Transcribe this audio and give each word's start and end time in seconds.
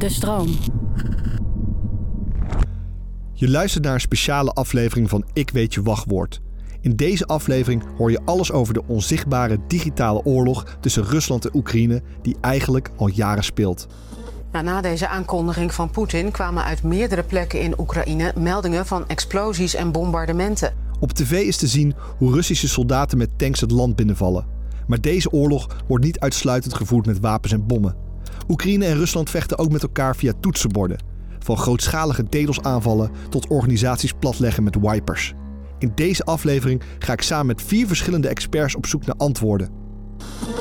De 0.00 0.08
stroom. 0.08 0.48
Je 3.32 3.48
luistert 3.48 3.84
naar 3.84 3.94
een 3.94 4.00
speciale 4.00 4.52
aflevering 4.52 5.08
van 5.08 5.24
Ik 5.32 5.50
Weet 5.50 5.74
Je 5.74 5.82
Wachtwoord. 5.82 6.40
In 6.80 6.96
deze 6.96 7.26
aflevering 7.26 7.82
hoor 7.96 8.10
je 8.10 8.20
alles 8.24 8.52
over 8.52 8.74
de 8.74 8.82
onzichtbare 8.86 9.58
digitale 9.68 10.24
oorlog 10.24 10.76
tussen 10.80 11.04
Rusland 11.04 11.44
en 11.44 11.56
Oekraïne, 11.56 12.02
die 12.22 12.36
eigenlijk 12.40 12.90
al 12.96 13.08
jaren 13.08 13.44
speelt. 13.44 13.86
na 14.52 14.80
deze 14.80 15.08
aankondiging 15.08 15.74
van 15.74 15.90
Poetin 15.90 16.30
kwamen 16.30 16.64
uit 16.64 16.82
meerdere 16.82 17.22
plekken 17.22 17.60
in 17.60 17.80
Oekraïne 17.80 18.32
meldingen 18.36 18.86
van 18.86 19.08
explosies 19.08 19.74
en 19.74 19.92
bombardementen. 19.92 20.74
Op 21.00 21.12
tv 21.12 21.32
is 21.32 21.56
te 21.56 21.66
zien 21.66 21.94
hoe 22.18 22.32
Russische 22.32 22.68
soldaten 22.68 23.18
met 23.18 23.38
tanks 23.38 23.60
het 23.60 23.70
land 23.70 23.96
binnenvallen. 23.96 24.46
Maar 24.86 25.00
deze 25.00 25.30
oorlog 25.30 25.76
wordt 25.86 26.04
niet 26.04 26.20
uitsluitend 26.20 26.74
gevoerd 26.74 27.06
met 27.06 27.20
wapens 27.20 27.52
en 27.52 27.66
bommen. 27.66 28.08
Oekraïne 28.48 28.84
en 28.84 28.96
Rusland 28.96 29.30
vechten 29.30 29.58
ook 29.58 29.72
met 29.72 29.82
elkaar 29.82 30.16
via 30.16 30.32
toetsenborden. 30.40 31.02
Van 31.38 31.56
grootschalige 31.56 32.24
DDoS-aanvallen 32.24 33.10
tot 33.28 33.48
organisaties 33.48 34.12
platleggen 34.12 34.62
met 34.62 34.76
wipers. 34.80 35.34
In 35.78 35.92
deze 35.94 36.24
aflevering 36.24 36.82
ga 36.98 37.12
ik 37.12 37.22
samen 37.22 37.46
met 37.46 37.62
vier 37.62 37.86
verschillende 37.86 38.28
experts 38.28 38.76
op 38.76 38.86
zoek 38.86 39.06
naar 39.06 39.16
antwoorden. 39.16 39.79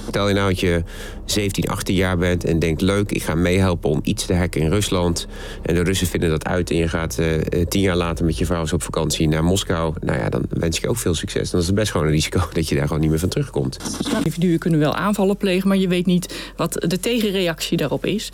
Stel 0.08 0.28
je 0.28 0.34
nou 0.34 0.50
dat 0.50 0.60
je 0.60 0.84
17, 1.26 1.70
18 1.70 1.96
jaar 1.96 2.18
bent 2.18 2.44
en 2.44 2.60
denkt: 2.60 2.82
leuk, 2.82 3.12
ik 3.12 3.24
ga 3.24 3.36
meehelpen 3.36 3.90
om 3.90 4.00
iets 4.04 4.26
te 4.26 4.34
hacken 4.34 4.62
in 4.62 4.70
Rusland. 4.70 5.28
En 5.62 5.76
de 5.76 5.84
Russen 5.84 6.08
vinden 6.08 6.30
dat 6.30 6.46
uit 6.46 6.70
en 6.70 6.76
je 6.76 6.88
gaat 6.88 7.18
uh, 7.20 7.66
tien 7.68 7.82
jaar 7.82 7.96
later 7.96 8.26
met 8.26 8.38
je 8.38 8.46
vrouw 8.46 8.66
op 8.74 8.84
vakantie 8.84 9.28
naar 9.28 9.44
Moskou. 9.44 9.94
Nou 10.02 10.18
ja, 10.20 10.30
dan 10.30 10.44
wens 10.50 10.78
ik 10.78 10.90
ook 10.90 10.98
veel 10.98 11.14
succes. 11.14 11.50
Dan 11.50 11.60
is 11.60 11.66
het 11.66 11.76
best 11.76 11.92
gewoon 11.92 12.08
een 12.08 12.14
risico 12.14 12.42
dat 12.54 12.70
je 12.70 12.76
daar 12.76 12.86
gewoon 12.86 13.02
niet 13.02 13.10
meer 13.10 13.20
van 13.20 13.30
terugkomt. 13.30 13.78
Individuen 14.16 14.60
kunnen 14.60 14.80
wel 14.80 14.96
aanvallen 14.96 15.38
plegen, 15.38 15.68
maar 15.68 15.78
je 15.78 15.88
weet 15.88 16.06
niet 16.06 16.52
wat 16.56 16.86
de 16.88 17.00
tegenreactie 17.00 17.78
daarop 17.78 18.06
is. 18.06 18.30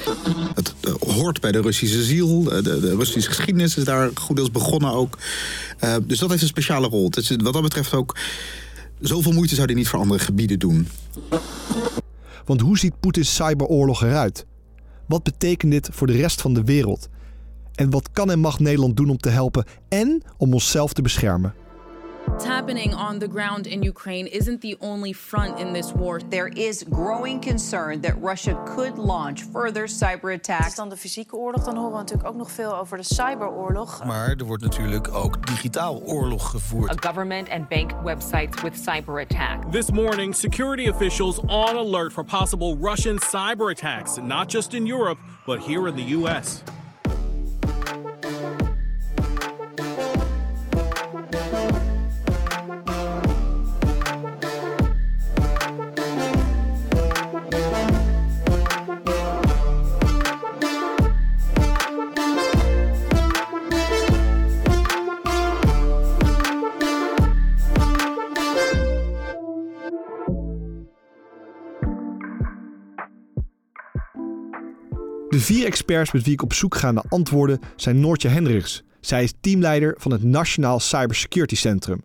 Het 0.56 0.74
hoort 1.00 1.42
bij 1.42 1.52
de 1.52 1.62
Russische 1.62 2.04
ziel. 2.04 2.44
De, 2.44 2.62
de 2.62 2.96
Russische 2.96 3.30
geschiedenis 3.30 3.78
is 3.78 3.84
daar 3.84 4.10
goed 4.14 4.40
als 4.40 4.52
begonnen 4.52 4.92
ook. 4.92 5.18
Uh, 5.84 5.96
dus 6.04 6.20
dat 6.20 6.30
heeft 6.30 6.42
een 6.42 6.48
speciale 6.48 6.88
rol. 6.88 7.10
Wat 7.44 7.54
dat 7.54 7.62
betreft 7.62 7.94
ook 7.94 8.16
Zoveel 9.00 9.32
moeite 9.32 9.56
zou 9.56 9.68
hij 9.68 9.76
niet 9.76 9.88
voor 9.88 10.00
andere 10.00 10.20
gebieden 10.20 10.60
doen. 10.60 10.88
Want 12.46 12.62
hoe 12.62 12.78
ziet 12.78 13.00
Poetins 13.00 13.36
cyberoorlog 13.36 14.04
eruit? 14.04 14.46
Wat 15.06 15.24
betekent 15.24 15.72
dit 15.72 15.90
voor 15.92 16.08
de 16.08 16.14
rest 16.14 16.42
van 16.42 16.54
de 16.54 16.64
wereld? 16.64 17.10
En 17.76 17.90
wat 17.90 18.12
kan 18.12 18.32
en 18.32 18.40
mag 18.40 18.60
Nederland 18.60 18.98
doen 18.98 19.10
om 19.10 19.18
te 19.18 19.30
helpen 19.30 19.66
en 19.90 20.24
om 20.38 20.54
onszelf 20.54 20.94
te 20.94 21.02
beschermen? 21.02 21.54
What's 22.28 22.46
happening 22.46 22.94
on 22.94 23.20
the 23.20 23.28
ground 23.28 23.68
in 23.68 23.84
Ukraine 23.84 24.28
isn't 24.28 24.62
the 24.62 24.76
only 24.82 25.14
front 25.14 25.60
in 25.60 25.74
this 25.74 25.94
war. 25.94 26.20
There 26.30 26.48
is 26.48 26.84
growing 26.90 27.40
concern 27.40 28.02
that 28.02 28.22
Russia 28.22 28.56
could 28.76 28.98
launch 28.98 29.44
further 29.44 29.88
cyber 29.88 30.34
attacks. 30.34 30.68
Is 30.68 30.76
dan 30.76 30.90
de 30.90 30.98
fysieke 30.98 31.36
oorlog, 31.36 31.64
dan 31.64 31.76
horen 31.76 31.92
we 31.92 31.98
natuurlijk 31.98 32.28
ook 32.30 32.36
nog 32.36 32.52
veel 32.52 32.78
over 32.78 32.98
de 32.98 33.04
cyberoorlog. 33.04 34.04
Maar 34.06 34.30
er 34.30 34.46
wordt 34.46 34.64
natuurlijk 34.64 35.14
ook 35.14 35.48
digitaal 35.48 36.02
oorlog 36.02 36.50
gevoerd. 36.50 37.06
A 37.06 37.08
government 37.08 37.50
and 37.50 37.68
bank 37.70 37.92
websites 38.04 38.62
with 38.62 38.74
cyber 38.76 39.20
attack. 39.20 39.72
This 39.72 39.92
morning, 39.92 40.36
security 40.36 40.90
officials 40.90 41.40
on 41.40 41.78
alert 41.78 42.14
for 42.14 42.24
possible 42.24 42.78
Russian 42.82 43.20
cyber 43.20 43.72
attacks, 43.72 44.18
not 44.18 44.52
just 44.52 44.74
in 44.74 44.88
Europe, 44.88 45.20
but 45.46 45.60
here 45.66 45.88
in 45.88 45.96
the 45.96 46.16
US. 46.16 46.64
Vier 75.46 75.66
experts 75.66 76.12
met 76.12 76.24
wie 76.24 76.34
ik 76.34 76.42
op 76.42 76.54
zoek 76.54 76.76
ga 76.76 76.92
naar 76.92 77.04
antwoorden 77.10 77.60
zijn 77.76 78.00
Noortje 78.00 78.28
Hendricks. 78.28 78.84
Zij 79.00 79.24
is 79.24 79.34
teamleider 79.42 79.96
van 79.98 80.12
het 80.12 80.24
Nationaal 80.24 80.80
Cybersecurity 80.80 81.56
Centrum. 81.56 82.04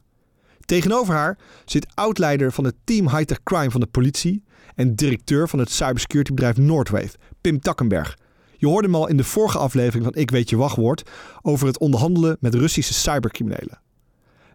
Tegenover 0.65 1.15
haar 1.15 1.39
zit 1.65 1.87
oud-leider 1.95 2.53
van 2.53 2.65
het 2.65 2.75
team 2.85 3.09
Hightech 3.09 3.43
Crime 3.43 3.71
van 3.71 3.81
de 3.81 3.87
politie 3.87 4.45
en 4.75 4.95
directeur 4.95 5.49
van 5.49 5.59
het 5.59 5.71
cybersecuritybedrijf 5.71 6.57
Noordwave, 6.57 7.17
Pim 7.41 7.61
Takkenberg. 7.61 8.19
Je 8.57 8.67
hoorde 8.67 8.87
hem 8.87 8.97
al 8.97 9.09
in 9.09 9.17
de 9.17 9.25
vorige 9.25 9.59
aflevering 9.59 10.05
van 10.05 10.15
Ik 10.15 10.31
Weet 10.31 10.51
Je 10.51 10.57
Wachtwoord 10.57 11.11
over 11.43 11.67
het 11.67 11.79
onderhandelen 11.79 12.37
met 12.41 12.55
Russische 12.55 12.95
cybercriminelen. 12.95 13.81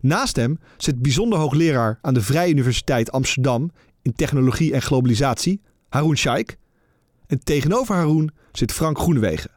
Naast 0.02 0.36
hem 0.36 0.60
zit 0.78 1.02
bijzonder 1.02 1.40
hoogleraar 1.40 2.00
aan 2.02 2.14
de 2.14 2.22
Vrije 2.22 2.52
Universiteit 2.52 3.12
Amsterdam 3.12 3.72
in 4.02 4.14
technologie 4.14 4.74
en 4.74 4.82
globalisatie, 4.82 5.62
Haroon 5.90 6.18
Shaikh. 6.18 6.56
En 7.28 7.44
tegenover 7.44 7.96
Haroon 7.96 8.32
zit 8.58 8.72
Frank 8.72 9.00
Groenewegen. 9.00 9.52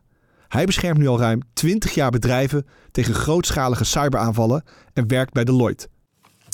Hij 0.49 0.65
beschermt 0.65 0.99
nu 0.99 1.09
al 1.09 1.19
ruim 1.19 1.43
20 1.53 1.95
jaar 1.95 2.11
bedrijven 2.11 2.67
tegen 2.91 3.15
grootschalige 3.15 3.85
cyberaanvallen 3.85 4.65
en 4.93 5.09
werkt 5.09 5.33
bij 5.33 5.45
Deloitte. 5.45 5.89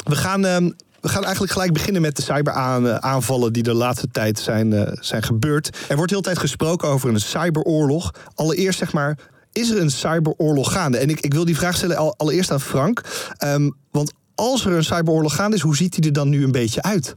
We 0.04 0.16
gaan, 0.16 0.44
uh, 0.44 0.56
we 1.00 1.08
gaan 1.08 1.22
eigenlijk 1.22 1.52
gelijk 1.52 1.72
beginnen 1.72 2.02
met 2.02 2.16
de 2.16 2.22
cyberaanvallen 2.22 3.52
die 3.52 3.62
de 3.62 3.74
laatste 3.74 4.08
tijd 4.08 4.38
zijn, 4.38 4.72
uh, 4.72 4.82
zijn 4.92 5.22
gebeurd. 5.22 5.78
Er 5.88 5.96
wordt 5.96 6.10
heel 6.10 6.20
tijd 6.20 6.38
gesproken 6.38 6.88
over 6.88 7.08
een 7.08 7.20
cyberoorlog. 7.20 8.14
Allereerst 8.34 8.78
zeg 8.78 8.92
maar, 8.92 9.18
is 9.52 9.70
er 9.70 9.80
een 9.80 9.90
cyberoorlog 9.90 10.72
gaande? 10.72 10.98
En 10.98 11.08
ik, 11.08 11.20
ik 11.20 11.34
wil 11.34 11.44
die 11.44 11.56
vraag 11.56 11.76
stellen 11.76 12.16
allereerst 12.16 12.50
aan 12.50 12.60
Frank. 12.60 13.02
Um, 13.44 13.76
want 13.90 14.12
als 14.34 14.66
er 14.66 14.72
een 14.72 14.84
cyberoorlog 14.84 15.34
gaande 15.34 15.56
is, 15.56 15.62
hoe 15.62 15.76
ziet 15.76 15.94
die 15.94 16.04
er 16.04 16.12
dan 16.12 16.28
nu 16.28 16.44
een 16.44 16.52
beetje 16.52 16.82
uit? 16.82 17.16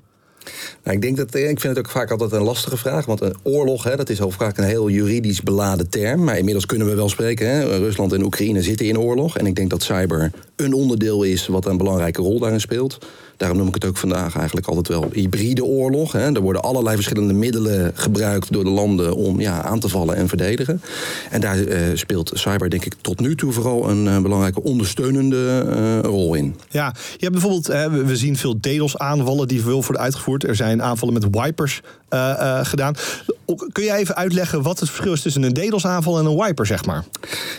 Nou, 0.83 0.95
ik, 0.95 1.01
denk 1.01 1.17
dat, 1.17 1.35
eh, 1.35 1.49
ik 1.49 1.59
vind 1.59 1.75
het 1.75 1.85
ook 1.85 1.91
vaak 1.91 2.11
altijd 2.11 2.31
een 2.31 2.41
lastige 2.41 2.77
vraag. 2.77 3.05
Want 3.05 3.21
een 3.21 3.35
oorlog, 3.43 3.83
hè, 3.83 3.95
dat 3.95 4.09
is 4.09 4.21
al 4.21 4.31
vaak 4.31 4.57
een 4.57 4.63
heel 4.63 4.89
juridisch 4.89 5.41
beladen 5.41 5.89
term. 5.89 6.23
Maar 6.23 6.37
inmiddels 6.37 6.65
kunnen 6.65 6.87
we 6.87 6.95
wel 6.95 7.09
spreken. 7.09 7.49
Hè. 7.49 7.77
Rusland 7.77 8.13
en 8.13 8.23
Oekraïne 8.23 8.61
zitten 8.61 8.85
in 8.85 8.99
oorlog. 8.99 9.37
En 9.37 9.45
ik 9.45 9.55
denk 9.55 9.69
dat 9.69 9.83
cyber 9.83 10.31
een 10.55 10.73
onderdeel 10.73 11.23
is 11.23 11.47
wat 11.47 11.65
een 11.65 11.77
belangrijke 11.77 12.21
rol 12.21 12.39
daarin 12.39 12.61
speelt. 12.61 12.97
Daarom 13.37 13.57
noem 13.57 13.67
ik 13.67 13.73
het 13.73 13.85
ook 13.85 13.97
vandaag 13.97 14.35
eigenlijk 14.35 14.67
altijd 14.67 14.87
wel 14.87 15.09
hybride 15.11 15.63
oorlog. 15.63 16.11
Hè. 16.11 16.33
Er 16.33 16.41
worden 16.41 16.61
allerlei 16.61 16.95
verschillende 16.95 17.33
middelen 17.33 17.91
gebruikt 17.95 18.51
door 18.51 18.63
de 18.63 18.69
landen 18.69 19.15
om 19.15 19.39
ja, 19.39 19.61
aan 19.61 19.79
te 19.79 19.89
vallen 19.89 20.15
en 20.15 20.27
verdedigen. 20.27 20.81
En 21.29 21.41
daar 21.41 21.57
uh, 21.57 21.77
speelt 21.93 22.31
cyber 22.33 22.69
denk 22.69 22.85
ik 22.85 22.93
tot 23.01 23.19
nu 23.19 23.35
toe 23.35 23.51
vooral 23.51 23.89
een 23.89 24.05
uh, 24.05 24.19
belangrijke 24.21 24.63
ondersteunende 24.63 25.65
uh, 25.69 25.99
rol 25.99 26.33
in. 26.33 26.55
Ja, 26.69 26.93
je 26.95 27.25
hebt 27.25 27.31
bijvoorbeeld, 27.31 27.67
we 28.05 28.15
zien 28.15 28.37
veel 28.37 28.59
DDoS-aanvallen 28.59 29.47
die 29.47 29.61
veel 29.61 29.81
worden 29.81 30.01
uitgevoerd. 30.01 30.43
Er 30.43 30.55
zijn 30.55 30.81
aanvallen 30.81 31.13
met 31.13 31.27
wipers 31.31 31.81
gedaan. 32.61 32.95
Kun 33.71 33.83
je 33.83 33.93
even 33.93 34.15
uitleggen 34.15 34.61
wat 34.61 34.79
het 34.79 34.89
verschil 34.89 35.13
is 35.13 35.21
tussen 35.21 35.43
een 35.43 35.53
DDoS-aanval 35.53 36.19
en 36.19 36.25
een 36.25 36.37
wiper, 36.37 36.65
zeg 36.65 36.85
maar? 36.85 37.05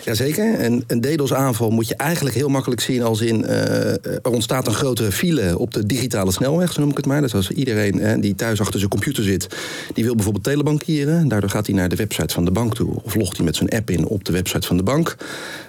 Jazeker. 0.04 0.54
En 0.54 0.84
een 0.86 1.00
DDoS-aanval 1.00 1.70
moet 1.70 1.88
je 1.88 1.96
eigenlijk 1.96 2.36
heel 2.36 2.48
makkelijk 2.48 2.80
zien 2.80 3.02
als 3.02 3.20
in... 3.20 3.46
er 3.46 4.30
ontstaat 4.30 4.66
een 4.66 4.74
grotere 4.74 5.12
file 5.12 5.58
op 5.58 5.67
de 5.72 5.86
digitale 5.86 6.32
snelweg, 6.32 6.72
zo 6.72 6.80
noem 6.80 6.90
ik 6.90 6.96
het 6.96 7.06
maar. 7.06 7.20
Dus 7.20 7.34
als 7.34 7.50
iedereen 7.50 7.98
hè, 7.98 8.18
die 8.18 8.34
thuis 8.34 8.60
achter 8.60 8.78
zijn 8.78 8.90
computer 8.90 9.22
zit, 9.24 9.46
die 9.94 10.04
wil 10.04 10.14
bijvoorbeeld 10.14 10.44
telebankieren. 10.44 11.28
Daardoor 11.28 11.50
gaat 11.50 11.66
hij 11.66 11.74
naar 11.74 11.88
de 11.88 11.96
website 11.96 12.34
van 12.34 12.44
de 12.44 12.50
bank 12.50 12.74
toe. 12.74 13.00
Of 13.02 13.14
logt 13.14 13.36
hij 13.36 13.44
met 13.44 13.56
zijn 13.56 13.68
app 13.68 13.90
in 13.90 14.06
op 14.06 14.24
de 14.24 14.32
website 14.32 14.66
van 14.66 14.76
de 14.76 14.82
bank. 14.82 15.16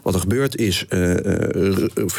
Wat 0.03 0.13
er 0.13 0.19
gebeurt 0.19 0.57
is, 0.57 0.85
uh, 0.89 1.15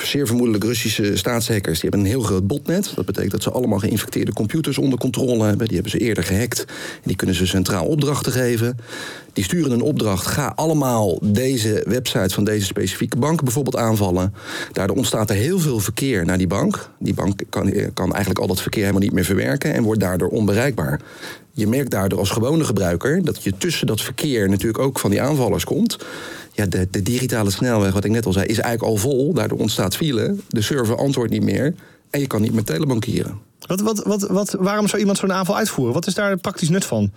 zeer 0.05 0.27
vermoedelijk 0.27 0.65
Russische 0.65 1.17
staatshackers... 1.17 1.81
die 1.81 1.91
hebben 1.91 2.01
een 2.01 2.15
heel 2.15 2.23
groot 2.23 2.47
botnet. 2.47 2.93
Dat 2.95 3.07
betekent 3.07 3.33
dat 3.33 3.43
ze 3.43 3.51
allemaal 3.51 3.79
geïnfecteerde 3.79 4.33
computers 4.33 4.79
onder 4.79 4.99
controle 4.99 5.45
hebben. 5.45 5.67
Die 5.67 5.75
hebben 5.75 5.93
ze 5.93 5.99
eerder 5.99 6.25
gehackt. 6.25 6.65
En 6.69 7.03
die 7.05 7.17
kunnen 7.17 7.37
ze 7.37 7.47
centraal 7.47 7.87
opdrachten 7.87 8.33
geven. 8.33 8.77
Die 9.33 9.45
sturen 9.45 9.73
een 9.73 9.81
opdracht. 9.81 10.27
Ga 10.27 10.53
allemaal 10.57 11.19
deze 11.23 11.85
website 11.87 12.35
van 12.35 12.45
deze 12.45 12.65
specifieke 12.65 13.17
bank 13.17 13.43
bijvoorbeeld 13.43 13.77
aanvallen. 13.77 14.35
Daardoor 14.73 14.97
ontstaat 14.97 15.31
er 15.31 15.37
heel 15.37 15.59
veel 15.59 15.79
verkeer 15.79 16.25
naar 16.25 16.39
die 16.39 16.47
bank. 16.47 16.91
Die 16.99 17.15
bank 17.15 17.41
kan, 17.49 17.70
kan 17.95 18.11
eigenlijk 18.11 18.41
al 18.41 18.47
dat 18.47 18.61
verkeer 18.61 18.81
helemaal 18.81 19.03
niet 19.03 19.13
meer 19.13 19.25
verwerken 19.25 19.75
en 19.75 19.83
wordt 19.83 20.01
daardoor 20.01 20.29
onbereikbaar. 20.29 21.01
Je 21.53 21.67
merkt 21.67 21.91
daardoor 21.91 22.19
als 22.19 22.31
gewone 22.31 22.65
gebruiker 22.65 23.25
dat 23.25 23.43
je 23.43 23.57
tussen 23.59 23.87
dat 23.87 24.01
verkeer 24.01 24.49
natuurlijk 24.49 24.79
ook 24.79 24.99
van 24.99 25.11
die 25.11 25.23
aanvallers 25.23 25.65
komt. 25.65 25.99
Ja, 26.53 26.67
de, 26.67 26.89
de 26.91 27.03
digitale 27.03 27.51
snelweg, 27.51 27.93
wat 27.93 28.05
ik 28.05 28.11
net 28.11 28.27
al 28.27 28.33
zei, 28.33 28.47
is 28.47 28.59
eigenlijk 28.59 28.93
al 28.93 28.97
vol. 28.97 29.33
Daardoor 29.33 29.59
ontstaat 29.59 29.97
file. 29.97 30.37
De 30.49 30.63
server 30.63 30.97
antwoordt 30.97 31.33
niet 31.33 31.43
meer. 31.43 31.75
En 32.11 32.21
je 32.21 32.27
kan 32.27 32.43
niet 32.43 32.53
meer 32.53 32.65
telebankieren. 32.65 33.50
Wat, 33.71 33.81
wat, 33.81 34.03
wat, 34.05 34.27
wat, 34.29 34.57
waarom 34.59 34.89
zou 34.89 35.01
iemand 35.01 35.19
zo'n 35.19 35.33
aanval 35.33 35.57
uitvoeren? 35.57 35.95
Wat 35.95 36.07
is 36.07 36.15
daar 36.15 36.37
praktisch 36.37 36.69
nut 36.69 36.85
van? 36.85 37.11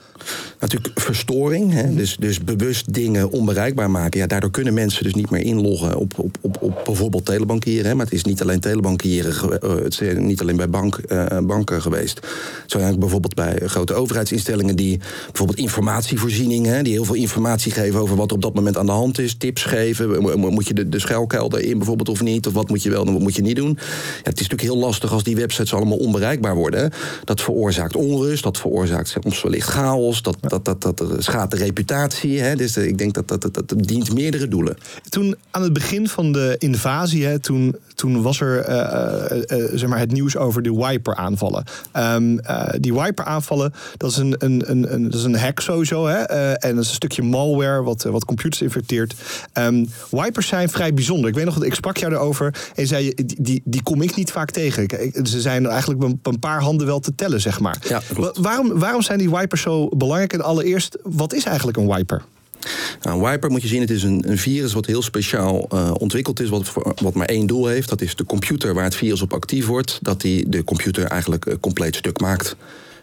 Natuurlijk 0.59 1.00
verstoring, 1.00 1.73
hè? 1.73 1.95
Dus, 1.95 2.17
dus 2.19 2.39
bewust 2.44 2.94
dingen 2.94 3.31
onbereikbaar 3.31 3.91
maken. 3.91 4.19
Ja, 4.19 4.27
daardoor 4.27 4.51
kunnen 4.51 4.73
mensen 4.73 5.03
dus 5.03 5.13
niet 5.13 5.29
meer 5.29 5.41
inloggen 5.41 5.95
op, 5.95 6.13
op, 6.19 6.38
op, 6.41 6.57
op 6.61 6.81
bijvoorbeeld 6.85 7.25
telebankieren. 7.25 7.85
Hè? 7.85 7.95
Maar 7.95 8.05
het 8.05 8.13
is 8.13 8.23
niet 8.23 8.41
alleen 8.41 8.59
telebankieren, 8.59 9.61
eh, 9.61 9.75
het 9.75 10.01
is 10.01 10.17
niet 10.17 10.41
alleen 10.41 10.55
bij 10.55 10.69
bank, 10.69 10.97
eh, 10.97 11.38
banken 11.44 11.81
geweest. 11.81 12.19
Is 12.65 12.73
eigenlijk 12.73 13.00
bijvoorbeeld 13.00 13.35
bij 13.35 13.59
grote 13.65 13.94
overheidsinstellingen 13.94 14.75
die 14.75 15.00
bijvoorbeeld 15.25 15.59
informatievoorziening, 15.59 16.65
hè, 16.65 16.81
die 16.81 16.94
heel 16.94 17.05
veel 17.05 17.15
informatie 17.15 17.71
geven 17.71 18.00
over 18.00 18.15
wat 18.15 18.31
op 18.31 18.41
dat 18.41 18.53
moment 18.53 18.77
aan 18.77 18.85
de 18.85 18.91
hand 18.91 19.19
is, 19.19 19.35
tips 19.38 19.63
geven. 19.63 20.21
Mo- 20.21 20.38
mo- 20.38 20.50
Moet 20.50 20.67
je 20.67 20.73
de, 20.73 20.89
de 20.89 21.00
schuilkelder 21.00 21.59
in 21.59 21.77
bijvoorbeeld 21.77 22.09
of 22.09 22.21
niet? 22.21 22.47
Of 22.47 22.53
wat 22.53 22.69
moet 22.69 22.83
je 22.83 22.89
wel 22.89 23.05
en 23.05 23.13
wat 23.13 23.21
moet 23.21 23.35
je 23.35 23.41
niet 23.41 23.55
doen? 23.55 23.77
Ja, 23.77 24.29
het 24.29 24.39
is 24.39 24.47
natuurlijk 24.47 24.61
heel 24.61 24.77
lastig 24.77 25.11
als 25.11 25.23
die 25.23 25.35
websites 25.35 25.73
allemaal 25.73 25.97
onbereikbaar 25.97 26.41
worden. 26.51 26.92
Dat 27.24 27.42
veroorzaakt 27.42 27.95
onrust, 27.95 28.44
dat 28.44 28.57
veroorzaakt 28.57 29.07
soms 29.07 29.42
wellicht 29.42 29.69
chaos, 29.69 30.22
dat, 30.22 30.38
dat, 30.42 30.66
dat, 30.66 30.81
dat, 30.81 31.04
schaadt 31.18 31.51
de 31.51 31.57
reputatie. 31.57 32.40
Hè. 32.40 32.56
Dus 32.56 32.78
eh, 32.78 32.88
ik 32.88 32.98
denk 32.98 33.13
dat 33.13 33.28
dat, 33.28 33.42
dat, 33.42 33.54
dat 33.54 33.74
dient 33.75 34.13
meerdere 34.13 34.48
doelen. 34.48 34.78
Toen 35.10 35.36
aan 35.51 35.62
het 35.62 35.74
begin 35.74 36.07
van 36.07 36.31
de 36.31 36.56
invasie, 36.57 37.25
hè, 37.25 37.40
toen, 37.40 37.75
toen 38.03 38.21
was 38.21 38.39
er 38.41 38.59
eh, 38.59 39.31
eh, 39.31 39.63
eh, 39.63 39.69
zeg 39.73 39.89
maar 39.89 40.00
het 40.00 40.11
nieuws 40.11 40.38
over 40.38 40.61
de 40.61 40.73
Wiper-aanvallen. 40.75 41.63
Ehm, 41.91 42.38
eh, 42.38 42.67
die 42.79 42.94
Wiper-aanvallen, 42.94 43.73
dat 43.97 44.11
is 44.11 44.17
een, 44.17 44.35
een, 44.38 44.63
een, 44.71 44.94
een, 44.94 45.03
dat 45.03 45.13
is 45.13 45.23
een 45.23 45.38
hack 45.38 45.59
sowieso. 45.59 46.07
Hè, 46.07 46.17
en 46.53 46.75
dat 46.75 46.83
is 46.83 46.89
een 46.89 46.95
stukje 46.95 47.21
malware 47.21 47.83
wat, 47.83 48.03
wat 48.03 48.25
computers 48.25 48.61
infecteert. 48.61 49.13
Ehm, 49.53 49.85
wipers 50.11 50.47
zijn 50.47 50.69
vrij 50.69 50.94
bijzonder. 50.94 51.29
Ik 51.29 51.35
weet 51.35 51.45
nog 51.45 51.53
dat 51.53 51.63
ik 51.63 51.73
sprak 51.75 51.97
jou 51.97 52.13
erover 52.13 52.45
en 52.45 52.81
je 52.81 52.85
zei, 52.85 53.13
die, 53.15 53.38
die, 53.41 53.61
die 53.65 53.83
kom 53.83 54.01
ik 54.01 54.15
niet 54.15 54.31
vaak 54.31 54.51
tegen. 54.51 54.83
Ik- 54.83 55.19
Ze 55.27 55.41
zijn 55.41 55.65
eigenlijk 55.65 56.03
op 56.03 56.27
een 56.27 56.39
paar 56.39 56.61
handen 56.61 56.88
wel 56.88 57.00
te 57.00 57.15
tellen, 57.15 57.41
zeg 57.41 57.59
maar. 57.59 57.77
Wa- 58.15 58.33
waarom, 58.41 58.79
waarom 58.79 59.01
zijn 59.01 59.17
die 59.17 59.29
wipers 59.29 59.61
zo 59.61 59.88
belangrijk? 59.89 60.33
En 60.33 60.41
allereerst, 60.41 60.97
wat 61.03 61.33
is 61.33 61.44
eigenlijk 61.45 61.77
een 61.77 61.88
wiper? 61.95 62.21
Nou, 63.01 63.18
een 63.18 63.30
wiper 63.30 63.51
moet 63.51 63.62
je 63.62 63.68
zien, 63.68 63.81
het 63.81 63.89
is 63.89 64.04
een, 64.04 64.24
een 64.27 64.38
virus 64.38 64.74
wat 64.74 64.86
heel 64.86 65.01
speciaal 65.01 65.65
eh, 65.69 65.92
ontwikkeld 65.98 66.39
is, 66.39 66.50
wat, 66.50 66.74
wat 67.01 67.13
maar 67.13 67.27
één 67.27 67.48
doel 67.48 67.68
heeft. 67.68 67.89
Dat 67.89 68.01
is 68.01 68.15
de 68.15 68.25
computer 68.25 68.74
waar 68.74 68.83
het 68.83 68.95
virus 68.95 69.21
op 69.21 69.33
actief 69.33 69.65
wordt, 69.65 70.00
dat 70.01 70.21
die 70.21 70.50
de 70.50 70.63
computer 70.63 71.04
eigenlijk 71.04 71.45
eh, 71.45 71.56
compleet 71.60 71.95
stuk 71.95 72.19
maakt. 72.19 72.56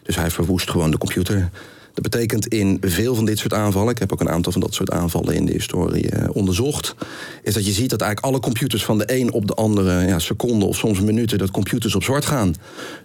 Dus 0.02 0.16
hij 0.16 0.30
verwoest 0.30 0.70
gewoon 0.70 0.90
de 0.90 0.98
computer. 0.98 1.50
Dat 1.94 2.02
betekent 2.02 2.46
in 2.46 2.78
veel 2.80 3.14
van 3.14 3.24
dit 3.24 3.38
soort 3.38 3.54
aanvallen, 3.54 3.90
ik 3.90 3.98
heb 3.98 4.12
ook 4.12 4.20
een 4.20 4.28
aantal 4.28 4.52
van 4.52 4.60
dat 4.60 4.74
soort 4.74 4.90
aanvallen 4.90 5.34
in 5.34 5.46
de 5.46 5.52
historie 5.52 6.10
eh, 6.10 6.28
onderzocht, 6.32 6.94
is 7.42 7.54
dat 7.54 7.66
je 7.66 7.72
ziet 7.72 7.90
dat 7.90 8.00
eigenlijk 8.00 8.32
alle 8.32 8.42
computers 8.42 8.84
van 8.84 8.98
de 8.98 9.04
een 9.18 9.32
op 9.32 9.46
de 9.46 9.54
andere 9.54 10.06
ja, 10.06 10.18
seconde 10.18 10.64
of 10.64 10.76
soms 10.76 11.00
minuten, 11.00 11.38
dat 11.38 11.50
computers 11.50 11.94
op 11.94 12.02
zwart 12.02 12.26
gaan. 12.26 12.54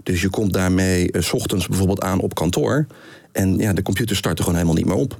Dus 0.03 0.21
je 0.21 0.29
komt 0.29 0.53
daarmee 0.53 1.09
's 1.19 1.33
ochtends 1.33 1.67
bijvoorbeeld 1.67 2.01
aan 2.01 2.19
op 2.19 2.35
kantoor 2.35 2.87
en 3.35 3.57
ja, 3.57 3.73
de 3.73 3.81
computers 3.81 4.19
starten 4.19 4.43
gewoon 4.43 4.59
helemaal 4.59 4.81
niet 4.81 4.93
meer 4.93 5.01
op. 5.03 5.19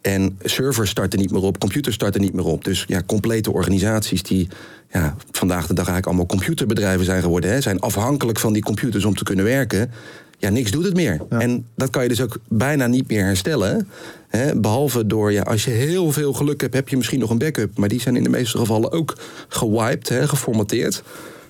En 0.00 0.38
servers 0.42 0.90
starten 0.90 1.18
niet 1.18 1.30
meer 1.30 1.42
op, 1.42 1.58
computers 1.58 1.94
starten 1.94 2.20
niet 2.20 2.32
meer 2.32 2.44
op. 2.44 2.64
Dus 2.64 2.84
ja, 2.88 3.02
complete 3.06 3.52
organisaties 3.52 4.22
die 4.22 4.48
ja, 4.90 5.16
vandaag 5.30 5.66
de 5.66 5.74
dag 5.74 5.88
eigenlijk 5.88 6.06
allemaal 6.06 6.26
computerbedrijven 6.26 7.04
zijn 7.04 7.22
geworden, 7.22 7.50
hè, 7.50 7.60
zijn 7.60 7.80
afhankelijk 7.80 8.38
van 8.38 8.52
die 8.52 8.62
computers 8.62 9.04
om 9.04 9.14
te 9.14 9.24
kunnen 9.24 9.44
werken. 9.44 9.90
Ja, 10.38 10.48
niks 10.48 10.70
doet 10.70 10.84
het 10.84 10.94
meer. 10.94 11.20
En 11.28 11.66
dat 11.74 11.90
kan 11.90 12.02
je 12.02 12.08
dus 12.08 12.20
ook 12.20 12.38
bijna 12.48 12.86
niet 12.86 13.08
meer 13.08 13.24
herstellen. 13.24 13.88
Hè, 14.28 14.60
behalve 14.60 15.06
door, 15.06 15.32
ja, 15.32 15.42
als 15.42 15.64
je 15.64 15.70
heel 15.70 16.12
veel 16.12 16.32
geluk 16.32 16.60
hebt, 16.60 16.74
heb 16.74 16.88
je 16.88 16.96
misschien 16.96 17.20
nog 17.20 17.30
een 17.30 17.38
backup. 17.38 17.78
Maar 17.78 17.88
die 17.88 18.00
zijn 18.00 18.16
in 18.16 18.22
de 18.22 18.28
meeste 18.28 18.58
gevallen 18.58 18.92
ook 18.92 19.16
gewiped, 19.48 20.08
hè, 20.08 20.28
geformateerd. 20.28 21.02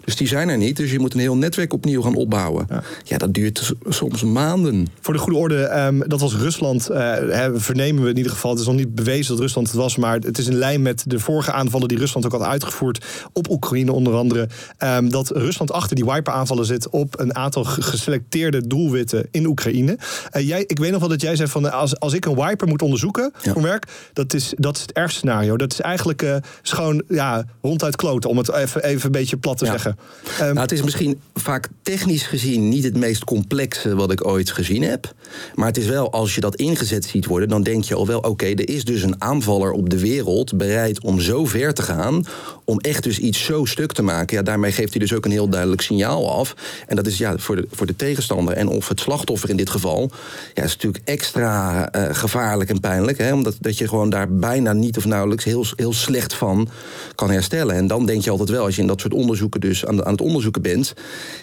Dus 0.05 0.17
die 0.17 0.27
zijn 0.27 0.49
er 0.49 0.57
niet. 0.57 0.77
Dus 0.77 0.91
je 0.91 0.99
moet 0.99 1.15
een 1.15 1.21
heel 1.21 1.37
netwerk 1.37 1.73
opnieuw 1.73 2.03
gaan 2.03 2.15
opbouwen. 2.15 2.67
Ja, 3.05 3.19
dat 3.19 3.35
duurt 3.35 3.73
soms 3.89 4.23
maanden. 4.23 4.87
Voor 5.01 5.15
de 5.15 5.21
goede 5.21 5.39
orde, 5.39 5.63
ehm, 5.65 6.01
dat 6.09 6.21
was 6.21 6.35
Rusland. 6.37 6.89
eh, 6.89 7.49
vernemen 7.55 8.03
we 8.03 8.11
in 8.11 8.17
ieder 8.17 8.33
geval. 8.33 8.51
Het 8.51 8.61
is 8.61 8.67
nog 8.67 8.75
niet 8.75 8.95
bewezen 8.95 9.33
dat 9.33 9.41
Rusland 9.43 9.67
het 9.67 9.77
was. 9.77 9.97
Maar 9.97 10.19
het 10.19 10.39
is 10.39 10.47
in 10.47 10.55
lijn 10.55 10.83
met 10.83 11.05
de 11.07 11.19
vorige 11.19 11.53
aanvallen 11.53 11.89
die 11.89 11.99
Rusland 11.99 12.27
ook 12.27 12.33
had 12.33 12.43
uitgevoerd. 12.43 13.05
Op 13.33 13.51
Oekraïne 13.51 13.93
onder 13.93 14.15
andere. 14.15 14.49
ehm, 14.79 15.09
dat 15.09 15.31
Rusland 15.31 15.73
achter 15.73 15.97
die 15.97 16.05
wiper-aanvallen 16.05 16.65
zit. 16.67 16.89
op 16.89 17.21
een 17.21 17.35
aantal 17.37 17.65
ge- 17.65 17.83
geselecteerde 17.83 18.67
doelwitten 18.67 19.29
in 19.31 19.47
Oekraïne. 19.47 19.99
Eh, 20.31 20.47
jij, 20.49 20.65
ik 20.67 20.79
weet 20.79 20.91
nog 20.91 21.01
wel 21.01 21.09
dat 21.09 21.21
jij 21.21 21.37
zei 21.37 21.49
van. 21.49 21.67
eh, 21.67 21.73
als, 21.73 21.99
als 22.01 22.13
ik 22.13 22.25
een 22.25 22.35
wiper 22.35 22.69
moet 22.69 22.83
onderzoeken 22.83 23.33
voor 23.53 23.63
werk. 23.63 23.87
Dat 24.13 24.35
is, 24.35 24.53
dat 24.57 24.77
is 24.77 24.83
het 24.83 24.93
ergste 24.93 25.19
scenario. 25.19 25.57
Dat 25.57 25.73
is 25.73 25.81
eigenlijk 25.81 26.23
is 26.63 26.71
gewoon 26.73 27.03
ja, 27.09 27.45
ronduit 27.63 27.97
kloten. 27.97 28.31
Om 28.31 28.39
het 28.39 28.53
even, 28.53 28.83
even 28.85 29.07
een 29.07 29.13
beetje 29.13 29.37
plat 29.37 29.59
te 29.59 29.65
zeggen. 29.67 29.92
Ehm, 30.39 30.47
nou, 30.47 30.59
het 30.59 30.73
is 30.73 30.83
misschien 30.83 31.21
vaak 31.35 31.69
technisch 31.83 32.27
gezien 32.27 32.69
niet 32.69 32.85
het 32.85 32.97
meest 32.97 33.25
complexe 33.25 33.95
wat 33.95 34.13
ik 34.13 34.27
ooit 34.27 34.51
gezien 34.51 34.83
heb. 34.83 35.15
Maar 35.55 35.67
het 35.67 35.77
is 35.77 35.87
wel, 35.87 36.13
als 36.13 36.35
je 36.35 36.41
dat 36.41 36.57
ingezet 36.57 37.05
ziet 37.05 37.27
worden, 37.27 37.49
dan 37.49 37.63
denk 37.63 37.85
je 37.85 37.95
al 37.95 38.07
wel: 38.07 38.19
oké, 38.19 38.47
er 38.47 38.69
is 38.69 38.85
dus 38.85 39.03
een 39.03 39.23
aanvaller 39.23 39.73
op 39.73 39.91
de 39.91 39.99
wereld 39.99 40.57
bereid 40.57 41.01
om 41.01 41.21
zo 41.21 41.45
ver 41.45 41.75
te 41.75 41.83
gaan. 41.83 42.25
Om 42.65 42.79
echt 42.79 43.03
dus 43.03 43.19
iets 43.19 43.45
zo 43.45 43.65
stuk 43.65 43.93
te 43.93 44.03
maken. 44.03 44.37
Ja, 44.37 44.43
daarmee 44.43 44.73
geeft 44.73 44.91
hij 44.91 45.01
dus 45.01 45.15
ook 45.15 45.25
een 45.25 45.31
heel 45.31 45.49
duidelijk 45.49 45.83
signaal 45.83 46.31
af. 46.31 46.55
En 46.87 46.97
dat 46.97 47.07
is 47.07 47.19
ja, 47.19 47.39
voor 47.39 47.57
de, 47.57 47.67
voor 47.71 47.87
de 47.87 47.97
tegenstander 47.97 48.55
en 48.55 48.69
of 48.69 48.89
het 48.89 49.01
slachtoffer 49.01 49.51
in 49.51 49.57
dit 49.57 49.71
geval. 49.71 50.11
Ja, 50.55 50.63
is 50.63 50.73
natuurlijk 50.73 51.05
extra 51.05 51.89
eh, 51.91 52.15
gevaarlijk 52.15 52.71
en 52.71 52.81
pijnlijk. 52.81 53.19
Hè, 53.19 53.33
omdat 53.33 53.57
dat 53.61 53.79
je 53.79 53.89
gewoon 53.89 54.11
daar 54.11 54.35
bijna 54.35 54.73
niet 54.73 54.97
of 54.97 55.05
nauwelijks 55.05 55.45
heel, 55.45 55.65
heel 55.77 55.93
slecht 55.93 56.35
van 56.35 56.69
kan 57.15 57.31
herstellen. 57.31 57.75
En 57.75 57.87
dan 57.87 58.07
denk 58.07 58.23
je 58.23 58.31
altijd 58.31 58.51
wel, 58.51 58.65
als 58.65 58.75
je 58.75 58.81
in 58.81 58.87
dat 58.87 59.01
soort 59.01 59.15
onderzoeken 59.15 59.61
dus 59.61 59.82
aan, 59.87 59.97
de- 59.97 60.05
aan 60.05 60.13
het 60.13 60.21
onderzoeken 60.21 60.63
bent. 60.63 60.93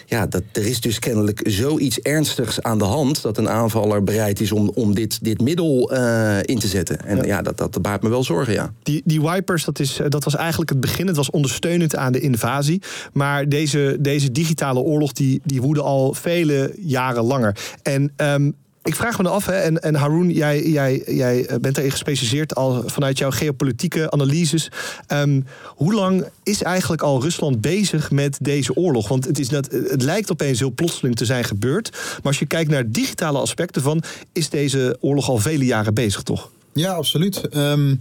Ja, 0.06 0.26
dat, 0.26 0.42
er 0.52 0.66
is 0.66 0.80
dus 0.80 0.98
kennelijk 0.98 1.40
zoiets 1.44 2.00
ernstigs 2.00 2.62
aan 2.62 2.78
de 2.78 2.84
hand. 2.84 3.22
dat 3.22 3.38
een 3.38 3.48
aanvaller 3.48 4.04
bereid 4.04 4.40
is 4.40 4.52
om, 4.52 4.70
om 4.74 4.94
dit, 4.94 5.24
dit 5.24 5.40
middel 5.40 5.92
eh, 5.92 6.38
in 6.42 6.58
te 6.58 6.66
zetten. 6.66 7.04
En 7.06 7.26
ja, 7.26 7.42
dat, 7.42 7.56
dat 7.58 7.82
baart 7.82 8.02
me 8.02 8.08
wel 8.08 8.24
zorgen, 8.24 8.52
ja. 8.52 8.72
Die, 8.82 9.02
die 9.04 9.20
wipers, 9.20 9.64
dat, 9.64 9.78
is, 9.78 10.00
dat 10.08 10.24
was 10.24 10.36
eigenlijk 10.36 10.70
het 10.70 10.80
begin. 10.80 11.06
Het 11.06 11.16
was 11.16 11.30
ondersteunend 11.30 11.96
aan 11.96 12.12
de 12.12 12.20
invasie. 12.20 12.82
Maar 13.12 13.48
deze, 13.48 13.96
deze 14.00 14.32
digitale 14.32 14.80
oorlog 14.80 15.12
die, 15.12 15.40
die 15.44 15.60
woedde 15.62 15.82
al 15.82 16.14
vele 16.14 16.74
jaren 16.80 17.22
langer. 17.22 17.56
En 17.82 18.12
ehm, 18.16 18.50
ik 18.82 18.94
vraag 18.94 19.16
me 19.16 19.22
dan 19.22 19.32
af, 19.32 19.46
hè, 19.46 19.52
en, 19.52 19.82
en 19.82 19.94
Haroon, 19.94 20.30
jij, 20.30 20.62
jij, 20.62 21.02
jij 21.06 21.48
bent 21.60 21.78
erin 21.78 21.90
gespecialiseerd 21.90 22.54
al 22.54 22.82
vanuit 22.86 23.18
jouw 23.18 23.30
geopolitieke 23.30 24.10
analyses. 24.10 24.70
Ehm, 25.06 25.40
hoe 25.66 25.94
lang 25.94 26.24
is 26.42 26.62
eigenlijk 26.62 27.02
al 27.02 27.22
Rusland 27.22 27.60
bezig 27.60 28.10
met 28.10 28.38
deze 28.40 28.76
oorlog? 28.76 29.08
Want 29.08 29.24
het, 29.24 29.38
is 29.38 29.50
net, 29.50 29.72
het 29.72 30.02
lijkt 30.02 30.30
opeens 30.30 30.58
heel 30.58 30.72
plotseling 30.72 31.16
te 31.16 31.24
zijn 31.24 31.44
gebeurd. 31.44 31.90
Maar 31.90 32.20
als 32.22 32.38
je 32.38 32.46
kijkt 32.46 32.70
naar 32.70 32.90
digitale 32.90 33.38
aspecten 33.38 33.82
van, 33.82 34.02
is 34.32 34.48
deze 34.48 34.96
oorlog 35.00 35.28
al 35.28 35.38
vele 35.38 35.64
jaren 35.64 35.94
bezig, 35.94 36.22
toch? 36.22 36.50
Ja, 36.72 36.92
absoluut. 36.92 37.48
Ehm, 37.48 37.94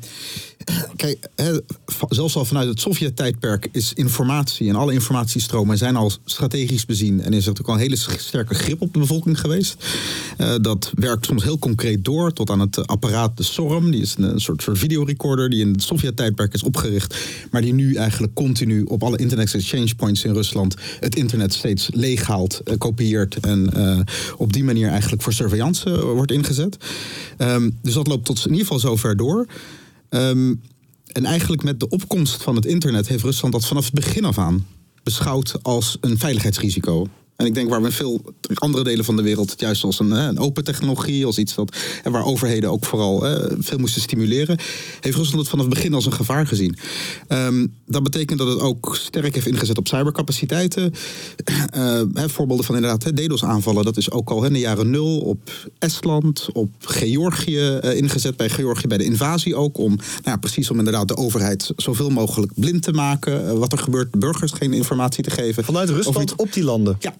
kijk, 0.96 1.28
zelfs 2.10 2.36
al 2.36 2.46
vanuit 2.46 2.68
het 2.68 2.80
Sovjet-tijdperk 2.80 3.68
is 3.72 3.94
informatie 3.94 4.70
en 4.70 4.76
alle 4.76 4.94
informatiestromen 4.94 5.78
zijn 5.78 5.96
al 5.96 6.12
strategisch 6.26 6.86
bezien. 6.86 7.22
En 7.22 7.34
is 7.34 7.46
er 7.46 7.52
natuurlijk 7.52 7.68
al 7.68 7.74
een 7.74 7.80
hele 7.80 8.18
sterke 8.18 8.54
grip 8.54 8.82
op 8.82 8.94
de 8.94 9.00
bevolking 9.00 9.40
geweest. 9.40 9.86
Eh, 10.38 10.56
dat 10.62 10.92
werkt 10.96 11.26
soms 11.26 11.44
heel 11.44 11.60
concreet 11.60 12.06
door 12.06 12.34
tot 12.34 12.50
aan 12.50 12.60
het 12.60 12.88
apparaat 12.88 13.38
de 13.38 13.44
SORM. 13.44 13.92
Die 13.92 14.02
is 14.02 14.16
een, 14.18 14.42
soort, 14.42 14.62
soort 14.62 14.78
videorecorder 14.78 15.50
die 15.50 15.62
in 15.62 15.72
het 15.72 15.84
Sovjet-tijdperk 15.84 16.54
is 16.54 16.64
opgericht. 16.64 17.16
Maar 17.52 17.62
die 17.62 17.74
nu 17.74 17.95
eigenlijk 17.95 18.33
continu 18.33 18.83
op 18.83 19.04
alle 19.04 19.18
internet 19.18 19.54
exchange 19.54 19.95
points 19.95 20.24
in 20.24 20.33
Rusland 20.33 20.76
het 21.00 21.16
internet 21.16 21.54
steeds 21.54 21.90
leeghaalt, 21.94 22.62
eh, 22.64 22.78
kopieert. 22.78 23.38
En 23.40 23.74
eh, 23.74 24.00
op 24.38 24.54
die 24.54 24.64
manier 24.64 24.90
eigenlijk 24.90 25.22
voor 25.22 25.33
surveillance 25.33 26.06
wordt 26.06 26.31
ingezet. 26.31 26.78
Ehm, 27.38 27.69
dus 27.81 27.94
dat 27.94 28.07
loopt 28.07 28.26
tot 28.26 28.38
in 28.38 28.52
ieder 28.52 28.66
geval 28.66 28.80
zover 28.80 29.18
door. 29.18 29.48
Ehm, 30.09 30.54
en 31.06 31.25
eigenlijk 31.25 31.63
met 31.63 31.80
de 31.80 31.89
opkomst 31.89 32.44
van 32.44 32.56
het 32.56 32.66
internet 32.66 33.07
heeft 33.07 33.23
Rusland 33.23 33.54
dat 33.54 33.66
vanaf 33.66 33.85
het 33.85 33.94
begin 33.94 34.25
af 34.25 34.37
aan 34.37 34.66
beschouwd 35.04 35.59
als 35.61 35.97
een 36.01 36.18
veiligheidsrisico. 36.18 37.07
En 37.40 37.46
ik 37.46 37.54
denk 37.54 37.69
waar 37.69 37.81
we 37.81 37.88
in 37.88 37.94
veel 37.94 38.22
andere 38.54 38.84
delen 38.84 39.06
van 39.06 39.16
de 39.16 39.22
wereld 39.22 39.52
het 39.52 39.60
juist 39.60 39.84
als 39.84 40.00
een, 40.00 40.12
een 40.12 40.40
open 40.40 40.64
technologie, 40.64 41.26
als 41.26 41.38
iets 41.38 41.56
dat, 41.56 41.78
en 42.04 42.12
waar 42.12 42.26
overheden 42.26 42.72
ook 42.72 42.86
vooral 42.86 43.19
veel 43.60 43.78
moesten 43.78 44.02
stimuleren, 44.02 44.60
heeft 45.00 45.18
Rusland 45.18 45.40
het 45.40 45.50
vanaf 45.50 45.66
het 45.66 45.74
begin 45.74 45.94
als 45.94 46.06
een 46.06 46.14
gevaar 46.14 46.48
gezien. 46.48 46.78
Ehm, 47.28 47.68
dat 47.86 48.04
betekent 48.04 48.40
dat 48.40 48.48
het 48.48 48.60
ook 48.60 48.96
sterk 48.96 49.34
heeft 49.34 49.48
ingezet 49.48 49.78
op 49.78 49.88
cybercapaciteiten. 49.88 50.94
Hè, 52.14 52.30
voorbeelden 52.30 52.66
van 52.66 52.76
inderdaad 52.76 53.18
DDoS-aanvallen, 53.18 53.84
dat 53.84 53.98
is 53.98 54.12
ook 54.12 54.30
al 54.30 54.44
in 54.44 54.54
de 54.54 54.60
jaren 54.60 54.90
nul 54.90 55.19
op 55.19 55.69
Estland, 55.80 56.48
op 56.54 56.69
Georgië 56.80 57.68
eh, 57.68 57.98
ingezet. 57.98 58.38
Bij 58.38 58.50
Georgië 58.50 58.88
bij 58.88 58.98
de 58.98 59.04
invasie 59.04 59.56
ook, 59.56 59.78
om 59.78 59.96
nou 59.96 60.06
ja, 60.24 60.38
precies 60.38 60.69
om 60.69 60.78
inderdaad 60.78 61.08
de 61.08 61.18
overheid 61.18 61.72
zoveel 61.76 62.10
mogelijk 62.10 62.52
blind 62.56 62.81
te 62.81 62.92
maken. 62.92 63.48
eh, 63.48 63.54
wat 63.58 63.72
er 63.72 63.78
gebeurt, 63.78 64.12
burgers 64.12 64.52
geen 64.52 64.74
informatie 64.74 65.24
te 65.24 65.30
geven. 65.30 65.64
Vanuit 65.64 65.90
Rusland 65.90 66.36
op 66.36 66.54
die 66.54 66.64
landen? 66.64 66.96
Ja. 67.00 67.16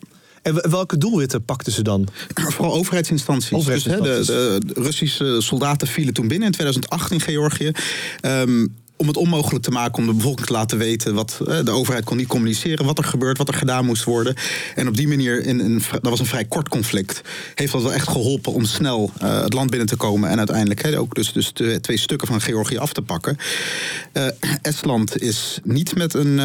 En 0.50 0.70
welke 0.70 0.98
doelwitten 0.98 1.44
pakten 1.44 1.72
ze 1.72 1.82
dan? 1.82 2.08
Vooral 2.34 2.74
overheidsinstanties. 2.74 3.66
Dus, 3.66 3.84
hè, 3.84 4.02
de, 4.02 4.22
de, 4.26 4.62
de 4.66 4.82
Russische 4.82 5.38
soldaten 5.42 5.88
vielen 5.88 6.14
toen 6.14 6.28
binnen 6.28 6.48
in 6.48 6.54
2008 6.54 7.12
in 7.12 7.22
Georgië. 7.22 7.72
Ehm, 8.22 8.66
om 9.02 9.08
het 9.08 9.18
onmogelijk 9.18 9.64
te 9.64 9.72
maken 9.72 9.98
om 9.98 10.06
de 10.08 10.14
bevolking 10.14 10.48
te 10.48 10.54
laten 10.54 10.78
weten 10.78 11.14
wat 11.14 11.40
eh, 11.48 11.60
de 11.64 11.72
overheid 11.72 12.04
kon 12.04 12.18
niet 12.18 12.28
communiceren, 12.28 12.86
wat 12.86 12.98
er 12.98 13.04
gebeurt, 13.04 13.38
wat 13.38 13.48
er 13.48 13.54
gedaan 13.54 13.86
moest 13.86 14.04
worden. 14.04 14.36
En 14.76 14.88
op 14.88 14.98
die 14.98 15.08
manier, 15.08 15.46
in 15.46 15.60
een, 15.60 15.82
dat 15.92 16.10
was 16.10 16.20
een 16.20 16.26
vrij 16.26 16.46
kort 16.46 16.70
conflict, 16.70 17.22
heeft 17.56 17.72
dat 17.72 17.82
wel 17.82 17.94
echt 17.94 18.08
geholpen 18.08 18.54
om 18.54 18.66
snel 18.66 19.12
uh, 19.24 19.42
het 19.42 19.54
land 19.54 19.70
binnen 19.70 19.88
te 19.88 19.96
komen 19.96 20.30
en 20.30 20.38
uiteindelijk 20.38 20.98
ook 20.98 21.16
dus, 21.16 21.34
dus 21.34 21.54
de 21.54 21.80
twee 21.82 21.98
stukken 21.98 22.28
van 22.28 22.42
Georgië 22.42 22.78
af 22.78 22.94
te 22.94 23.02
pakken. 23.02 23.38
Uh, 24.14 24.28
Estland 24.62 25.22
is 25.22 25.60
niet 25.64 25.96
met 25.96 26.14
een 26.14 26.36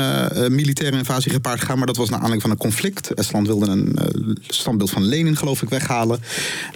militaire 0.55 0.97
invasie 0.97 1.33
gepaard 1.33 1.61
gegaan, 1.61 1.79
maar 1.79 1.87
dat 1.87 1.97
was 1.97 2.09
naar 2.09 2.21
aanleiding 2.21 2.43
van 2.43 2.51
een 2.51 2.71
conflict. 2.71 3.15
Estland 3.15 3.47
wilde 3.47 3.67
een 3.67 3.99
standbeeld 4.47 4.91
van 4.91 5.05
Lenin, 5.05 5.37
geloof 5.37 5.63
ik, 5.63 5.69
weghalen. 5.69 6.21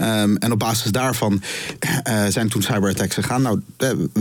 Um, 0.01 0.37
en 0.37 0.53
op 0.53 0.59
basis 0.59 0.91
daarvan 0.91 1.43
zijn 2.29 2.49
toen 2.49 2.63
cyberattacks 2.63 3.15
gegaan. 3.15 3.43
Nou, 3.43 3.61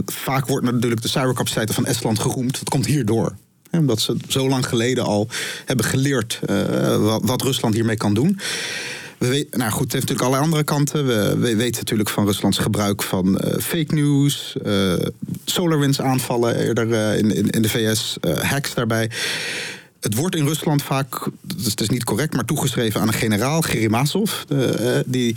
vaak 0.05 0.47
wordt 0.47 0.65
natuurlijk 0.65 1.01
de 1.01 1.07
cybercapaciteit 1.47 1.73
van 1.73 1.85
Estland 1.85 2.19
geroemd. 2.19 2.59
Dat 2.59 2.69
komt 2.69 2.85
hierdoor. 2.85 3.35
Omdat 3.71 4.01
ze 4.01 4.17
zo 4.27 4.49
lang 4.49 4.67
geleden 4.67 5.03
al 5.03 5.27
hebben 5.65 5.85
geleerd 5.85 6.39
uh, 6.49 7.19
wat, 7.21 7.41
Rusland 7.41 7.73
hiermee 7.73 7.97
kan 7.97 8.13
doen. 8.13 8.39
We 9.17 9.27
weten, 9.27 9.59
nou 9.59 9.71
goed, 9.71 9.83
het 9.83 9.93
heeft 9.93 10.07
natuurlijk 10.07 10.21
allerlei 10.21 10.43
andere 10.43 10.63
kanten. 10.63 11.07
We, 11.07 11.37
we 11.37 11.55
weten 11.55 11.79
natuurlijk 11.79 12.09
van 12.09 12.25
Ruslands 12.25 12.57
gebruik 12.57 13.03
van 13.03 13.27
uh, 13.27 13.57
fake 13.59 13.93
news, 13.95 14.55
uh, 14.65 14.93
SolarWinds 15.45 16.01
aanvallen 16.01 16.59
eerder 16.59 17.15
in, 17.17 17.51
in, 17.51 17.61
de 17.61 17.69
VS, 17.69 18.17
hacks 18.41 18.73
daarbij. 18.73 19.11
Het 19.99 20.15
wordt 20.15 20.35
in 20.35 20.45
Rusland 20.45 20.83
vaak, 20.83 21.29
het 21.63 21.81
is 21.81 21.89
niet 21.89 22.03
correct, 22.03 22.33
maar 22.33 22.45
toegeschreven 22.45 23.01
aan 23.01 23.07
een 23.07 23.13
generaal, 23.13 23.61
Gerimasov, 23.61 24.31
die 25.05 25.35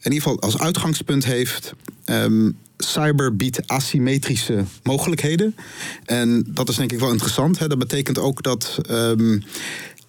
in 0.00 0.12
ieder 0.12 0.22
geval 0.22 0.40
als 0.40 0.58
uitgangspunt 0.58 1.24
heeft. 1.24 1.72
Um, 2.04 2.56
cyber 2.78 3.36
biedt 3.36 3.68
asymmetrische 3.68 4.64
mogelijkheden. 4.82 5.56
En 6.04 6.44
dat 6.48 6.68
is 6.68 6.76
denk 6.76 6.92
ik 6.92 6.98
wel 6.98 7.12
interessant. 7.12 7.58
Hè. 7.58 7.68
Dat 7.68 7.78
betekent 7.78 8.18
ook 8.18 8.42
dat 8.42 8.78
um, 8.90 9.42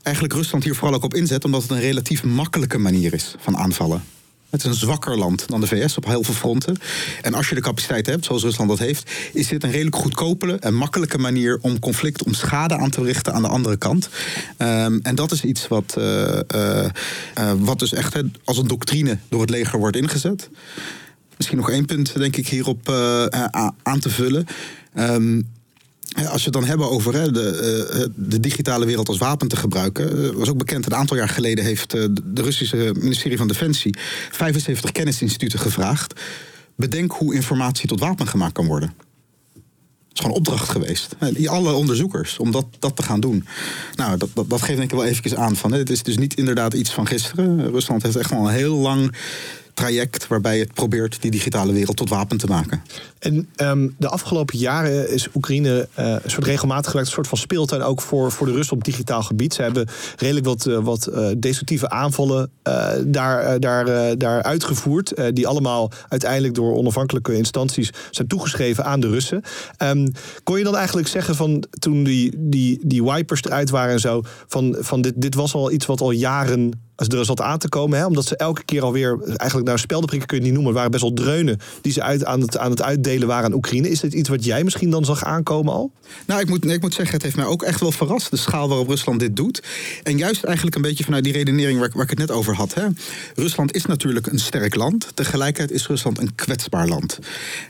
eigenlijk 0.03 0.35
Rusland 0.35 0.63
hier 0.63 0.75
vooral 0.75 0.95
ook 0.95 1.03
op 1.03 1.13
inzet, 1.13 1.45
omdat 1.45 1.61
het 1.61 1.71
een 1.71 1.79
relatief 1.79 2.23
makkelijke 2.23 2.77
manier 2.77 3.13
is 3.13 3.35
van 3.39 3.57
aanvallen. 3.57 4.03
Het 4.49 4.63
is 4.63 4.69
een 4.69 4.75
zwakker 4.75 5.17
land 5.17 5.47
dan 5.47 5.61
de 5.61 5.67
VS 5.67 5.97
op 5.97 6.05
heel 6.05 6.23
veel 6.23 6.33
fronten. 6.33 6.77
En 7.21 7.33
als 7.33 7.49
je 7.49 7.55
de 7.55 7.61
capaciteit 7.61 8.05
hebt, 8.05 8.25
zoals 8.25 8.43
Rusland 8.43 8.69
dat 8.69 8.79
heeft, 8.79 9.11
is 9.33 9.47
dit 9.47 9.63
een 9.63 9.71
redelijk 9.71 9.95
goedkopere 9.95 10.55
en 10.55 10.73
makkelijke 10.73 11.17
manier 11.17 11.57
om 11.61 11.79
conflict, 11.79 12.23
om 12.23 12.33
schade 12.33 12.77
aan 12.77 12.89
te 12.89 13.03
richten 13.03 13.33
aan 13.33 13.41
de 13.41 13.47
andere 13.47 13.77
kant. 13.77 14.09
Um, 14.57 14.99
en 15.03 15.15
dat 15.15 15.31
is 15.31 15.43
iets 15.43 15.67
wat, 15.67 15.95
uh, 15.97 16.39
uh, 16.55 16.85
uh, 17.39 17.51
wat 17.57 17.79
dus 17.79 17.93
echt 17.93 18.21
als 18.43 18.57
een 18.57 18.67
doctrine 18.67 19.17
door 19.29 19.41
het 19.41 19.49
leger 19.49 19.79
wordt 19.79 19.97
ingezet. 19.97 20.49
Misschien 21.39 21.59
nog 21.59 21.69
één 21.69 21.85
punt, 21.85 22.17
denk 22.17 22.35
ik, 22.35 22.47
hierop 22.47 22.89
uh, 22.89 23.25
aan 23.83 23.99
te 23.99 24.09
vullen. 24.09 24.45
Um, 24.97 25.47
als 26.15 26.37
we 26.37 26.43
het 26.43 26.53
dan 26.53 26.65
hebben 26.65 26.89
over 26.89 27.33
de, 27.33 27.89
uh, 27.93 28.05
de, 28.15 28.39
digitale 28.39 28.85
wereld 28.85 29.07
als 29.07 29.17
wapen 29.17 29.47
te 29.47 29.55
gebruiken. 29.55 30.37
was 30.37 30.49
ook 30.49 30.57
bekend, 30.57 30.85
een 30.85 30.95
aantal 30.95 31.17
jaar 31.17 31.29
geleden 31.29 31.63
heeft 31.63 31.91
de 31.91 32.21
Russische 32.33 32.91
ministerie 32.99 33.37
van 33.37 33.47
Defensie 33.47 33.95
75 34.31 34.91
kennisinstituten 34.91 35.59
gevraagd. 35.59 36.21
Bedenk 36.75 37.11
hoe 37.11 37.35
informatie 37.35 37.87
tot 37.87 37.99
wapen 37.99 38.27
gemaakt 38.27 38.53
kan 38.53 38.65
worden. 38.65 38.93
Dat 39.53 40.13
is 40.13 40.19
gewoon 40.19 40.35
opdracht 40.35 40.69
geweest. 40.69 41.15
Alle 41.45 41.73
onderzoekers 41.73 42.37
om 42.37 42.51
dat, 42.51 42.65
dat 42.79 42.95
te 42.95 43.03
gaan 43.03 43.19
doen. 43.19 43.45
Nou, 43.95 44.17
dat, 44.17 44.29
dat, 44.33 44.49
dat 44.49 44.61
geeft 44.61 44.77
denk 44.77 44.91
ik 44.91 44.97
wel 44.97 45.07
even 45.07 45.37
aan 45.37 45.55
van. 45.55 45.71
Hè, 45.71 45.77
het 45.77 45.89
is 45.89 46.03
dus 46.03 46.17
niet 46.17 46.33
inderdaad 46.33 46.73
iets 46.73 46.91
van 46.91 47.07
gisteren. 47.07 47.71
Rusland 47.71 48.03
heeft 48.03 48.15
echt 48.15 48.31
al 48.31 48.47
heel 48.47 48.75
lang 48.75 49.15
traject 49.79 50.27
waarbij 50.27 50.59
het 50.59 50.73
probeert 50.73 51.21
die 51.21 51.31
digitale 51.31 51.71
wereld 51.71 51.97
tot 51.97 52.09
wapen 52.09 52.37
te 52.37 52.47
maken. 52.47 52.81
En 53.19 53.49
um, 53.61 53.95
de 53.97 54.07
afgelopen 54.07 54.57
jaren 54.57 55.11
is 55.11 55.27
Oekraïne 55.35 55.87
uh, 55.99 56.05
een 56.05 56.29
soort 56.29 56.45
regelmatig 56.45 56.85
gewerkt, 56.85 57.07
een 57.07 57.15
soort 57.15 57.27
van 57.27 57.37
speeltuin 57.37 57.81
ook 57.81 58.01
voor, 58.01 58.31
voor 58.31 58.47
de 58.47 58.53
Russen 58.53 58.75
op 58.75 58.83
digitaal 58.83 59.23
gebied. 59.23 59.53
Ze 59.53 59.61
hebben 59.61 59.87
redelijk 60.17 60.45
wat, 60.45 60.65
uh, 60.65 60.77
wat 60.77 61.09
uh, 61.11 61.27
destructieve 61.37 61.89
aanvallen 61.89 62.51
daar, 63.05 63.59
daar, 63.59 64.17
daar 64.17 64.43
uitgevoerd, 64.43 65.13
die 65.33 65.47
allemaal 65.47 65.91
uiteindelijk 66.07 66.53
door 66.53 66.75
onafhankelijke 66.75 67.35
instanties 67.35 67.89
zijn 68.11 68.27
toegeschreven 68.27 68.85
aan 68.85 68.99
de 68.99 69.09
Russen. 69.09 69.41
Um, 69.83 70.11
kon 70.43 70.57
je 70.57 70.63
dan 70.63 70.75
eigenlijk 70.75 71.07
zeggen 71.07 71.35
van 71.35 71.63
toen 71.79 72.03
die, 72.03 72.33
die, 72.37 72.79
die 72.83 73.03
wipers 73.03 73.43
eruit 73.43 73.69
waren 73.69 73.93
en 73.93 73.99
zo, 73.99 74.21
van, 74.47 74.75
van 74.79 75.01
dit, 75.01 75.13
dit 75.15 75.35
was 75.35 75.53
al 75.53 75.71
iets 75.71 75.85
wat 75.85 76.01
al 76.01 76.11
jaren 76.11 76.88
als 76.99 77.07
er 77.07 77.25
zat 77.25 77.41
aan 77.41 77.57
te 77.57 77.69
komen. 77.69 77.97
Hè, 77.97 78.05
omdat 78.05 78.25
ze 78.25 78.35
elke 78.35 78.63
keer 78.63 78.83
alweer, 78.83 79.17
eigenlijk 79.23 79.67
nou 79.67 79.79
speldenprikken 79.79 80.27
kun 80.27 80.37
je 80.37 80.43
niet 80.43 80.53
noemen, 80.53 80.73
waren 80.73 80.91
best 80.91 81.03
wel 81.03 81.13
dreunen 81.13 81.59
die 81.81 81.91
ze 81.91 82.01
uit, 82.01 82.25
aan, 82.25 82.41
het, 82.41 82.57
aan 82.57 82.69
het 82.69 82.81
uitdelen 82.81 83.27
waren 83.27 83.45
aan 83.45 83.53
Oekraïne. 83.53 83.89
Is 83.89 83.99
dit 83.99 84.13
iets 84.13 84.29
wat 84.29 84.45
jij 84.45 84.63
misschien 84.63 84.89
dan 84.89 85.05
zag 85.05 85.23
aankomen 85.23 85.73
al? 85.73 85.91
Nou, 86.25 86.41
ik 86.41 86.49
moet, 86.49 86.65
ik 86.65 86.81
moet 86.81 86.93
zeggen, 86.93 87.13
het 87.13 87.23
heeft 87.23 87.35
mij 87.35 87.45
ook 87.45 87.63
echt 87.63 87.79
wel 87.79 87.91
verrast, 87.91 88.29
de 88.29 88.37
schaal 88.37 88.67
waarop 88.67 88.87
Rusland 88.87 89.19
dit 89.19 89.35
doet. 89.35 89.63
En 90.03 90.17
juist 90.17 90.43
eigenlijk 90.43 90.75
een 90.75 90.81
beetje 90.81 91.03
vanuit 91.03 91.23
die 91.23 91.33
redenering 91.33 91.79
waar, 91.79 91.89
waar 91.93 92.03
ik 92.03 92.09
het 92.09 92.19
net 92.19 92.31
over 92.31 92.55
had. 92.55 92.73
Hè. 92.73 92.87
Rusland 93.35 93.75
is 93.75 93.85
natuurlijk 93.85 94.27
een 94.27 94.39
sterk 94.39 94.75
land. 94.75 95.07
Tegelijkertijd 95.13 95.71
is 95.79 95.87
Rusland 95.87 96.19
een 96.19 96.35
kwetsbaar 96.35 96.87
land. 96.87 97.19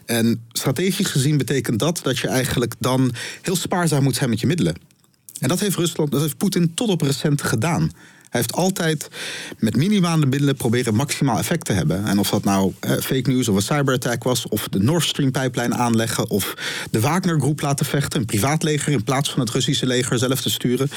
En 0.06 0.42
strategisch 0.52 1.08
gezien 1.08 1.38
betekent 1.38 1.80
dat 1.80 2.00
dat 2.04 2.18
je 2.18 2.28
eigenlijk 2.28 2.74
dan 2.80 3.14
heel 3.42 3.56
spaarzaam 3.56 4.04
moet 4.04 4.16
zijn 4.16 4.30
met 4.30 4.40
je 4.40 4.48
middelen. 4.48 4.76
En 5.40 5.48
dat 5.48 5.60
heeft 5.60 5.76
Rusland, 5.76 6.12
dat 6.12 6.22
heeft 6.22 6.38
Poetin 6.38 6.74
tot 6.74 6.90
op 6.90 7.02
recent 7.02 7.42
gedaan. 7.42 7.92
Hij 8.30 8.40
heeft 8.40 8.54
altijd 8.54 9.08
met 9.58 9.76
minimale 9.76 10.26
middelen 10.26 10.56
proberen 10.56 10.96
maximaal 10.96 11.38
effect 11.38 11.66
te 11.66 11.74
hebben. 11.74 12.06
En 12.06 12.20
of 12.20 12.30
dat 12.30 12.44
nou 12.44 12.74
eh, 12.80 12.92
fake 12.92 13.30
news 13.30 13.48
of 13.48 13.56
een 13.56 13.62
cyberattack 13.62 14.24
was, 14.24 14.48
of 14.48 14.68
de 14.68 14.80
Nord 14.80 15.04
Stream 15.04 15.32
pijplijn 15.32 15.76
aanleggen, 15.76 16.30
of 16.30 16.54
de 16.92 17.00
Wagner-groep 17.00 17.62
laten 17.62 17.86
vechten, 17.86 18.20
een 18.20 18.26
privaatleger 18.26 18.92
in 18.92 19.04
plaats 19.04 19.32
van 19.32 19.40
het 19.40 19.50
Russische 19.50 19.86
leger 19.86 20.18
zelf 20.18 20.42
te 20.42 20.50
sturen. 20.50 20.90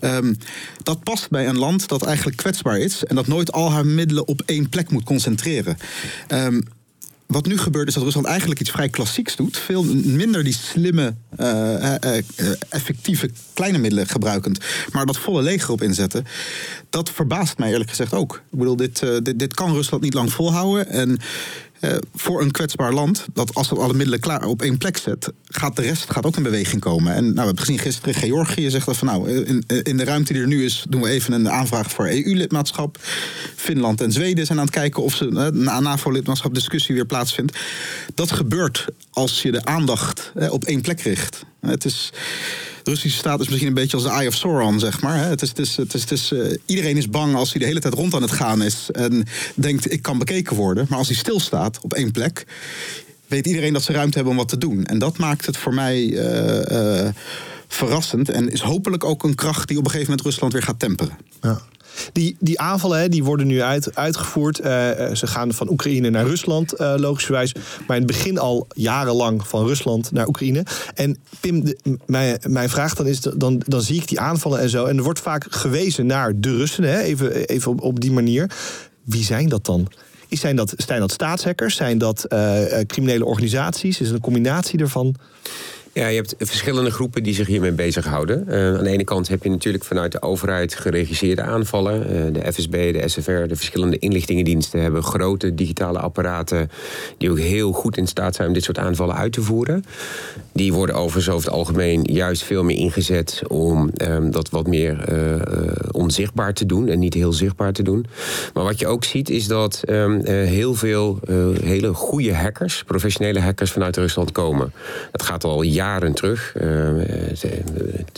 Um, 0.00 0.36
dat 0.82 1.02
past 1.02 1.30
bij 1.30 1.48
een 1.48 1.58
land 1.58 1.88
dat 1.88 2.02
eigenlijk 2.02 2.36
kwetsbaar 2.36 2.78
is 2.78 3.04
en 3.04 3.14
dat 3.14 3.26
nooit 3.26 3.52
al 3.52 3.72
haar 3.72 3.86
middelen 3.86 4.26
op 4.26 4.42
één 4.46 4.68
plek 4.68 4.90
moet 4.90 5.04
concentreren. 5.04 5.76
Um, 6.28 6.62
wat 7.26 7.46
nu 7.46 7.58
gebeurt 7.58 7.88
is 7.88 7.94
dat 7.94 8.02
Rusland 8.02 8.26
eigenlijk 8.26 8.60
iets 8.60 8.70
vrij 8.70 8.88
klassieks 8.88 9.36
doet. 9.36 9.56
Veel 9.56 9.84
minder 10.04 10.44
die 10.44 10.52
slimme, 10.52 11.14
uh, 11.40 11.46
uh, 11.80 12.22
effectieve 12.68 13.30
kleine 13.52 13.78
middelen 13.78 14.06
gebruikend. 14.06 14.58
Maar 14.92 15.06
dat 15.06 15.18
volle 15.18 15.42
leger 15.42 15.70
op 15.70 15.82
inzetten. 15.82 16.24
Dat 16.90 17.10
verbaast 17.10 17.58
mij 17.58 17.70
eerlijk 17.70 17.90
gezegd 17.90 18.12
ook. 18.12 18.42
Ik 18.50 18.58
bedoel, 18.58 18.76
dit, 18.76 19.02
dit, 19.22 19.38
dit 19.38 19.54
kan 19.54 19.72
Rusland 19.72 20.02
niet 20.02 20.14
lang 20.14 20.32
volhouden. 20.32 20.88
En 20.88 21.18
voor 22.14 22.42
een 22.42 22.50
kwetsbaar 22.50 22.92
land, 22.92 23.26
dat 23.32 23.54
als 23.54 23.70
het 23.70 23.78
alle 23.78 23.94
middelen 23.94 24.20
klaar 24.20 24.44
op 24.44 24.62
één 24.62 24.78
plek 24.78 24.96
zet, 24.96 25.32
gaat 25.44 25.76
de 25.76 25.82
rest 25.82 26.10
gaat 26.10 26.26
ook 26.26 26.36
in 26.36 26.42
beweging 26.42 26.80
komen. 26.80 27.14
En 27.14 27.22
nou, 27.22 27.34
we 27.34 27.40
hebben 27.40 27.58
gezien 27.58 27.78
gisteren, 27.78 28.14
Georgië 28.14 28.70
zegt 28.70 28.86
dat 28.86 28.96
van 28.96 29.06
nou, 29.06 29.30
in, 29.30 29.64
in 29.82 29.96
de 29.96 30.04
ruimte 30.04 30.32
die 30.32 30.42
er 30.42 30.48
nu 30.48 30.64
is, 30.64 30.84
doen 30.88 31.02
we 31.02 31.08
even 31.08 31.32
een 31.32 31.50
aanvraag 31.50 31.90
voor 31.90 32.06
EU-lidmaatschap. 32.06 32.98
Finland 33.56 34.00
en 34.00 34.12
Zweden 34.12 34.46
zijn 34.46 34.58
aan 34.58 34.64
het 34.64 34.74
kijken 34.74 35.02
of 35.02 35.14
ze 35.14 35.50
na 35.52 35.80
NAVO-lidmaatschap 35.80 36.54
discussie 36.54 36.94
weer 36.94 37.06
plaatsvindt. 37.06 37.58
Dat 38.14 38.32
gebeurt 38.32 38.86
als 39.10 39.42
je 39.42 39.52
de 39.52 39.64
aandacht 39.64 40.32
op 40.48 40.64
één 40.64 40.80
plek 40.80 41.00
richt. 41.00 41.44
Het 41.60 41.84
is 41.84 42.12
Russische 42.84 43.18
staat 43.18 43.40
is 43.40 43.46
misschien 43.46 43.68
een 43.68 43.74
beetje 43.74 43.96
als 43.96 44.06
de 44.06 44.12
Eye 44.12 44.28
of 44.28 44.34
Sauron, 44.34 44.78
zeg 44.78 45.00
maar. 45.00 45.28
Het 45.28 45.42
is, 45.42 45.48
het 45.48 45.58
is, 45.58 45.76
het 45.76 45.94
is, 45.94 46.00
het 46.00 46.10
is 46.10 46.32
uh, 46.32 46.56
iedereen 46.66 46.96
is 46.96 47.08
bang 47.08 47.34
als 47.34 47.50
hij 47.50 47.60
de 47.60 47.66
hele 47.66 47.80
tijd 47.80 47.94
rond 47.94 48.14
aan 48.14 48.22
het 48.22 48.30
gaan 48.30 48.62
is 48.62 48.88
en 48.92 49.26
denkt 49.54 49.92
ik 49.92 50.02
kan 50.02 50.18
bekeken 50.18 50.56
worden. 50.56 50.86
Maar 50.88 50.98
als 50.98 51.08
hij 51.08 51.16
stilstaat 51.16 51.78
op 51.80 51.92
één 51.92 52.10
plek, 52.10 52.46
weet 53.26 53.46
iedereen 53.46 53.72
dat 53.72 53.82
ze 53.82 53.92
ruimte 53.92 54.14
hebben 54.14 54.32
om 54.32 54.38
wat 54.38 54.48
te 54.48 54.58
doen. 54.58 54.84
En 54.84 54.98
dat 54.98 55.18
maakt 55.18 55.46
het 55.46 55.56
voor 55.56 55.74
mij 55.74 56.02
uh, 56.04 57.04
uh, 57.04 57.08
verrassend 57.68 58.28
en 58.28 58.50
is 58.50 58.60
hopelijk 58.60 59.04
ook 59.04 59.22
een 59.22 59.34
kracht 59.34 59.68
die 59.68 59.78
op 59.78 59.84
een 59.84 59.90
gegeven 59.90 60.10
moment 60.10 60.28
Rusland 60.28 60.52
weer 60.52 60.62
gaat 60.62 60.78
temperen. 60.78 61.16
Ja. 61.42 61.62
Die, 62.12 62.36
die 62.40 62.60
aanvallen 62.60 62.98
hè, 62.98 63.08
die 63.08 63.24
worden 63.24 63.46
nu 63.46 63.62
uit, 63.62 63.96
uitgevoerd. 63.96 64.60
Uh, 64.60 64.66
ze 65.12 65.26
gaan 65.26 65.52
van 65.52 65.70
Oekraïne 65.70 66.10
naar 66.10 66.26
Rusland, 66.26 66.80
uh, 66.80 66.94
logischerwijs. 66.96 67.52
Maar 67.86 67.96
in 67.96 68.02
het 68.02 68.12
begin 68.12 68.38
al 68.38 68.66
jarenlang 68.74 69.46
van 69.46 69.66
Rusland 69.66 70.12
naar 70.12 70.26
Oekraïne. 70.26 70.64
En 70.94 71.16
Pim, 71.40 71.74
mijn, 72.06 72.38
mijn 72.48 72.68
vraag 72.68 72.94
dan 72.94 73.06
is, 73.06 73.20
dan, 73.20 73.62
dan 73.66 73.82
zie 73.82 74.00
ik 74.00 74.08
die 74.08 74.20
aanvallen 74.20 74.60
en 74.60 74.68
zo. 74.68 74.84
En 74.84 74.96
er 74.96 75.02
wordt 75.02 75.20
vaak 75.20 75.46
gewezen 75.50 76.06
naar 76.06 76.32
de 76.36 76.56
Russen, 76.56 76.84
hè, 76.84 77.00
even, 77.00 77.46
even 77.46 77.70
op, 77.70 77.80
op 77.80 78.00
die 78.00 78.12
manier. 78.12 78.50
Wie 79.02 79.24
zijn 79.24 79.48
dat 79.48 79.64
dan? 79.64 79.88
Zijn 80.28 80.56
dat, 80.56 80.74
zijn 80.76 81.00
dat 81.00 81.12
staatshackers? 81.12 81.76
Zijn 81.76 81.98
dat 81.98 82.26
criminele 82.86 83.24
organisaties? 83.24 84.00
Is 84.00 84.06
het 84.06 84.16
een 84.16 84.22
combinatie 84.22 84.78
ervan? 84.78 85.14
Ja, 85.94 86.06
je 86.06 86.16
hebt 86.16 86.34
verschillende 86.38 86.90
groepen 86.90 87.22
die 87.22 87.34
zich 87.34 87.46
hiermee 87.46 87.72
bezighouden. 87.72 88.44
Uh, 88.48 88.76
aan 88.76 88.84
de 88.84 88.90
ene 88.90 89.04
kant 89.04 89.28
heb 89.28 89.42
je 89.42 89.50
natuurlijk 89.50 89.84
vanuit 89.84 90.12
de 90.12 90.22
overheid 90.22 90.74
geregisseerde 90.74 91.42
aanvallen. 91.42 92.00
Uh, 92.00 92.32
de 92.32 92.52
FSB, 92.52 92.92
de 92.92 93.08
SFR, 93.08 93.30
de 93.30 93.56
verschillende 93.56 93.98
inlichtingendiensten 93.98 94.80
hebben 94.80 95.02
grote 95.02 95.54
digitale 95.54 95.98
apparaten. 95.98 96.70
die 97.18 97.30
ook 97.30 97.38
heel 97.38 97.72
goed 97.72 97.96
in 97.96 98.06
staat 98.06 98.34
zijn 98.34 98.48
om 98.48 98.54
dit 98.54 98.64
soort 98.64 98.78
aanvallen 98.78 99.14
uit 99.14 99.32
te 99.32 99.42
voeren. 99.42 99.84
Die 100.52 100.72
worden 100.72 100.94
overigens 100.94 101.34
over 101.34 101.46
het 101.46 101.56
algemeen 101.56 102.02
juist 102.02 102.42
veel 102.42 102.64
meer 102.64 102.76
ingezet 102.76 103.42
om 103.48 103.90
um, 104.02 104.30
dat 104.30 104.50
wat 104.50 104.66
meer 104.66 105.12
uh, 105.12 105.40
onzichtbaar 105.90 106.54
te 106.54 106.66
doen 106.66 106.88
en 106.88 106.98
niet 106.98 107.14
heel 107.14 107.32
zichtbaar 107.32 107.72
te 107.72 107.82
doen. 107.82 108.06
Maar 108.54 108.64
wat 108.64 108.78
je 108.78 108.86
ook 108.86 109.04
ziet 109.04 109.30
is 109.30 109.46
dat 109.46 109.82
um, 109.88 110.26
heel 110.26 110.74
veel 110.74 111.18
hele 111.62 111.94
goede 111.94 112.34
hackers, 112.34 112.84
professionele 112.84 113.40
hackers 113.40 113.70
vanuit 113.70 113.96
Rusland 113.96 114.32
komen. 114.32 114.72
Dat 115.10 115.22
gaat 115.22 115.44
al 115.44 115.62
jaren 115.62 115.83
jaren 115.84 116.12
terug, 116.12 116.54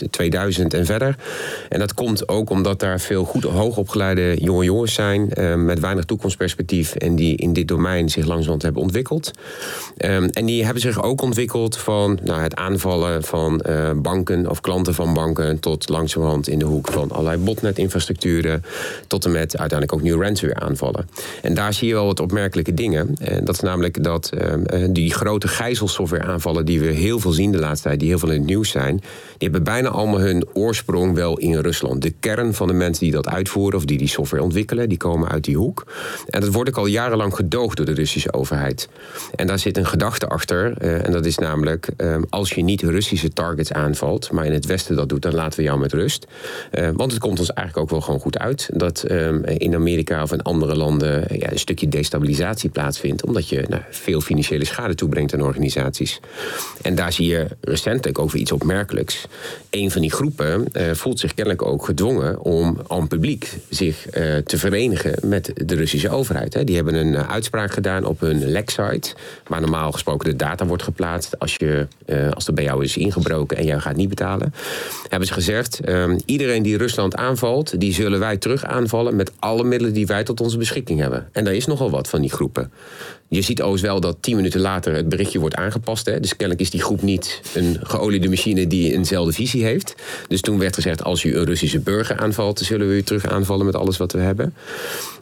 2000 0.09 0.73
en 0.73 0.85
verder. 0.85 1.15
En 1.69 1.79
dat 1.79 1.93
komt 1.93 2.27
ook 2.27 2.49
omdat 2.49 2.79
daar 2.79 2.99
veel 2.99 3.23
goed 3.23 3.43
hoogopgeleide 3.43 4.35
jonge 4.39 4.63
jongens 4.63 4.93
zijn 4.93 5.31
met 5.65 5.79
weinig 5.79 6.05
toekomstperspectief 6.05 6.95
en 6.95 7.15
die 7.15 7.35
in 7.35 7.53
dit 7.53 7.67
domein 7.67 8.09
zich 8.09 8.25
langzamerhand 8.25 8.61
hebben 8.61 8.81
ontwikkeld. 8.81 9.31
en 10.33 10.45
die 10.45 10.63
hebben 10.63 10.81
zich 10.81 11.03
ook 11.03 11.21
ontwikkeld 11.21 11.77
van 11.77 12.19
nou, 12.23 12.41
het 12.41 12.55
aanvallen 12.55 13.23
van 13.23 13.61
banken 13.95 14.49
of 14.49 14.61
klanten 14.61 14.93
van 14.93 15.13
banken 15.13 15.59
tot 15.59 15.89
langzamerhand 15.89 16.47
in 16.47 16.59
de 16.59 16.65
hoek 16.65 16.87
van 16.91 17.11
allerlei 17.11 17.37
botnet-infrastructuren 17.37 18.63
tot 19.07 19.25
en 19.25 19.31
met 19.31 19.57
uiteindelijk 19.57 19.93
ook 19.93 20.01
nu 20.01 20.15
ransomware 20.23 20.59
aanvallen. 20.59 21.09
En 21.41 21.53
daar 21.53 21.73
zie 21.73 21.87
je 21.87 21.93
wel 21.93 22.05
wat 22.05 22.19
opmerkelijke 22.19 22.73
dingen. 22.73 23.15
En 23.19 23.45
dat 23.45 23.55
is 23.55 23.61
namelijk 23.61 24.03
dat 24.03 24.29
die 24.89 25.13
grote 25.13 25.47
gijzelsoftware 25.47 26.23
aanvallen 26.23 26.65
die 26.65 26.79
we 26.79 26.85
heel 26.85 27.19
veel 27.19 27.31
zien 27.31 27.51
de 27.57 27.63
laatste 27.63 27.87
tijd, 27.87 27.99
die 27.99 28.09
heel 28.09 28.19
veel 28.19 28.31
in 28.31 28.37
het 28.37 28.45
nieuws 28.45 28.69
zijn, 28.69 28.95
die 29.37 29.49
hebben 29.49 29.63
bijna 29.63 29.89
allemaal 29.89 30.19
hun 30.19 30.47
oorsprong 30.53 31.15
wel 31.15 31.37
in 31.37 31.59
Rusland. 31.59 32.01
De 32.01 32.13
kern 32.19 32.53
van 32.53 32.67
de 32.67 32.73
mensen 32.73 33.03
die 33.03 33.13
dat 33.13 33.27
uitvoeren 33.27 33.79
of 33.79 33.85
die 33.85 33.97
die 33.97 34.07
software 34.07 34.43
ontwikkelen, 34.43 34.89
die 34.89 34.97
komen 34.97 35.29
uit 35.29 35.43
die 35.43 35.57
hoek. 35.57 35.85
En 36.29 36.41
dat 36.41 36.53
wordt 36.53 36.69
ook 36.69 36.77
al 36.77 36.85
jarenlang 36.85 37.35
gedoogd 37.35 37.77
door 37.77 37.85
de 37.85 37.93
Russische 37.93 38.33
overheid. 38.33 38.89
En 39.35 39.47
daar 39.47 39.59
zit 39.59 39.77
een 39.77 39.85
gedachte 39.85 40.27
achter. 40.27 40.77
Eh, 40.77 41.05
en 41.05 41.11
dat 41.11 41.25
is 41.25 41.37
namelijk, 41.37 41.89
ehm, 41.97 42.21
als 42.29 42.53
je 42.53 42.61
niet 42.61 42.81
Russische 42.81 43.33
targets 43.33 43.71
aanvalt, 43.73 44.31
maar 44.31 44.45
in 44.45 44.53
het 44.53 44.65
Westen 44.65 44.95
dat 44.95 45.09
doet, 45.09 45.21
dan 45.21 45.33
laten 45.33 45.59
we 45.59 45.65
jou 45.65 45.79
met 45.79 45.93
rust. 45.93 46.27
Eh, 46.71 46.89
want 46.93 47.11
het 47.11 47.19
komt 47.21 47.39
ons 47.39 47.53
eigenlijk 47.53 47.77
ook 47.77 47.91
wel 47.91 48.01
gewoon 48.01 48.19
goed 48.19 48.37
uit 48.37 48.69
dat 48.73 49.05
in 49.57 49.75
Amerika 49.75 50.23
of 50.23 50.31
in 50.31 50.41
andere 50.41 50.75
landen 50.75 51.25
ja, 51.39 51.51
een 51.51 51.59
stukje 51.59 51.87
destabilisatie 51.87 52.69
plaatsvindt. 52.69 53.25
Omdat 53.25 53.49
je 53.49 53.65
nou, 53.69 53.81
veel 53.89 54.21
financiële 54.21 54.65
schade 54.65 54.95
toebrengt 54.95 55.33
aan 55.33 55.41
organisaties. 55.41 56.19
En 56.81 56.95
daar 56.95 57.13
zie 57.13 57.27
je 57.27 57.46
recentelijk 57.61 58.19
over 58.19 58.37
iets 58.37 58.51
opmerkelijks. 58.51 59.25
Een 59.69 59.91
van 59.91 60.01
die 60.01 60.11
groepen 60.11 60.65
uh, 60.71 60.91
voelt 60.93 61.19
zich 61.19 61.33
kennelijk 61.33 61.65
ook 61.65 61.85
gedwongen 61.85 62.39
om 62.39 62.77
aan 62.87 63.07
publiek 63.07 63.53
zich 63.69 64.05
uh, 64.05 64.37
te 64.37 64.57
verenigen 64.57 65.29
met 65.29 65.51
de 65.65 65.75
Russische 65.75 66.09
overheid. 66.09 66.65
Die 66.67 66.75
hebben 66.75 66.95
een 66.95 67.13
uh, 67.13 67.29
uitspraak 67.29 67.71
gedaan 67.71 68.05
op 68.05 68.19
hun 68.19 68.45
leksite, 68.45 69.13
waar 69.47 69.61
normaal 69.61 69.91
gesproken 69.91 70.29
de 70.29 70.35
data 70.35 70.65
wordt 70.65 70.83
geplaatst 70.83 71.39
als, 71.39 71.55
je, 71.55 71.87
als 72.33 72.47
er 72.47 72.53
bij 72.53 72.63
jou 72.63 72.83
is 72.83 72.97
ingebroken 72.97 73.57
en 73.57 73.65
jij 73.65 73.79
gaat 73.79 73.95
niet 73.95 74.09
betalen. 74.09 74.53
Hebben 75.09 75.27
ze 75.27 75.33
gezegd, 75.33 75.79
ehm, 75.79 76.19
iedereen 76.25 76.63
die 76.63 76.77
Rusland 76.77 77.15
aanvalt, 77.15 77.79
die 77.79 77.93
zullen 77.93 78.19
wij 78.19 78.37
terug 78.37 78.65
aanvallen 78.65 79.15
met 79.15 79.31
alle 79.39 79.63
middelen 79.63 79.93
die 79.93 80.07
wij 80.07 80.23
tot 80.23 80.41
onze 80.41 80.57
beschikking 80.57 80.99
hebben. 80.99 81.29
En 81.31 81.43
daar 81.43 81.53
is 81.53 81.65
nogal 81.65 81.89
wat 81.89 82.09
van 82.09 82.21
die 82.21 82.31
groepen. 82.31 82.71
Je 83.29 83.41
ziet 83.41 83.61
overigens 83.61 83.91
wel 83.91 83.99
dat 83.99 84.17
tien 84.19 84.35
minuten 84.35 84.59
later 84.59 84.93
het 84.93 85.09
berichtje 85.09 85.39
wordt 85.39 85.55
aangepast. 85.55 86.05
Hè? 86.05 86.19
Dus 86.19 86.35
kennelijk 86.35 86.61
is 86.61 86.69
die 86.69 86.81
groep 86.81 87.01
niet 87.01 87.41
een 87.53 87.77
geoliede 87.81 88.29
machine 88.29 88.67
die 88.67 88.93
eenzelfde 88.93 89.33
visie 89.33 89.63
heeft. 89.63 89.95
Dus 90.27 90.41
toen 90.41 90.59
werd 90.59 90.75
gezegd: 90.75 91.03
als 91.03 91.23
u 91.23 91.35
een 91.35 91.45
Russische 91.45 91.79
burger 91.79 92.17
aanvalt, 92.17 92.59
zullen 92.59 92.87
we 92.87 92.95
u 92.95 93.03
terug 93.03 93.25
aanvallen 93.25 93.65
met 93.65 93.75
alles 93.75 93.97
wat 93.97 94.11
we 94.11 94.19
hebben. 94.19 94.53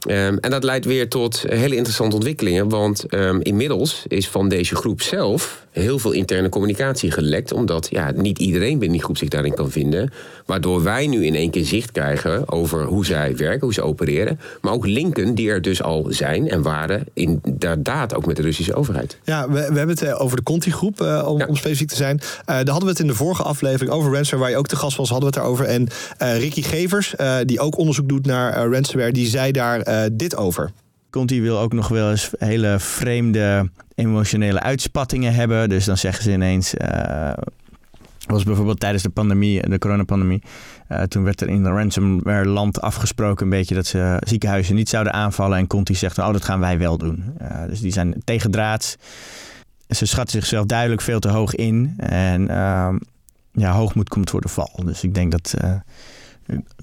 Um, 0.09 0.37
en 0.37 0.49
dat 0.49 0.63
leidt 0.63 0.85
weer 0.85 1.09
tot 1.09 1.43
hele 1.47 1.75
interessante 1.75 2.15
ontwikkelingen. 2.15 2.69
Want 2.69 3.13
um, 3.13 3.41
inmiddels 3.41 4.03
is 4.07 4.27
van 4.27 4.49
deze 4.49 4.75
groep 4.75 5.01
zelf 5.01 5.65
heel 5.71 5.99
veel 5.99 6.11
interne 6.11 6.49
communicatie 6.49 7.11
gelekt. 7.11 7.51
Omdat 7.51 7.87
ja, 7.91 8.11
niet 8.11 8.39
iedereen 8.39 8.71
binnen 8.79 8.91
die 8.91 9.03
groep 9.03 9.17
zich 9.17 9.29
daarin 9.29 9.53
kan 9.53 9.71
vinden. 9.71 10.11
Waardoor 10.45 10.83
wij 10.83 11.07
nu 11.07 11.25
in 11.25 11.35
één 11.35 11.49
keer 11.49 11.65
zicht 11.65 11.91
krijgen 11.91 12.51
over 12.51 12.83
hoe 12.83 13.05
zij 13.05 13.35
werken, 13.35 13.61
hoe 13.61 13.73
ze 13.73 13.81
opereren. 13.81 14.39
Maar 14.61 14.73
ook 14.73 14.85
linken 14.85 15.35
die 15.35 15.49
er 15.49 15.61
dus 15.61 15.81
al 15.81 16.05
zijn 16.09 16.49
en 16.49 16.61
waren 16.61 17.05
inderdaad 17.95 18.17
ook 18.17 18.25
met 18.25 18.35
de 18.35 18.41
Russische 18.41 18.75
overheid. 18.75 19.17
Ja, 19.23 19.47
we, 19.47 19.53
we 19.53 19.59
hebben 19.59 19.89
het 19.89 20.01
eh, 20.01 20.21
over 20.21 20.37
de 20.37 20.43
Conti-groep, 20.43 21.01
uh, 21.01 21.27
om, 21.27 21.41
om, 21.41 21.55
specifiek 21.55 21.89
te 21.89 21.95
zijn. 21.95 22.19
Uh, 22.21 22.27
daar 22.45 22.55
hadden 22.55 22.83
we 22.83 22.89
het 22.89 22.99
in 22.99 23.07
de 23.07 23.15
vorige 23.15 23.43
aflevering 23.43 23.91
over 23.91 24.13
ransomware, 24.13 24.41
waar 24.41 24.49
je 24.49 24.57
ook 24.57 24.67
te 24.67 24.75
gast 24.75 24.97
was, 24.97 25.09
hadden 25.09 25.29
we 25.29 25.35
het 25.35 25.45
erover. 25.45 25.65
En 25.65 25.87
uh, 26.21 26.37
Ricky 26.37 26.61
Gevers, 26.61 27.15
die 27.45 27.59
ook 27.59 27.77
onderzoek 27.77 28.09
doet 28.09 28.25
naar 28.25 28.67
ransomware, 28.67 29.11
die 29.11 29.27
zei 29.27 29.51
daar 29.51 30.09
dit 30.11 30.35
over. 30.35 30.71
Conti 31.09 31.41
wil 31.41 31.59
ook 31.59 31.73
nog 31.73 31.87
wel 31.87 32.09
eens 32.09 32.29
hele 32.37 32.75
vreemde 32.79 33.69
emotionele 33.95 34.59
uitspattingen 34.59 35.33
hebben. 35.33 35.69
Dus 35.69 35.85
dan 35.85 35.97
zeggen 35.97 36.23
ze 36.23 36.31
ineens. 36.31 36.73
Uh, 38.27 38.33
was 38.33 38.43
bijvoorbeeld 38.43 38.79
tijdens 38.79 39.03
de 39.03 39.09
pandemie, 39.09 39.69
de 39.69 39.77
coronapandemie. 39.77 40.43
Uh, 40.91 41.01
toen 41.01 41.23
werd 41.23 41.41
er 41.41 41.49
in 41.49 41.65
ransomware 41.65 42.47
land 42.47 42.81
afgesproken 42.81 43.43
een 43.43 43.51
beetje 43.51 43.75
dat 43.75 43.85
ze 43.85 44.21
ziekenhuizen 44.25 44.75
niet 44.75 44.89
zouden 44.89 45.13
aanvallen. 45.13 45.57
En 45.57 45.67
Conti 45.67 45.95
zegt, 45.95 46.17
oh 46.17 46.31
dat 46.31 46.45
gaan 46.45 46.59
wij 46.59 46.77
wel 46.77 46.97
doen. 46.97 47.23
Uh, 47.41 47.65
dus 47.67 47.79
die 47.79 47.91
zijn 47.91 48.21
tegendraads. 48.23 48.95
Ze 49.89 50.05
schatten 50.05 50.39
zichzelf 50.39 50.65
duidelijk 50.65 51.01
veel 51.01 51.19
te 51.19 51.29
hoog 51.29 51.55
in. 51.55 51.93
En 51.97 52.45
ja, 53.51 53.71
hoogmoed 53.71 54.09
komt 54.09 54.29
voor 54.29 54.41
de 54.41 54.47
val. 54.47 54.81
Dus 54.85 55.03
ik 55.03 55.13
denk 55.13 55.31
dat 55.31 55.53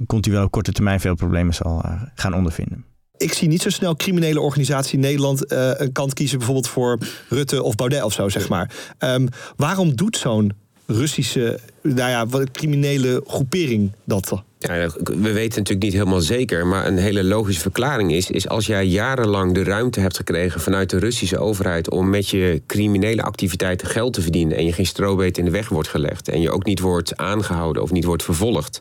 Conti 0.07 0.31
wel 0.31 0.45
op 0.45 0.51
korte 0.51 0.73
termijn 0.73 1.01
veel 1.01 1.15
problemen 1.15 1.55
zal 1.55 1.85
gaan 2.15 2.35
ondervinden 2.35 2.85
ik 3.23 3.33
zie 3.33 3.49
niet 3.49 3.63
zo 3.63 3.71
snel 3.71 3.97
criminele 3.97 4.41
organisatie 4.41 4.99
Nederland 4.99 5.53
uh, 5.53 5.71
een 5.75 5.93
kant 5.93 6.15
kiezen, 6.15 6.39
bijvoorbeeld 6.39 6.69
voor 6.69 6.99
Rutte 7.29 7.63
of 7.63 7.75
Baudet 7.75 8.03
of 8.03 8.13
zo, 8.13 8.29
zeg 8.29 8.49
maar. 8.49 8.71
Um, 8.99 9.29
waarom 9.57 9.97
doet 9.97 10.17
zo'n 10.17 10.53
Russische, 10.93 11.61
nou 11.83 12.11
ja, 12.11 12.27
criminele 12.53 13.23
groepering 13.27 13.91
dat? 14.05 14.43
Ja, 14.63 14.89
we 15.05 15.33
weten 15.33 15.59
natuurlijk 15.59 15.83
niet 15.83 15.93
helemaal 15.93 16.21
zeker, 16.21 16.67
maar 16.67 16.87
een 16.87 16.99
hele 16.99 17.25
logische 17.25 17.61
verklaring 17.61 18.13
is, 18.13 18.31
is 18.31 18.49
als 18.49 18.67
jij 18.67 18.87
jarenlang 18.87 19.55
de 19.55 19.65
ruimte 19.65 20.01
hebt 20.01 20.17
gekregen 20.17 20.61
vanuit 20.61 20.91
de 20.91 20.99
Russische 20.99 21.39
overheid 21.39 21.91
om 21.91 22.11
met 22.11 22.29
je 22.29 22.63
criminele 22.67 23.23
activiteiten 23.23 23.89
geld 23.89 24.13
te 24.13 24.23
verdienen 24.23 24.57
en 24.57 24.65
je 24.65 24.73
geen 24.73 24.87
strobeet 24.87 25.39
in 25.39 25.45
de 25.45 25.51
weg 25.51 25.69
wordt 25.69 25.89
gelegd 25.89 26.29
en 26.29 26.41
je 26.41 26.51
ook 26.51 26.65
niet 26.65 26.81
wordt 26.81 27.17
aangehouden 27.17 27.83
of 27.83 27.91
niet 27.91 28.05
wordt 28.05 28.23
vervolgd, 28.23 28.81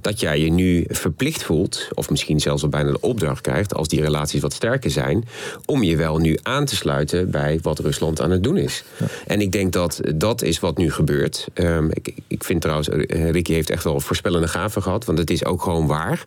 dat 0.00 0.20
jij 0.20 0.40
je 0.40 0.50
nu 0.50 0.84
verplicht 0.88 1.42
voelt, 1.42 1.88
of 1.94 2.10
misschien 2.10 2.40
zelfs 2.40 2.62
al 2.62 2.68
bijna 2.68 2.90
de 2.90 3.00
opdracht 3.00 3.40
krijgt, 3.40 3.74
als 3.74 3.88
die 3.88 4.00
relaties 4.00 4.40
wat 4.40 4.52
sterker 4.52 4.90
zijn, 4.90 5.24
om 5.64 5.82
je 5.82 5.96
wel 5.96 6.18
nu 6.18 6.38
aan 6.42 6.64
te 6.64 6.76
sluiten 6.76 7.30
bij 7.30 7.58
wat 7.62 7.78
Rusland 7.78 8.20
aan 8.20 8.30
het 8.30 8.42
doen 8.42 8.56
is. 8.56 8.84
En 9.26 9.40
ik 9.40 9.52
denk 9.52 9.72
dat 9.72 10.00
dat 10.14 10.42
is 10.42 10.60
wat 10.60 10.76
nu 10.76 10.92
gebeurt. 10.92 11.46
Um, 11.54 11.88
ik, 11.92 12.14
ik 12.26 12.44
vind 12.44 12.60
trouwens, 12.60 12.88
eh, 12.88 13.30
Ricky 13.30 13.52
heeft 13.52 13.70
echt 13.70 13.84
wel 13.84 14.00
voorspellende 14.00 14.48
gaven 14.48 14.82
gehad, 14.82 15.04
want 15.04 15.17
het 15.18 15.30
is 15.30 15.44
ook 15.44 15.62
gewoon 15.62 15.86
waar. 15.86 16.26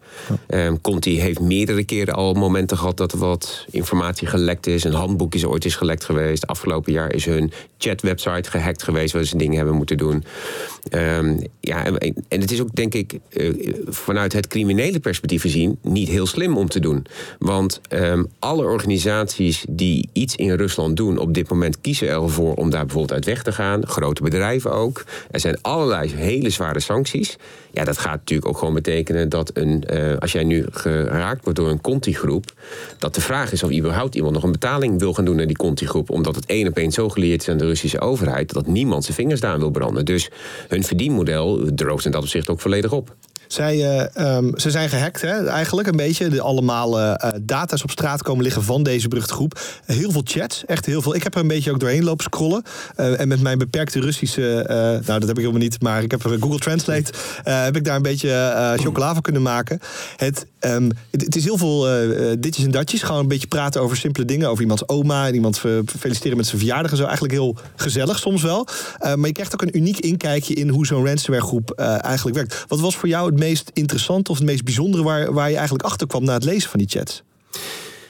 Um, 0.49 0.81
Conti 0.81 1.19
heeft 1.19 1.39
meerdere 1.39 1.83
keren 1.83 2.13
al 2.13 2.33
momenten 2.33 2.77
gehad 2.77 2.97
dat 2.97 3.11
er 3.11 3.17
wat 3.17 3.65
informatie 3.71 4.27
gelekt 4.27 4.67
is. 4.67 4.83
Een 4.83 4.93
handboek 4.93 5.35
is 5.35 5.45
ooit 5.45 5.65
eens 5.65 5.75
gelekt 5.75 6.03
geweest. 6.03 6.47
Afgelopen 6.47 6.93
jaar 6.93 7.13
is 7.13 7.25
hun 7.25 7.51
chatwebsite 7.77 8.49
gehackt 8.49 8.83
geweest 8.83 9.13
waar 9.13 9.23
ze 9.23 9.37
dingen 9.37 9.57
hebben 9.57 9.75
moeten 9.75 9.97
doen. 9.97 10.23
Um, 10.89 11.39
ja, 11.59 11.85
en, 11.85 12.13
het 12.27 12.51
is 12.51 12.61
ook 12.61 12.75
denk 12.75 12.93
ik 12.93 13.19
uh, 13.29 13.73
vanuit 13.87 14.33
het 14.33 14.47
criminele 14.47 14.99
perspectief 14.99 15.41
gezien 15.41 15.77
niet 15.81 16.09
heel 16.09 16.25
slim 16.25 16.57
om 16.57 16.69
te 16.69 16.79
doen. 16.79 17.05
Want 17.39 17.81
um, 17.89 18.27
alle 18.39 18.63
organisaties 18.63 19.65
die 19.69 20.09
iets 20.13 20.35
in 20.35 20.51
Rusland 20.51 20.97
doen 20.97 21.17
op 21.17 21.33
dit 21.33 21.49
moment 21.49 21.81
kiezen 21.81 22.07
ervoor 22.07 22.53
om 22.53 22.69
daar 22.69 22.85
bijvoorbeeld 22.85 23.13
uit 23.13 23.25
weg 23.25 23.43
te 23.43 23.51
gaan. 23.51 23.87
Grote 23.87 24.23
bedrijven 24.23 24.71
ook. 24.71 25.03
Er 25.31 25.39
zijn 25.39 25.61
allerlei 25.61 26.13
hele 26.15 26.49
zware 26.49 26.79
sancties. 26.79 27.37
Ja, 27.73 27.83
dat 27.83 27.97
gaat 27.97 28.17
natuurlijk 28.17 28.47
ook 28.47 28.57
gewoon 28.57 28.73
betekenen 28.73 29.29
dat 29.29 29.51
een, 29.53 29.83
uh, 29.93 30.17
als 30.17 30.31
jij 30.31 30.43
nu 30.43 30.65
geraakt 30.71 31.43
wordt 31.43 31.59
door 31.59 31.69
een 31.69 31.81
Conti-groep, 31.81 32.53
dat 32.97 33.15
de 33.15 33.21
vraag 33.21 33.51
is 33.51 33.63
of 33.63 33.71
überhaupt 33.71 34.15
iemand 34.15 34.33
nog 34.33 34.43
een 34.43 34.51
betaling 34.51 34.99
wil 34.99 35.13
gaan 35.13 35.25
doen 35.25 35.35
naar 35.35 35.47
die 35.47 35.55
Conti-groep, 35.55 36.09
omdat 36.09 36.35
het 36.35 36.45
één 36.45 36.67
op 36.67 36.77
één 36.77 36.91
zo 36.91 37.09
geleerd 37.09 37.41
is 37.41 37.49
aan 37.49 37.57
de 37.57 37.65
Russische 37.65 37.99
overheid 37.99 38.53
dat 38.53 38.67
niemand 38.67 39.03
zijn 39.03 39.15
vingers 39.15 39.39
daar 39.39 39.59
wil 39.59 39.69
branden. 39.69 40.05
Dus 40.05 40.29
hun 40.71 40.83
verdienmodel 40.83 41.69
droogt 41.75 42.05
in 42.05 42.11
dat 42.11 42.21
opzicht 42.21 42.49
ook 42.49 42.61
volledig 42.61 42.91
op. 42.91 43.15
Zij, 43.51 43.77
uh, 44.15 44.35
um, 44.37 44.59
ze 44.59 44.71
zijn 44.71 44.89
gehackt, 44.89 45.21
hè, 45.21 45.47
eigenlijk 45.47 45.87
een 45.87 45.95
beetje. 45.95 46.27
De 46.27 46.41
allemaal 46.41 46.99
uh, 46.99 47.13
data's 47.41 47.83
op 47.83 47.91
straat 47.91 48.23
komen 48.23 48.43
liggen 48.43 48.63
van 48.63 48.83
deze 48.83 49.07
beruchte 49.07 49.49
Heel 49.85 50.11
veel 50.11 50.21
chats, 50.25 50.65
echt 50.65 50.85
heel 50.85 51.01
veel. 51.01 51.15
Ik 51.15 51.23
heb 51.23 51.35
er 51.35 51.41
een 51.41 51.47
beetje 51.47 51.71
ook 51.71 51.79
doorheen 51.79 52.03
lopen 52.03 52.23
scrollen. 52.23 52.63
En 52.95 53.27
met 53.27 53.41
mijn 53.41 53.57
beperkte 53.57 53.99
Russische, 53.99 54.65
nou 55.05 55.19
dat 55.19 55.27
heb 55.27 55.29
ik 55.29 55.37
helemaal 55.37 55.61
niet, 55.61 55.81
maar 55.81 56.03
ik 56.03 56.11
heb 56.11 56.21
Google 56.21 56.59
Translate, 56.59 57.13
heb 57.43 57.75
ik 57.75 57.85
daar 57.85 57.95
een 57.95 58.01
beetje 58.01 58.73
chocola 58.75 59.13
van 59.13 59.21
kunnen 59.21 59.41
maken. 59.41 59.79
Het, 60.15 60.45
het, 60.59 60.93
het, 61.11 61.35
is 61.35 61.43
heel 61.43 61.57
veel 61.57 61.87
ditjes 62.39 62.65
en 62.65 62.71
datjes. 62.71 63.03
Gewoon 63.03 63.21
een 63.21 63.27
beetje 63.27 63.47
praten 63.47 63.81
over 63.81 63.97
simpele 63.97 64.25
dingen, 64.25 64.49
over 64.49 64.61
iemands 64.61 64.87
oma 64.87 65.27
en 65.27 65.33
iemand 65.33 65.59
feliciteren 65.99 66.37
met 66.37 66.45
zijn 66.45 66.57
verjaardag 66.57 66.91
en 66.91 66.97
zo. 66.97 67.03
Eigenlijk 67.03 67.33
heel 67.33 67.57
gezellig 67.75 68.19
soms 68.19 68.41
wel. 68.41 68.67
maar 68.99 69.27
je 69.27 69.31
krijgt 69.31 69.53
ook 69.53 69.61
een 69.61 69.77
uniek 69.77 69.99
inkijkje 69.99 70.53
in 70.53 70.69
hoe 70.69 70.85
zo'n 70.85 71.05
ransomware 71.05 71.45
groep 71.45 71.71
eigenlijk 72.01 72.35
werkt. 72.35 72.65
Wat 72.67 72.79
was 72.79 72.95
voor 72.95 73.09
jou 73.09 73.29
het 73.29 73.39
meest 73.41 73.71
interessante 73.73 74.31
of 74.31 74.37
het 74.37 74.47
meest 74.47 74.63
bijzondere 74.63 75.03
waar, 75.03 75.33
waar 75.33 75.49
je 75.49 75.55
eigenlijk 75.55 75.85
achter 75.85 76.07
kwam 76.07 76.23
na 76.23 76.33
het 76.33 76.43
lezen 76.43 76.69
van 76.69 76.79
die 76.79 76.89
chats? 76.89 77.23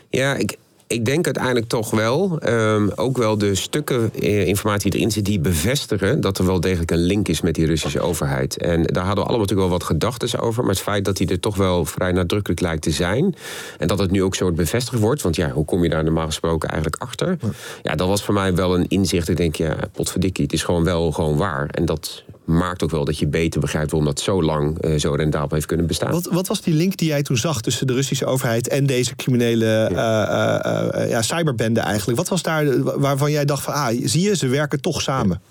Ja, 0.09 0.35
ik, 0.35 0.57
ik 0.91 1.05
denk 1.05 1.25
uiteindelijk 1.25 1.67
toch 1.67 1.91
wel, 1.91 2.39
ehm, 2.39 2.89
ook 2.95 3.17
wel 3.17 3.37
de 3.37 3.55
stukken 3.55 4.11
eh, 4.13 4.47
informatie 4.47 4.89
die 4.89 4.99
erin 4.99 5.11
zit, 5.11 5.25
die 5.25 5.39
bevestigen 5.39 6.21
dat 6.21 6.37
er 6.37 6.45
wel 6.45 6.59
degelijk 6.59 6.91
een 6.91 7.05
link 7.05 7.27
is 7.27 7.41
met 7.41 7.55
die 7.55 7.65
Russische 7.65 7.99
overheid. 7.99 8.57
En 8.57 8.83
daar 8.83 9.05
hadden 9.05 9.23
we 9.23 9.29
allemaal 9.29 9.39
natuurlijk 9.39 9.69
wel 9.69 9.77
wat 9.77 9.83
gedachten 9.83 10.39
over, 10.39 10.63
maar 10.63 10.73
het 10.73 10.83
feit 10.83 11.05
dat 11.05 11.17
die 11.17 11.27
er 11.27 11.39
toch 11.39 11.55
wel 11.55 11.85
vrij 11.85 12.11
nadrukkelijk 12.11 12.61
lijkt 12.61 12.81
te 12.81 12.91
zijn 12.91 13.35
en 13.77 13.87
dat 13.87 13.99
het 13.99 14.11
nu 14.11 14.23
ook 14.23 14.35
zo 14.35 14.51
bevestigd 14.51 15.01
wordt, 15.01 15.21
want 15.21 15.35
ja, 15.35 15.49
hoe 15.49 15.65
kom 15.65 15.83
je 15.83 15.89
daar 15.89 16.03
normaal 16.03 16.25
gesproken 16.25 16.69
eigenlijk 16.69 17.01
achter? 17.01 17.37
Ja, 17.81 17.95
dat 17.95 18.07
was 18.07 18.23
voor 18.23 18.33
mij 18.33 18.55
wel 18.55 18.75
een 18.75 18.87
inzicht. 18.87 19.29
Ik 19.29 19.37
denk, 19.37 19.55
ja, 19.55 19.77
potverdikkie, 19.91 20.43
het 20.43 20.53
is 20.53 20.63
gewoon 20.63 20.83
wel 20.83 21.11
gewoon 21.11 21.37
waar. 21.37 21.67
En 21.69 21.85
dat 21.85 22.23
maakt 22.51 22.83
ook 22.83 22.91
wel 22.91 23.05
dat 23.05 23.17
je 23.17 23.27
beter 23.27 23.59
begrijpt 23.59 23.91
waarom 23.91 24.09
dat 24.09 24.19
zo 24.19 24.43
lang 24.43 24.85
uh, 24.85 24.99
zo 24.99 25.13
rendabel 25.13 25.49
heeft 25.55 25.65
kunnen 25.65 25.87
bestaan. 25.87 26.11
Wat, 26.11 26.27
wat, 26.31 26.47
was 26.47 26.61
die 26.61 26.73
link 26.73 26.97
die 26.97 27.07
jij 27.07 27.21
toen 27.21 27.37
zag 27.37 27.61
tussen 27.61 27.87
de 27.87 27.93
Russische 27.93 28.25
overheid 28.25 28.67
en 28.67 28.85
deze 28.85 29.15
criminele 29.15 29.65
ja. 29.65 30.65
Uh, 30.65 31.01
uh, 31.03 31.09
ja, 31.09 31.21
cyberbende 31.21 31.79
eigenlijk? 31.79 32.17
Wat 32.17 32.29
was 32.29 32.41
daar 32.41 32.81
waarvan 32.99 33.31
jij 33.31 33.45
dacht 33.45 33.63
van, 33.63 33.73
ah, 33.73 33.97
zie 34.03 34.21
je, 34.21 34.35
ze 34.35 34.47
werken 34.47 34.81
toch 34.81 35.01
samen? 35.01 35.41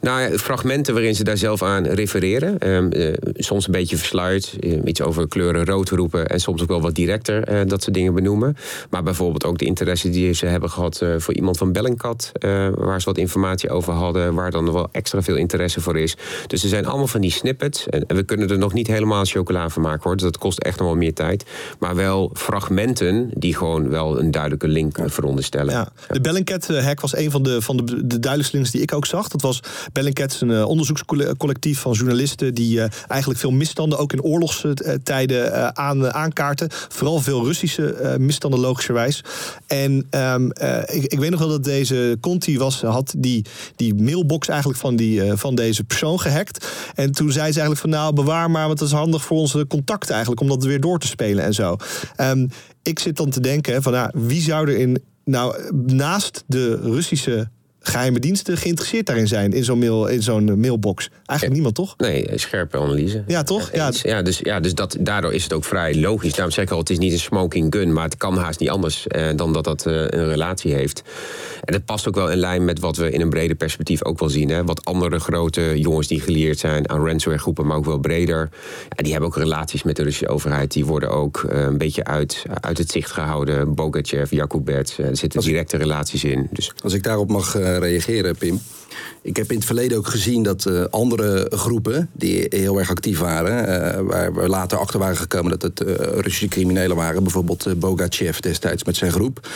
Nou 0.00 0.38
fragmenten 0.38 0.94
waarin 0.94 1.14
ze 1.14 1.24
daar 1.24 1.36
zelf 1.36 1.62
aan 1.62 1.86
refereren. 1.86 2.58
Ehm, 2.58 3.14
soms 3.34 3.66
een 3.66 3.72
beetje 3.72 3.96
versluit, 3.96 4.56
iets 4.84 5.02
over 5.02 5.28
kleuren 5.28 5.64
rood 5.64 5.88
roepen 5.88 6.26
en 6.26 6.40
soms 6.40 6.62
ook 6.62 6.68
wel 6.68 6.80
wat 6.80 6.94
directer 6.94 7.68
dat 7.68 7.82
ze 7.82 7.90
dingen 7.90 8.14
benoemen. 8.14 8.56
Maar 8.90 9.02
bijvoorbeeld 9.02 9.44
ook 9.44 9.58
de 9.58 9.64
interesse 9.64 10.10
die 10.10 10.32
ze 10.32 10.46
hebben 10.46 10.70
gehad 10.70 11.02
voor 11.18 11.34
iemand 11.34 11.58
van 11.58 11.72
Bellingcat, 11.72 12.32
waar 12.74 13.00
ze 13.00 13.06
wat 13.06 13.18
informatie 13.18 13.70
over 13.70 13.92
hadden, 13.92 14.34
waar 14.34 14.50
dan 14.50 14.72
wel 14.72 14.88
extra 14.92 15.22
veel 15.22 15.36
interesse 15.36 15.80
voor 15.80 15.98
is. 15.98 16.16
Dus 16.46 16.62
er 16.62 16.68
zijn 16.68 16.86
allemaal 16.86 17.06
van 17.06 17.20
die 17.20 17.30
snippets. 17.30 17.88
En, 17.88 18.04
we 18.06 18.22
kunnen 18.22 18.48
er 18.48 18.58
nog 18.58 18.72
niet 18.72 18.86
helemaal 18.86 19.24
chocola 19.24 19.68
van 19.68 19.82
maken 19.82 20.02
hoor. 20.02 20.14
Dus 20.14 20.24
dat 20.24 20.38
kost 20.38 20.58
echt 20.58 20.78
nog 20.78 20.86
wel 20.86 20.96
meer 20.96 21.14
tijd. 21.14 21.44
Maar 21.78 21.94
wel 21.94 22.30
fragmenten 22.34 23.30
die 23.34 23.56
gewoon 23.56 23.88
wel 23.88 24.18
een 24.18 24.30
duidelijke 24.30 24.68
link 24.68 24.98
veronderstellen. 25.06 25.72
Ja. 25.72 25.88
De 26.08 26.20
Bellingcat-hack 26.20 27.00
was 27.00 27.16
een 27.16 27.30
van 27.30 27.42
de, 27.42 27.62
van 27.62 27.76
de, 27.76 27.84
de 27.84 28.18
duidelijkste 28.18 28.56
links 28.56 28.70
die 28.70 28.82
ik 28.82 28.94
ook 28.94 29.06
zag. 29.06 29.28
Dat 29.28 29.42
was 29.42 29.60
Bellingcat, 29.92 30.38
een 30.40 30.50
uh, 30.50 30.68
onderzoekscollectief 30.68 31.78
van 31.78 31.92
journalisten 31.92 32.54
die 32.54 32.76
uh, 32.76 32.84
eigenlijk 33.08 33.40
veel 33.40 33.50
misstanden, 33.50 33.98
ook 33.98 34.12
in 34.12 34.22
oorlogstijden, 34.22 35.46
uh, 35.46 35.66
aan, 35.66 36.12
aankaarten. 36.12 36.68
Vooral 36.70 37.20
veel 37.20 37.44
Russische 37.44 38.16
misstanden, 38.18 38.60
logischerwijs. 38.60 39.24
En 39.66 40.06
um, 40.10 40.50
ik, 40.86 41.04
ik 41.04 41.18
weet 41.18 41.30
nog 41.30 41.38
wel 41.38 41.48
dat 41.48 41.64
deze 41.64 42.16
Conti 42.20 42.58
was, 42.58 42.80
had 42.80 43.14
die, 43.16 43.44
die 43.76 43.94
mailbox 43.94 44.48
eigenlijk 44.48 44.78
van, 44.78 44.96
die, 44.96 45.32
van 45.32 45.54
deze 45.54 45.84
persoon 45.84 46.13
gehackt. 46.18 46.66
En 46.94 47.12
toen 47.12 47.32
zei 47.32 47.52
ze 47.52 47.60
eigenlijk 47.60 47.80
van 47.80 47.90
nou 47.90 48.14
bewaar 48.14 48.50
maar, 48.50 48.66
want 48.66 48.78
dat 48.78 48.88
is 48.88 48.94
handig 48.94 49.24
voor 49.24 49.36
onze 49.36 49.66
contacten 49.66 50.10
eigenlijk, 50.10 50.40
om 50.40 50.48
dat 50.48 50.64
weer 50.64 50.80
door 50.80 50.98
te 50.98 51.06
spelen 51.06 51.44
en 51.44 51.54
zo. 51.54 51.76
Um, 52.20 52.50
ik 52.82 52.98
zit 52.98 53.16
dan 53.16 53.30
te 53.30 53.40
denken 53.40 53.82
van 53.82 53.92
nou, 53.92 54.10
wie 54.14 54.42
zou 54.42 54.68
er 54.68 54.78
in 54.78 55.02
nou 55.24 55.72
naast 55.86 56.44
de 56.46 56.76
Russische 56.76 57.48
geheime 57.88 58.18
diensten 58.18 58.56
geïnteresseerd 58.56 59.06
daarin 59.06 59.28
zijn, 59.28 59.52
in 59.52 59.64
zo'n 59.64 59.78
mail, 59.78 60.06
in 60.06 60.22
zo'n 60.22 60.60
mailbox? 60.60 61.10
Eigenlijk 61.26 61.52
niemand, 61.52 61.74
toch? 61.74 61.94
Nee, 61.96 62.30
scherpe 62.34 62.78
analyse. 62.78 63.24
Ja, 63.26 63.42
toch? 63.42 63.70
Ja, 63.72 63.92
ja, 64.02 64.22
dus, 64.22 64.38
ja 64.38 64.60
dus 64.60 64.74
dat, 64.74 64.96
daardoor 65.00 65.34
is 65.34 65.42
het 65.42 65.52
ook 65.52 65.64
vrij 65.64 65.96
logisch. 65.96 66.32
Daarom 66.32 66.52
zeg 66.52 66.64
ik 66.64 66.70
al, 66.70 66.78
het 66.78 66.90
is 66.90 66.98
niet 66.98 67.12
een 67.12 67.18
smoking 67.18 67.74
gun, 67.74 67.92
maar 67.92 68.04
het 68.04 68.16
kan 68.16 68.36
haast 68.36 68.60
niet 68.60 68.68
anders 68.68 69.06
eh, 69.06 69.28
dan 69.36 69.52
dat 69.52 69.64
dat 69.64 69.86
eh, 69.86 69.92
een 69.94 70.28
relatie 70.28 70.74
heeft. 70.74 71.02
En 71.64 71.72
dat 71.72 71.84
past 71.84 72.08
ook 72.08 72.14
wel 72.14 72.30
in 72.30 72.38
lijn 72.38 72.64
met 72.64 72.80
wat 72.80 72.96
we 72.96 73.10
in 73.10 73.20
een 73.20 73.30
breder 73.30 73.56
perspectief 73.56 74.04
ook 74.04 74.18
wel 74.18 74.28
zien. 74.28 74.48
Hè? 74.48 74.64
Wat 74.64 74.84
andere 74.84 75.18
grote 75.18 75.72
jongens 75.80 76.06
die 76.06 76.20
geleerd 76.20 76.58
zijn 76.58 76.88
aan 76.90 77.06
ransomware 77.06 77.42
groepen, 77.42 77.66
maar 77.66 77.76
ook 77.76 77.84
wel 77.84 77.98
breder. 77.98 78.48
Ja, 78.88 79.02
die 79.02 79.12
hebben 79.12 79.30
ook 79.30 79.36
relaties 79.36 79.82
met 79.82 79.96
de 79.96 80.02
Russische 80.02 80.28
overheid. 80.28 80.72
Die 80.72 80.84
worden 80.84 81.10
ook 81.10 81.44
een 81.48 81.78
beetje 81.78 82.04
uit, 82.04 82.42
uit 82.60 82.78
het 82.78 82.90
zicht 82.90 83.10
gehouden. 83.10 83.74
Bogachev, 83.74 84.30
Jakubets, 84.30 84.98
er 84.98 85.16
zitten 85.16 85.40
directe 85.40 85.76
relaties 85.76 86.24
in. 86.24 86.48
Dus. 86.50 86.72
Als 86.82 86.92
ik 86.92 87.02
daarop 87.02 87.30
mag 87.30 87.54
reageren, 87.78 88.36
Pim. 88.36 88.60
Ik 89.22 89.36
heb 89.36 89.50
in 89.50 89.56
het 89.56 89.66
verleden 89.66 89.98
ook 89.98 90.06
gezien 90.06 90.42
dat 90.42 90.64
uh, 90.66 90.84
andere 90.90 91.46
groepen 91.50 92.10
die 92.12 92.46
heel 92.48 92.78
erg 92.78 92.90
actief 92.90 93.18
waren, 93.18 93.68
uh, 93.68 94.00
waar 94.10 94.34
we 94.34 94.48
later 94.48 94.78
achter 94.78 94.98
waren 94.98 95.16
gekomen 95.16 95.58
dat 95.58 95.62
het 95.62 95.80
Russische 96.20 96.48
criminelen 96.48 96.96
waren, 96.96 97.22
bijvoorbeeld 97.22 97.78
Bogachev 97.78 98.38
destijds 98.38 98.84
met 98.84 98.96
zijn 98.96 99.12
groep. 99.12 99.48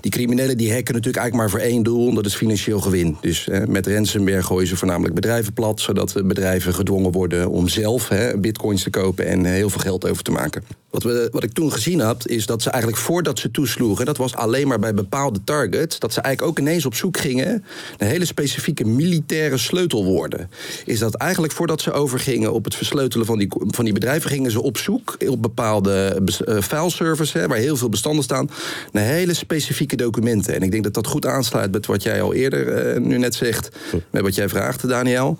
Die 0.00 0.10
criminelen 0.10 0.56
die 0.56 0.72
hacken 0.72 0.94
natuurlijk 0.94 1.22
eigenlijk 1.22 1.52
maar 1.52 1.60
voor 1.60 1.70
één 1.70 1.82
doel, 1.82 2.14
dat 2.14 2.26
is 2.26 2.34
financieel 2.34 2.80
gewin. 2.80 3.16
Dus 3.20 3.44
hè, 3.44 3.66
met 3.66 3.86
ransomware 3.86 4.42
gooien 4.42 4.68
ze 4.68 4.76
voornamelijk 4.76 5.14
bedrijven 5.14 5.52
plat, 5.52 5.80
zodat 5.80 6.12
bedrijven 6.24 6.74
gedwongen 6.74 7.12
worden 7.12 7.50
om 7.50 7.68
zelf 7.68 8.08
hè, 8.08 8.38
bitcoins 8.38 8.82
te 8.82 8.90
kopen 8.90 9.26
en 9.26 9.44
heel 9.44 9.70
veel 9.70 9.80
geld 9.80 10.08
over 10.08 10.22
te 10.22 10.30
maken. 10.30 10.62
Wat, 10.90 11.02
we, 11.02 11.28
wat 11.32 11.44
ik 11.44 11.52
toen 11.52 11.72
gezien 11.72 12.00
had, 12.00 12.28
is 12.28 12.46
dat 12.46 12.62
ze 12.62 12.70
eigenlijk 12.70 13.02
voordat 13.02 13.38
ze 13.38 13.50
toesloegen, 13.50 14.06
dat 14.06 14.16
was 14.16 14.34
alleen 14.34 14.68
maar 14.68 14.78
bij 14.78 14.94
bepaalde 14.94 15.40
targets, 15.44 15.98
dat 15.98 16.12
ze 16.12 16.20
eigenlijk 16.20 16.52
ook 16.52 16.66
ineens 16.66 16.86
op 16.86 16.94
zoek 16.94 17.16
gingen 17.16 17.64
naar 17.98 18.08
hele 18.08 18.24
specifieke 18.24 18.84
militaire 18.84 19.56
sleutelwoorden. 19.56 20.50
Is 20.84 20.98
dat 20.98 21.14
eigenlijk 21.14 21.52
voordat 21.52 21.80
ze 21.80 21.92
overgingen 21.92 22.52
op 22.52 22.64
het 22.64 22.74
versleutelen 22.74 23.26
van 23.26 23.38
die, 23.38 23.48
van 23.50 23.84
die 23.84 23.94
bedrijven, 23.94 24.30
gingen 24.30 24.50
ze 24.50 24.62
op 24.62 24.76
zoek 24.78 25.16
op 25.28 25.42
bepaalde 25.42 26.22
uh, 26.48 26.60
fileservers, 26.60 27.32
hè, 27.32 27.46
waar 27.46 27.58
heel 27.58 27.76
veel 27.76 27.88
bestanden 27.88 28.24
staan, 28.24 28.50
naar 28.92 29.04
hele 29.04 29.34
specifieke 29.34 29.87
documenten. 29.96 30.54
En 30.54 30.62
ik 30.62 30.70
denk 30.70 30.84
dat 30.84 30.94
dat 30.94 31.06
goed 31.06 31.26
aansluit 31.26 31.72
met 31.72 31.86
wat 31.86 32.02
jij 32.02 32.22
al 32.22 32.34
eerder 32.34 32.94
uh, 32.94 33.00
nu 33.00 33.18
net 33.18 33.34
zegt, 33.34 33.68
met 34.10 34.22
wat 34.22 34.34
jij 34.34 34.48
vraagt, 34.48 34.88
Daniel. 34.88 35.38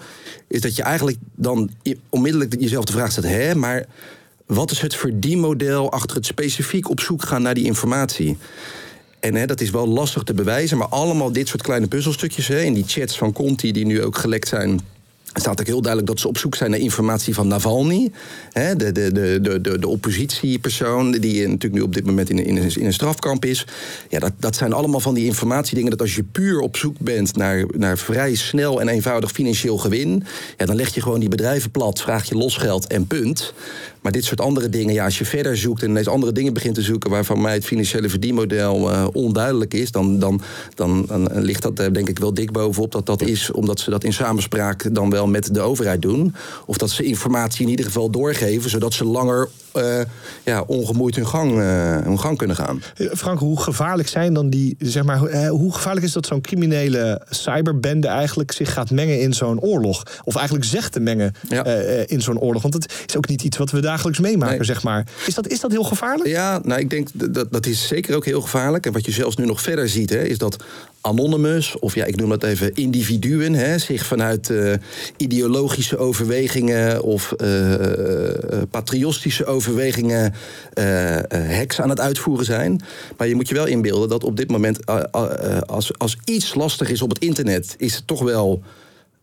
Is 0.49 0.61
dat 0.61 0.77
je 0.77 0.83
eigenlijk 0.83 1.17
dan 1.35 1.71
onmiddellijk 2.09 2.61
jezelf 2.61 2.85
de 2.85 2.93
vraag 2.93 3.11
stelt: 3.11 3.27
hè, 3.27 3.55
maar 3.55 3.87
wat 4.47 4.71
is 4.71 4.81
het 4.81 4.95
verdienmodel 4.95 5.93
achter 5.93 6.17
het 6.17 6.27
specifiek 6.27 6.91
op 6.91 7.01
zoek 7.01 7.23
gaan 7.23 7.43
naar 7.43 7.55
die 7.55 7.65
informatie? 7.65 8.37
En 9.21 9.35
hè, 9.35 9.47
dat 9.47 9.61
is 9.61 9.71
wel 9.71 9.89
lastig 9.89 10.23
te 10.23 10.35
bewijzen, 10.35 10.79
maar 10.79 10.89
allemaal 10.89 11.33
dit 11.33 11.49
soort 11.49 11.63
kleine 11.63 11.87
puzzelstukjes 11.87 12.49
hè, 12.49 12.61
in 12.61 12.75
die 12.75 12.85
chats 12.87 13.19
van 13.19 13.33
Conti 13.33 13.73
die 13.73 13.87
nu 13.87 14.03
ook 14.03 14.19
gelekt 14.19 14.49
zijn 14.49 14.81
staat 15.33 15.61
ook 15.61 15.67
heel 15.67 15.83
duidelijk 15.83 16.13
dat 16.13 16.21
ze 16.21 16.29
op 16.29 16.39
zoek 16.39 16.55
zijn 16.55 16.71
naar 16.71 16.81
informatie 16.81 17.35
van 17.35 17.49
Navalny. 17.49 18.11
Hè, 18.53 18.77
de, 18.77 18.93
de, 18.93 19.13
de, 19.13 19.61
de, 19.61 19.79
de 19.79 19.89
oppositiepersoon 19.89 21.11
die 21.11 21.41
natuurlijk 21.41 21.75
nu 21.75 21.81
op 21.81 21.95
dit 21.95 22.07
moment 22.07 22.31
in, 22.31 22.45
in, 22.45 22.57
in 22.57 22.87
een 22.87 22.93
strafkamp 22.93 23.45
is. 23.45 23.67
Ja, 24.09 24.19
dat, 24.19 24.33
dat 24.39 24.57
zijn 24.57 24.73
allemaal 24.73 25.01
van 25.01 25.15
die 25.15 25.25
informatiedingen 25.25 25.91
dat 25.91 26.01
als 26.01 26.15
je 26.15 26.23
puur 26.23 26.61
op 26.61 26.77
zoek 26.77 26.99
bent 26.99 27.37
naar, 27.37 27.65
naar 27.77 27.99
vrij 27.99 28.35
snel 28.35 28.81
en 28.81 28.89
eenvoudig 28.89 29.31
financieel 29.31 29.79
gewin... 29.79 30.25
Ja, 30.57 30.67
dan 30.67 30.77
leg 30.77 30.95
je 30.95 31.03
gewoon 31.03 31.21
die 31.21 31.29
bedrijven 31.29 31.71
plat, 31.71 32.01
vraag 32.01 32.29
je 32.29 32.35
losgeld 32.35 32.87
en 32.87 33.07
punt. 33.07 33.55
Maar 34.09 34.17
dit 34.17 34.27
soort 34.27 34.41
andere 34.41 34.69
dingen, 34.69 34.95
ja, 34.95 35.05
als 35.05 35.19
je 35.19 35.25
verder 35.25 35.57
zoekt 35.57 35.83
en 35.83 35.89
ineens 35.89 36.09
andere 36.09 36.33
dingen 36.33 36.53
begint 36.53 36.75
te 36.75 36.83
zoeken 36.83 37.11
waarvan 37.11 37.41
mij 37.41 37.55
het 37.55 37.65
financiële 37.65 38.09
verdienmodel 38.09 38.91
uh, 38.91 39.07
onduidelijk 39.13 39.75
is, 39.75 39.91
dan, 39.91 40.19
dan, 40.19 40.41
dan, 40.75 41.07
dan 41.07 41.41
ligt 41.41 41.63
dat 41.63 41.77
denk 41.77 42.09
ik 42.09 42.19
wel 42.19 42.35
dik 42.35 42.53
bovenop 42.53 42.93
dat 42.93 43.07
dat 43.07 43.23
is 43.23 43.51
omdat 43.51 43.81
ze 43.81 43.91
dat 43.91 44.05
in 44.05 44.13
samenspraak 44.13 44.95
dan 44.95 45.11
wel 45.11 45.27
met 45.27 45.55
de 45.55 45.61
overheid 45.61 46.03
doen. 46.03 46.35
Of 46.67 46.77
dat 46.77 46.91
ze 46.91 47.03
informatie 47.05 47.65
in 47.65 47.71
ieder 47.71 47.85
geval 47.85 48.11
doorgeven, 48.11 48.71
zodat 48.71 48.93
ze 48.93 49.05
langer 49.05 49.49
uh, 49.77 50.01
ja, 50.45 50.63
ongemoeid 50.67 51.17
hun 51.17 51.27
gang, 51.27 51.59
hun 52.05 52.21
gang 52.21 52.39
kunnen 52.39 52.57
gaan. 52.57 52.83
Frank, 52.95 53.39
hoe 53.39 53.61
gevaarlijk 53.61 54.09
zijn 54.09 54.35
dan 54.35 54.51
die, 54.51 54.77
zeg 54.79 55.05
maar, 55.05 55.49
hoe 55.49 55.75
gevaarlijk 55.75 56.07
is 56.07 56.13
dat 56.13 56.27
zo'n 56.27 56.41
criminele 56.41 57.23
cyberbende 57.31 58.09
eigenlijk 58.09 58.53
zich 58.53 58.73
gaat 58.73 58.91
mengen 58.91 59.21
in 59.21 59.33
zo'n 59.33 59.61
oorlog? 59.61 60.03
Of 60.25 60.37
eigenlijk 60.37 60.67
zegt 60.67 60.93
te 60.93 61.01
mengen 61.01 61.33
ja. 61.49 61.65
in 62.07 62.21
zo'n 62.21 62.39
oorlog? 62.39 62.63
Want 62.63 62.75
het 62.75 62.93
is 63.07 63.17
ook 63.17 63.29
niet 63.29 63.43
iets 63.43 63.57
wat 63.57 63.71
we 63.71 63.81
dagelijks 63.99 64.21
meemaken, 64.21 64.57
nee. 64.57 64.65
zeg 64.65 64.83
maar. 64.83 65.07
Is 65.27 65.35
dat, 65.35 65.49
is 65.49 65.61
dat 65.61 65.71
heel 65.71 65.83
gevaarlijk? 65.85 66.29
Ja, 66.29 66.61
nou, 66.63 66.81
ik 66.81 66.91
denk 66.91 67.09
dat 67.15 67.53
dat 67.53 67.67
is 67.67 67.87
zeker 67.87 68.17
ook 68.17 68.25
heel 68.25 68.41
gevaarlijk. 68.41 68.87
En 68.87 68.93
wat 68.93 69.05
je 69.05 69.13
zelfs 69.13 69.37
nu 69.37 69.47
nog 69.47 69.61
verder 69.61 69.89
ziet, 69.89 70.11
hè, 70.11 70.23
is 70.23 70.39
dat 70.39 70.65
Anonymous, 71.01 71.79
of 71.79 71.95
ja, 71.95 72.05
ik 72.05 72.17
noem 72.17 72.29
dat 72.29 72.43
even 72.43 72.75
individuen, 72.75 73.55
hè, 73.55 73.79
zich 73.79 74.07
vanuit 74.07 74.49
uh, 74.49 74.73
ideologische 75.17 75.97
overwegingen 75.97 77.03
of 77.03 77.35
uh, 77.43 77.75
patriotische 78.71 79.47
overwegingen 79.47 80.35
hacks 81.29 81.81
aan 81.81 81.89
het 81.89 82.01
uitvoeren 82.01 82.45
zijn. 82.45 82.81
Maar 83.17 83.29
je 83.29 83.35
moet 83.35 83.49
je 83.49 83.55
wel 83.55 83.67
inbeelden 83.67 84.09
dat 84.09 84.25
op 84.25 84.37
dit 84.37 84.51
moment, 84.51 84.87
als, 85.67 85.99
als 85.99 86.17
iets 86.25 86.55
lastig 86.55 86.91
is 86.91 87.03
op 87.03 87.09
het 87.09 87.19
internet, 87.19 87.75
is 87.79 87.95
het 87.95 88.07
toch 88.07 88.23
wel 88.23 88.63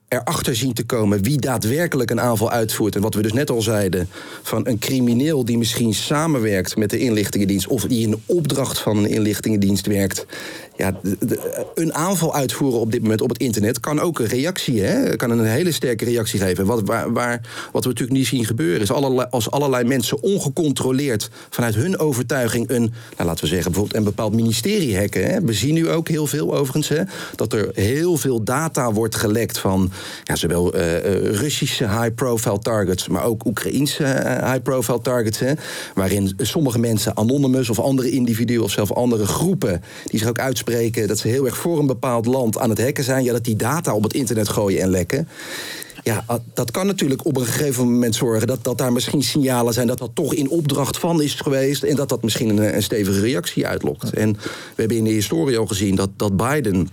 erachter 0.08 0.56
zien 0.56 0.74
te 0.74 0.84
komen 0.84 1.24
wie 1.24 1.40
daadwerkelijk 1.40 2.12
een 2.12 2.22
aanval 2.22 2.52
uitvoert. 2.52 2.96
En 2.96 3.02
wat 3.02 3.14
we 3.14 3.22
dus 3.22 3.34
net 3.34 3.50
al 3.50 3.62
zeiden, 3.62 4.10
van 4.44 4.68
een 4.68 4.80
crimineel 4.80 5.46
die 5.46 5.58
misschien 5.58 5.94
samenwerkt 5.94 6.78
met 6.78 6.90
de 6.90 7.00
inlichtingendienst 7.00 7.68
of 7.68 7.84
die 7.84 8.08
in 8.08 8.22
opdracht 8.26 8.80
van 8.80 8.98
een 8.98 9.10
inlichtingendienst 9.10 9.88
werkt. 9.88 10.26
Ja, 10.78 11.00
een 11.76 11.94
aanval 11.94 12.36
uitvoeren 12.36 12.80
op 12.80 12.92
dit 12.92 13.02
moment 13.02 13.22
op 13.22 13.30
het 13.30 13.38
internet 13.38 13.80
kan 13.80 14.00
ook 14.00 14.20
een 14.20 14.26
reactie, 14.26 14.82
hè, 14.82 15.16
kan 15.16 15.30
een 15.30 15.46
hele 15.46 15.72
sterke 15.72 16.06
reactie 16.06 16.40
geven. 16.40 16.66
Wat, 16.66 16.82
waar, 16.86 17.14
waar, 17.14 17.42
wat 17.72 17.84
we 17.84 17.90
natuurlijk 17.90 18.18
niet 18.18 18.28
zien 18.28 18.46
gebeuren, 18.46 18.82
is 18.82 18.92
allerlei, 18.92 19.28
als 19.30 19.52
allerlei 19.52 19.84
mensen 19.84 20.22
ongecontroleerd 20.22 21.30
vanuit 21.50 21.76
hun 21.76 22.00
overtuiging 22.00 22.70
een, 22.70 22.94
nou, 23.16 23.28
laten 23.30 23.44
we 23.44 23.50
zeggen, 23.50 23.72
bijvoorbeeld 23.72 23.98
een 23.98 24.10
bepaald 24.10 24.34
ministerie 24.34 24.98
hacken. 24.98 25.26
Hè. 25.26 25.42
We 25.42 25.54
zien 25.54 25.74
nu 25.74 25.90
ook 25.90 26.08
heel 26.08 26.28
veel 26.28 26.56
overigens 26.56 26.88
hè, 26.88 27.02
dat 27.36 27.54
er 27.54 27.70
heel 27.74 28.18
veel 28.18 28.44
data 28.44 28.92
wordt 28.92 29.16
gelekt 29.16 29.58
van 29.58 29.92
ja, 30.24 30.36
zowel 30.36 30.74
eh, 30.74 30.98
eh, 30.98 31.36
Russische 31.36 31.90
high-profile 31.90 32.60
targets, 32.60 33.08
maar 33.08 33.24
ook 33.24 33.46
Oekraïnse 33.46 34.04
eh, 34.04 34.52
high-profile 34.52 35.02
targets. 35.02 35.40
Hè, 35.40 35.54
waarin 35.96 36.34
sommige 36.38 36.80
mensen, 36.80 37.18
anonymous 37.18 37.70
of 37.70 37.80
andere 37.80 38.10
individuen 38.10 38.64
of 38.64 38.72
zelfs 38.72 38.94
andere 38.94 39.26
groepen, 39.26 39.84
die 40.06 40.20
zich 40.20 40.30
ook 40.30 40.40
uitspreken 40.40 41.08
dat 41.08 41.18
ze 41.18 41.28
heel 41.28 41.46
erg 41.46 41.58
voor 41.58 41.80
een 41.80 41.88
bepaald 41.88 42.26
land 42.26 42.58
aan 42.58 42.70
het 42.70 42.82
hacken 42.82 43.04
zijn, 43.04 43.24
ja, 43.24 43.32
dat 43.32 43.44
die 43.44 43.56
data 43.56 43.94
op 43.94 44.04
het 44.04 44.14
internet 44.14 44.50
gooien 44.50 44.82
en 44.82 44.90
lekken. 44.90 45.28
Ja, 46.06 46.26
dat 46.54 46.72
kan 46.72 46.86
natuurlijk 46.86 47.26
op 47.26 47.38
een 47.38 47.46
gegeven 47.46 47.84
moment 47.92 48.16
zorgen 48.16 48.48
dat, 48.48 48.64
dat 48.64 48.78
daar 48.78 48.92
misschien 48.92 49.24
signalen 49.24 49.74
zijn 49.74 49.88
dat 49.88 49.98
dat 49.98 50.12
toch 50.14 50.34
in 50.34 50.50
opdracht 50.50 50.98
van 50.98 51.22
is 51.22 51.34
geweest. 51.34 51.84
En 51.84 51.96
dat 51.96 52.10
dat 52.10 52.24
misschien 52.24 52.50
een, 52.50 52.76
een 52.76 52.84
stevige 52.84 53.20
reactie 53.20 53.68
uitlokt. 53.68 54.14
En 54.14 54.34
we 54.34 54.76
hebben 54.76 54.98
in 54.98 55.04
de 55.04 55.10
historie 55.10 55.58
al 55.58 55.66
gezien 55.66 55.96
dat, 55.96 56.10
dat 56.16 56.38
Biden 56.38 56.90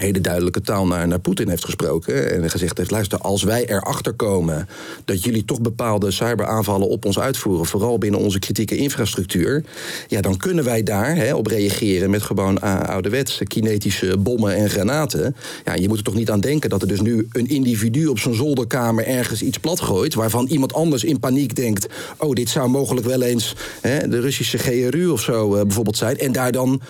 hele 0.00 0.20
duidelijke 0.20 0.60
taal 0.60 0.86
naar, 0.86 1.08
naar 1.08 1.18
Poetin 1.18 1.48
heeft 1.48 1.64
gesproken. 1.64 2.32
En 2.32 2.50
gezegd 2.50 2.78
heeft: 2.78 2.90
luister, 2.90 3.18
als 3.18 3.42
wij 3.42 3.66
erachter 3.66 4.12
komen 4.12 4.68
dat 5.04 5.24
jullie 5.24 5.44
toch 5.44 5.60
bepaalde 5.60 6.10
cyberaanvallen 6.10 6.88
op 6.88 7.04
ons 7.04 7.18
uitvoeren, 7.18 7.66
vooral 7.66 7.98
binnen 7.98 8.20
onze 8.20 8.38
kritieke 8.38 8.76
infrastructuur, 8.76 9.64
ja, 10.08 10.20
dan 10.20 10.36
kunnen 10.36 10.64
wij 10.64 10.82
daar 10.82 11.16
hè, 11.16 11.34
op 11.34 11.46
reageren 11.46 12.10
met 12.10 12.22
gewoon 12.22 12.60
ouderwetse 12.60 13.44
kinetische 13.44 14.16
bommen 14.18 14.54
en 14.54 14.70
granaten. 14.70 15.36
Ja, 15.64 15.74
je 15.74 15.88
moet 15.88 15.98
er 15.98 16.04
toch 16.04 16.14
niet 16.14 16.30
aan 16.30 16.40
denken 16.40 16.70
dat 16.70 16.82
er 16.82 16.88
dus 16.88 17.00
nu 17.00 17.28
een 17.32 17.48
individu 17.48 18.06
op 18.06 18.18
zijn 18.18 18.34
zolderkamer 18.34 19.06
ergens 19.06 19.42
iets 19.42 19.58
platgooit, 19.58 20.14
waarvan 20.14 20.46
iemand 20.46 20.74
anders 20.74 21.04
in 21.04 21.20
paniek 21.20 21.56
denkt: 21.56 21.86
oh, 22.18 22.32
dit 22.32 22.48
zou 22.48 22.68
mogelijk 22.68 23.06
wel 23.06 23.22
eens 23.22 23.56
hè, 23.80 24.08
de 24.08 24.20
Russische 24.20 24.58
GRU 24.58 25.08
of 25.08 25.20
zo 25.20 25.56
uh, 25.56 25.62
bijvoorbeeld 25.62 25.96
zijn, 25.96 26.18
en 26.18 26.32
daar 26.32 26.52
dan 26.52 26.80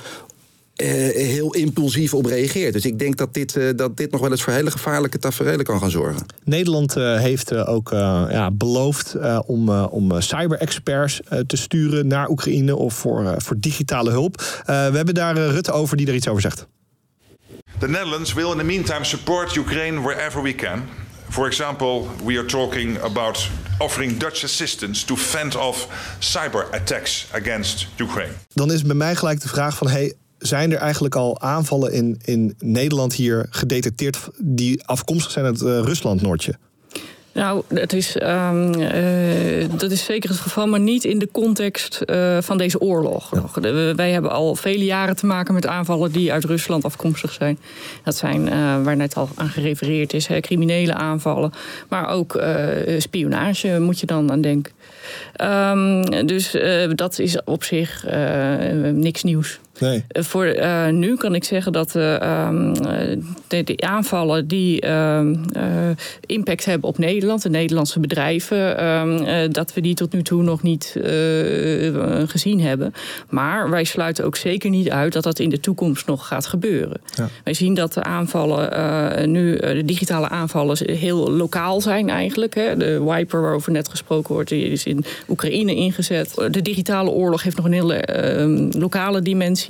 heel 0.83 1.55
impulsief 1.55 2.15
op 2.15 2.27
reageert. 2.27 2.73
Dus 2.73 2.85
ik 2.85 2.99
denk 2.99 3.17
dat 3.17 3.35
dit, 3.35 3.57
uh, 3.57 3.71
dat 3.77 3.97
dit 3.97 4.11
nog 4.11 4.21
wel 4.21 4.31
eens 4.31 4.43
voor 4.43 4.53
hele 4.53 4.71
gevaarlijke 4.71 5.19
tafereelen 5.19 5.65
kan 5.65 5.79
gaan 5.79 5.91
zorgen. 5.91 6.27
Nederland 6.45 6.97
uh, 6.97 7.19
heeft 7.19 7.55
ook 7.55 7.91
ja, 7.91 8.51
beloofd 8.51 9.17
om, 9.47 9.69
om 9.69 10.21
cyber-experts 10.21 11.21
te 11.47 11.57
sturen 11.57 12.07
naar 12.07 12.29
Oekraïne 12.29 12.77
of 12.77 12.95
voor, 12.95 13.35
voor 13.37 13.57
digitale 13.59 14.11
hulp. 14.11 14.37
we 14.67 14.73
hebben 14.73 15.15
daar 15.15 15.37
Rutte 15.37 15.73
over 15.73 15.97
die 15.97 16.07
er 16.07 16.15
iets 16.15 16.29
over 16.29 16.43
zegt. 16.43 16.67
The 17.79 17.89
Netherlands 17.89 18.33
will 18.33 18.51
in 18.51 18.59
the 18.59 18.65
meantime 18.65 19.05
support 19.05 19.57
Ukraine 19.57 20.01
wherever 20.01 20.43
we 20.43 20.55
can. 20.55 20.83
For 21.31 21.47
example, 21.47 22.07
we 22.25 22.37
are 22.39 22.47
talking 22.47 22.99
about 22.99 23.49
offering 23.79 24.19
Dutch 24.19 24.45
assistance 24.45 25.05
to 25.05 25.17
fend 25.17 25.57
off 25.57 25.89
cyber 26.19 26.69
attacks 26.71 27.27
against 27.33 27.87
Ukraine. 27.97 28.33
Dan 28.55 28.73
is 28.73 28.83
bij 28.83 28.95
mij 28.95 29.17
gelijk 29.17 29.41
de 29.41 29.49
vraag 29.49 29.77
van 29.77 29.89
hey, 29.89 30.15
zijn 30.41 30.73
er 30.73 30.79
eigenlijk 30.79 31.15
al 31.15 31.41
aanvallen 31.41 31.93
in, 31.93 32.21
in 32.25 32.55
Nederland 32.59 33.15
hier 33.15 33.47
gedetecteerd 33.51 34.29
die 34.39 34.87
afkomstig 34.87 35.33
zijn 35.33 35.45
uit 35.45 35.61
uh, 35.61 35.79
Rusland, 35.79 36.23
Noortje? 36.23 36.55
Nou, 37.33 37.63
het 37.75 37.93
is, 37.93 38.17
um, 38.23 38.75
uh, 38.75 39.69
dat 39.77 39.91
is 39.91 40.05
zeker 40.05 40.31
het 40.31 40.39
geval, 40.39 40.67
maar 40.67 40.81
niet 40.81 41.05
in 41.05 41.19
de 41.19 41.29
context 41.33 42.01
uh, 42.07 42.39
van 42.41 42.59
deze 42.59 42.81
oorlog. 42.81 43.31
Ja. 43.35 43.61
De, 43.61 43.93
wij 43.97 44.11
hebben 44.11 44.31
al 44.31 44.55
vele 44.55 44.85
jaren 44.85 45.17
te 45.17 45.27
maken 45.27 45.55
met 45.55 45.67
aanvallen 45.67 46.13
die 46.13 46.33
uit 46.33 46.45
Rusland 46.45 46.85
afkomstig 46.85 47.33
zijn. 47.33 47.59
Dat 48.05 48.17
zijn, 48.17 48.47
uh, 48.47 48.83
waar 48.83 48.97
net 48.97 49.15
al 49.15 49.29
aan 49.35 49.49
gerefereerd 49.49 50.13
is, 50.13 50.27
hè, 50.27 50.41
criminele 50.41 50.95
aanvallen. 50.95 51.53
Maar 51.89 52.09
ook 52.09 52.43
spionage 52.99 53.79
moet 53.81 54.01
je 54.01 54.07
dan 54.07 54.31
aan 54.31 54.41
denken. 54.41 54.73
Um, 55.43 56.27
dus 56.27 56.57
dat 56.95 57.19
is 57.19 57.45
op 57.45 57.65
zich 57.65 58.07
niks 58.93 59.23
nieuws. 59.23 59.61
Nee. 59.81 60.05
Voor 60.09 60.47
uh, 60.47 60.89
nu 60.89 61.17
kan 61.17 61.35
ik 61.35 61.45
zeggen 61.45 61.73
dat 61.73 61.89
uh, 61.89 62.53
de, 63.47 63.65
de, 63.65 63.75
aanvallen 63.77 64.49
die 64.49 64.85
uh, 64.87 65.21
impact 66.27 66.65
hebben 66.65 66.89
op 66.89 66.99
Nederland, 66.99 67.43
de 67.43 67.51
Nederlandse 67.51 68.01
bedrijven, 68.01 68.79
ehm, 68.79 69.53
dat 69.53 69.75
we 69.75 69.81
die 69.81 69.95
tot 69.95 70.13
nu 70.13 70.23
toe 70.23 70.43
nog 70.43 70.63
niet 70.63 70.97
gezien 72.27 72.61
hebben. 72.61 72.95
Maar 73.29 73.71
wij 73.71 73.85
sluiten 73.85 74.25
ook 74.25 74.37
zeker 74.37 74.71
niet 74.71 74.91
uit 74.91 75.13
dat 75.13 75.23
dat 75.23 75.39
in 75.39 75.51
de 75.51 75.61
toekomst 75.61 76.07
nog 76.07 76.27
gaat 76.27 76.47
gebeuren. 76.47 77.01
Ja. 77.15 77.29
Wij 77.45 77.55
zien 77.55 77.75
dat 77.75 77.93
de 77.93 78.03
aanvallen 78.03 79.31
nu, 79.31 79.57
de 79.57 79.85
digitale 79.85 80.29
aanvallen, 80.29 80.77
heel 80.91 81.31
lokaal 81.31 81.81
zijn 81.81 82.09
eigenlijk. 82.09 82.55
Hè. 82.55 82.77
De 82.77 83.05
wiper 83.05 83.41
waarover 83.41 83.73
net 83.73 83.89
gesproken 83.89 84.35
wordt, 84.35 84.49
die 84.49 84.65
is 84.65 84.85
in 84.85 85.05
Oekraïne 85.29 85.75
ingezet. 85.75 86.35
De 86.51 86.63
digitale 86.63 87.11
oorlog 87.11 87.43
heeft 87.43 87.57
nog 87.57 87.65
een 87.65 87.73
hele 87.73 87.95
ehm, 87.95 88.79
lokale 88.79 89.23
dimensie. 89.23 89.70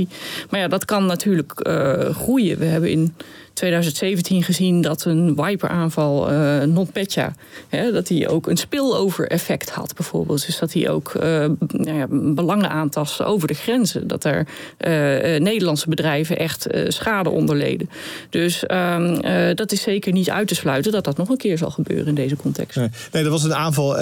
Maar 0.51 0.61
ja, 0.61 0.69
dat 0.69 0.85
kan 0.85 1.07
natuurlijk 1.07 1.67
uh, 1.69 2.15
groeien. 2.15 2.59
We 2.59 2.65
hebben 2.65 2.91
in 2.91 3.15
2017 3.61 4.43
gezien 4.43 4.81
dat 4.81 5.05
een 5.05 5.33
Viper-aanval, 5.37 6.33
uh, 6.33 6.63
NotPetya, 6.63 7.35
hè, 7.69 7.93
dat 7.93 8.07
die 8.07 8.29
ook 8.29 8.47
een 8.47 8.57
spillover-effect 8.57 9.71
had 9.71 9.95
bijvoorbeeld. 9.95 10.47
Dus 10.47 10.59
dat 10.59 10.73
die 10.73 10.91
ook 10.91 11.15
uh, 11.23 11.47
nou 11.69 12.35
belangen 12.35 12.71
aantasten 12.71 13.27
over 13.27 13.49
de 13.49 13.55
grenzen. 13.55 14.09
Dat 14.09 14.25
er 14.25 14.39
uh, 14.39 15.41
Nederlandse 15.41 15.89
bedrijven 15.89 16.39
echt 16.39 16.67
schade 16.89 17.31
onderleden. 17.31 17.91
Dus 18.31 18.67
ehm, 18.67 19.55
dat 19.55 19.73
is 19.73 19.83
zeker 19.83 20.13
niet 20.13 20.31
uit 20.31 20.49
te 20.49 20.55
sluiten 20.55 20.93
dat 20.93 21.05
dat 21.05 21.17
nog 21.17 21.29
een 21.29 21.37
keer 21.37 21.59
zal 21.59 21.71
gebeuren 21.71 22.07
in 22.07 22.15
deze 22.15 22.37
context. 22.37 22.77
Nee, 22.77 22.89
nee 23.13 23.23
dat 23.23 23.33
was 23.33 23.45
een 23.45 23.55
aanval 23.55 23.97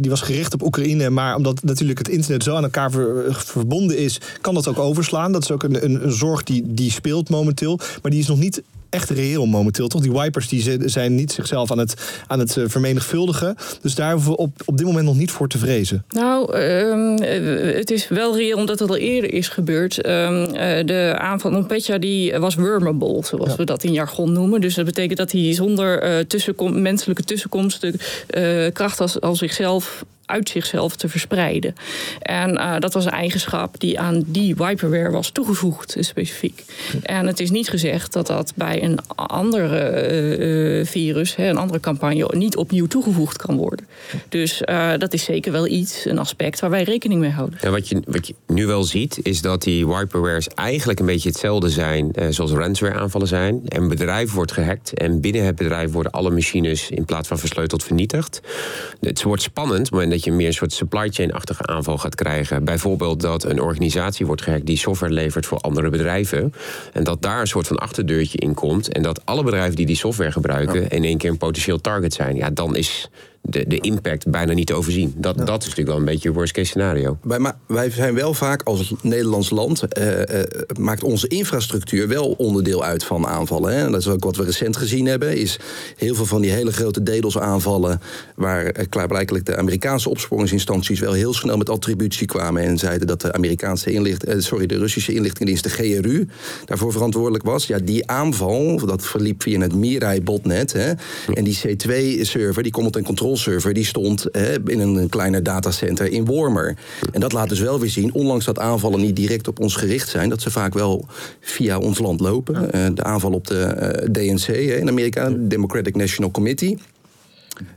die 0.00 0.10
was 0.10 0.20
gericht 0.20 0.54
op 0.54 0.62
Oekraïne. 0.62 1.10
Maar 1.10 1.36
omdat 1.36 1.62
natuurlijk 1.62 1.98
het 1.98 2.08
internet 2.08 2.42
zo 2.42 2.54
aan 2.54 2.62
elkaar 2.62 2.90
ver, 2.90 3.24
verbonden 3.28 3.98
is, 3.98 4.20
kan 4.40 4.54
dat 4.54 4.68
ook 4.68 4.78
overslaan. 4.78 5.32
Dat 5.32 5.42
is 5.42 5.50
ook 5.50 5.62
een, 5.62 5.84
een, 5.84 6.04
een 6.04 6.12
zorg 6.12 6.42
die, 6.42 6.62
die 6.66 6.90
speelt 6.90 7.30
momenteel. 7.30 7.78
Maar 8.02 8.10
die 8.10 8.20
is 8.20 8.26
nog 8.26 8.38
niet 8.38 8.62
echt 8.98 9.10
reëel 9.10 9.46
momenteel. 9.46 9.88
Toch? 9.88 10.02
Die 10.02 10.12
wipers 10.12 10.48
die 10.48 10.88
zijn 10.88 11.14
niet 11.14 11.32
zichzelf 11.32 11.70
aan 11.70 11.78
het, 11.78 11.94
aan 12.26 12.38
het 12.38 12.56
vermenigvuldigen. 12.66 13.56
Dus 13.82 13.94
daar 13.94 14.12
hoeven 14.12 14.30
we 14.30 14.36
op, 14.36 14.62
op 14.64 14.76
dit 14.76 14.86
moment 14.86 15.04
nog 15.04 15.16
niet 15.16 15.30
voor 15.30 15.48
te 15.48 15.58
vrezen. 15.58 16.04
Nou, 16.08 16.56
um, 16.56 17.22
het 17.76 17.90
is 17.90 18.08
wel 18.08 18.36
reëel 18.36 18.56
omdat 18.56 18.78
het 18.78 18.90
al 18.90 18.96
eerder 18.96 19.32
is 19.32 19.48
gebeurd. 19.48 20.06
Um, 20.06 20.52
de 20.86 21.14
aanval 21.18 21.50
van 21.50 21.66
Petja 21.66 21.98
die 21.98 22.38
was 22.38 22.54
wormable, 22.54 23.24
zoals 23.24 23.50
ja. 23.50 23.56
we 23.56 23.64
dat 23.64 23.84
in 23.84 23.92
jargon 23.92 24.32
noemen. 24.32 24.60
Dus 24.60 24.74
dat 24.74 24.84
betekent 24.84 25.18
dat 25.18 25.32
hij 25.32 25.54
zonder 25.54 26.18
uh, 26.18 26.24
tussenkom 26.24 26.82
menselijke 26.82 27.22
tussenkomst 27.22 27.80
de 27.80 27.92
uh, 28.66 28.72
kracht 28.72 29.00
als, 29.00 29.20
als 29.20 29.38
zichzelf 29.38 30.04
uit 30.28 30.48
zichzelf 30.48 30.96
te 30.96 31.08
verspreiden. 31.08 31.74
En 32.20 32.50
uh, 32.50 32.78
dat 32.78 32.94
was 32.94 33.04
een 33.04 33.10
eigenschap 33.10 33.80
die 33.80 34.00
aan 34.00 34.22
die 34.26 34.54
wiperware 34.54 35.10
was 35.10 35.30
toegevoegd, 35.30 35.96
specifiek. 36.00 36.64
En 37.02 37.26
het 37.26 37.40
is 37.40 37.50
niet 37.50 37.68
gezegd 37.68 38.12
dat 38.12 38.26
dat 38.26 38.52
bij 38.54 38.82
een 38.82 38.98
andere 39.14 40.08
uh, 40.78 40.86
virus, 40.86 41.36
hè, 41.36 41.48
een 41.48 41.56
andere 41.56 41.80
campagne, 41.80 42.28
niet 42.32 42.56
opnieuw 42.56 42.86
toegevoegd 42.86 43.36
kan 43.36 43.56
worden. 43.56 43.86
Dus 44.28 44.62
dat 44.98 45.12
is 45.12 45.24
zeker 45.24 45.52
wel 45.52 45.66
iets, 45.66 46.04
een 46.04 46.18
aspect 46.18 46.60
waar 46.60 46.70
wij 46.70 46.82
rekening 46.82 47.20
mee 47.20 47.30
houden. 47.30 47.58
Ja, 47.62 47.70
wat, 47.70 47.88
je, 47.88 48.02
wat 48.06 48.26
je 48.26 48.34
nu 48.46 48.66
wel 48.66 48.82
ziet, 48.82 49.18
is 49.22 49.40
dat 49.40 49.62
die 49.62 49.88
wiperwares 49.88 50.48
eigenlijk 50.48 51.00
een 51.00 51.06
beetje 51.06 51.28
hetzelfde 51.28 51.68
zijn 51.68 52.12
zoals 52.28 52.50
ransomware 52.50 53.00
aanvallen 53.00 53.28
zijn. 53.28 53.60
Een 53.64 53.88
bedrijf 53.88 54.32
wordt 54.32 54.52
gehackt 54.52 54.94
en 54.94 55.20
binnen 55.20 55.44
het 55.44 55.56
bedrijf 55.56 55.92
worden 55.92 56.12
alle 56.12 56.30
machines 56.30 56.90
in 56.90 57.04
plaats 57.04 57.28
van 57.28 57.38
versleuteld 57.38 57.84
vernietigd. 57.84 58.40
Het 59.00 59.22
wordt 59.22 59.42
spannend, 59.42 59.90
maar 59.90 60.06
dat 60.18 60.26
je 60.26 60.32
meer 60.32 60.46
een 60.46 60.52
soort 60.52 60.72
supply 60.72 61.08
chain-achtige 61.10 61.66
aanval 61.66 61.98
gaat 61.98 62.14
krijgen. 62.14 62.64
Bijvoorbeeld 62.64 63.20
dat 63.20 63.44
een 63.44 63.60
organisatie 63.60 64.26
wordt 64.26 64.42
gehackt 64.42 64.66
die 64.66 64.76
software 64.76 65.12
levert 65.12 65.46
voor 65.46 65.58
andere 65.58 65.90
bedrijven. 65.90 66.52
En 66.92 67.04
dat 67.04 67.22
daar 67.22 67.40
een 67.40 67.46
soort 67.46 67.66
van 67.66 67.76
achterdeurtje 67.76 68.38
in 68.38 68.54
komt. 68.54 68.92
En 68.92 69.02
dat 69.02 69.26
alle 69.26 69.42
bedrijven 69.42 69.76
die 69.76 69.86
die 69.86 69.96
software 69.96 70.32
gebruiken 70.32 70.80
ja. 70.80 70.88
in 70.88 71.04
één 71.04 71.18
keer 71.18 71.30
een 71.30 71.38
potentieel 71.38 71.80
target 71.80 72.12
zijn. 72.12 72.36
Ja, 72.36 72.50
dan 72.50 72.76
is 72.76 73.10
de, 73.42 73.64
de 73.66 73.80
impact 73.80 74.30
bijna 74.30 74.52
niet 74.52 74.66
te 74.66 74.74
overzien. 74.74 75.14
Dat, 75.16 75.36
ja. 75.36 75.44
dat 75.44 75.62
is 75.62 75.68
natuurlijk 75.68 75.88
wel 75.88 75.96
een 75.96 76.12
beetje 76.12 76.32
worst 76.32 76.52
case 76.52 76.66
scenario. 76.66 77.18
Wij, 77.22 77.52
wij 77.66 77.90
zijn 77.90 78.14
wel 78.14 78.34
vaak 78.34 78.62
als 78.62 78.94
Nederlands 79.02 79.50
land, 79.50 79.82
uh, 79.98 80.18
uh, 80.18 80.22
maakt 80.78 81.02
onze 81.02 81.28
infrastructuur 81.28 82.08
wel 82.08 82.34
onderdeel 82.38 82.84
uit 82.84 83.04
van 83.04 83.26
aanvallen. 83.26 83.72
Hè? 83.72 83.84
En 83.84 83.92
dat 83.92 84.00
is 84.00 84.08
ook 84.08 84.24
wat 84.24 84.36
we 84.36 84.44
recent 84.44 84.76
gezien 84.76 85.06
hebben, 85.06 85.36
is 85.36 85.58
heel 85.96 86.14
veel 86.14 86.26
van 86.26 86.40
die 86.40 86.50
hele 86.50 86.72
grote 86.72 87.02
DDoS 87.02 87.38
aanvallen, 87.38 88.00
waar 88.34 88.64
uh, 88.64 88.84
klaarblijkelijk 88.88 89.46
de 89.46 89.56
Amerikaanse 89.56 90.08
opsporingsinstanties 90.08 91.00
wel 91.00 91.12
heel 91.12 91.34
snel 91.34 91.56
met 91.56 91.70
attributie 91.70 92.26
kwamen 92.26 92.62
en 92.62 92.78
zeiden 92.78 93.06
dat 93.06 93.20
de 93.20 93.32
Amerikaanse 93.32 93.90
inlicht, 93.90 94.24
sorry, 94.38 94.66
de 94.66 94.78
Russische 94.78 95.14
inlichtingendienst, 95.14 95.64
de 95.64 95.70
GRU, 95.70 96.28
daarvoor 96.64 96.92
verantwoordelijk 96.92 97.44
was. 97.44 97.66
Ja, 97.66 97.78
die 97.78 98.06
aanval, 98.06 98.86
dat 98.86 99.06
verliep 99.06 99.42
via 99.42 99.60
het 99.60 99.74
Mirai 99.74 100.22
botnet. 100.22 100.72
Hè? 100.72 100.92
En 101.34 101.44
die 101.44 101.58
C2-server, 101.66 102.62
die 102.62 102.72
Command 102.72 102.96
and 102.96 103.04
Control 103.04 103.36
server 103.38 103.72
die 103.72 103.84
stond 103.84 104.26
hè, 104.32 104.56
in 104.64 104.80
een 104.80 105.08
kleiner 105.08 105.42
datacenter 105.42 106.06
in 106.12 106.24
Wormer. 106.24 106.76
En 107.12 107.20
dat 107.20 107.32
laat 107.32 107.48
dus 107.48 107.60
wel 107.60 107.80
weer 107.80 107.90
zien, 107.90 108.14
ondanks 108.14 108.44
dat 108.44 108.58
aanvallen 108.58 109.00
niet 109.00 109.16
direct 109.16 109.48
op 109.48 109.60
ons 109.60 109.76
gericht 109.76 110.08
zijn, 110.08 110.28
dat 110.28 110.42
ze 110.42 110.50
vaak 110.50 110.74
wel 110.74 111.06
via 111.40 111.78
ons 111.78 111.98
land 111.98 112.20
lopen. 112.20 112.70
Uh, 112.74 112.86
de 112.94 113.02
aanval 113.02 113.32
op 113.32 113.46
de 113.46 113.74
uh, 113.78 114.12
DNC 114.12 114.46
hè, 114.46 114.76
in 114.76 114.88
Amerika, 114.88 115.32
Democratic 115.38 115.96
National 115.96 116.30
Committee. 116.30 116.78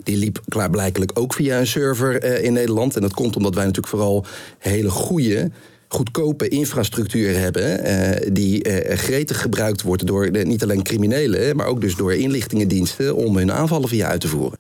Die 0.04 0.18
liep 0.18 0.42
klaarblijkelijk 0.48 1.12
ook 1.14 1.34
via 1.34 1.60
een 1.60 1.68
server 1.68 2.24
uh, 2.24 2.44
in 2.44 2.54
Nederland. 2.54 2.96
En 2.96 3.02
dat 3.02 3.14
komt 3.14 3.36
omdat 3.36 3.56
wij 3.56 3.66
natuurlijk 3.66 3.94
vooral 3.94 4.26
hele 4.58 4.90
goede 4.90 5.52
goedkope 5.92 6.48
infrastructuur 6.48 7.40
hebben. 7.40 7.84
eh, 7.84 8.30
die 8.34 8.64
eh, 8.64 8.98
gretig 8.98 9.42
gebruikt 9.42 9.82
wordt 9.82 10.08
door 10.08 10.32
de, 10.32 10.40
niet 10.40 10.64
alleen 10.64 10.84
criminelen, 10.84 11.56
maar 11.56 11.66
ook 11.66 11.82
dus 11.82 11.96
door 11.96 12.14
inlichtingendiensten 12.14 13.16
om 13.16 13.38
hun 13.38 13.52
aanvallen 13.52 13.90
via 13.90 14.08
uit 14.08 14.22
te 14.22 14.28
voeren. 14.28 14.58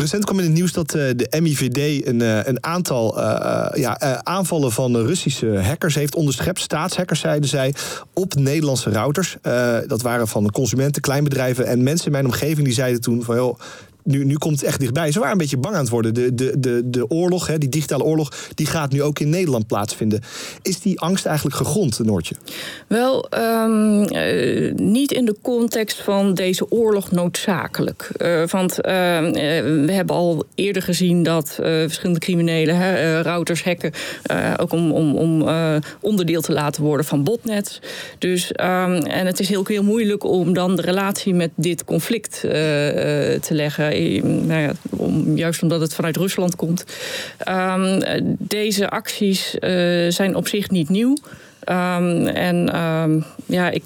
Recent 0.00 0.24
kwam 0.24 0.38
in 0.38 0.44
het 0.44 0.54
nieuws 0.54 0.72
dat 0.72 0.94
eh, 0.94 1.02
de 1.16 1.40
MIVD 1.40 2.06
een, 2.06 2.22
eh, 2.22 2.38
een 2.42 2.64
aantal 2.64 3.20
eh, 3.20 3.80
ja, 3.80 4.22
aanvallen 4.22 4.72
van 4.72 4.96
Russische 4.96 5.46
hackers 5.46 5.94
heeft 5.94 6.14
onderschept. 6.14 6.60
Staatshackers 6.60 7.20
zeiden 7.20 7.48
zij 7.48 7.74
op 8.14 8.34
Nederlandse 8.34 8.90
routers. 8.90 9.36
Dat 9.86 10.02
waren 10.02 10.28
van 10.28 10.50
consumenten, 10.50 11.02
kleinbedrijven 11.02 11.66
en 11.66 11.82
mensen 11.82 12.06
in 12.06 12.12
mijn 12.12 12.24
omgeving 12.24 12.64
die 12.64 12.74
zeiden 12.74 13.00
toen 13.00 13.22
van 13.22 13.36
joh. 13.36 13.58
Nu, 14.10 14.24
nu 14.24 14.34
komt 14.34 14.60
het 14.60 14.68
echt 14.68 14.80
dichtbij. 14.80 15.12
Ze 15.12 15.18
waren 15.18 15.32
een 15.32 15.38
beetje 15.38 15.56
bang 15.56 15.74
aan 15.74 15.80
het 15.80 15.90
worden. 15.90 16.14
De, 16.14 16.34
de, 16.34 16.54
de, 16.58 16.82
de 16.84 17.10
oorlog, 17.10 17.46
hè, 17.46 17.58
die 17.58 17.68
digitale 17.68 18.04
oorlog, 18.04 18.32
die 18.54 18.66
gaat 18.66 18.92
nu 18.92 19.02
ook 19.02 19.18
in 19.18 19.28
Nederland 19.30 19.66
plaatsvinden. 19.66 20.20
Is 20.62 20.80
die 20.80 21.00
angst 21.00 21.26
eigenlijk 21.26 21.56
gegrond, 21.56 21.98
Noortje? 21.98 22.34
Wel, 22.86 23.28
ehm, 23.28 24.02
eh, 24.02 24.74
niet 24.74 25.12
in 25.12 25.24
de 25.24 25.36
context 25.42 26.00
van 26.00 26.34
deze 26.34 26.70
oorlog 26.70 27.10
noodzakelijk. 27.10 28.10
Eh, 28.16 28.42
want 28.46 28.80
ehm, 28.80 29.24
eh, 29.24 29.62
we 29.86 29.92
hebben 29.92 30.16
al 30.16 30.44
eerder 30.54 30.82
gezien 30.82 31.22
dat 31.22 31.58
verschillende 31.60 32.20
criminelen 32.20 32.76
hè, 32.76 33.20
routers 33.20 33.64
hacken. 33.64 33.92
ook 34.56 34.72
om, 34.72 34.92
om, 34.92 35.16
om 35.16 35.48
onderdeel 36.00 36.40
te 36.40 36.52
laten 36.52 36.82
worden 36.82 37.06
van 37.06 37.24
botnets. 37.24 37.80
Dus, 38.18 38.52
ehm, 38.52 38.92
en 38.92 39.26
het 39.26 39.40
is 39.40 39.48
heel, 39.48 39.64
heel 39.66 39.82
moeilijk 39.82 40.24
om 40.24 40.52
dan 40.52 40.76
de 40.76 40.82
relatie 40.82 41.34
met 41.34 41.50
dit 41.54 41.84
conflict 41.84 42.40
te 42.40 43.48
leggen. 43.48 43.96
Eh, 44.00 44.22
nou 44.22 44.60
ja, 44.60 44.72
om, 44.90 45.36
juist 45.36 45.62
omdat 45.62 45.80
het 45.80 45.94
vanuit 45.94 46.16
Rusland 46.16 46.56
komt. 46.56 46.84
Ehm, 47.38 48.00
eh, 48.00 48.20
deze 48.38 48.88
acties 48.88 49.58
eh, 49.58 49.70
zijn 50.08 50.34
op 50.34 50.48
zich 50.48 50.70
niet 50.70 50.88
nieuw. 50.88 51.16
Ehm, 51.60 52.26
en 52.26 52.72
ehm, 52.72 53.20
ja, 53.46 53.70
ik, 53.70 53.82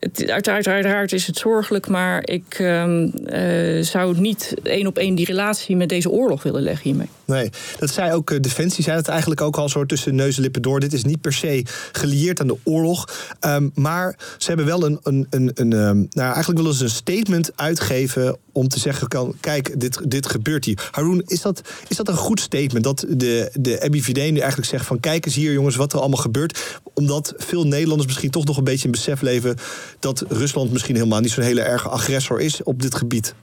het, 0.00 0.48
uiteraard, 0.48 1.12
is 1.12 1.26
het 1.26 1.36
zorgelijk, 1.36 1.88
maar 1.88 2.22
ik 2.24 2.58
eh, 2.58 3.78
zou 3.80 4.20
niet 4.20 4.54
één 4.62 4.86
op 4.86 4.98
één 4.98 5.14
die 5.14 5.26
relatie 5.26 5.76
met 5.76 5.88
deze 5.88 6.10
oorlog 6.10 6.42
willen 6.42 6.62
leggen 6.62 6.84
hiermee. 6.84 7.08
Nee, 7.26 7.50
dat 7.78 7.90
zei 7.90 8.12
ook 8.12 8.30
eh, 8.30 8.40
Defensie, 8.40 8.84
zei 8.84 8.96
het 8.96 9.08
eigenlijk 9.08 9.40
ook 9.40 9.56
al 9.56 9.68
zo 9.68 9.84
tussen 9.84 10.14
neus 10.14 10.36
en 10.36 10.42
lippen 10.42 10.62
door. 10.62 10.80
Dit 10.80 10.92
is 10.92 11.04
niet 11.04 11.20
per 11.20 11.32
se 11.32 11.64
gelieerd 11.92 12.40
aan 12.40 12.46
de 12.46 12.56
oorlog. 12.62 13.08
Ehm, 13.40 13.68
maar 13.74 14.18
ze 14.38 14.46
hebben 14.46 14.66
wel 14.66 14.84
een, 14.84 14.98
een, 15.02 15.26
een, 15.30 15.50
een 15.54 15.72
ehm, 15.72 15.96
nou 16.10 16.32
eigenlijk 16.32 16.58
willen 16.58 16.74
ze 16.74 16.84
een 16.84 16.90
statement 16.90 17.50
uitgeven 17.54 18.36
om 18.52 18.68
te 18.68 18.78
zeggen, 18.78 19.08
kan, 19.08 19.34
kijk, 19.40 19.80
dit, 19.80 20.10
dit 20.10 20.26
gebeurt 20.26 20.64
hier. 20.64 20.88
Haroon, 20.90 21.22
is 21.26 21.42
dat, 21.42 21.60
is 21.88 21.96
dat 21.96 22.08
een 22.08 22.16
goed 22.16 22.40
statement 22.40 22.84
dat 22.84 23.04
de, 23.08 23.50
de 23.52 23.86
MIVD 23.90 24.16
nu 24.16 24.38
eigenlijk 24.38 24.70
zegt 24.70 24.86
van 24.86 25.00
kijk 25.00 25.26
eens 25.26 25.34
hier 25.34 25.52
jongens 25.52 25.76
wat 25.76 25.92
er 25.92 25.98
allemaal 25.98 26.20
gebeurt. 26.20 26.80
Omdat 26.94 27.34
veel 27.36 27.66
Nederlanders 27.66 28.06
misschien 28.06 28.30
toch 28.30 28.44
nog 28.44 28.56
een 28.56 28.64
beetje 28.64 28.84
in 28.84 28.90
besef 28.90 29.20
leven 29.20 29.56
dat 30.00 30.24
Rusland 30.28 30.72
misschien 30.72 30.94
helemaal 30.94 31.20
niet 31.20 31.30
zo'n 31.30 31.44
hele 31.44 31.60
erge 31.60 31.88
agressor 31.88 32.40
is 32.40 32.62
op 32.62 32.82
dit 32.82 32.94
gebied. 32.94 33.34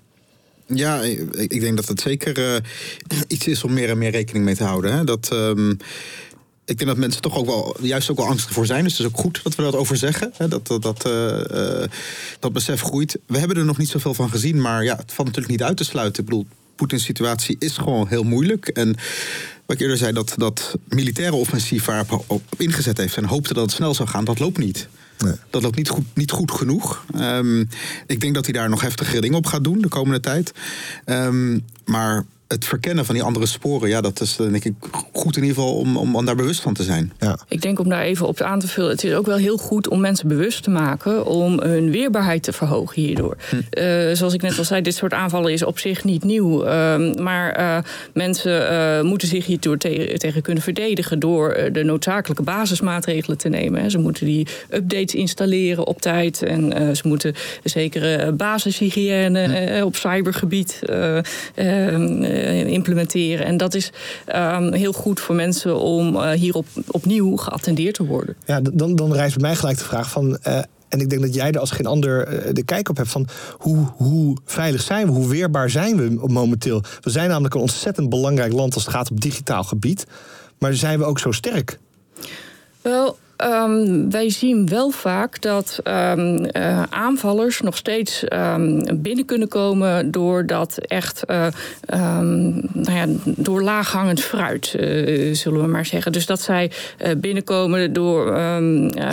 Ja, 0.66 1.02
ik, 1.32 1.60
denk 1.60 1.76
dat 1.76 1.88
het 1.88 2.02
zeker 2.02 2.56
eh, 2.56 2.62
iets 3.28 3.48
is 3.48 3.64
om 3.64 3.74
meer 3.74 3.90
en 3.90 3.98
meer 3.98 4.12
rekening 4.12 4.46
mee 4.46 4.56
te 4.56 4.64
houden. 4.64 4.94
Hè? 4.94 5.04
Dat, 5.04 5.30
ehm, 5.32 5.70
ik 6.66 6.78
denk 6.78 6.86
dat 6.90 6.98
mensen 6.98 7.22
toch 7.22 7.38
ook 7.38 7.46
wel, 7.46 7.76
juist 7.82 8.12
ook 8.12 8.18
wel 8.18 8.28
angstig 8.28 8.54
voor 8.54 8.66
zijn. 8.66 8.84
Dus 8.84 8.98
het 8.98 9.02
is 9.02 9.14
ook 9.14 9.20
goed 9.20 9.44
dat 9.44 9.56
we 9.56 9.64
dat 9.64 9.76
over 9.76 9.98
zeggen. 9.98 10.32
Hè? 10.38 10.48
Dat, 10.48 10.68
dat, 10.68 10.82
dat, 10.82 11.06
eh, 11.06 11.82
eh, 11.82 11.90
dat 12.40 12.54
besef 12.54 12.82
groeit. 12.82 13.18
We 13.26 13.38
hebben 13.38 13.58
er 13.58 13.66
nog 13.66 13.78
niet 13.78 13.90
zoveel 13.90 14.14
van 14.14 14.30
gezien, 14.30 14.62
maar 14.62 14.84
ja, 14.84 14.96
het 14.96 15.14
valt 15.14 15.28
natuurlijk 15.28 15.60
niet 15.60 15.68
uit 15.68 15.78
te 15.78 15.84
sluiten. 15.84 16.24
Ik 16.24 16.30
bedoel, 16.30 16.46
Poetins 16.76 17.04
situatie 17.04 17.56
is 17.60 17.78
gewoon 17.78 18.08
heel 18.08 18.24
moeilijk. 18.24 18.68
En 18.68 18.96
wat 19.66 19.76
ik 19.76 19.82
eerder 19.82 19.98
zei, 19.98 20.14
dat 20.14 20.34
dat 20.38 20.76
militaire 20.88 21.36
offensief 21.36 21.86
waar 21.86 22.06
hij 22.08 22.20
op 22.28 22.44
ingezet 22.58 22.98
heeft 22.98 23.18
en 23.18 23.26
hoopte 23.26 23.54
dat 23.54 23.64
het 23.64 23.74
snel 23.74 23.94
zou 23.94 24.10
gaan, 24.10 24.26
dat 24.26 24.40
loopt 24.40 24.58
niet. 24.58 24.88
Dat 25.50 25.62
loopt 25.62 25.76
niet 25.76 25.90
goed, 25.90 26.06
niet 26.14 26.32
goed 26.32 26.52
genoeg. 26.52 27.06
Ehm, 27.16 27.60
ik 28.08 28.22
denk 28.22 28.34
dat 28.34 28.46
hij 28.46 28.54
daar 28.54 28.70
nog 28.70 28.82
heftigere 28.82 29.22
dingen 29.22 29.38
op 29.38 29.46
gaat 29.46 29.64
doen 29.64 29.82
de 29.82 29.88
komende 29.88 30.20
tijd. 30.20 30.52
Ehm, 31.06 31.60
maar 31.86 32.26
het 32.54 32.66
verkennen 32.66 33.06
van 33.06 33.16
die 33.16 33.24
andere 33.24 33.46
sporen, 33.46 33.90
ja, 33.90 34.02
dat 34.02 34.22
is 34.22 34.36
denk 34.36 34.64
ik 34.66 34.74
goed 35.12 35.38
in 35.38 35.44
ieder 35.44 35.58
geval 35.58 35.74
om, 35.78 35.98
om, 35.98 36.16
om 36.16 36.26
daar 36.26 36.36
bewust 36.36 36.62
van 36.62 36.74
te 36.74 36.84
zijn. 36.84 37.14
Ja. 37.20 37.38
Ik 37.48 37.62
denk 37.62 37.80
om 37.80 37.90
daar 37.90 38.02
even 38.02 38.28
op 38.28 38.42
aan 38.42 38.60
te 38.60 38.68
vullen. 38.68 38.90
Het 38.92 39.04
is 39.04 39.14
ook 39.14 39.26
wel 39.26 39.38
heel 39.38 39.58
goed 39.58 39.88
om 39.88 40.00
mensen 40.00 40.28
bewust 40.28 40.64
te 40.64 40.70
maken 40.70 41.26
om 41.26 41.60
hun 41.60 41.92
weerbaarheid 41.92 42.44
te 42.44 42.54
verhogen 42.54 43.02
hierdoor. 43.02 43.38
Eh, 43.70 43.86
zoals 44.14 44.34
ik 44.34 44.42
net 44.42 44.58
al 44.58 44.64
zei, 44.64 44.82
dit 44.82 44.96
soort 44.96 45.14
aanvallen 45.14 45.52
is 45.52 45.64
op 45.64 45.80
zich 45.80 46.04
niet 46.04 46.24
nieuw. 46.24 46.64
Ehm, 46.64 47.24
maar 47.24 47.52
eh, 47.52 47.78
mensen 48.14 48.70
eh, 48.70 49.02
moeten 49.04 49.28
zich 49.28 49.46
hierdoor 49.46 49.78
te- 49.78 50.14
tegen 50.18 50.42
kunnen 50.42 50.64
verdedigen 50.64 51.20
door 51.20 51.70
de 51.72 51.84
noodzakelijke 51.84 52.44
basismaatregelen 52.44 53.38
te 53.38 53.50
nemen. 53.50 53.82
hè. 53.82 53.90
Ze 53.90 53.98
moeten 53.98 54.26
die 54.26 54.48
updates 54.70 55.14
installeren 55.16 55.88
op 55.88 56.02
tijd. 56.02 56.42
En 56.44 56.74
eh, 56.74 56.96
ze 56.96 57.08
moeten 57.08 57.30
een 57.64 57.70
zekere 57.70 58.32
basishygiëne 58.32 59.42
eh, 59.42 59.86
op 59.86 59.96
cybergebied 59.96 60.80
eh, 60.86 61.18
ehm, 61.18 62.24
eh, 62.24 62.43
implementeren. 62.68 63.46
En 63.46 63.58
dat 63.58 63.74
is 63.74 63.92
ehm, 64.26 64.74
heel 64.74 64.94
goed 64.94 65.20
voor 65.20 65.36
mensen 65.36 65.80
om 65.80 66.16
eh, 66.16 66.32
hierop 66.32 66.66
opnieuw 66.88 67.36
geattendeerd 67.36 67.96
te 67.96 68.06
worden. 68.06 68.36
Ja, 68.46 68.62
dan, 68.74 68.96
dan 68.96 69.14
rijst 69.14 69.38
bij 69.38 69.48
mij 69.50 69.56
gelijk 69.56 69.78
de 69.78 69.84
vraag 69.84 70.10
van. 70.10 70.38
eh, 70.38 70.60
en 70.94 71.00
ik 71.00 71.10
denk 71.10 71.22
dat 71.22 71.34
jij 71.34 71.52
er 71.52 71.60
als 71.60 71.72
geen 71.72 71.86
ander 71.86 72.28
eh, 72.28 72.54
de 72.54 72.64
kijk 72.64 72.90
op 72.90 72.98
hebt 72.98 73.10
van 73.10 73.28
hoe, 73.58 73.78
hoe 73.96 74.38
veilig 74.46 74.82
zijn 74.82 75.06
we, 75.06 75.12
hoe 75.12 75.30
weerbaar 75.30 75.70
zijn 75.70 75.98
we 75.98 76.28
momenteel. 76.28 76.82
We 77.02 77.10
zijn 77.10 77.30
namelijk 77.30 77.54
een 77.54 77.62
ontzettend 77.62 78.10
belangrijk 78.10 78.54
land 78.54 78.74
als 78.74 78.86
het 78.86 78.94
gaat 78.94 79.12
op 79.12 79.22
digitaal 79.22 79.64
gebied. 79.64 80.06
Maar 80.58 80.74
zijn 80.74 81.00
we 81.00 81.06
ook 81.06 81.20
zo 81.20 81.32
sterk? 81.32 81.80
Wel, 82.82 83.18
ehm, 83.36 84.10
wij 84.10 84.30
zien 84.30 84.68
wel 84.68 84.90
vaak 84.90 85.42
dat 85.42 85.80
ehm, 85.84 86.36
eh, 86.36 86.84
aanvallers 86.90 87.62
nog 87.62 87.78
steeds 87.78 88.24
ehm, 88.24 88.96
binnen 88.96 89.26
kunnen 89.26 89.48
komen 89.48 90.12
doordat 90.12 90.78
echt 90.78 91.26
eh, 91.26 91.48
nou 92.74 92.92
ja, 92.92 93.06
door 93.26 93.62
laaghangend 93.64 94.22
fruit, 94.22 94.74
eh, 94.74 95.34
zullen 95.34 95.62
we 95.62 95.68
maar 95.68 95.86
zeggen. 95.86 96.12
Dus 96.12 96.26
dat 96.26 96.42
zij 96.42 96.72
binnenkomen 97.18 97.94
door 97.94 98.38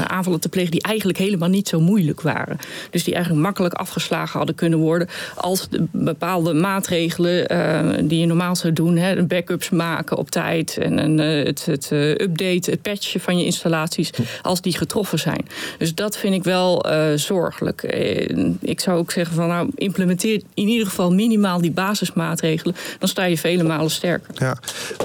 aanvallen 0.07 0.41
te 0.41 0.49
plegen 0.49 0.71
die 0.71 0.83
eigenlijk 0.83 1.19
helemaal 1.19 1.49
niet 1.49 1.69
zo 1.69 1.81
moeilijk 1.81 2.21
waren. 2.21 2.57
Dus 2.91 3.05
die 3.05 3.15
eigenlijk 3.15 3.45
makkelijk 3.45 3.75
afgeslagen 3.75 4.39
hadden 4.39 4.57
kunnen 4.57 4.79
worden 4.79 5.09
als 5.35 5.69
de 5.69 5.87
bepaalde 5.91 6.55
maatregelen 6.55 8.09
die 8.09 8.21
je 8.21 8.27
normaal 8.27 8.57
zou 8.57 8.73
doen, 8.73 8.97
hè, 8.97 9.25
backups 9.25 9.71
maken 9.71 10.17
op 10.17 10.31
tijd 10.31 10.79
en 10.79 11.19
het, 11.19 11.67
het 11.67 11.91
updaten, 11.93 12.73
het 12.73 12.83
patchen 12.83 13.21
van 13.21 13.39
je 13.39 13.45
installaties, 13.45 14.10
als 14.43 14.61
die 14.61 14.77
getroffen 14.77 15.19
zijn. 15.19 15.47
Dus 15.79 15.95
dat 15.95 16.17
vind 16.17 16.35
ik 16.35 16.45
wel 16.45 16.85
eh, 16.85 17.17
zorgelijk. 17.17 17.83
Eh, 17.83 18.37
ik 18.61 18.81
zou 18.81 18.99
ook 18.99 19.11
zeggen 19.11 19.35
van 19.35 19.49
nou 19.49 19.71
implementeer 19.75 20.43
in 20.55 20.69
ieder 20.69 20.87
geval 20.87 21.13
minimaal 21.13 21.61
die 21.61 21.71
basismaatregelen, 21.71 22.75
dan 22.99 23.09
sta 23.09 23.25
je 23.25 23.39
vele 23.39 23.63
malen 23.63 23.91
sterker. 23.91 24.35
Ja. 24.35 24.59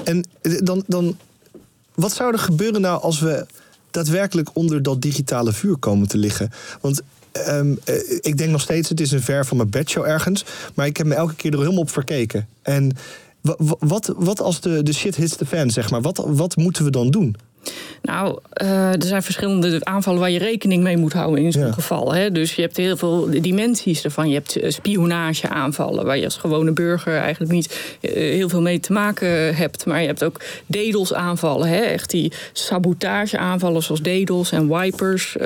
En 0.04 0.24
eh, 0.40 0.52
dan, 0.62 0.84
dan, 0.86 1.16
wat 1.94 2.12
zou 2.12 2.32
er 2.32 2.38
gebeuren 2.38 2.80
nou 2.80 3.02
als 3.02 3.20
we 3.20 3.46
daadwerkelijk 3.90 4.48
onder 4.52 4.82
dat 4.82 5.02
digitale 5.02 5.52
vuur 5.52 5.76
komen 5.76 6.08
te 6.08 6.18
liggen? 6.18 6.50
Want 6.80 7.00
ehm, 7.32 7.74
eh, 7.84 7.94
ik 8.20 8.38
denk 8.38 8.50
nog 8.50 8.60
steeds, 8.60 8.88
het 8.88 9.00
is 9.00 9.10
een 9.12 9.22
ver 9.22 9.46
van 9.46 9.56
mijn 9.56 9.70
bedshow 9.70 10.04
ergens. 10.04 10.44
Maar 10.74 10.86
ik 10.86 10.96
heb 10.96 11.06
me 11.06 11.14
elke 11.14 11.34
keer 11.34 11.52
er 11.52 11.58
helemaal 11.58 11.80
op 11.80 11.90
verkeken. 11.90 12.48
En 12.62 12.96
wa- 13.40 13.54
wa- 13.58 13.76
wat, 13.78 14.12
wat 14.16 14.40
als 14.40 14.60
de, 14.60 14.82
de 14.82 14.92
shit 14.92 15.16
hits 15.16 15.36
the 15.36 15.46
fan, 15.46 15.70
zeg 15.70 15.90
maar? 15.90 16.00
Wat, 16.02 16.24
wat 16.26 16.56
moeten 16.56 16.84
we 16.84 16.90
dan 16.90 17.10
doen? 17.10 17.36
Nou, 18.02 18.38
eh, 18.52 18.92
er 18.92 19.06
zijn 19.06 19.22
verschillende 19.22 19.84
aanvallen 19.84 20.20
waar 20.20 20.30
je 20.30 20.38
rekening 20.38 20.82
mee 20.82 20.96
moet 20.96 21.12
houden 21.12 21.44
in 21.44 21.52
zo'n 21.52 21.72
geval. 21.72 22.14
Hè? 22.14 22.32
Dus 22.32 22.54
je 22.54 22.62
hebt 22.62 22.76
heel 22.76 22.96
veel 22.96 23.28
dimensies 23.30 24.04
ervan. 24.04 24.28
Je 24.28 24.34
hebt 24.34 24.56
eh, 24.56 24.70
spionageaanvallen, 24.70 26.04
waar 26.04 26.18
je 26.18 26.24
als 26.24 26.36
gewone 26.36 26.72
burger 26.72 27.16
eigenlijk 27.16 27.52
niet 27.52 27.96
eh, 28.00 28.12
heel 28.12 28.48
veel 28.48 28.62
mee 28.62 28.80
te 28.80 28.92
maken 28.92 29.56
hebt. 29.56 29.86
Maar 29.86 30.00
je 30.00 30.06
hebt 30.06 30.24
ook 30.24 30.40
DDoS-aanvallen, 30.66 31.68
hè? 31.68 31.80
echt 31.80 32.10
die 32.10 32.32
sabotageaanvallen 32.52 33.82
zoals 33.82 34.02
DDoS 34.02 34.52
en 34.52 34.68
wipers. 34.68 35.36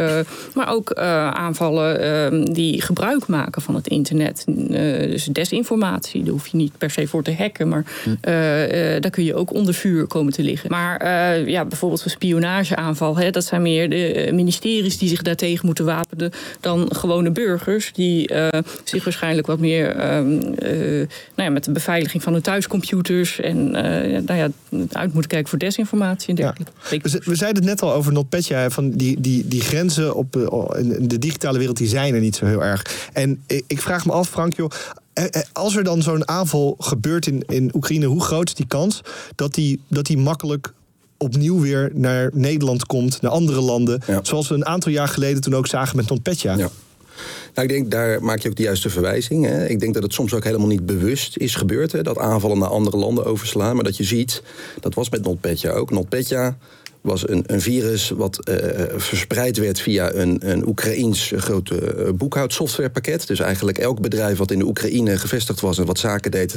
maar 0.55 0.73
ook 0.73 0.95
aanvallen 0.95 2.01
eh, 2.01 2.55
die 2.55 2.83
gebruik 2.83 3.27
maken 3.27 3.63
van 3.63 3.75
het 3.75 3.87
internet. 3.87 4.45
Dus 4.47 5.25
desinformatie, 5.25 6.23
daar 6.23 6.33
hoef 6.33 6.47
je 6.47 6.57
niet 6.57 6.79
per 6.79 6.91
se 6.91 7.07
voor 7.07 7.23
te 7.23 7.35
hacken, 7.35 7.69
maar 7.69 7.85
eh, 8.21 9.01
daar 9.01 9.11
kun 9.11 9.25
je 9.25 9.35
ook 9.35 9.55
onder 9.55 9.75
vuur 9.75 10.07
komen 10.07 10.33
te 10.33 10.43
liggen. 10.43 10.71
Maar 10.71 11.09
ja, 11.49 11.65
bijvoorbeeld 11.65 12.03
spionageaanval, 12.11 13.17
hè, 13.17 13.31
dat 13.31 13.45
zijn 13.45 13.63
meer 13.63 13.91
de 13.91 14.13
eh, 14.13 14.33
ministeries 14.33 14.99
die 14.99 15.09
zich 15.09 15.23
daartegen 15.23 15.67
moeten 15.67 15.85
wapenen 15.85 16.31
dan 16.61 16.89
gewone 16.95 17.31
burgers, 17.31 17.91
die 17.93 18.29
eh, 18.29 18.61
zich 18.85 19.05
waarschijnlijk 19.05 19.47
wat 19.47 19.59
meer 19.59 19.97
ehm, 19.97 20.41
eh, 20.55 20.71
nou 21.35 21.49
ja, 21.49 21.51
met 21.51 21.65
de 21.65 21.73
beveiliging 21.73 22.23
van 22.23 22.33
hun 22.33 22.43
thuiscomputers 22.43 23.41
en 23.41 23.71
nou 23.71 24.35
ja, 24.35 24.49
uit 24.93 25.13
moeten 25.13 25.31
kijken 25.31 25.49
voor 25.49 25.59
desinformatie 25.59 26.29
en 26.29 26.35
dergelijke. 26.35 26.73
We, 27.03 27.09
ze- 27.09 27.23
we 27.25 27.35
zeiden 27.35 27.63
het 27.63 27.73
net 27.73 27.83
al 27.83 27.93
over 27.93 28.13
NotPetya, 28.13 28.71
van 28.71 28.91
die, 28.91 29.21
die, 29.21 29.49
die 29.49 29.61
grenzen 29.61 30.15
op 30.15 30.37
in 30.79 31.09
de 31.09 31.19
digitale 31.19 31.59
wereld, 31.59 31.77
die 31.77 31.89
zijn 31.89 32.15
er 32.15 32.21
niet 32.21 32.37
zo 32.37 32.47
heel 32.47 32.65
erg. 32.65 33.09
En 33.13 33.43
ik, 33.67 33.81
vraag 33.81 34.07
me 34.07 34.13
af, 34.13 34.29
Frank, 34.29 34.57
joh, 34.57 34.71
als 35.53 35.77
er 35.77 35.85
dan 35.85 36.03
zo'n 36.03 36.29
aanval 36.29 36.75
gebeurt 36.79 37.27
in, 37.27 37.43
in 37.49 37.71
Oekraïne, 37.75 38.07
hoe 38.07 38.23
groot 38.23 38.49
is 38.49 38.55
die 38.55 38.67
kans 38.67 39.01
dat 39.35 39.55
die, 39.55 39.81
dat 39.89 40.07
die 40.07 40.19
makkelijk 40.19 40.73
opnieuw 41.23 41.61
weer 41.61 41.91
naar 41.95 42.31
Nederland 42.33 42.87
komt, 42.87 43.21
naar 43.21 43.31
andere 43.31 43.61
landen. 43.61 44.03
Zoals 44.23 44.49
we 44.49 44.55
een 44.55 44.67
aantal 44.67 44.93
jaar 44.93 45.09
geleden 45.09 45.43
toen 45.43 45.55
ook 45.55 45.67
zagen 45.67 45.97
met 45.97 46.09
NotPetya. 46.09 46.57
Ja. 46.57 46.71
Nou, 47.55 47.69
ik 47.69 47.69
denk, 47.69 47.91
daar 47.91 48.23
maak 48.23 48.39
je 48.39 48.49
ook 48.49 48.57
de 48.57 48.63
juiste 48.63 48.91
verwijzing. 48.91 49.45
Hè. 49.45 49.67
Ik 49.67 49.81
denk 49.81 49.95
dat 49.95 50.03
het 50.03 50.13
soms 50.13 50.35
ook 50.35 50.45
helemaal 50.45 50.67
niet 50.67 50.87
bewust 50.87 51.37
is 51.37 51.55
gebeurd... 51.55 51.93
Hè, 51.93 52.03
dat 52.03 52.19
aanvallen 52.19 52.59
naar 52.59 52.69
andere 52.69 52.97
landen 52.97 53.25
overslaan. 53.25 53.75
Maar 53.75 53.85
dat 53.85 53.97
je 53.97 54.05
ziet, 54.05 54.43
dat 54.81 54.95
was 54.95 55.11
met 55.11 55.23
NotPetya 55.23 55.71
ook. 55.71 55.91
NotPetya 55.91 56.57
was 57.01 57.29
een, 57.29 57.45
een 57.47 57.61
virus 57.61 58.11
wat 58.11 58.49
uh, 58.49 58.57
verspreid 58.97 59.57
werd 59.57 59.81
via 59.81 60.13
een, 60.13 60.51
een 60.51 60.69
Oekraïns 60.69 61.33
grote 61.37 61.77
eh, 61.77 62.13
boekhoudsoftwarepakket. 62.13 63.27
Dus 63.27 63.41
eigenlijk 63.41 63.79
elk 63.79 64.01
bedrijf 64.01 64.39
wat 64.39 64.51
in 64.51 64.59
de 64.59 64.65
Oekraïne 64.65 65.19
gevestigd 65.19 65.61
was 65.61 65.79
en 65.79 65.87
wat 65.87 65.99
zaken 65.99 66.31
deed, 66.31 66.55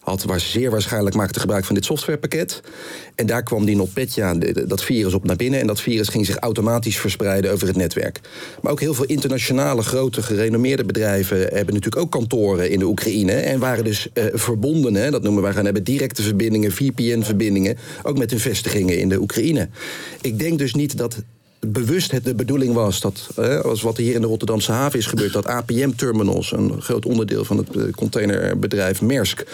had 0.00 0.22
waar 0.22 0.40
zeer 0.40 0.70
waarschijnlijk 0.70 1.16
maakte 1.16 1.40
gebruik 1.40 1.64
van 1.64 1.74
dit 1.74 1.84
softwarepakket. 1.84 2.60
En 3.14 3.26
daar 3.26 3.42
kwam 3.42 3.64
die 3.64 3.76
NotPetya, 3.76 4.34
dat 4.66 4.82
virus 4.82 5.14
op 5.14 5.24
naar 5.24 5.36
binnen. 5.36 5.60
En 5.60 5.66
dat 5.66 5.80
virus 5.80 6.08
ging 6.08 6.26
zich 6.26 6.36
automatisch 6.36 6.98
verspreiden 6.98 7.52
over 7.52 7.66
het 7.66 7.76
netwerk. 7.76 8.20
Maar 8.62 8.72
ook 8.72 8.80
heel 8.80 8.94
veel 8.94 9.04
internationale, 9.04 9.82
grote, 9.82 10.22
gerenommeerde 10.22 10.84
bedrijven 10.84 11.38
hebben 11.38 11.74
natuurlijk 11.74 12.02
ook 12.02 12.10
kantoren 12.10 12.70
in 12.70 12.78
de 12.78 12.84
Oekraïne. 12.84 13.32
En 13.32 13.58
waren 13.58 13.84
dus 13.84 14.08
uh, 14.14 14.24
verbonden, 14.32 14.94
hè, 14.94 15.10
dat 15.10 15.22
noemen 15.22 15.42
wij 15.42 15.52
gaan 15.52 15.64
hebben 15.64 15.84
directe 15.84 16.22
verbindingen, 16.22 16.72
VPN-verbindingen, 16.72 17.76
ook 18.02 18.18
met 18.18 18.30
hun 18.30 18.40
vestigingen 18.40 18.98
in 18.98 19.08
de 19.08 19.20
Oekraïne. 19.20 19.68
Ik 20.20 20.38
denk 20.38 20.58
dus 20.58 20.74
niet 20.74 20.96
dat 20.96 21.22
bewust 21.66 22.10
het 22.10 22.24
de 22.24 22.34
bedoeling 22.34 22.74
was 22.74 23.00
dat, 23.00 23.28
als 23.62 23.82
wat 23.82 23.96
hier 23.96 24.14
in 24.14 24.20
de 24.20 24.26
Rotterdamse 24.26 24.72
haven 24.72 24.98
is 24.98 25.06
gebeurd, 25.06 25.32
dat 25.32 25.46
APM-terminals, 25.46 26.52
een 26.52 26.82
groot 26.82 27.06
onderdeel 27.06 27.44
van 27.44 27.56
het 27.56 27.76
eh, 27.76 27.82
containerbedrijf 27.92 29.02
Maersk, 29.02 29.46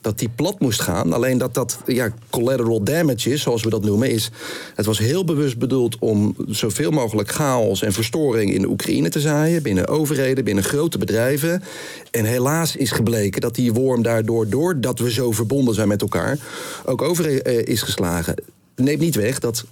dat 0.00 0.18
die 0.18 0.28
plat 0.28 0.60
moest 0.60 0.80
gaan. 0.80 1.12
Alleen 1.12 1.38
dat 1.38 1.54
dat 1.54 1.78
ja, 1.86 2.14
collateral 2.30 2.82
damage 2.82 3.30
is, 3.30 3.42
zoals 3.42 3.62
we 3.62 3.70
dat 3.70 3.84
noemen, 3.84 4.10
is. 4.10 4.30
Het 4.74 4.86
was 4.86 4.98
heel 4.98 5.24
bewust 5.24 5.58
bedoeld 5.58 5.96
om 5.98 6.36
zoveel 6.48 6.90
mogelijk 6.90 7.30
chaos 7.30 7.82
en 7.82 7.92
verstoring 7.92 8.54
in 8.54 8.60
de 8.60 8.68
Oekraïne 8.68 9.08
te 9.08 9.20
zaaien, 9.20 9.62
binnen 9.62 9.88
overheden, 9.88 10.44
binnen 10.44 10.64
grote 10.64 10.98
bedrijven. 10.98 11.62
En 12.10 12.24
helaas 12.24 12.76
is 12.76 12.90
gebleken 12.90 13.40
dat 13.40 13.54
die 13.54 13.72
worm 13.72 14.02
daardoor, 14.02 14.48
doordat 14.48 14.98
we 14.98 15.10
zo 15.10 15.32
verbonden 15.32 15.74
zijn 15.74 15.88
met 15.88 16.02
elkaar, 16.02 16.38
ook 16.84 17.02
over 17.02 17.42
eh, 17.42 17.66
is 17.66 17.82
geslagen 17.82 18.34
neemt 18.76 19.00
niet 19.00 19.14
weg 19.14 19.38
dat 19.38 19.64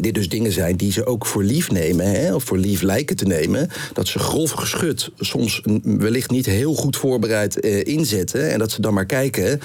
dit 0.00 0.14
dus 0.14 0.28
dingen 0.28 0.52
zijn 0.52 0.76
die 0.76 0.92
ze 0.92 1.06
ook 1.06 1.26
voor 1.26 1.42
lief 1.42 1.70
nemen, 1.70 2.06
hè, 2.06 2.34
of 2.34 2.44
voor 2.44 2.58
lief 2.58 2.82
lijken 2.82 3.16
te 3.16 3.24
nemen. 3.24 3.68
Dat 3.92 4.08
ze 4.08 4.18
grof 4.18 4.50
geschud, 4.50 5.10
soms 5.18 5.62
wellicht 5.82 6.30
niet 6.30 6.46
heel 6.46 6.74
goed 6.74 6.96
voorbereid 6.96 7.64
uh, 7.64 7.84
inzetten. 7.84 8.50
En 8.50 8.58
dat 8.58 8.70
ze 8.70 8.80
dan 8.80 8.94
maar 8.94 9.06
kijken 9.06 9.60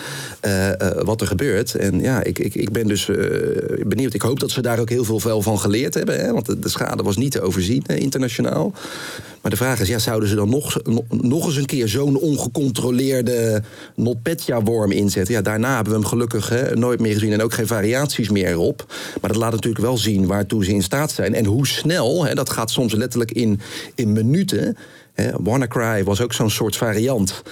uh, 0.45 0.67
uh, 0.67 0.73
wat 1.03 1.21
er 1.21 1.27
gebeurt. 1.27 1.75
En 1.75 1.99
ja, 1.99 2.23
ik, 2.23 2.39
ik, 2.39 2.55
ik 2.55 2.71
ben 2.71 2.87
dus 2.87 3.09
benieuwd. 3.87 4.13
Ik 4.13 4.21
hoop 4.21 4.39
dat 4.39 4.51
ze 4.51 4.61
daar 4.61 4.79
ook 4.79 4.89
heel 4.89 5.03
veel 5.03 5.41
van 5.41 5.59
geleerd 5.59 5.93
hebben. 5.93 6.19
Hè, 6.19 6.31
want 6.31 6.45
de, 6.45 6.59
de 6.59 6.69
schade 6.69 7.03
was 7.03 7.17
niet 7.17 7.31
te 7.31 7.41
overzien 7.41 7.83
internationaal. 7.85 8.73
Maar 9.45 9.53
de 9.53 9.59
vraag 9.59 9.79
is, 9.79 9.87
ja, 9.87 9.99
zouden 9.99 10.29
ze 10.29 10.35
dan 10.35 10.49
nog, 10.49 10.77
nog 11.09 11.45
eens 11.45 11.55
een 11.55 11.65
keer 11.65 11.87
zo'n 11.87 12.17
ongecontroleerde 12.17 13.61
NotPetya-worm 13.95 14.91
inzetten? 14.91 15.33
Ja, 15.33 15.41
daarna 15.41 15.75
hebben 15.75 15.93
we 15.93 15.99
hem 15.99 16.07
gelukkig 16.07 16.49
hè, 16.49 16.75
nooit 16.75 16.99
meer 16.99 17.13
gezien 17.13 17.31
en 17.31 17.41
ook 17.41 17.53
geen 17.53 17.67
variaties 17.67 18.29
meer 18.29 18.47
erop. 18.47 18.85
Maar 19.21 19.29
dat 19.29 19.39
laat 19.39 19.51
natuurlijk 19.51 19.83
wel 19.83 19.97
zien 19.97 20.27
waartoe 20.27 20.65
ze 20.65 20.73
in 20.73 20.83
staat 20.83 21.11
zijn 21.11 21.33
en 21.33 21.45
hoe 21.45 21.67
snel. 21.67 22.25
Hè, 22.25 22.33
dat 22.33 22.49
gaat 22.49 22.71
soms 22.71 22.93
letterlijk 22.93 23.31
in, 23.31 23.59
in 23.95 24.11
minuten. 24.11 24.77
WannaCry 25.39 26.03
was 26.03 26.21
ook 26.21 26.33
zo'n 26.33 26.49
soort 26.49 26.75
variant. 26.75 27.43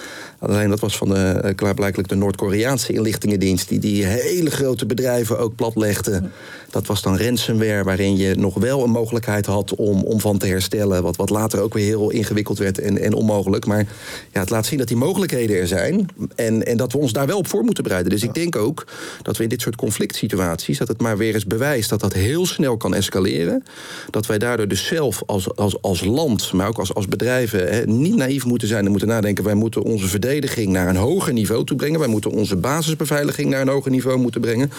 Alleen 0.46 0.68
dat 0.68 0.80
was 0.80 0.96
van 0.96 1.08
de, 1.08 1.14
eh, 1.14 1.54
klaarblijkelijk 1.54 2.08
de 2.08 2.14
Noord-Koreaanse 2.14 2.92
inlichtingendienst... 2.92 3.68
die 3.68 3.78
die 3.78 4.04
hele 4.04 4.50
grote 4.50 4.86
bedrijven 4.86 5.38
ook 5.38 5.54
platlegde. 5.54 6.22
Dat 6.70 6.86
was 6.86 7.02
dan 7.02 7.18
ransomware, 7.18 7.84
waarin 7.84 8.16
je 8.16 8.34
nog 8.34 8.54
wel 8.54 8.84
een 8.84 8.90
mogelijkheid 8.90 9.46
had... 9.46 9.74
om, 9.74 10.02
om 10.02 10.20
van 10.20 10.38
te 10.38 10.46
herstellen, 10.46 11.02
wat, 11.02 11.16
wat 11.16 11.30
later 11.30 11.60
ook 11.60 11.74
weer 11.74 11.84
heel 11.84 12.10
ingewikkeld 12.10 12.58
werd 12.58 12.78
en, 12.78 12.98
en 12.98 13.14
onmogelijk. 13.14 13.66
Maar 13.66 13.86
ja, 14.32 14.40
het 14.40 14.50
laat 14.50 14.66
zien 14.66 14.78
dat 14.78 14.88
die 14.88 14.96
mogelijkheden 14.96 15.56
er 15.56 15.66
zijn... 15.66 16.08
En, 16.34 16.66
en 16.66 16.76
dat 16.76 16.92
we 16.92 16.98
ons 16.98 17.12
daar 17.12 17.26
wel 17.26 17.38
op 17.38 17.48
voor 17.48 17.64
moeten 17.64 17.82
bereiden. 17.82 18.12
Dus 18.12 18.22
ik 18.22 18.34
denk 18.34 18.56
ook 18.56 18.86
dat 19.22 19.36
we 19.36 19.42
in 19.42 19.48
dit 19.48 19.60
soort 19.60 19.76
conflict 19.76 20.16
situaties... 20.16 20.78
dat 20.78 20.88
het 20.88 21.00
maar 21.00 21.16
weer 21.16 21.34
eens 21.34 21.46
bewijst 21.46 21.90
dat 21.90 22.00
dat 22.00 22.12
heel 22.12 22.46
snel 22.46 22.76
kan 22.76 22.94
escaleren. 22.94 23.64
Dat 24.10 24.26
wij 24.26 24.38
daardoor 24.38 24.68
dus 24.68 24.86
zelf 24.86 25.22
als, 25.26 25.56
als, 25.56 25.82
als 25.82 26.04
land, 26.04 26.52
maar 26.52 26.68
ook 26.68 26.78
als, 26.78 26.94
als 26.94 27.08
bedrijven... 27.08 27.68
Hè, 27.68 27.84
niet 27.86 28.16
naïef 28.16 28.44
moeten 28.44 28.68
zijn 28.68 28.84
en 28.84 28.90
moeten 28.90 29.08
nadenken... 29.08 29.44
wij 29.44 29.54
moeten 29.54 29.82
onze 29.82 30.06
verdediging 30.06 30.32
naar 30.70 30.88
een 30.88 30.96
hoger 30.96 31.32
niveau 31.32 31.64
toe 31.64 31.76
brengen. 31.76 31.98
Wij 31.98 32.08
moeten 32.08 32.30
onze 32.30 32.56
basisbeveiliging 32.56 33.50
naar 33.50 33.60
een 33.60 33.68
hoger 33.68 33.90
niveau 33.90 34.18
moeten 34.18 34.40
brengen. 34.40 34.70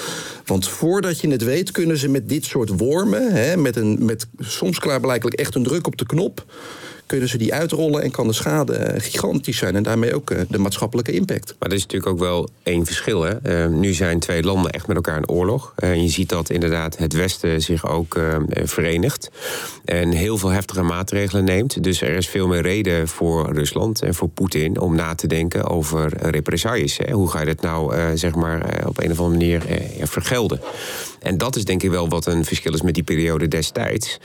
Want 0.45 0.67
voordat 0.67 1.19
je 1.19 1.27
het 1.27 1.43
weet, 1.43 1.71
kunnen 1.71 1.97
ze 1.97 2.09
met 2.09 2.29
dit 2.29 2.45
soort 2.45 2.69
wormen, 2.79 3.33
hè, 3.33 3.57
met, 3.57 3.75
een, 3.75 4.05
met 4.05 4.27
soms 4.39 4.79
klaarblijkelijk 4.79 5.39
echt 5.39 5.55
een 5.55 5.63
druk 5.63 5.87
op 5.87 5.97
de 5.97 6.05
knop 6.05 6.45
kunnen 7.05 7.29
ze 7.29 7.37
die 7.37 7.53
uitrollen 7.53 8.01
en 8.01 8.11
kan 8.11 8.27
de 8.27 8.33
schade 8.33 8.93
gigantisch 8.97 9.57
zijn. 9.57 9.75
En 9.75 9.83
daarmee 9.83 10.15
ook 10.15 10.31
eh, 10.31 10.41
de 10.49 10.57
maatschappelijke 10.57 11.11
impact. 11.11 11.55
Maar 11.59 11.69
er 11.69 11.75
is 11.75 11.81
natuurlijk 11.81 12.11
ook 12.11 12.19
wel 12.19 12.49
één 12.63 12.85
verschil. 12.85 13.21
Hè? 13.21 13.65
Uh, 13.65 13.77
nu 13.77 13.93
zijn 13.93 14.19
twee 14.19 14.43
landen 14.43 14.71
echt 14.71 14.87
met 14.87 14.95
elkaar 14.95 15.17
in 15.17 15.29
oorlog. 15.29 15.73
Uh, 15.79 15.95
je 15.95 16.09
ziet 16.09 16.29
dat 16.29 16.49
inderdaad 16.49 16.97
het 16.97 17.13
Westen 17.13 17.61
zich 17.61 17.87
ook 17.87 18.19
verenigt. 18.63 19.31
En 19.85 20.11
heel 20.11 20.37
veel 20.37 20.49
heftige 20.49 20.81
maatregelen 20.81 21.43
neemt. 21.43 21.83
Dus 21.83 22.01
er 22.01 22.15
is 22.15 22.27
veel 22.27 22.47
meer 22.47 22.61
reden 22.61 23.07
voor 23.07 23.53
Rusland 23.53 24.01
en 24.01 24.15
voor 24.15 24.29
Poetin 24.29 24.79
om 24.79 24.95
na 24.95 25.15
te 25.15 25.27
denken 25.27 25.67
over 25.69 26.29
represailles. 26.29 26.97
Hè? 26.97 27.11
Hoe 27.11 27.29
ga 27.29 27.39
je 27.39 27.45
dat 27.45 27.61
nou 27.61 28.17
zeg 28.17 28.35
maar, 28.35 28.83
op 28.87 29.03
een 29.03 29.11
of 29.11 29.19
andere 29.19 29.29
manier 29.29 29.61
vergelden? 30.01 30.59
En 31.25 31.37
dat 31.37 31.55
is 31.55 31.65
denk 31.65 31.83
ik 31.83 31.89
wel 31.89 32.09
wat 32.09 32.25
een 32.25 32.45
verschil 32.45 32.73
is 32.73 32.81
met 32.81 32.93
die 32.93 33.03
periode 33.03 33.47
destijds. 33.47 34.19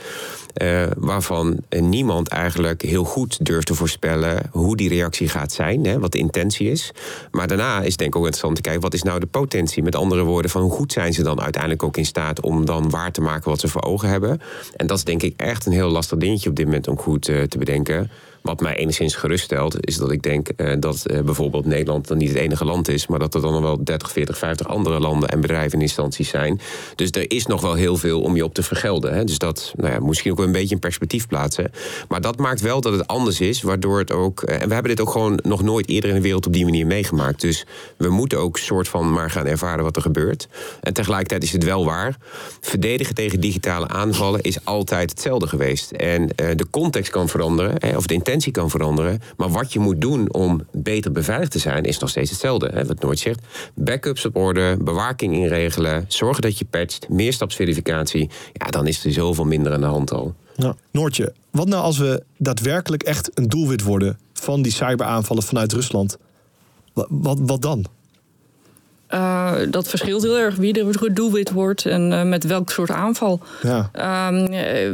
Uh, 0.61 0.83
waarvan 0.97 1.57
niemand 1.69 2.27
eigenlijk 2.27 2.81
heel 2.81 3.03
goed 3.03 3.45
durft 3.45 3.67
te 3.67 3.75
voorspellen 3.75 4.49
hoe 4.51 4.77
die 4.77 4.89
reactie 4.89 5.29
gaat 5.29 5.51
zijn, 5.51 5.85
hè, 5.85 5.99
wat 5.99 6.11
de 6.11 6.17
intentie 6.17 6.71
is. 6.71 6.91
Maar 7.31 7.47
daarna 7.47 7.81
is 7.81 7.97
denk 7.97 8.09
ik 8.09 8.15
ook 8.15 8.25
interessant 8.25 8.55
te 8.55 8.61
kijken 8.61 8.81
wat 8.81 8.93
is 8.93 9.03
nou 9.03 9.19
de 9.19 9.25
potentie. 9.25 9.83
Met 9.83 9.95
andere 9.95 10.23
woorden, 10.23 10.51
van 10.51 10.61
hoe 10.61 10.71
goed 10.71 10.91
zijn 10.91 11.13
ze 11.13 11.23
dan 11.23 11.41
uiteindelijk 11.41 11.83
ook 11.83 11.97
in 11.97 12.05
staat 12.05 12.41
om 12.41 12.65
dan 12.65 12.89
waar 12.89 13.11
te 13.11 13.21
maken 13.21 13.49
wat 13.49 13.59
ze 13.59 13.67
voor 13.67 13.83
ogen 13.83 14.09
hebben. 14.09 14.41
En 14.75 14.87
dat 14.87 14.97
is 14.97 15.03
denk 15.03 15.23
ik 15.23 15.33
echt 15.37 15.65
een 15.65 15.71
heel 15.71 15.89
lastig 15.89 16.17
dingetje 16.17 16.49
op 16.49 16.55
dit 16.55 16.65
moment 16.65 16.87
om 16.87 16.97
goed 16.97 17.27
uh, 17.27 17.43
te 17.43 17.57
bedenken. 17.57 18.09
Wat 18.41 18.61
mij 18.61 18.75
enigszins 18.75 19.15
geruststelt, 19.15 19.85
is 19.85 19.97
dat 19.97 20.11
ik 20.11 20.23
denk 20.23 20.47
uh, 20.57 20.73
dat 20.79 21.03
uh, 21.11 21.19
bijvoorbeeld 21.19 21.65
Nederland 21.65 22.07
dan 22.07 22.17
niet 22.17 22.29
het 22.29 22.37
enige 22.37 22.65
land 22.65 22.87
is, 22.87 23.07
maar 23.07 23.19
dat 23.19 23.33
er 23.33 23.41
dan 23.41 23.51
nog 23.51 23.61
wel 23.61 23.83
30, 23.83 24.11
40, 24.11 24.37
50 24.37 24.67
andere 24.67 24.99
landen 24.99 25.29
en 25.29 25.41
bedrijven 25.41 25.73
en 25.73 25.81
instanties 25.81 26.29
zijn. 26.29 26.59
Dus 26.95 27.11
er 27.11 27.31
is 27.31 27.45
nog 27.45 27.61
wel 27.61 27.73
heel 27.73 27.97
veel 27.97 28.21
om 28.21 28.35
je 28.35 28.43
op 28.43 28.53
te 28.53 28.63
vergelden. 28.63 29.13
Hè. 29.13 29.23
Dus 29.23 29.37
dat 29.37 29.73
nou 29.75 29.93
ja, 29.93 29.99
misschien 29.99 30.31
ook 30.31 30.37
wel 30.37 30.45
een 30.45 30.51
beetje 30.51 30.75
in 30.75 30.79
perspectief 30.79 31.27
plaatsen. 31.27 31.71
Maar 32.07 32.21
dat 32.21 32.37
maakt 32.37 32.61
wel 32.61 32.81
dat 32.81 32.93
het 32.93 33.07
anders 33.07 33.41
is, 33.41 33.61
waardoor 33.61 33.99
het 33.99 34.11
ook. 34.11 34.41
Uh, 34.41 34.61
en 34.61 34.67
we 34.67 34.73
hebben 34.73 34.95
dit 34.95 35.01
ook 35.01 35.11
gewoon 35.11 35.39
nog 35.43 35.63
nooit 35.63 35.89
eerder 35.89 36.09
in 36.09 36.15
de 36.15 36.21
wereld 36.21 36.45
op 36.45 36.53
die 36.53 36.65
manier 36.65 36.87
meegemaakt. 36.87 37.41
Dus 37.41 37.65
we 37.97 38.09
moeten 38.09 38.39
ook 38.39 38.57
soort 38.57 38.87
van 38.87 39.13
maar 39.13 39.31
gaan 39.31 39.47
ervaren 39.47 39.83
wat 39.83 39.95
er 39.95 40.01
gebeurt. 40.01 40.47
En 40.81 40.93
tegelijkertijd 40.93 41.43
is 41.43 41.51
het 41.51 41.63
wel 41.63 41.85
waar. 41.85 42.17
Verdedigen 42.61 43.15
tegen 43.15 43.39
digitale 43.39 43.87
aanvallen 43.87 44.41
is 44.41 44.65
altijd 44.65 45.09
hetzelfde 45.09 45.47
geweest. 45.47 45.91
En 45.91 46.27
de 46.27 46.65
context 46.69 47.11
kan 47.11 47.29
veranderen, 47.29 47.75
hè, 47.77 47.97
of 47.97 48.05
de 48.05 48.13
intentie 48.13 48.29
kan 48.51 48.69
veranderen. 48.69 49.21
Maar 49.37 49.49
wat 49.49 49.73
je 49.73 49.79
moet 49.79 50.01
doen 50.01 50.33
om 50.33 50.65
beter 50.71 51.11
beveiligd 51.11 51.51
te 51.51 51.59
zijn, 51.59 51.83
is 51.83 51.99
nog 51.99 52.09
steeds 52.09 52.29
hetzelfde. 52.29 52.69
Hè, 52.73 52.85
wat 52.85 53.01
Noord 53.01 53.19
zegt. 53.19 53.39
Backups 53.73 54.25
op 54.25 54.35
orde, 54.35 54.77
bewaking 54.81 55.33
inregelen, 55.33 56.05
zorgen 56.07 56.41
dat 56.41 56.57
je 56.57 56.65
patcht, 56.65 57.09
meerstapsverificatie. 57.09 58.29
Ja, 58.53 58.65
dan 58.65 58.87
is 58.87 59.05
er 59.05 59.11
zoveel 59.11 59.45
minder 59.45 59.73
aan 59.73 59.81
de 59.81 59.87
hand 59.87 60.11
al. 60.11 60.35
Ja. 60.55 60.75
Noortje, 60.91 61.33
wat 61.51 61.67
nou 61.67 61.83
als 61.83 61.97
we 61.97 62.23
daadwerkelijk 62.37 63.03
echt 63.03 63.31
een 63.33 63.47
doelwit 63.47 63.83
worden 63.83 64.19
van 64.33 64.61
die 64.61 64.71
cyberaanvallen 64.71 65.43
vanuit 65.43 65.73
Rusland? 65.73 66.17
Wat, 66.93 67.39
wat 67.41 67.61
dan? 67.61 67.85
Uh, 69.13 69.53
dat 69.69 69.87
verschilt 69.87 70.23
heel 70.23 70.37
erg 70.37 70.55
wie 70.55 70.73
er 70.73 71.13
doelwit 71.13 71.51
wordt 71.51 71.85
en 71.85 72.11
uh, 72.11 72.23
met 72.23 72.43
welk 72.43 72.69
soort 72.71 72.91
aanval. 72.91 73.39
Ja. 73.61 73.89
Uh, 73.95 74.93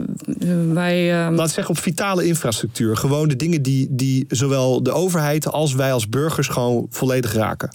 wij, 0.74 1.30
Laat 1.32 1.50
zeggen 1.50 1.76
op 1.76 1.82
vitale 1.82 2.26
infrastructuur. 2.26 2.98
Gewoon 2.98 3.28
de 3.28 3.36
dingen 3.36 3.62
die, 3.62 3.88
die 3.90 4.26
zowel 4.30 4.84
de 4.84 4.92
overheid 4.92 5.52
als 5.52 5.74
wij 5.74 5.94
als 5.94 6.10
burgers 6.10 6.48
gewoon 6.48 6.88
volledig 6.90 7.34
raken. 7.34 7.70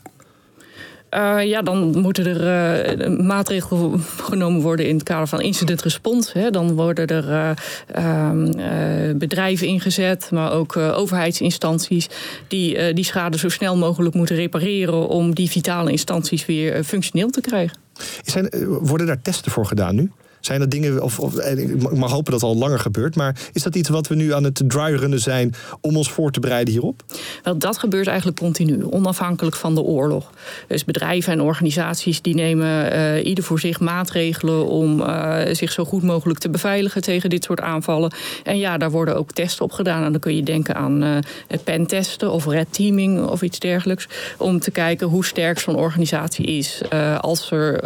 Uh, 1.14 1.44
ja, 1.44 1.62
dan 1.62 1.98
moeten 1.98 2.26
er 2.26 3.00
uh, 3.00 3.18
maatregelen 3.18 4.00
genomen 4.00 4.60
worden 4.60 4.88
in 4.88 4.94
het 4.94 5.04
kader 5.04 5.26
van 5.26 5.40
incident 5.40 5.82
response. 5.82 6.48
Dan 6.50 6.74
worden 6.74 7.06
er 7.06 7.56
uh, 7.98 9.16
bedrijven 9.16 9.66
ingezet, 9.66 10.30
maar 10.30 10.52
ook 10.52 10.76
overheidsinstanties 10.76 12.08
die 12.48 12.92
die 12.92 13.04
schade 13.04 13.38
zo 13.38 13.48
snel 13.48 13.76
mogelijk 13.76 14.14
moeten 14.14 14.36
repareren 14.36 15.08
om 15.08 15.34
die 15.34 15.50
vitale 15.50 15.90
instanties 15.90 16.46
weer 16.46 16.84
functioneel 16.84 17.30
te 17.30 17.40
krijgen. 17.40 17.78
Zijn, 18.22 18.48
worden 18.80 19.06
daar 19.06 19.22
testen 19.22 19.52
voor 19.52 19.66
gedaan 19.66 19.94
nu? 19.94 20.10
Zijn 20.42 20.60
dat 20.60 20.70
dingen, 20.70 21.02
of, 21.02 21.18
of 21.18 21.40
ik 21.40 21.92
mag 21.92 22.10
hopen 22.10 22.32
dat 22.32 22.40
het 22.40 22.50
al 22.50 22.56
langer 22.56 22.78
gebeurt, 22.78 23.16
maar 23.16 23.36
is 23.52 23.62
dat 23.62 23.74
iets 23.74 23.88
wat 23.88 24.08
we 24.08 24.14
nu 24.14 24.34
aan 24.34 24.44
het 24.44 24.62
dryrunnen 24.66 25.20
zijn 25.20 25.54
om 25.80 25.96
ons 25.96 26.10
voor 26.10 26.30
te 26.30 26.40
bereiden 26.40 26.72
hierop? 26.72 27.04
Wel, 27.42 27.58
dat 27.58 27.78
gebeurt 27.78 28.06
eigenlijk 28.06 28.38
continu, 28.38 28.84
onafhankelijk 28.84 29.56
van 29.56 29.74
de 29.74 29.80
oorlog. 29.80 30.30
Dus 30.68 30.84
bedrijven 30.84 31.32
en 31.32 31.40
organisaties 31.40 32.22
die 32.22 32.34
nemen 32.34 32.92
uh, 32.92 33.24
ieder 33.24 33.44
voor 33.44 33.60
zich 33.60 33.80
maatregelen 33.80 34.66
om 34.66 35.00
uh, 35.00 35.40
zich 35.52 35.72
zo 35.72 35.84
goed 35.84 36.02
mogelijk 36.02 36.38
te 36.38 36.50
beveiligen 36.50 37.02
tegen 37.02 37.30
dit 37.30 37.44
soort 37.44 37.60
aanvallen. 37.60 38.12
En 38.44 38.58
ja, 38.58 38.78
daar 38.78 38.90
worden 38.90 39.16
ook 39.16 39.32
testen 39.32 39.64
op 39.64 39.72
gedaan. 39.72 40.04
En 40.04 40.12
dan 40.12 40.20
kun 40.20 40.36
je 40.36 40.42
denken 40.42 40.74
aan 40.74 41.02
uh, 41.02 41.18
pentesten 41.64 42.30
of 42.32 42.46
red 42.46 42.72
teaming 42.72 43.26
of 43.26 43.42
iets 43.42 43.58
dergelijks. 43.58 44.08
Om 44.38 44.60
te 44.60 44.70
kijken 44.70 45.06
hoe 45.06 45.24
sterk 45.24 45.58
zo'n 45.58 45.76
organisatie 45.76 46.46
is 46.46 46.82
als, 47.20 47.50
er, 47.50 47.80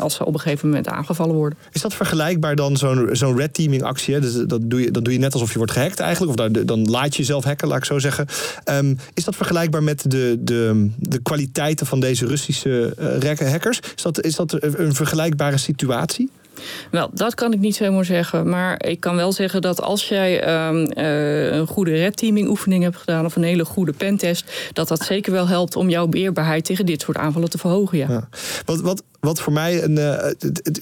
als 0.00 0.14
ze 0.14 0.24
op 0.24 0.34
een 0.34 0.40
gegeven 0.40 0.68
moment 0.68 0.88
aangevallen 0.88 1.34
worden. 1.34 1.58
Is 1.72 1.80
dat 1.80 1.94
vergelijkbaar 1.94 2.56
dan 2.56 2.76
zo'n 3.12 3.36
red 3.36 3.54
teaming 3.54 3.82
actie? 3.82 4.20
Dus 4.20 4.34
dat, 4.34 4.60
doe 4.64 4.80
je, 4.80 4.90
dat 4.90 5.04
doe 5.04 5.12
je 5.12 5.18
net 5.18 5.32
alsof 5.32 5.52
je 5.52 5.58
wordt 5.58 5.72
gehackt 5.72 6.00
eigenlijk. 6.00 6.40
Of 6.40 6.48
dan, 6.64 6.90
laat 6.90 7.12
je 7.12 7.18
jezelf 7.18 7.44
hacken, 7.44 7.68
laat 7.68 7.78
ik 7.78 7.84
zo 7.84 7.98
zeggen. 7.98 8.26
Um, 8.64 8.98
is 9.14 9.24
dat 9.24 9.36
vergelijkbaar 9.36 9.82
met 9.82 10.10
de, 10.10 10.36
de, 10.40 10.90
de 10.98 11.18
kwaliteiten 11.22 11.86
van 11.86 12.00
deze 12.00 12.26
Russische 12.26 12.94
uh, 13.22 13.50
hackers? 13.50 13.80
Is 13.96 14.02
dat, 14.02 14.22
is 14.22 14.36
dat 14.36 14.62
een 14.62 14.94
vergelijkbare 14.94 15.58
situatie? 15.58 16.30
Wel, 16.90 17.10
dat 17.14 17.34
kan 17.34 17.52
ik 17.52 17.58
niet 17.58 17.76
zomaar 17.76 18.04
zeggen. 18.04 18.48
Maar 18.48 18.86
ik 18.86 19.00
kan 19.00 19.16
wel 19.16 19.32
zeggen 19.32 19.62
dat 19.62 19.82
als 19.82 20.08
jij 20.08 20.66
um, 20.68 20.92
uh, 20.96 21.52
een 21.52 21.66
goede 21.66 21.90
red 21.90 22.16
teaming 22.16 22.48
oefening 22.48 22.82
hebt 22.82 22.96
gedaan 22.96 23.24
of 23.24 23.36
een 23.36 23.42
hele 23.42 23.64
goede 23.64 23.92
pentest, 23.92 24.52
dat 24.72 24.88
dat 24.88 25.04
zeker 25.04 25.32
wel 25.32 25.48
helpt 25.48 25.76
om 25.76 25.88
jouw 25.88 26.08
weerbaarheid 26.08 26.64
tegen 26.64 26.86
dit 26.86 27.00
soort 27.00 27.16
aanvallen 27.16 27.50
te 27.50 27.58
verhogen. 27.58 27.98
Ja. 27.98 28.28
Wat, 28.64 28.80
wat, 28.80 29.02
wat 29.20 29.40
voor 29.40 29.52
mij 29.52 29.82
een. 29.82 29.96
Uh, 29.96 30.16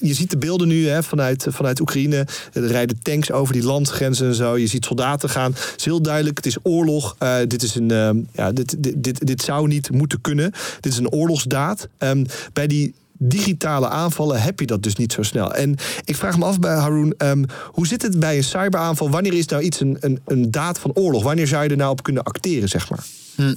je 0.01 0.15
ziet 0.15 0.31
de 0.31 0.39
beelden 0.39 0.69
nu 0.69 0.89
hè, 0.89 1.03
vanuit, 1.03 1.47
vanuit 1.49 1.81
Oekraïne. 1.81 2.27
Er 2.53 2.67
rijden 2.67 3.03
tanks 3.03 3.33
over 3.33 3.53
die 3.53 3.65
landgrenzen 3.65 4.27
en 4.27 4.35
zo. 4.35 4.59
Je 4.59 4.67
ziet 4.67 4.85
soldaten 4.85 5.29
gaan. 5.29 5.51
Het 5.51 5.75
is 5.77 5.85
heel 5.85 6.03
duidelijk, 6.03 6.37
het 6.37 6.47
is 6.47 6.57
oorlog. 6.63 7.17
Uh, 7.23 7.37
dit, 7.47 7.63
is 7.63 7.75
een, 7.75 7.93
uh, 7.93 8.11
ja, 8.33 8.53
dit, 8.53 8.83
dit, 8.83 8.95
dit, 9.05 9.27
dit 9.27 9.43
zou 9.43 9.69
niet 9.69 9.91
moeten 9.91 10.21
kunnen. 10.21 10.53
Dit 10.81 10.93
is 10.93 10.99
een 10.99 11.11
oorlogsdaad. 11.11 11.89
Um, 11.99 12.27
bij 12.53 12.67
die 12.67 12.95
digitale 13.23 13.89
aanvallen 13.89 14.43
heb 14.43 14.61
je 14.61 14.67
dat 14.67 14.83
dus 14.83 14.97
niet 14.97 15.13
zo 15.13 15.23
snel. 15.23 15.55
En 15.55 15.77
ik 16.05 16.17
vraag 16.17 16.39
me 16.39 16.45
af 16.45 16.59
bij 16.59 16.75
Haroon, 16.75 17.15
um, 17.19 17.45
hoe 17.67 17.87
zit 17.87 18.03
het 18.03 18.21
bij 18.21 18.37
een 18.37 18.45
cyberaanval? 18.45 19.11
Wanneer 19.11 19.35
is 19.35 19.47
nou 19.47 19.63
iets 19.63 19.81
een, 19.81 19.97
een, 20.01 20.21
een 20.27 20.51
daad 20.51 20.79
van 20.79 20.91
oorlog? 20.95 21.23
Wanneer 21.23 21.47
zou 21.47 21.65
je 21.65 21.71
er 21.71 21.77
nou 21.77 21.91
op 21.91 22.03
kunnen 22.03 22.23
acteren, 22.23 22.69
zeg 22.69 22.91
maar? 22.91 23.05
Hm. 23.35 23.55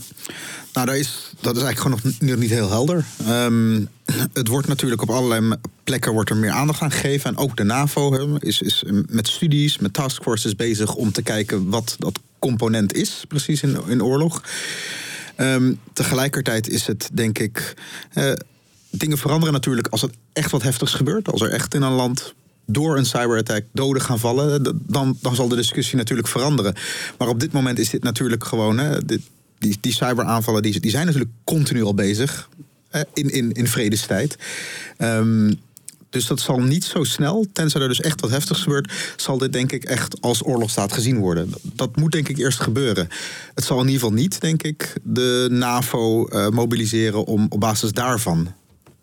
Nou, 0.73 0.85
dat 0.85 0.95
is, 0.95 1.31
dat 1.39 1.55
is 1.55 1.63
eigenlijk 1.63 1.95
gewoon 1.95 2.13
nog 2.19 2.39
niet 2.39 2.49
heel 2.49 2.69
helder. 2.69 3.05
Um, 3.29 3.87
het 4.33 4.47
wordt 4.47 4.67
natuurlijk 4.67 5.01
op 5.01 5.09
allerlei 5.09 5.55
plekken 5.83 6.13
wordt 6.13 6.29
er 6.29 6.37
meer 6.37 6.51
aandacht 6.51 6.81
aan 6.81 6.91
gegeven. 6.91 7.29
En 7.29 7.37
ook 7.37 7.57
de 7.57 7.63
NAVO 7.63 8.35
is, 8.35 8.61
is 8.61 8.83
met 9.09 9.27
studies, 9.27 9.77
met 9.77 9.93
taskforces 9.93 10.55
bezig 10.55 10.95
om 10.95 11.11
te 11.11 11.21
kijken 11.21 11.69
wat 11.69 11.95
dat 11.99 12.19
component 12.39 12.93
is, 12.93 13.23
precies 13.27 13.61
in, 13.61 13.77
in 13.87 14.03
oorlog. 14.03 14.43
Um, 15.37 15.79
tegelijkertijd 15.93 16.69
is 16.69 16.87
het, 16.87 17.09
denk 17.13 17.39
ik. 17.39 17.73
Uh, 18.13 18.31
dingen 18.97 19.17
veranderen 19.17 19.53
natuurlijk 19.53 19.87
als 19.87 20.03
er 20.03 20.09
echt 20.33 20.51
wat 20.51 20.63
heftigs 20.63 20.93
gebeurt. 20.93 21.31
Als 21.31 21.41
er 21.41 21.49
echt 21.49 21.73
in 21.73 21.81
een 21.81 21.91
land 21.91 22.33
door 22.65 22.97
een 22.97 23.05
cyberattack 23.05 23.65
doden 23.71 24.01
gaan 24.01 24.19
vallen, 24.19 24.63
dan, 24.87 25.17
dan 25.21 25.35
zal 25.35 25.47
de 25.47 25.55
discussie 25.55 25.97
natuurlijk 25.97 26.27
veranderen. 26.27 26.75
Maar 27.17 27.27
op 27.27 27.39
dit 27.39 27.51
moment 27.51 27.79
is 27.79 27.89
dit 27.89 28.03
natuurlijk 28.03 28.43
gewoon. 28.43 28.77
Hè, 28.77 29.05
die, 29.05 29.77
die 29.81 29.93
cyberaanvallen 29.93 30.61
die, 30.61 30.89
zijn 30.89 31.05
natuurlijk 31.05 31.31
continu 31.43 31.83
al 31.83 31.93
bezig. 31.93 32.49
Hè, 32.89 33.01
in, 33.13 33.29
in, 33.29 33.51
in 33.51 33.67
vredestijd. 33.67 34.37
Um, 34.97 35.59
dus 36.09 36.27
dat 36.27 36.39
zal 36.39 36.59
niet 36.59 36.83
zo 36.83 37.03
snel, 37.03 37.45
tenzij 37.53 37.81
er 37.81 37.87
dus 37.87 38.01
echt 38.01 38.21
wat 38.21 38.29
heftigs 38.29 38.61
gebeurt, 38.61 38.91
zal 39.15 39.37
dit 39.37 39.53
denk 39.53 39.71
ik 39.71 39.83
echt 39.83 40.21
als 40.21 40.45
oorlogsstaat 40.45 40.93
gezien 40.93 41.17
worden. 41.17 41.53
Dat 41.61 41.95
moet 41.95 42.11
denk 42.11 42.29
ik 42.29 42.37
eerst 42.37 42.59
gebeuren. 42.59 43.07
Het 43.55 43.63
zal 43.63 43.79
in 43.79 43.85
ieder 43.85 43.99
geval 43.99 44.15
niet, 44.15 44.41
denk 44.41 44.63
ik, 44.63 44.93
de 45.03 45.47
NAVO 45.51 46.27
uh, 46.29 46.49
mobiliseren 46.49 47.25
om 47.25 47.45
op 47.49 47.59
basis 47.59 47.91
daarvan 47.91 48.53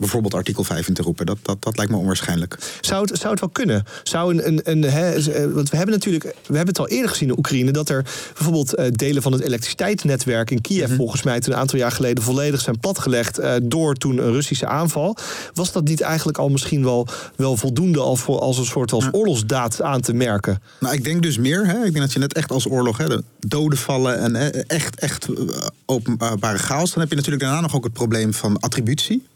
bijvoorbeeld 0.01 0.35
artikel 0.35 0.65
5 0.65 0.89
in 0.89 0.95
te 0.95 1.03
roepen. 1.03 1.27
Dat, 1.27 1.39
dat, 1.43 1.63
dat 1.63 1.77
lijkt 1.77 1.93
me 1.93 1.99
onwaarschijnlijk. 1.99 2.59
Zou 2.81 3.07
het, 3.07 3.19
zou 3.19 3.31
het 3.31 3.41
wel 3.41 3.49
kunnen? 3.49 3.85
Zou 4.03 4.35
een, 4.35 4.47
een, 4.47 4.61
een 4.65 4.83
hè, 4.83 5.13
want 5.53 5.71
we 5.71 5.77
hebben 5.77 5.95
natuurlijk, 5.95 6.25
we 6.25 6.57
hebben 6.57 6.67
het 6.67 6.79
al 6.79 6.89
eerder 6.89 7.11
gezien 7.11 7.29
in 7.29 7.39
Oekraïne, 7.39 7.71
dat 7.71 7.89
er 7.89 8.03
bijvoorbeeld 8.35 8.79
uh, 8.79 8.87
delen 8.91 9.23
van 9.23 9.33
het 9.33 9.41
elektriciteitsnetwerk 9.41 10.51
in 10.51 10.61
Kiev, 10.61 10.83
mm 10.83 10.89
-hmm. 10.89 10.97
volgens 10.97 11.23
mij, 11.23 11.41
toen 11.41 11.53
een 11.53 11.59
aantal 11.59 11.79
jaar 11.79 11.93
geleden 11.93 12.25
volledig 12.25 12.61
zijn 12.61 12.81
platgelegd 12.81 13.41
uh, 13.41 13.55
door 13.63 13.95
toen 13.95 14.19
een 14.19 14.33
Russische 14.33 14.67
aanval. 14.67 15.17
Was 15.55 15.73
dat 15.73 15.85
niet 15.85 16.01
eigenlijk 16.01 16.39
al 16.39 16.49
misschien 16.49 16.85
wel, 16.85 17.07
wel 17.37 17.57
voldoende 17.57 18.01
al 18.01 18.17
voor, 18.17 18.39
als 18.39 18.59
een 18.59 18.65
soort 18.65 18.93
als 18.93 19.09
oorlogsdaad 19.13 19.83
aan 19.83 20.01
te 20.01 20.13
merken? 20.13 20.63
Nou, 20.81 20.95
ik 20.95 21.05
denk 21.05 21.23
dus 21.23 21.39
meer. 21.39 21.67
Hè, 21.67 21.77
ik 21.77 21.93
denk 21.93 21.99
dat 21.99 22.13
je 22.13 22.19
net 22.19 22.35
echt 22.35 22.53
als 22.53 22.69
oorlog, 22.69 22.99
hè, 22.99 23.09
de 23.09 23.23
doden 23.39 23.79
vallen 23.79 24.19
en 24.19 24.35
hè, 24.35 24.49
echt, 24.49 25.01
echt 25.01 25.29
eh, 25.29 25.67
openbare 25.87 26.59
chaos. 26.59 26.91
Dan 26.91 27.01
heb 27.01 27.11
je 27.11 27.17
natuurlijk 27.17 27.43
daarna 27.43 27.61
nog 27.61 27.75
ook 27.75 27.85
het 27.85 27.93
probleem 27.93 28.35
van 28.35 28.61
attributie. 28.61 29.27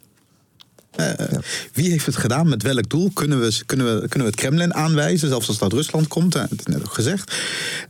Ja. 0.96 1.40
Wie 1.72 1.90
heeft 1.90 2.06
het 2.06 2.16
gedaan? 2.16 2.48
Met 2.48 2.62
welk 2.62 2.88
doel? 2.88 3.10
Kunnen 3.10 3.40
we, 3.40 3.62
kunnen 3.66 3.86
we, 3.86 4.08
kunnen 4.08 4.28
we 4.28 4.34
het 4.34 4.40
Kremlin 4.40 4.74
aanwijzen? 4.74 5.28
Zelfs 5.28 5.48
als 5.48 5.58
dat 5.58 5.72
Rusland 5.72 6.08
komt, 6.08 6.32
dat 6.32 6.50
heb 6.50 6.60
ik 6.60 6.68
net 6.68 6.80
ook 6.80 6.94
gezegd. 6.94 7.34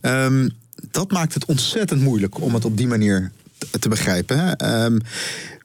Um, 0.01 0.49
dat 0.91 1.11
maakt 1.11 1.33
het 1.33 1.45
ontzettend 1.45 2.01
moeilijk 2.01 2.41
om 2.41 2.53
het 2.53 2.65
op 2.65 2.77
die 2.77 2.87
manier 2.87 3.31
te, 3.79 3.89
begrijpen. 3.89 4.69
Um, 4.83 5.01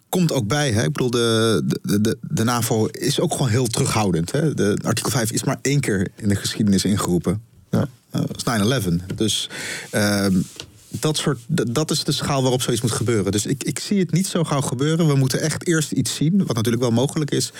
komt 0.08 0.32
ook 0.32 0.46
bij, 0.46 0.72
hè? 0.72 0.82
ik 0.82 0.92
bedoel, 0.92 1.10
de, 1.10 1.62
de, 1.82 2.16
de, 2.20 2.44
NAVO 2.44 2.86
is 2.86 3.20
ook 3.20 3.32
gewoon 3.32 3.48
heel 3.48 3.66
terughoudend. 3.66 4.32
Hè? 4.32 4.54
De, 4.54 4.78
artikel 4.84 5.10
5 5.10 5.30
is 5.30 5.44
maar 5.44 5.58
één 5.62 5.80
keer 5.80 6.08
in 6.16 6.28
de 6.28 6.34
geschiedenis 6.34 6.84
ingeroepen. 6.84 7.42
Ja. 7.70 7.88
Uh, 8.14 8.22
dat 8.26 8.36
is 8.36 8.82
9-11. 8.82 9.14
Dus 9.14 9.48
um, 9.92 10.44
dat, 10.90 11.16
soort, 11.16 11.38
dat 11.46 11.90
is 11.90 12.04
de 12.04 12.12
schaal 12.12 12.42
waarop 12.42 12.62
zoiets 12.62 12.82
moet 12.82 12.92
gebeuren. 12.92 13.32
Dus 13.32 13.46
ik, 13.46 13.64
ik 13.64 13.78
zie 13.78 13.98
het 13.98 14.12
niet 14.12 14.26
zo 14.26 14.44
gauw 14.44 14.60
gebeuren. 14.60 15.06
We 15.06 15.14
moeten 15.14 15.40
echt 15.40 15.66
eerst 15.66 15.92
iets 15.92 16.14
zien, 16.14 16.46
wat 16.46 16.56
natuurlijk 16.56 16.82
wel 16.82 16.92
mogelijk 16.92 17.30
is, 17.30 17.52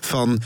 van 0.00 0.40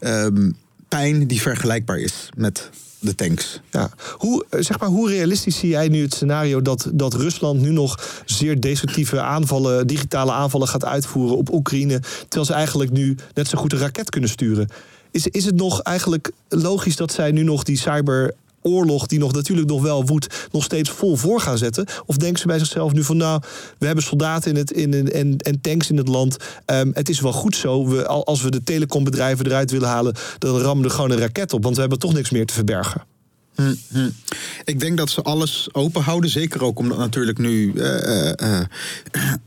um, 0.00 0.56
pijn 0.88 1.26
die 1.26 1.40
vergelijkbaar 1.40 1.98
is 1.98 2.28
met 2.36 2.70
de 2.98 3.14
tanks. 3.14 3.60
Ja. 3.70 3.90
Hoe, 4.12 4.44
zeg 4.50 4.78
maar, 4.78 4.88
hoe 4.88 5.08
realistisch 5.08 5.58
zie 5.58 5.68
jij 5.68 5.88
nu 5.88 6.02
het 6.02 6.14
scenario 6.14 6.62
dat, 6.62 6.90
dat 6.92 7.14
Rusland 7.14 7.60
nu 7.60 7.70
nog 7.70 8.22
zeer 8.24 8.60
destructieve 8.60 9.20
aanvallen, 9.20 9.86
digitale 9.86 10.32
aanvallen 10.32 10.68
gaat 10.68 10.84
uitvoeren 10.84 11.36
op 11.36 11.52
Oekraïne, 11.52 12.00
terwijl 12.00 12.44
ze 12.44 12.52
eigenlijk 12.52 12.90
nu 12.90 13.16
net 13.34 13.48
zo 13.48 13.58
goed 13.58 13.72
een 13.72 13.78
raket 13.78 14.10
kunnen 14.10 14.30
sturen? 14.30 14.68
Is, 15.10 15.26
is 15.26 15.44
het 15.44 15.54
nog 15.54 15.80
eigenlijk 15.82 16.30
logisch 16.48 16.96
dat 16.96 17.12
zij 17.12 17.30
nu 17.30 17.42
nog 17.42 17.62
die 17.62 17.78
cyber 17.78 18.34
oorlog, 18.66 19.06
die 19.06 19.18
nog 19.18 19.32
natuurlijk 19.32 19.68
nog 19.68 19.82
wel 19.82 20.04
woedt, 20.04 20.48
nog 20.52 20.64
steeds 20.64 20.90
vol 20.90 21.16
voor 21.16 21.40
gaan 21.40 21.58
zetten? 21.58 21.86
Of 22.06 22.16
denken 22.16 22.40
ze 22.40 22.46
bij 22.46 22.58
zichzelf 22.58 22.92
nu 22.92 23.04
van, 23.04 23.16
nou, 23.16 23.40
we 23.78 23.86
hebben 23.86 24.04
soldaten 24.04 24.50
in 24.50 24.56
het, 24.56 24.70
in, 24.70 25.12
en, 25.12 25.36
en 25.36 25.60
tanks 25.60 25.90
in 25.90 25.96
het 25.96 26.08
land. 26.08 26.36
Um, 26.66 26.90
het 26.94 27.08
is 27.08 27.20
wel 27.20 27.32
goed 27.32 27.56
zo. 27.56 27.86
We, 27.86 28.06
als 28.06 28.42
we 28.42 28.50
de 28.50 28.62
telecombedrijven 28.62 29.46
eruit 29.46 29.70
willen 29.70 29.88
halen, 29.88 30.14
dan 30.38 30.58
rammen 30.58 30.82
we 30.82 30.88
er 30.88 30.94
gewoon 30.94 31.10
een 31.10 31.18
raket 31.18 31.52
op. 31.52 31.62
Want 31.62 31.74
we 31.74 31.80
hebben 31.80 31.98
toch 31.98 32.12
niks 32.12 32.30
meer 32.30 32.46
te 32.46 32.54
verbergen. 32.54 33.04
Hm, 33.54 33.74
hm. 33.92 34.08
Ik 34.64 34.80
denk 34.80 34.96
dat 34.96 35.10
ze 35.10 35.22
alles 35.22 35.68
open 35.72 36.02
houden. 36.02 36.30
Zeker 36.30 36.62
ook 36.62 36.78
omdat 36.78 36.98
natuurlijk 36.98 37.38
nu 37.38 37.72
uh, 37.74 38.32
uh, 38.42 38.60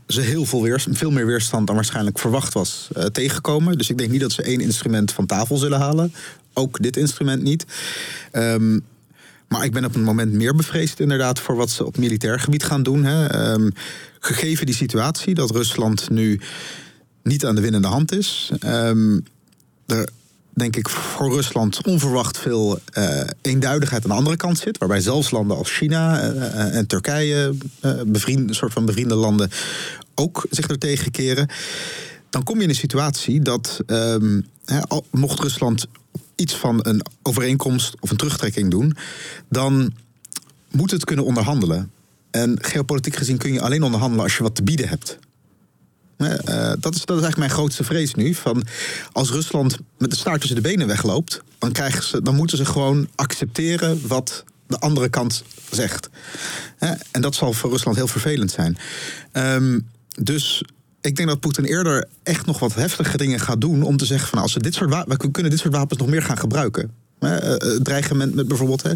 ze 0.06 0.20
heel 0.20 0.44
veel, 0.44 0.62
weerstand, 0.62 0.98
veel 0.98 1.10
meer 1.10 1.26
weerstand 1.26 1.66
dan 1.66 1.76
waarschijnlijk 1.76 2.18
verwacht 2.18 2.52
was 2.52 2.88
uh, 2.96 3.04
tegenkomen. 3.04 3.78
Dus 3.78 3.90
ik 3.90 3.98
denk 3.98 4.10
niet 4.10 4.20
dat 4.20 4.32
ze 4.32 4.42
één 4.42 4.60
instrument 4.60 5.12
van 5.12 5.26
tafel 5.26 5.56
zullen 5.56 5.78
halen. 5.78 6.14
Ook 6.52 6.82
dit 6.82 6.96
instrument 6.96 7.42
niet. 7.42 7.66
Um, 8.32 8.84
maar 9.50 9.64
ik 9.64 9.72
ben 9.72 9.84
op 9.84 9.94
het 9.94 10.02
moment 10.02 10.32
meer 10.32 10.54
bevreesd 10.54 11.00
inderdaad 11.00 11.40
voor 11.40 11.56
wat 11.56 11.70
ze 11.70 11.86
op 11.86 11.96
militair 11.96 12.40
gebied 12.40 12.64
gaan 12.64 12.82
doen. 12.82 13.04
Hè. 13.04 13.50
Um, 13.52 13.72
gegeven 14.20 14.66
die 14.66 14.74
situatie 14.74 15.34
dat 15.34 15.50
Rusland 15.50 16.10
nu 16.10 16.40
niet 17.22 17.46
aan 17.46 17.54
de 17.54 17.60
winnende 17.60 17.88
hand 17.88 18.12
is. 18.12 18.52
Um, 18.64 19.24
er 19.86 20.08
denk 20.54 20.76
ik 20.76 20.88
voor 20.88 21.32
Rusland 21.32 21.86
onverwacht 21.86 22.38
veel 22.38 22.78
uh, 22.98 23.20
eenduidigheid 23.40 24.02
aan 24.02 24.10
de 24.10 24.16
andere 24.16 24.36
kant 24.36 24.58
zit. 24.58 24.78
Waarbij 24.78 25.00
zelfs 25.00 25.30
landen 25.30 25.56
als 25.56 25.70
China 25.70 26.32
uh, 26.32 26.76
en 26.76 26.86
Turkije, 26.86 27.54
uh, 27.82 28.46
soort 28.46 28.72
van 28.72 28.84
bevriende 28.84 29.14
landen, 29.14 29.50
ook 30.14 30.46
zich 30.50 30.68
er 30.68 30.78
tegen 30.78 31.10
keren. 31.10 31.48
Dan 32.30 32.42
kom 32.42 32.56
je 32.56 32.62
in 32.62 32.68
een 32.68 32.74
situatie 32.74 33.40
dat, 33.42 33.80
hè, 34.64 34.78
mocht 35.10 35.40
Rusland 35.40 35.86
iets 36.40 36.54
van 36.54 36.78
een 36.82 37.02
overeenkomst 37.22 37.94
of 38.00 38.10
een 38.10 38.16
terugtrekking 38.16 38.70
doen, 38.70 38.96
dan 39.48 39.92
moet 40.70 40.90
het 40.90 41.04
kunnen 41.04 41.24
onderhandelen. 41.24 41.90
En 42.30 42.58
geopolitiek 42.60 43.16
gezien 43.16 43.38
kun 43.38 43.52
je 43.52 43.60
alleen 43.60 43.82
onderhandelen 43.82 44.24
als 44.24 44.36
je 44.36 44.42
wat 44.42 44.54
te 44.54 44.62
bieden 44.62 44.88
hebt. 44.88 45.18
Uh, 46.18 46.28
dat, 46.78 46.94
is, 46.94 47.04
dat 47.04 47.16
is 47.16 47.22
eigenlijk 47.22 47.36
mijn 47.36 47.50
grootste 47.50 47.84
vrees 47.84 48.14
nu. 48.14 48.34
Van 48.34 48.64
als 49.12 49.30
Rusland 49.30 49.76
met 49.98 50.10
de 50.10 50.16
staart 50.16 50.40
tussen 50.40 50.62
de 50.62 50.68
benen 50.68 50.86
wegloopt, 50.86 51.42
dan, 51.58 51.72
krijgen 51.72 52.02
ze, 52.02 52.22
dan 52.22 52.34
moeten 52.34 52.56
ze 52.56 52.64
gewoon 52.64 53.08
accepteren 53.14 54.06
wat 54.06 54.44
de 54.66 54.78
andere 54.78 55.08
kant 55.08 55.44
zegt. 55.70 56.08
En 57.10 57.20
dat 57.20 57.34
zal 57.34 57.52
voor 57.52 57.70
Rusland 57.70 57.96
heel 57.96 58.06
vervelend 58.06 58.50
zijn. 58.50 58.78
Um, 59.32 59.88
dus 60.14 60.62
ik 61.00 61.16
denk 61.16 61.28
dat 61.28 61.40
Poetin 61.40 61.64
eerder 61.64 62.08
echt 62.22 62.46
nog 62.46 62.58
wat 62.58 62.74
heftige 62.74 63.16
dingen 63.16 63.40
gaat 63.40 63.60
doen 63.60 63.82
om 63.82 63.96
te 63.96 64.04
zeggen 64.04 64.28
van 64.28 64.38
als 64.38 64.54
we 64.54 64.60
dit 64.60 64.74
soort 64.74 64.90
wapens, 64.90 65.16
we 65.24 65.30
kunnen 65.30 65.50
dit 65.50 65.60
soort 65.60 65.74
wapens 65.74 66.00
nog 66.00 66.08
meer 66.08 66.22
gaan 66.22 66.38
gebruiken. 66.38 66.90
Eh, 67.18 67.30
Het 67.30 67.84
dreigement 67.84 68.34
met 68.34 68.48
bijvoorbeeld 68.48 68.82
hè, 68.82 68.92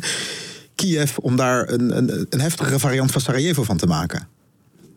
Kiev 0.75 1.19
om 1.19 1.37
daar 1.37 1.69
een, 1.69 1.97
een, 1.97 2.27
een 2.31 2.41
heftigere 2.41 2.79
variant 2.79 3.11
van 3.11 3.21
Sarajevo 3.21 3.63
van 3.63 3.77
te 3.77 3.87
maken. 3.87 4.29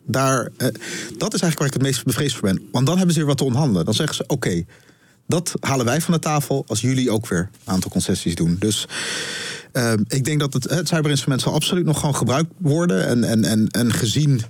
Daar, 0.06 0.50
eh, 0.58 0.68
dat 1.18 1.34
is 1.34 1.42
eigenlijk 1.42 1.58
waar 1.58 1.68
ik 1.68 1.74
het 1.74 1.82
meest 1.82 2.04
bevreesd 2.04 2.36
voor 2.36 2.48
ben. 2.48 2.62
Want 2.72 2.86
dan 2.86 2.96
hebben 2.98 3.14
ze 3.14 3.20
weer 3.20 3.30
wat 3.30 3.38
te 3.38 3.44
onderhandelen. 3.44 3.86
Dan 3.86 3.94
zeggen 3.94 4.16
ze: 4.16 4.24
oké, 4.28 4.64
dat 5.28 5.54
halen 5.60 5.86
wij 5.86 6.02
van 6.02 6.14
de 6.14 6.20
tafel 6.20 6.64
als 6.68 6.82
jullie 6.82 7.12
ook 7.12 7.28
weer 7.28 7.50
een 7.66 7.74
aantal 7.74 7.92
concessies 7.92 8.36
doen. 8.36 8.56
Dus 8.60 8.88
eh, 9.72 9.94
ik 10.08 10.26
denk 10.26 10.40
dat 10.40 10.54
het, 10.54 10.70
het 10.70 10.88
cyberinstrument 10.88 11.42
zal 11.42 11.54
absoluut 11.54 11.86
nog 11.86 12.00
gewoon 12.00 12.16
gebruikt 12.16 12.52
worden. 12.58 13.08
En, 13.08 13.24
en, 13.24 13.44
en, 13.44 13.68
en 13.68 13.94
gezien 13.94 14.42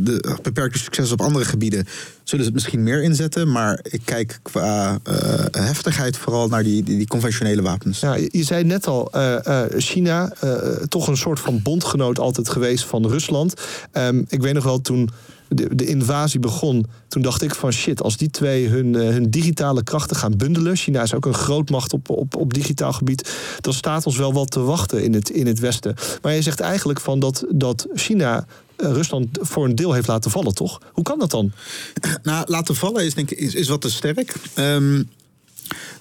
de 0.00 0.36
beperkte 0.42 0.78
succes 0.78 1.12
op 1.12 1.20
andere 1.20 1.44
gebieden 1.44 1.84
zullen 2.22 2.44
ze 2.44 2.50
het 2.50 2.52
misschien 2.52 2.82
meer 2.82 3.02
inzetten. 3.02 3.52
Maar 3.52 3.78
ik 3.82 4.00
kijk 4.04 4.38
qua 4.42 4.98
eh, 5.02 5.14
heftigheid 5.50 6.16
vooral 6.16 6.48
naar 6.48 6.62
die, 6.62 6.82
die, 6.82 7.06
conventionele 7.06 7.62
wapens. 7.62 8.00
Ja, 8.00 8.14
je 8.14 8.42
zei 8.42 8.64
net 8.64 8.86
al, 8.86 9.12
eh, 9.12 9.46
eh, 9.46 9.70
China, 9.76 10.32
eh, 10.40 10.50
toch 10.88 11.08
een 11.08 11.16
soort 11.16 11.40
van 11.40 11.62
bondgenoot 11.62 12.18
altijd 12.18 12.48
geweest 12.48 12.84
van 12.84 13.06
Rusland. 13.06 13.54
Ehm, 13.92 14.22
ik 14.28 14.42
weet 14.42 14.54
nog 14.54 14.64
wel 14.64 14.80
toen 14.80 15.10
de, 15.48 15.74
de 15.74 15.86
invasie 15.86 16.40
begon, 16.40 16.86
toen 17.08 17.22
dacht 17.22 17.42
ik 17.42 17.54
van 17.54 17.72
shit, 17.72 18.02
als 18.02 18.16
die 18.16 18.30
twee 18.30 18.68
hun, 18.68 18.94
eh, 18.94 19.08
hun 19.08 19.30
digitale 19.30 19.82
krachten 19.82 20.16
gaan 20.16 20.36
bundelen. 20.36 20.76
China 20.76 21.02
is 21.02 21.14
ook 21.14 21.26
een 21.26 21.34
grootmacht 21.34 21.92
op, 21.92 22.10
op, 22.10 22.36
op 22.36 22.54
digitaal 22.54 22.92
gebied. 22.92 23.30
Dan 23.60 23.72
staat 23.72 24.06
ons 24.06 24.16
wel 24.16 24.32
wat 24.32 24.50
te 24.50 24.60
wachten 24.60 25.02
in 25.02 25.14
het, 25.14 25.30
in 25.30 25.46
het 25.46 25.58
Westen. 25.58 25.94
Maar 26.22 26.34
je 26.34 26.42
zegt 26.42 26.60
eigenlijk 26.60 27.00
van 27.00 27.18
dat, 27.18 27.44
dat 27.48 27.86
China 27.94 28.36
eh, 28.36 28.44
Rusland 28.78 29.38
voor 29.40 29.64
een 29.64 29.74
deel 29.74 29.92
heeft 29.92 30.06
laten 30.06 30.30
vallen, 30.30 30.54
toch? 30.54 30.80
Hoe 30.92 31.04
kan 31.04 31.18
dat 31.18 31.30
dan? 31.30 31.52
Nou, 32.22 32.44
laten 32.48 32.74
vallen 32.74 33.04
is, 33.04 33.14
denk 33.14 33.30
ik, 33.30 33.38
is, 33.38 33.54
is 33.54 33.68
wat 33.68 33.80
te 33.80 33.90
sterk. 33.90 34.34
Ehm, 34.54 35.02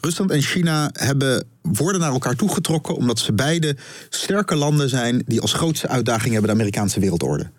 Rusland 0.02 0.32
en 0.32 0.42
China 0.42 0.90
hebben, 0.94 1.46
worden 1.62 2.02
naar 2.02 2.12
elkaar 2.12 2.36
toegetrokken 2.36 2.96
omdat 2.96 3.20
ze 3.20 3.34
beide 3.34 3.76
sterke 4.10 4.56
landen 4.56 4.90
zijn 4.90 5.24
die 5.26 5.42
als 5.42 5.54
grootste 5.54 5.88
uitdaging 5.88 6.32
hebben 6.32 6.50
de 6.50 6.56
Amerikaanse 6.56 7.00
wereldorde. 7.00 7.50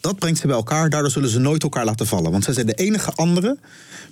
Dat 0.00 0.18
brengt 0.18 0.38
ze 0.38 0.46
bij 0.46 0.56
elkaar, 0.56 0.90
daardoor 0.90 1.10
zullen 1.10 1.28
ze 1.28 1.38
nooit 1.38 1.62
elkaar 1.62 1.84
laten 1.84 2.06
vallen. 2.06 2.30
Want 2.30 2.44
zij 2.44 2.54
zijn 2.54 2.66
de 2.66 2.74
enige 2.74 3.12
anderen 3.12 3.60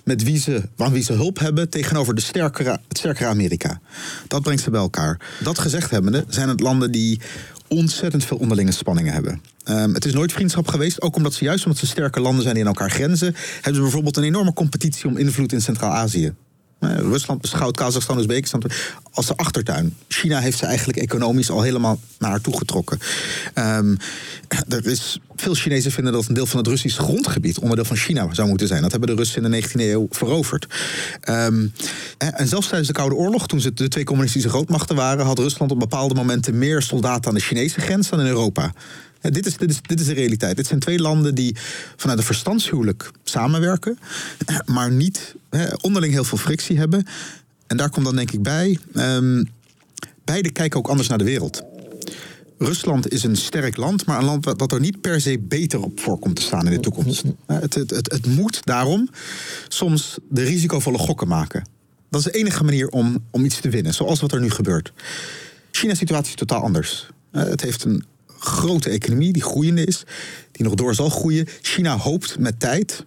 met 0.03 0.23
wie 0.23 0.39
ze, 0.39 0.63
van 0.75 0.91
wie 0.91 1.03
ze 1.03 1.13
hulp 1.13 1.39
hebben 1.39 1.69
tegenover 1.69 2.15
de 2.15 2.21
sterkere, 2.21 2.79
het 2.87 2.97
sterkere 2.97 3.29
Amerika. 3.29 3.79
Dat 4.27 4.41
brengt 4.41 4.61
ze 4.61 4.69
bij 4.69 4.79
elkaar. 4.79 5.19
Dat 5.43 5.59
gezegd 5.59 5.91
hebbende 5.91 6.25
zijn 6.27 6.49
het 6.49 6.59
landen 6.59 6.91
die 6.91 7.21
ontzettend 7.67 8.25
veel 8.25 8.37
onderlinge 8.37 8.71
spanningen 8.71 9.13
hebben. 9.13 9.41
Ehm, 9.63 9.93
het 9.93 10.05
is 10.05 10.13
nooit 10.13 10.31
vriendschap 10.31 10.67
geweest, 10.67 11.01
ook 11.01 11.15
omdat 11.15 11.33
ze 11.33 11.43
juist 11.43 11.65
omdat 11.65 11.79
ze 11.79 11.87
sterke 11.87 12.19
landen 12.19 12.41
zijn 12.41 12.53
die 12.53 12.63
in 12.63 12.69
elkaar 12.69 12.91
grenzen, 12.91 13.35
hebben 13.53 13.75
ze 13.75 13.81
bijvoorbeeld 13.81 14.17
een 14.17 14.23
enorme 14.23 14.53
competitie 14.53 15.09
om 15.09 15.17
invloed 15.17 15.53
in 15.53 15.61
Centraal-Azië. 15.61 16.33
Eh, 16.79 16.95
Rusland 16.95 17.41
beschouwt 17.41 17.75
Kazachstan, 17.75 18.17
Oezbekistan 18.17 18.63
als 19.11 19.25
de 19.25 19.35
achtertuin. 19.35 19.95
China 20.07 20.39
heeft 20.39 20.57
ze 20.57 20.65
eigenlijk 20.65 20.97
economisch 20.97 21.49
al 21.49 21.61
helemaal 21.61 21.99
naar 22.19 22.29
haar 22.29 22.41
toe 22.41 22.57
getrokken. 22.57 22.99
Ehm, 23.53 23.95
veel 25.35 25.53
Chinezen 25.53 25.91
vinden 25.91 26.13
dat 26.13 26.27
een 26.27 26.33
deel 26.33 26.45
van 26.45 26.57
het 26.57 26.67
Russische 26.67 27.01
grondgebied 27.01 27.59
onderdeel 27.59 27.85
van 27.85 27.95
China 27.95 28.33
zou 28.33 28.47
moeten 28.47 28.67
zijn. 28.67 28.81
Dat 28.81 28.91
hebben 28.91 29.09
de 29.09 29.15
Russen 29.15 29.43
in 29.43 29.51
de 29.51 29.63
19e 29.63 29.71
eeuw 29.73 30.07
veroverd. 30.09 30.67
Ehm, 31.21 31.67
en 32.17 32.47
zelfs 32.47 32.67
tijdens 32.67 32.87
de 32.87 32.93
Koude 32.93 33.15
Oorlog, 33.15 33.47
toen 33.47 33.61
ze 33.61 33.73
de 33.73 33.87
twee 33.87 34.03
communistische 34.03 34.49
grootmachten 34.49 34.95
waren, 34.95 35.25
had 35.25 35.39
Rusland 35.39 35.71
op 35.71 35.79
bepaalde 35.79 36.13
momenten 36.13 36.57
meer 36.57 36.81
soldaten 36.81 37.29
aan 37.29 37.35
de 37.35 37.41
Chinese 37.41 37.81
grens 37.81 38.09
dan 38.09 38.19
in 38.19 38.25
Europa. 38.25 38.73
Dit, 39.21 39.45
is, 39.45 39.57
dit, 39.57 39.69
is, 39.69 39.81
dit 39.81 39.99
is 39.99 40.05
de 40.05 40.13
realiteit. 40.13 40.55
Dit 40.55 40.67
zijn 40.67 40.79
twee 40.79 40.99
landen 40.99 41.35
die 41.35 41.55
vanuit 41.95 42.19
een 42.19 42.25
verstandshuwelijk 42.25 43.11
samenwerken, 43.23 43.99
maar 44.65 44.91
niet 44.91 45.35
onderling 45.81 46.13
heel 46.13 46.23
veel 46.23 46.37
frictie 46.37 46.77
hebben. 46.77 47.05
En 47.67 47.77
daar 47.77 47.89
komt 47.89 48.05
dan 48.05 48.15
denk 48.15 48.31
ik 48.31 48.43
bij. 48.43 48.79
ehm, 48.93 49.43
beide 50.23 50.51
kijken 50.51 50.79
ook 50.79 50.87
anders 50.87 51.07
naar 51.07 51.17
de 51.17 51.23
wereld. 51.23 51.63
Rusland 52.57 53.11
is 53.11 53.23
een 53.23 53.35
sterk 53.35 53.77
land, 53.77 54.05
maar 54.05 54.17
een 54.17 54.25
land 54.25 54.59
dat 54.59 54.71
er 54.71 54.79
niet 54.79 55.01
per 55.01 55.21
se 55.21 55.39
beter 55.39 55.81
op 55.81 55.99
voor 55.99 56.19
komt 56.19 56.35
te 56.35 56.41
staan 56.41 56.65
in 56.65 56.71
de 56.71 56.79
toekomst. 56.79 57.23
Eh, 57.45 57.59
Het, 57.59 57.73
het, 57.73 57.89
het, 57.89 58.11
het 58.11 58.25
moet 58.25 58.65
daarom 58.65 59.09
soms 59.67 60.17
de 60.29 60.43
risicovolle 60.43 60.97
gokken 60.97 61.27
maken. 61.27 61.67
Dat 62.09 62.19
is 62.19 62.31
de 62.31 62.39
enige 62.39 62.63
manier 62.63 62.89
om, 62.89 63.23
om 63.31 63.45
iets 63.45 63.59
te 63.59 63.69
winnen, 63.69 63.93
zoals 63.93 64.19
wat 64.19 64.31
er 64.31 64.41
nu 64.41 64.49
gebeurt. 64.49 64.93
China's 65.71 65.97
situatie 65.97 66.29
is 66.29 66.35
totaal 66.35 66.61
anders. 66.61 67.09
Het 67.31 67.61
heeft 67.61 67.83
een 67.83 68.03
grote 68.39 68.89
economie 68.89 69.33
die 69.33 69.43
groeiende 69.43 69.83
is, 69.83 70.03
die 70.51 70.65
nog 70.65 70.75
door 70.75 70.95
zal 70.95 71.09
groeien. 71.09 71.47
China 71.61 71.97
hoopt 71.97 72.39
met 72.39 72.59
tijd 72.59 73.05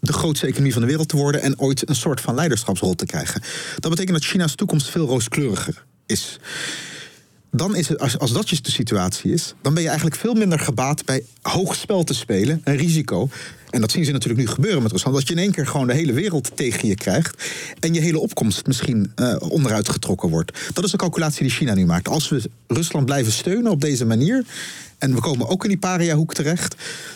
de 0.00 0.12
grootste 0.12 0.46
economie 0.46 0.72
van 0.72 0.82
de 0.82 0.88
wereld 0.88 1.08
te 1.08 1.16
worden 1.16 1.42
en 1.42 1.58
ooit 1.58 1.88
een 1.88 1.94
soort 1.94 2.20
van 2.20 2.34
leiderschapsrol 2.34 2.94
te 2.94 3.06
krijgen. 3.06 3.42
Dat 3.78 3.90
betekent 3.90 4.16
dat 4.16 4.26
China's 4.26 4.54
toekomst 4.54 4.90
veel 4.90 5.06
rooskleuriger 5.06 5.84
is. 6.06 6.38
Dan 7.56 7.76
is 7.76 7.88
het, 7.88 7.98
als, 7.98 8.18
als 8.18 8.32
dat 8.32 8.48
de 8.48 8.70
situatie 8.70 9.32
is, 9.32 9.54
dan 9.60 9.74
ben 9.74 9.82
je 9.82 9.88
eigenlijk 9.88 10.18
veel 10.18 10.34
minder 10.34 10.58
gebaat 10.58 11.04
bij 11.04 11.24
hoog 11.42 11.74
spel 11.74 12.04
te 12.04 12.14
spelen, 12.14 12.60
een 12.64 12.76
risico. 12.76 13.28
En 13.70 13.80
dat 13.80 13.90
zien 13.90 14.04
ze 14.04 14.12
natuurlijk 14.12 14.40
nu 14.40 14.48
gebeuren 14.48 14.82
met 14.82 14.92
Rusland. 14.92 15.16
Dat 15.16 15.28
je 15.28 15.34
in 15.34 15.40
één 15.40 15.52
keer 15.52 15.66
gewoon 15.66 15.86
de 15.86 15.94
hele 15.94 16.12
wereld 16.12 16.56
tegen 16.56 16.88
je 16.88 16.94
krijgt. 16.94 17.44
En 17.80 17.94
je 17.94 18.00
hele 18.00 18.18
opkomst 18.18 18.66
misschien 18.66 19.12
eh, 19.14 19.36
onderuit 19.38 19.88
getrokken 19.88 20.28
wordt. 20.28 20.58
Dat 20.72 20.84
is 20.84 20.90
de 20.90 20.96
calculatie 20.96 21.42
die 21.42 21.50
China 21.50 21.74
nu 21.74 21.86
maakt. 21.86 22.08
Als 22.08 22.28
we 22.28 22.50
Rusland 22.66 23.04
blijven 23.04 23.32
steunen 23.32 23.70
op 23.70 23.80
deze 23.80 24.04
manier. 24.04 24.44
En 24.98 25.14
we 25.14 25.20
komen 25.20 25.48
ook 25.48 25.62
in 25.62 25.68
die 25.68 25.78
paria-hoek 25.78 26.34
terecht. 26.34 26.74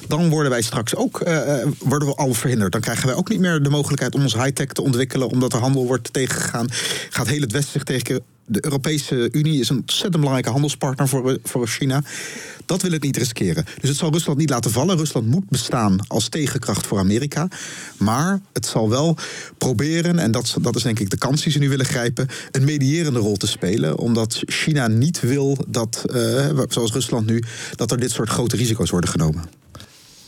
Dan 0.09 0.29
worden 0.29 0.51
wij 0.51 0.63
straks 0.63 0.95
ook 0.95 1.21
eh, 1.21 1.63
eh, 1.63 1.69
worden 1.79 2.09
we 2.09 2.15
al 2.15 2.35
verhinderd. 2.35 2.73
Dan 2.73 2.81
krijgen 2.81 3.07
wij 3.07 3.15
ook 3.15 3.29
niet 3.29 3.41
meer 3.41 3.63
de 3.63 3.71
mogelijkheid 3.71 4.15
om 4.15 4.23
ons 4.23 4.35
high-tech 4.35 4.73
te 4.73 4.83
ontwikkelen. 4.83 5.29
Omdat 5.29 5.51
de 5.51 5.57
handel 5.57 5.87
wordt 5.87 6.13
tegengegaan. 6.13 6.67
Gaat 7.11 7.29
heel 7.29 7.41
het 7.41 7.53
Westen 7.53 7.73
zich 7.73 7.83
tegen. 7.83 8.38
De 8.51 8.65
Europese 8.65 9.29
Unie 9.33 9.61
is 9.61 9.69
een 9.69 9.77
ontzettend 9.77 10.17
belangrijke 10.17 10.51
handelspartner 10.51 11.09
voor, 11.09 11.39
voor 11.43 11.67
China. 11.67 12.03
Dat 12.67 12.83
wil 12.83 12.93
het 12.93 13.03
niet 13.03 13.17
riskeren. 13.17 13.65
Dus 13.81 13.89
het 13.89 13.99
zal 13.99 14.13
Rusland 14.13 14.39
niet 14.39 14.51
laten 14.51 14.71
vallen. 14.71 14.97
Rusland 14.97 15.27
moet 15.27 15.49
bestaan 15.49 15.99
als 16.07 16.29
tegenkracht 16.29 16.87
voor 16.87 16.99
Amerika. 16.99 17.49
Maar 17.97 18.41
het 18.53 18.67
zal 18.67 18.89
wel 18.89 19.17
proberen, 19.59 20.19
en 20.19 20.31
dat, 20.31 20.57
dat 20.61 20.77
is 20.77 20.83
denk 20.83 20.99
ik 20.99 21.11
de 21.11 21.19
kans 21.19 21.43
die 21.43 21.53
ze 21.53 21.59
nu 21.59 21.69
willen 21.69 21.87
grijpen, 21.87 22.29
een 22.51 22.65
medierende 22.65 23.19
rol 23.19 23.37
te 23.37 23.47
spelen. 23.47 23.99
Omdat 23.99 24.43
China 24.47 24.87
niet 24.87 25.21
wil 25.21 25.59
dat, 25.69 26.05
eh, 26.13 26.61
zoals 26.69 26.93
Rusland 26.93 27.27
nu, 27.27 27.43
dat 27.75 27.91
er 27.91 28.01
dit 28.01 28.11
soort 28.11 28.29
grote 28.29 28.57
risico's 28.57 28.91
worden 28.91 29.11
genomen. 29.11 29.45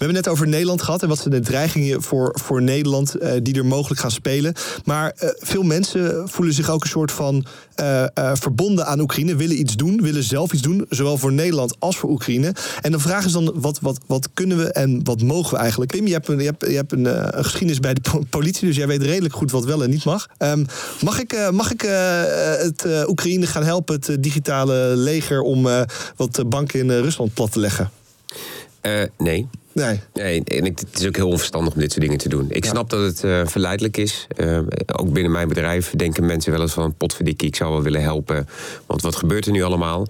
We 0.01 0.07
hebben 0.07 0.25
net 0.25 0.33
over 0.33 0.49
Nederland 0.49 0.83
gehad 0.83 1.03
en 1.03 1.09
wat 1.09 1.19
zijn 1.19 1.35
de 1.35 1.41
dreigingen 1.41 2.03
voor, 2.03 2.39
voor 2.43 2.63
Nederland 2.63 3.15
eh, 3.15 3.33
die 3.43 3.55
er 3.55 3.67
mogelijk 3.67 4.01
gaan 4.01 4.11
spelen. 4.11 4.55
Maar 4.85 5.13
eh, 5.17 5.29
veel 5.39 5.63
mensen 5.63 6.29
voelen 6.29 6.55
zich 6.55 6.71
ook 6.71 6.83
een 6.83 6.89
soort 6.91 7.13
van 7.13 7.45
eh, 7.75 8.05
verbonden 8.35 8.87
aan 8.87 9.01
Oekraïne, 9.01 9.37
willen 9.37 9.61
iets 9.61 9.77
doen, 9.77 10.03
willen 10.03 10.23
zelf 10.23 10.53
iets 10.53 10.63
doen, 10.63 10.87
zowel 10.89 11.19
voor 11.19 11.33
Nederland 11.33 11.75
als 11.79 11.97
voor 11.97 12.11
Oekraïne. 12.11 12.55
En 12.81 12.93
de 12.93 12.99
vraag 12.99 13.25
is 13.25 13.33
dan, 13.33 13.53
wat, 13.55 13.79
wat, 13.81 13.99
wat 14.07 14.29
kunnen 14.35 14.57
we 14.57 14.73
en 14.73 15.05
wat 15.05 15.23
mogen 15.23 15.53
we 15.53 15.59
eigenlijk? 15.59 15.91
Pim, 15.91 16.07
je 16.07 16.13
hebt 16.13 16.29
een, 16.29 16.39
je 16.39 16.45
hebt, 16.45 16.67
je 16.67 16.77
hebt 16.77 16.93
een, 16.93 17.07
geschiedenis 17.45 17.81
bij 17.81 17.95
de 17.95 18.01
po- 18.01 18.25
politie, 18.31 18.67
dus 18.67 18.77
jij 18.77 18.87
weet 18.87 19.03
redelijk 19.03 19.35
goed 19.35 19.51
wat 19.51 19.65
wel 19.65 19.83
en 19.83 19.91
niet 19.91 20.05
mag. 20.05 20.29
Ehm, 20.39 20.65
mag 21.01 21.21
ik, 21.21 21.51
mag 21.51 21.71
ik 21.73 21.81
het 22.59 22.87
Oekraïne 23.09 23.47
gaan 23.47 23.65
helpen, 23.65 23.95
het 23.95 24.23
digitale 24.23 24.93
leger, 24.97 25.41
om 25.41 25.69
wat 26.17 26.43
banken 26.47 26.81
in 26.81 26.91
Rusland 26.91 27.35
plat 27.35 27.53
te 27.53 27.59
leggen? 27.59 27.91
Nee. 29.19 29.49
Nee. 29.81 30.01
nee. 30.15 30.45
En 30.45 30.65
ik, 30.65 30.79
het 30.79 31.01
is 31.01 31.07
ook 31.07 31.17
heel 31.17 31.29
onverstandig 31.29 31.75
om 31.75 31.81
dit 31.81 31.91
soort 31.93 32.03
dingen 32.03 32.19
te 32.19 32.29
doen. 32.29 32.47
Ik 32.49 32.65
snap 32.65 32.91
dat 32.91 33.01
het 33.01 33.25
eh, 33.25 33.41
verleidelijk 33.47 33.97
is. 33.97 34.27
Eh, 34.37 34.59
ook 34.87 35.13
binnen 35.13 35.33
mijn 35.33 35.49
bedrijf 35.49 35.93
denken 35.97 36.27
mensen 36.27 36.53
wel 36.53 36.61
eens 36.61 36.73
van... 36.73 36.95
potverdikkie, 36.95 37.49
ik 37.49 37.57
zou 37.57 37.73
wel 37.73 37.83
willen 37.83 38.03
helpen. 38.03 38.49
Want 38.87 39.03
wat 39.03 39.17
gebeurt 39.17 39.47
er 39.47 39.53
nu 39.53 39.63
allemaal? 39.63 40.07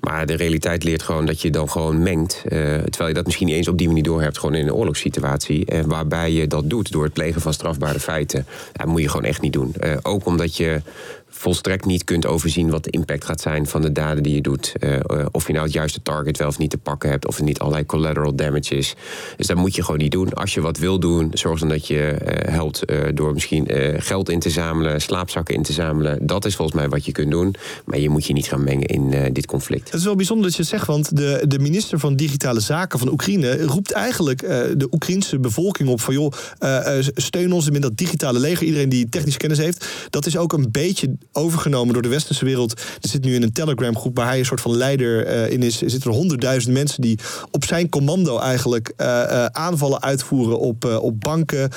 Maar 0.00 0.26
de 0.26 0.34
realiteit 0.34 0.84
leert 0.84 1.02
gewoon 1.02 1.26
dat 1.26 1.40
je 1.40 1.50
dan 1.50 1.70
gewoon 1.70 2.02
mengt. 2.02 2.42
eh, 2.44 2.50
terwijl 2.68 3.08
je 3.08 3.14
dat 3.14 3.24
misschien 3.24 3.46
niet 3.46 3.56
eens 3.56 3.68
op 3.68 3.78
die 3.78 3.86
manier 3.86 4.02
doorhebt... 4.02 4.38
gewoon 4.38 4.54
in 4.54 4.66
een 4.66 4.74
oorlogssituatie. 4.74 5.66
En 5.66 5.88
waarbij 5.88 6.32
je 6.32 6.46
dat 6.46 6.70
doet 6.70 6.92
door 6.92 7.04
het 7.04 7.12
plegen 7.12 7.40
van 7.40 7.52
strafbare 7.52 8.00
feiten. 8.00 8.46
Dat 8.72 8.86
moet 8.86 9.00
je 9.00 9.08
gewoon 9.08 9.26
echt 9.26 9.40
niet 9.40 9.52
doen. 9.52 9.74
Ook 10.02 10.26
omdat 10.26 10.56
je 10.56 10.82
volstrekt 11.42 11.84
niet 11.84 12.04
kunt 12.04 12.26
overzien 12.26 12.70
wat 12.70 12.84
de 12.84 12.90
impact 12.90 13.24
gaat 13.24 13.40
zijn 13.40 13.66
van 13.66 13.82
de 13.82 13.92
daden 13.92 14.22
die 14.22 14.34
je 14.34 14.40
doet. 14.40 14.72
Eh, 14.78 14.94
eh, 14.94 15.26
of 15.30 15.46
je 15.46 15.52
nou 15.52 15.64
het 15.64 15.74
juiste 15.74 16.02
target 16.02 16.38
wel 16.38 16.48
of 16.48 16.58
niet 16.58 16.70
te 16.70 16.78
pakken 16.78 17.10
hebt, 17.10 17.26
of 17.26 17.38
er 17.38 17.44
niet 17.44 17.58
allerlei 17.58 17.86
collateral 17.86 18.34
damage 18.34 18.74
is. 18.74 18.94
Dus 19.36 19.46
dat 19.46 19.56
moet 19.56 19.74
je 19.74 19.82
gewoon 19.82 20.00
niet 20.00 20.12
doen. 20.12 20.32
Als 20.32 20.54
je 20.54 20.60
wat 20.60 20.78
wil 20.78 20.98
doen, 21.00 21.30
zorg 21.32 21.60
dan 21.60 21.68
dat 21.68 21.86
je 21.86 22.00
eh, 22.00 22.52
helpt 22.52 22.84
door 23.14 23.32
misschien 23.32 23.68
geld 23.96 24.28
in 24.28 24.38
te 24.38 24.50
zamelen, 24.50 25.00
slaapzakken 25.00 25.54
in 25.54 25.62
te 25.62 25.72
zamelen. 25.72 26.26
Dat 26.26 26.44
is 26.44 26.56
volgens 26.56 26.76
mij 26.76 26.88
wat 26.88 27.04
je 27.04 27.12
kunt 27.12 27.30
doen. 27.30 27.54
Maar 27.84 27.98
je 27.98 28.08
moet 28.08 28.26
je 28.26 28.32
niet 28.32 28.46
gaan 28.46 28.64
mengen 28.64 28.86
in 28.86 29.32
dit 29.32 29.46
conflict. 29.46 29.84
Het 29.84 29.98
is 29.98 30.04
wel 30.04 30.16
bijzonder 30.16 30.46
dat 30.46 30.54
je 30.54 30.60
het 30.60 30.70
zegt, 30.70 30.86
want 30.86 31.16
de, 31.16 31.44
de 31.48 31.58
minister 31.58 31.98
van 31.98 32.16
Digitale 32.16 32.60
Zaken 32.60 32.98
van 32.98 33.10
Oekraïne 33.10 33.66
roept 33.66 33.92
eigenlijk 33.92 34.40
de 34.78 34.88
Oekraïnse 34.90 35.38
bevolking 35.38 35.88
op 35.88 36.00
van 36.00 36.14
joh, 36.14 36.32
steun 37.14 37.52
ons 37.52 37.70
met 37.70 37.82
dat 37.82 37.96
digitale 37.96 38.38
leger. 38.38 38.66
Iedereen 38.66 38.88
die 38.88 39.08
technische 39.08 39.38
kennis 39.38 39.58
heeft. 39.58 39.86
Dat 40.10 40.26
is 40.26 40.36
ook 40.36 40.52
een 40.52 40.68
beetje 40.70 41.16
overgenomen 41.32 41.92
door 41.92 42.02
de 42.02 42.08
westerse 42.08 42.44
wereld. 42.44 42.72
Er 42.72 43.08
zit 43.08 43.24
nu 43.24 43.34
in 43.34 43.42
een 43.42 43.52
Telegram 43.52 43.96
groep 43.96 44.16
waar 44.16 44.26
hij 44.26 44.38
een 44.38 44.44
soort 44.44 44.60
van 44.60 44.76
leider 44.76 45.26
uh, 45.26 45.50
in 45.50 45.62
is. 45.62 45.82
Er 45.82 45.90
zitten 45.90 46.10
er 46.10 46.16
honderdduizend 46.16 46.74
mensen 46.74 47.02
die 47.02 47.18
op 47.50 47.64
zijn 47.64 47.88
commando 47.88 48.38
eigenlijk 48.38 48.92
uh, 48.96 49.44
aanvallen 49.44 50.02
uitvoeren 50.02 50.58
op, 50.58 50.84
op 50.84 51.20
banken, 51.20 51.70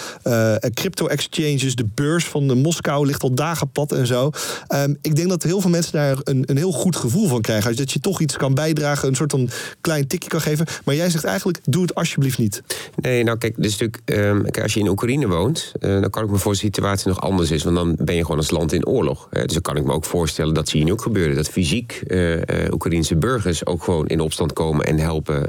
crypto-exchanges. 0.74 1.76
De 1.76 1.86
beurs 1.94 2.26
van 2.26 2.48
de 2.48 2.56
Moskou 2.56 3.06
ligt 3.06 3.24
al 3.24 3.34
dagen 3.34 3.70
plat 3.70 3.92
en 3.92 4.08
zo. 4.08 4.32
Um, 4.74 4.98
ik 5.02 5.16
denk 5.16 5.30
dat 5.30 5.44
heel 5.44 5.62
veel 5.62 5.70
mensen 5.70 5.92
daar 5.92 6.18
een, 6.24 6.44
een 6.46 6.58
heel 6.58 6.72
goed 6.72 6.96
gevoel 6.96 7.28
van 7.28 7.42
krijgen. 7.42 7.68
Als 7.68 7.78
dat 7.78 7.92
je 7.92 8.00
toch 8.00 8.22
iets 8.22 8.38
kan 8.38 8.54
bijdragen, 8.54 9.08
een 9.08 9.16
soort 9.16 9.32
van 9.32 9.50
klein 9.82 10.08
tikje 10.08 10.30
kan 10.30 10.42
geven. 10.42 10.66
Maar 10.86 10.96
jij 10.96 11.10
zegt 11.10 11.24
eigenlijk, 11.24 11.60
doe 11.64 11.82
het 11.82 11.96
alsjeblieft 11.96 12.38
niet. 12.38 12.64
Nee, 12.96 13.24
nou 13.24 13.38
kijk, 13.38 13.58
is 13.58 13.78
natuurlijk, 13.78 14.02
um, 14.06 14.64
als 14.64 14.74
je 14.74 14.80
in 14.80 14.88
Oekraïne 14.88 15.28
woont, 15.28 15.72
dan 15.80 16.10
kan 16.10 16.24
ik 16.24 16.30
me 16.30 16.38
voor 16.38 16.52
de 16.52 16.58
situatie 16.58 17.08
nog 17.08 17.22
anders 17.22 17.52
is. 17.52 17.64
Want 17.64 17.76
dan 17.76 17.96
ben 18.00 18.16
je 18.16 18.22
gewoon 18.22 18.38
als 18.38 18.52
land 18.52 18.74
in 18.74 18.86
oorlog. 18.86 19.28
Dus 19.46 19.54
dan 19.54 19.62
kan 19.62 19.78
ik 19.78 19.84
me 19.84 19.94
ook 19.94 20.06
voorstellen, 20.06 20.54
dat 20.54 20.70
zie 20.70 20.80
je 20.80 20.86
nu 20.86 20.92
ook 20.92 21.02
gebeuren. 21.02 21.36
Dat 21.36 21.50
fysiek 21.50 22.02
uh, 22.08 22.42
Oekraïnse 22.72 23.16
burgers 23.16 23.66
ook 23.66 23.84
gewoon 23.84 24.08
in 24.08 24.20
opstand 24.20 24.54
komen 24.54 24.86
en 24.86 24.98
helpen. 24.98 25.48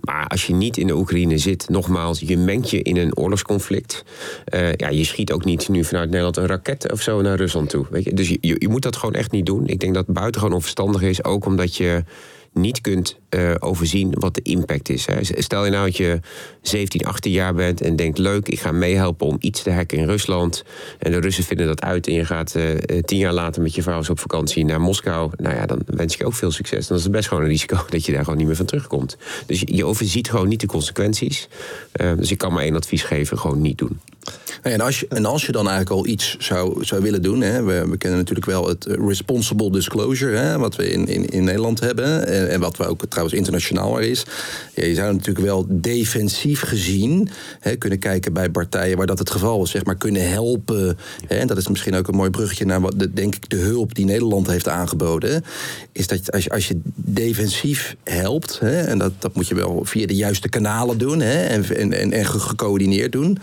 Maar 0.00 0.26
als 0.26 0.46
je 0.46 0.54
niet 0.54 0.76
in 0.76 0.86
de 0.86 0.96
Oekraïne 0.96 1.38
zit, 1.38 1.68
nogmaals, 1.68 2.20
je 2.20 2.36
mengt 2.36 2.70
je 2.70 2.82
in 2.82 2.96
een 2.96 3.16
oorlogsconflict. 3.16 4.04
ja, 4.76 4.88
je 4.88 5.04
schiet 5.04 5.32
ook 5.32 5.44
niet 5.44 5.68
nu 5.68 5.84
vanuit 5.84 6.08
Nederland 6.08 6.36
een 6.36 6.46
raket 6.46 6.92
of 6.92 7.02
zo 7.02 7.22
naar 7.22 7.36
Rusland 7.36 7.70
toe. 7.70 7.86
Weet 7.90 8.04
je? 8.04 8.14
Dus 8.14 8.28
je, 8.28 8.56
je 8.58 8.68
moet 8.68 8.82
dat 8.82 8.96
gewoon 8.96 9.14
echt 9.14 9.30
niet 9.30 9.46
doen. 9.46 9.66
Ik 9.66 9.80
denk 9.80 9.94
dat 9.94 10.06
buitengewoon 10.06 10.54
onverstandig 10.54 11.02
is, 11.02 11.24
ook 11.24 11.44
omdat 11.44 11.76
je 11.76 12.04
niet 12.60 12.80
kunt 12.80 13.16
uh, 13.30 13.54
overzien 13.58 14.14
wat 14.18 14.34
de 14.34 14.42
impact 14.42 14.88
is. 14.88 15.06
Stel 15.20 15.64
je 15.64 15.70
nou 15.70 15.84
dat 15.84 15.96
je 15.96 16.20
17, 16.62 17.04
18 17.04 17.32
jaar 17.32 17.54
bent 17.54 17.80
en 17.80 17.96
denkt: 17.96 18.18
leuk, 18.18 18.48
ik 18.48 18.60
ga 18.60 18.72
meehelpen 18.72 19.26
om 19.26 19.36
iets 19.40 19.62
te 19.62 19.72
hacken 19.72 19.98
in 19.98 20.06
Rusland. 20.06 20.64
En 20.98 21.10
de 21.10 21.20
Russen 21.20 21.44
vinden 21.44 21.66
dat 21.66 21.82
uit 21.82 22.06
en 22.06 22.12
je 22.12 22.24
gaat 22.24 22.54
uh, 22.56 22.74
tien 23.04 23.18
jaar 23.18 23.32
later 23.32 23.62
met 23.62 23.74
je 23.74 23.82
vrouw 23.82 24.02
op 24.08 24.18
vakantie 24.18 24.64
naar 24.64 24.80
Moskou. 24.80 25.30
Nou 25.36 25.54
ja, 25.54 25.66
dan 25.66 25.80
wens 25.86 26.12
ik 26.12 26.18
je 26.18 26.26
ook 26.26 26.34
veel 26.34 26.50
succes. 26.50 26.86
Dan 26.86 26.96
is 26.96 27.02
het 27.02 27.12
best 27.12 27.28
gewoon 27.28 27.42
een 27.42 27.48
risico 27.48 27.84
dat 27.90 28.06
je 28.06 28.12
daar 28.12 28.22
gewoon 28.22 28.38
niet 28.38 28.46
meer 28.46 28.56
van 28.56 28.66
terugkomt. 28.66 29.16
Dus 29.46 29.62
je, 29.64 29.86
overziet 29.86 30.30
gewoon 30.30 30.48
niet 30.48 30.60
de 30.60 30.66
consequenties. 30.66 31.48
Dus 31.92 32.30
ik 32.30 32.38
kan 32.38 32.52
maar 32.52 32.62
één 32.62 32.76
advies 32.76 33.02
geven: 33.02 33.38
gewoon 33.38 33.60
niet 33.60 33.78
doen. 33.78 34.00
En 34.62 34.80
als, 34.80 35.00
je, 35.00 35.06
en 35.08 35.24
als 35.24 35.46
je 35.46 35.52
dan 35.52 35.68
eigenlijk 35.68 35.96
al 35.96 36.06
iets 36.06 36.36
zou, 36.38 36.84
zou 36.84 37.02
willen 37.02 37.22
doen, 37.22 37.40
hè, 37.40 37.62
we, 37.62 37.88
we 37.88 37.96
kennen 37.96 38.18
natuurlijk 38.18 38.46
wel 38.46 38.68
het 38.68 38.84
responsible 38.84 39.70
disclosure, 39.70 40.36
hè, 40.36 40.58
wat 40.58 40.76
we 40.76 40.90
in, 40.90 41.06
in, 41.06 41.26
in 41.26 41.44
Nederland 41.44 41.80
hebben, 41.80 42.28
en, 42.48 42.54
en 42.54 42.60
wat 42.60 42.76
we 42.76 42.86
ook 42.86 43.06
trouwens 43.08 43.36
internationaal 43.36 43.98
is. 43.98 44.24
Ja, 44.74 44.84
je 44.84 44.94
zou 44.94 45.12
natuurlijk 45.12 45.46
wel 45.46 45.66
defensief 45.68 46.60
gezien 46.60 47.28
hè, 47.60 47.76
kunnen 47.76 47.98
kijken 47.98 48.32
bij 48.32 48.50
partijen 48.50 48.96
waar 48.96 49.06
dat 49.06 49.18
het 49.18 49.30
geval 49.30 49.62
is, 49.62 49.70
zeg 49.70 49.84
maar 49.84 49.96
kunnen 49.96 50.30
helpen. 50.30 50.98
Hè, 51.26 51.36
en 51.36 51.46
dat 51.46 51.56
is 51.56 51.68
misschien 51.68 51.94
ook 51.94 52.08
een 52.08 52.16
mooi 52.16 52.30
bruggetje 52.30 52.64
naar 52.64 52.80
wat 52.80 52.94
de, 52.96 53.12
denk 53.12 53.34
ik 53.34 53.50
de 53.50 53.56
hulp 53.56 53.94
die 53.94 54.04
Nederland 54.04 54.46
heeft 54.46 54.68
aangeboden. 54.68 55.44
Is 55.92 56.06
dat 56.06 56.32
als 56.32 56.44
je, 56.44 56.50
als 56.50 56.68
je 56.68 56.80
defensief 56.94 57.96
helpt, 58.04 58.58
hè, 58.58 58.80
en 58.80 58.98
dat, 58.98 59.12
dat 59.18 59.34
moet 59.34 59.48
je 59.48 59.54
wel 59.54 59.80
via 59.84 60.06
de 60.06 60.14
juiste 60.14 60.48
kanalen 60.48 60.98
doen 60.98 61.20
hè, 61.20 61.44
en, 61.44 61.76
en, 61.76 61.92
en, 61.92 62.12
en 62.12 62.26
gecoördineerd 62.26 63.12
doen 63.12 63.38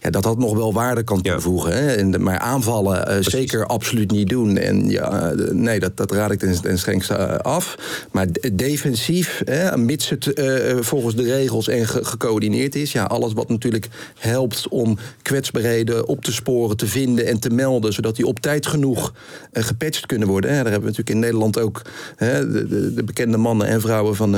ja, 0.00 0.10
dat 0.10 0.22
dat 0.22 0.38
nog 0.38 0.56
wel 0.56 0.72
waarde 0.72 1.02
kan 1.02 1.22
toevoegen. 1.22 1.72
Hè? 1.72 1.94
En, 1.94 2.22
maar 2.22 2.38
aanvallen 2.38 3.10
uh, 3.10 3.16
zeker 3.20 3.66
absoluut 3.66 4.10
niet 4.10 4.28
doen. 4.28 4.56
En 4.56 4.90
ja, 4.90 5.32
nee, 5.52 5.80
dat, 5.80 5.96
dat 5.96 6.12
raad 6.12 6.30
ik 6.30 6.38
ten, 6.38 6.62
ten 6.62 6.78
strengste 6.78 7.42
af. 7.42 7.76
Maar 8.10 8.26
defensief, 8.52 9.42
hè, 9.44 9.76
mits 9.76 10.08
het 10.08 10.26
uh, 10.26 10.76
volgens 10.80 11.14
de 11.14 11.22
regels 11.22 11.68
en 11.68 11.86
ge 11.86 12.04
gecoördineerd 12.04 12.74
is. 12.74 12.92
Ja, 12.92 13.04
alles 13.04 13.32
wat 13.32 13.48
natuurlijk 13.48 13.88
helpt 14.18 14.68
om 14.68 14.98
kwetsbaarheden 15.22 16.06
op 16.08 16.24
te 16.24 16.32
sporen, 16.32 16.76
te 16.76 16.86
vinden 16.86 17.26
en 17.26 17.38
te 17.38 17.50
melden. 17.50 17.92
Zodat 17.92 18.16
die 18.16 18.26
op 18.26 18.40
tijd 18.40 18.66
genoeg 18.66 19.14
uh, 19.52 19.64
gepatcht 19.64 20.06
kunnen 20.06 20.28
worden. 20.28 20.50
Hè? 20.50 20.56
Daar 20.62 20.72
hebben 20.72 20.92
we 20.92 20.96
natuurlijk 20.96 21.16
in 21.16 21.18
Nederland 21.18 21.58
ook 21.58 21.82
hè, 22.16 22.50
de, 22.50 22.66
de, 22.66 22.94
de, 22.94 23.04
bekende 23.04 23.36
mannen 23.36 23.66
en 23.66 23.80
vrouwen 23.80 24.16
van 24.16 24.32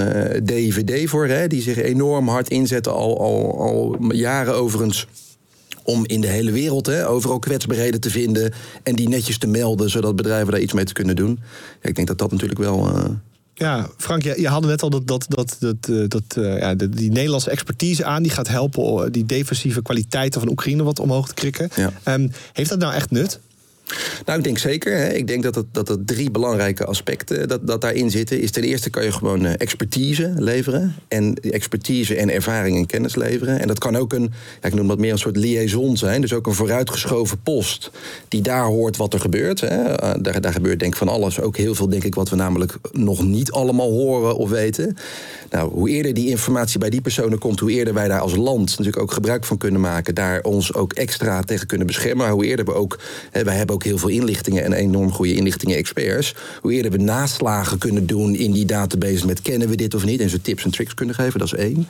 DVD 0.45 1.09
voor. 1.09 1.27
Hè? 1.27 1.47
Die 1.47 1.63
zich 1.63 1.77
enorm 1.77 2.29
hard 2.29 2.51
inzetten, 2.51 2.93
al, 2.93 3.21
al, 3.21 3.61
al 3.61 4.13
jaren 4.13 4.55
overigens 4.55 5.07
om 5.85 6.07
in 6.07 6.21
de 6.21 6.27
hele 6.27 6.51
wereld 6.51 6.87
hè, 6.87 7.09
overal 7.09 7.39
kwetsbaarheden 7.39 8.01
te 8.01 8.11
vinden 8.11 8.53
en 8.83 8.97
die 8.97 9.09
netjes 9.09 9.39
te 9.39 9.47
melden, 9.47 9.91
zodat 9.91 10.17
bedrijven 10.17 10.53
daar 10.53 10.61
iets 10.61 10.73
mee 10.73 10.85
te 10.85 10.93
kunnen 10.93 11.17
doen. 11.17 11.39
Ik 11.83 11.95
denk 11.95 12.09
dat 12.09 12.19
dat 12.19 12.31
natuurlijk 12.31 12.61
wel. 12.61 12.89
Uh... 12.89 13.05
Ja, 13.61 13.89
Frank, 13.97 14.23
je, 14.23 14.41
je 14.41 14.49
had 14.49 14.65
net 14.65 14.83
al 14.83 14.91
dat, 14.91 15.07
dat, 15.07 15.27
dat, 15.29 15.57
dat, 15.59 15.89
eh, 15.89 16.05
dat 16.09 16.23
uh, 16.39 16.59
ja, 16.59 16.75
die 16.75 17.11
Nederlandse 17.11 17.51
expertise 17.51 18.05
aan. 18.05 18.23
Die 18.23 18.33
gaat 18.33 18.49
helpen 18.49 19.13
die 19.13 19.27
defensieve 19.27 19.83
kwaliteiten 19.83 20.41
van 20.41 20.51
Oekraïne 20.51 20.83
wat 20.83 20.99
omhoog 20.99 21.29
te 21.29 21.35
krikken. 21.35 21.71
Ja. 21.77 22.15
Um, 22.15 22.31
heeft 22.53 22.71
dat 22.71 22.79
nou 22.79 22.95
echt 22.95 23.11
nut? 23.11 23.41
Nou, 24.25 24.39
ik 24.39 24.45
denk 24.45 24.59
zeker. 24.59 24.97
Hè. 24.97 25.09
Ik 25.09 25.27
denk 25.27 25.43
dat, 25.43 25.55
het, 25.55 25.67
dat 25.73 25.89
er 25.89 26.05
drie 26.05 26.31
belangrijke 26.31 26.85
aspecten 26.85 27.49
dat, 27.49 27.67
dat 27.67 27.81
daarin 27.81 28.11
zitten. 28.11 28.41
Is 28.41 28.51
ten 28.51 28.63
eerste 28.63 28.91
kan 28.91 29.05
je 29.05 29.13
gewoon 29.13 29.45
uh, 29.45 29.53
expertise 29.57 30.33
leveren. 30.37 30.95
En 31.09 31.35
expertise 31.35 32.17
en 32.17 32.31
ervaring 32.31 32.77
en 32.77 32.87
kennis 32.87 33.15
leveren. 33.15 33.61
En 33.61 33.67
dat 33.67 33.79
kan 33.79 33.97
ook 33.97 34.13
een, 34.13 34.33
ik 34.63 34.75
noem 34.75 34.89
dat 34.89 34.99
meer 34.99 35.13
een 35.13 35.19
soort 35.19 35.37
liaison 35.37 35.97
zijn. 35.97 36.21
Dus 36.21 36.33
ook 36.33 36.47
een 36.47 36.55
vooruitgeschoven 36.55 37.43
post 37.43 37.91
die 38.29 38.43
daar 38.43 38.65
hoort 38.65 38.97
wat 38.97 39.15
er 39.15 39.21
gebeurt. 39.21 39.61
Hè. 39.61 39.91
Uh, 39.91 40.15
daar, 40.23 40.41
daar 40.41 40.53
gebeurt 40.53 40.79
denk 40.79 40.93
ik 40.93 40.99
van 40.99 41.09
alles. 41.09 41.41
Ook 41.41 41.57
heel 41.57 41.75
veel 41.75 41.89
denk 41.89 42.05
ik 42.05 42.15
wat 42.15 42.29
we 42.29 42.37
namelijk 42.37 42.77
nog 42.93 43.25
niet 43.25 43.51
allemaal 43.51 43.91
horen 43.91 44.37
of 44.37 44.51
weten. 44.51 44.97
Nou, 45.51 45.73
hoe 45.73 45.89
eerder 45.89 46.15
die 46.15 46.29
informatie 46.29 46.79
bij 46.79 46.91
die 46.91 47.01
personen 47.01 47.39
komt, 47.39 47.61
hoe 47.61 47.71
eerder 47.71 47.95
wij 47.95 48.09
daar 48.09 48.21
als 48.21 48.37
land 48.37 48.69
natuurlijk 48.69 48.99
ook 49.03 49.13
gebruik 49.13 49.45
van 49.45 49.57
kunnen 49.57 49.81
maken. 49.81 50.15
Daar 50.15 50.43
ons 50.43 50.75
ook 50.75 50.93
extra 50.93 51.43
tegen 51.43 51.67
kunnen 51.67 51.87
beschermen. 51.87 52.31
Hoe 52.31 52.47
eerder 52.47 52.65
we 52.65 52.73
ook, 52.73 52.99
hè, 53.31 53.45
wij 53.45 53.57
hebben 53.57 53.75
ook 53.75 53.80
heel 53.83 53.99
veel 53.99 54.09
inlichtingen 54.09 54.65
en 54.65 54.73
enorm 54.73 55.13
goede 55.13 55.35
inlichtingen-experts. 55.35 56.35
Hoe 56.61 56.73
eerder 56.73 56.91
we 56.91 56.99
naslagen 56.99 57.79
kunnen 57.79 58.07
doen 58.07 58.35
in 58.35 58.53
die 58.53 58.65
database 58.65 59.27
met 59.27 59.43
kennen 59.43 59.69
we 59.69 59.77
dit 59.77 59.95
of 59.95 60.05
niet. 60.05 60.21
En 60.21 60.31
ze 60.31 60.41
tips 60.41 60.65
en 60.65 60.71
tricks 60.71 60.95
kunnen 60.95 61.15
geven, 61.15 61.39
dat 61.39 61.53
is 61.53 61.59
één. 61.59 61.89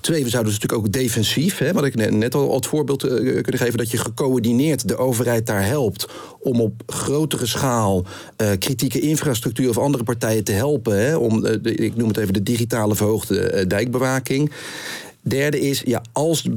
Twee, 0.00 0.24
we 0.24 0.30
zouden 0.30 0.52
dus 0.52 0.60
natuurlijk 0.60 0.86
ook 0.86 0.92
defensief, 0.92 1.58
hè, 1.58 1.72
wat 1.72 1.84
ik 1.84 2.10
net 2.10 2.34
al 2.34 2.54
het 2.54 2.66
voorbeeld 2.66 3.04
uh, 3.04 3.10
kunnen 3.42 3.58
geven, 3.58 3.78
dat 3.78 3.90
je 3.90 3.98
gecoördineerd 3.98 4.88
de 4.88 4.96
overheid 4.96 5.46
daar 5.46 5.66
helpt 5.66 6.08
om 6.40 6.60
op 6.60 6.82
grotere 6.86 7.46
schaal 7.46 8.04
uh, 8.42 8.48
kritieke 8.58 9.00
infrastructuur 9.00 9.68
of 9.68 9.78
andere 9.78 10.04
partijen 10.04 10.44
te 10.44 10.52
helpen. 10.52 10.98
Hè, 10.98 11.16
om, 11.16 11.40
de, 11.40 11.74
ik 11.74 11.96
noem 11.96 12.08
het 12.08 12.16
even 12.16 12.32
de 12.32 12.42
digitale 12.42 12.94
verhoogde 12.94 13.66
dijkbewaking. 13.66 14.50
Derde 15.20 15.60
is, 15.60 15.82
ja, 15.84 16.02
als 16.12 16.48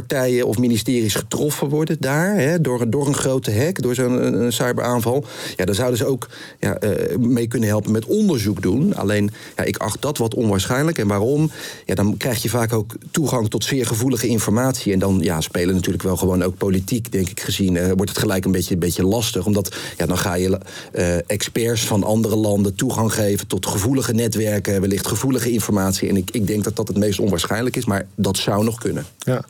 partijen 0.00 0.46
of 0.46 0.58
ministeries 0.58 1.14
getroffen 1.14 1.68
worden 1.68 1.96
daar 2.00 2.34
hè, 2.34 2.60
door, 2.60 2.90
door 2.90 3.06
een 3.06 3.14
grote 3.14 3.52
hack, 3.52 3.82
door 3.82 3.94
zo'n 3.94 4.46
cyberaanval, 4.52 5.24
ja, 5.56 5.64
dan 5.64 5.74
zouden 5.74 5.98
ze 5.98 6.06
ook 6.06 6.28
ja, 6.60 6.82
uh, 6.82 7.16
mee 7.16 7.46
kunnen 7.46 7.68
helpen 7.68 7.92
met 7.92 8.04
onderzoek 8.04 8.62
doen. 8.62 8.94
Alleen, 8.94 9.30
ja, 9.56 9.64
ik 9.64 9.76
acht 9.76 10.02
dat 10.02 10.18
wat 10.18 10.34
onwaarschijnlijk. 10.34 10.98
En 10.98 11.06
waarom? 11.06 11.50
Ja, 11.86 11.94
dan 11.94 12.16
krijg 12.16 12.42
je 12.42 12.48
vaak 12.48 12.72
ook 12.72 12.94
toegang 13.10 13.50
tot 13.50 13.64
zeer 13.64 13.86
gevoelige 13.86 14.26
informatie. 14.26 14.92
En 14.92 14.98
dan 14.98 15.18
ja, 15.20 15.40
spelen 15.40 15.74
natuurlijk 15.74 16.02
wel 16.02 16.16
gewoon 16.16 16.42
ook 16.42 16.56
politiek, 16.56 17.12
denk 17.12 17.28
ik 17.28 17.40
gezien, 17.40 17.74
uh, 17.74 17.86
wordt 17.86 18.08
het 18.08 18.18
gelijk 18.18 18.44
een 18.44 18.52
beetje, 18.52 18.74
een 18.74 18.80
beetje 18.80 19.04
lastig. 19.04 19.46
Omdat 19.46 19.76
ja, 19.96 20.06
dan 20.06 20.18
ga 20.18 20.34
je 20.34 20.58
uh, 20.92 21.16
experts 21.26 21.86
van 21.86 22.04
andere 22.04 22.36
landen 22.36 22.74
toegang 22.74 23.12
geven 23.12 23.46
tot 23.46 23.66
gevoelige 23.66 24.12
netwerken, 24.12 24.80
wellicht 24.80 25.06
gevoelige 25.06 25.50
informatie. 25.50 26.08
En 26.08 26.16
ik, 26.16 26.30
ik 26.30 26.46
denk 26.46 26.64
dat 26.64 26.76
dat 26.76 26.88
het 26.88 26.96
meest 26.96 27.18
onwaarschijnlijk 27.18 27.76
is, 27.76 27.84
maar 27.84 28.06
dat 28.14 28.36
zou 28.36 28.64
nog 28.64 28.78
kunnen. 28.78 29.06
Ja. 29.18 29.44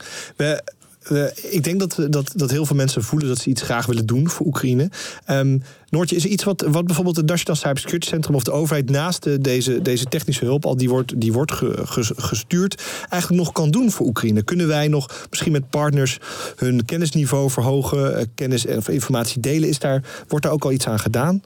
Ik 1.50 1.64
denk 1.64 1.80
dat, 1.80 2.06
dat, 2.10 2.32
dat 2.34 2.50
heel 2.50 2.66
veel 2.66 2.76
mensen 2.76 3.02
voelen 3.02 3.28
dat 3.28 3.38
ze 3.38 3.50
iets 3.50 3.62
graag 3.62 3.86
willen 3.86 4.06
doen 4.06 4.28
voor 4.28 4.46
Oekraïne. 4.46 4.90
Um, 5.30 5.62
Noortje, 5.94 6.16
is 6.16 6.24
er 6.24 6.30
iets 6.30 6.44
wat, 6.44 6.64
wat 6.68 6.84
bijvoorbeeld 6.84 7.16
het 7.16 7.26
Nationaal 7.26 7.56
Cybersecurity 7.56 8.08
Centrum 8.08 8.34
of 8.34 8.42
de 8.42 8.52
overheid 8.52 8.90
naast 8.90 9.22
de, 9.22 9.38
deze, 9.38 9.82
deze 9.82 10.04
technische 10.04 10.44
hulp, 10.44 10.66
al 10.66 10.76
die 10.76 10.88
wordt, 10.88 11.20
die 11.20 11.32
wordt 11.32 11.52
ge, 11.52 11.80
ge, 11.84 12.12
gestuurd, 12.16 12.82
eigenlijk 13.08 13.42
nog 13.42 13.52
kan 13.52 13.70
doen 13.70 13.90
voor 13.90 14.06
Oekraïne? 14.06 14.42
Kunnen 14.42 14.68
wij 14.68 14.88
nog 14.88 15.26
misschien 15.30 15.52
met 15.52 15.70
partners 15.70 16.18
hun 16.56 16.84
kennisniveau 16.84 17.50
verhogen, 17.50 18.16
eh, 18.16 18.24
kennis 18.34 18.66
of 18.66 18.88
informatie 18.88 19.40
delen? 19.40 19.68
Is 19.68 19.78
daar, 19.78 20.02
wordt 20.28 20.44
daar 20.44 20.54
ook 20.54 20.64
al 20.64 20.72
iets 20.72 20.86
aan 20.86 20.98
gedaan? 20.98 21.42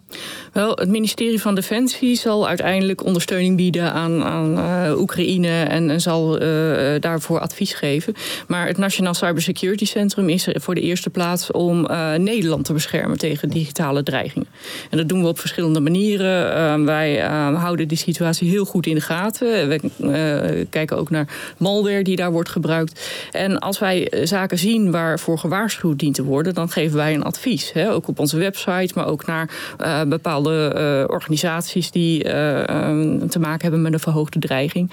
Wel, 0.52 0.74
het 0.74 0.88
ministerie 0.88 1.40
van 1.40 1.54
Defensie 1.54 2.16
zal 2.16 2.48
uiteindelijk 2.48 3.04
ondersteuning 3.04 3.56
bieden 3.56 3.92
aan, 3.92 4.22
aan 4.24 4.58
uh, 4.58 5.00
Oekraïne 5.00 5.62
en, 5.62 5.90
en 5.90 6.00
zal 6.00 6.42
uh, 6.42 7.00
daarvoor 7.00 7.40
advies 7.40 7.72
geven. 7.72 8.14
Maar 8.46 8.66
het 8.66 8.78
Nationaal 8.78 9.14
Cybersecurity 9.14 9.84
Centrum 9.84 10.28
is 10.28 10.46
er 10.46 10.60
voor 10.60 10.74
de 10.74 10.80
eerste 10.80 11.10
plaats 11.10 11.50
om 11.50 11.80
Nederland 12.16 12.64
te 12.64 12.72
beschermen 12.72 13.18
tegen 13.18 13.48
digitale 13.48 14.02
En 14.90 14.98
dat 14.98 15.08
doen 15.08 15.22
we 15.22 15.28
op 15.28 15.38
verschillende 15.38 15.80
manieren. 15.80 16.56
Uh, 16.80 16.84
wij 16.84 17.24
uh, 17.24 17.62
houden 17.62 17.88
die 17.88 17.98
situatie 17.98 18.50
heel 18.50 18.64
goed 18.64 18.86
in 18.86 18.94
de 18.94 19.00
gaten. 19.00 19.68
We 19.68 19.80
uh, 19.98 20.66
kijken 20.70 20.96
ook 20.96 21.10
naar 21.10 21.54
malware 21.58 22.02
die 22.02 22.16
daar 22.16 22.32
wordt 22.32 22.48
gebruikt. 22.48 23.10
En 23.32 23.58
als 23.58 23.78
wij 23.78 24.12
zaken 24.24 24.58
zien 24.58 24.90
waarvoor 24.90 25.38
gewaarschuwd 25.38 25.98
dient 25.98 26.14
te 26.14 26.24
worden, 26.24 26.54
dan 26.54 26.70
geven 26.70 26.96
wij 26.96 27.14
een 27.14 27.22
advies. 27.22 27.72
Hè? 27.72 27.92
Ook 27.92 28.08
op 28.08 28.18
onze 28.18 28.38
website, 28.38 28.92
maar 28.94 29.06
ook 29.06 29.26
naar 29.26 29.50
bepaalde 30.08 31.06
organisaties 31.10 31.90
die 31.90 32.22
te 32.22 33.38
maken 33.40 33.62
hebben 33.62 33.82
met 33.82 33.92
een 33.92 34.00
verhoogde 34.00 34.38
dreiging 34.38 34.90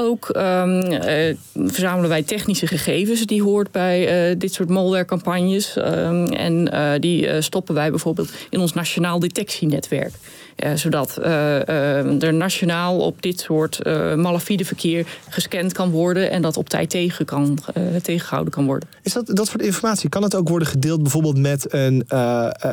ook 0.00 0.28
um, 0.36 0.92
uh, 0.92 1.34
verzamelen 1.54 2.08
wij 2.08 2.22
technische 2.22 2.66
gegevens 2.66 3.26
die 3.26 3.42
hoort 3.42 3.70
bij 3.70 4.30
uh, 4.30 4.38
dit 4.38 4.52
soort 4.52 4.68
malware-campagnes. 4.68 5.76
Um, 5.76 6.26
en 6.26 6.70
uh, 6.74 6.92
die 6.98 7.42
stoppen 7.42 7.74
wij 7.74 7.90
bijvoorbeeld 7.90 8.32
in 8.50 8.60
ons 8.60 8.72
nationaal 8.72 9.18
detectienetwerk. 9.18 10.12
Uh, 10.56 10.74
zodat 10.74 11.16
uh, 11.18 11.26
uh, 11.26 12.22
er 12.22 12.34
nationaal 12.34 12.98
op 12.98 13.22
dit 13.22 13.40
soort 13.40 13.84
malafide 14.16 14.64
verkeer 14.64 15.06
gescand 15.28 15.72
kan 15.72 15.90
worden 15.90 16.30
en 16.30 16.42
dat 16.42 16.56
op 16.56 16.68
tijd 16.68 16.90
tegen 16.90 17.24
kan, 17.24 17.58
tegengehouden 18.02 18.52
kan 18.52 18.66
worden. 18.66 18.88
Is 19.02 19.12
dat, 19.12 19.26
dat 19.26 19.46
soort 19.46 19.62
informatie, 19.62 20.08
kan 20.08 20.22
het 20.22 20.34
ook 20.34 20.48
worden 20.48 20.68
gedeeld 20.68 21.02
bijvoorbeeld 21.02 21.38
met, 21.38 21.72
een, 21.72 22.06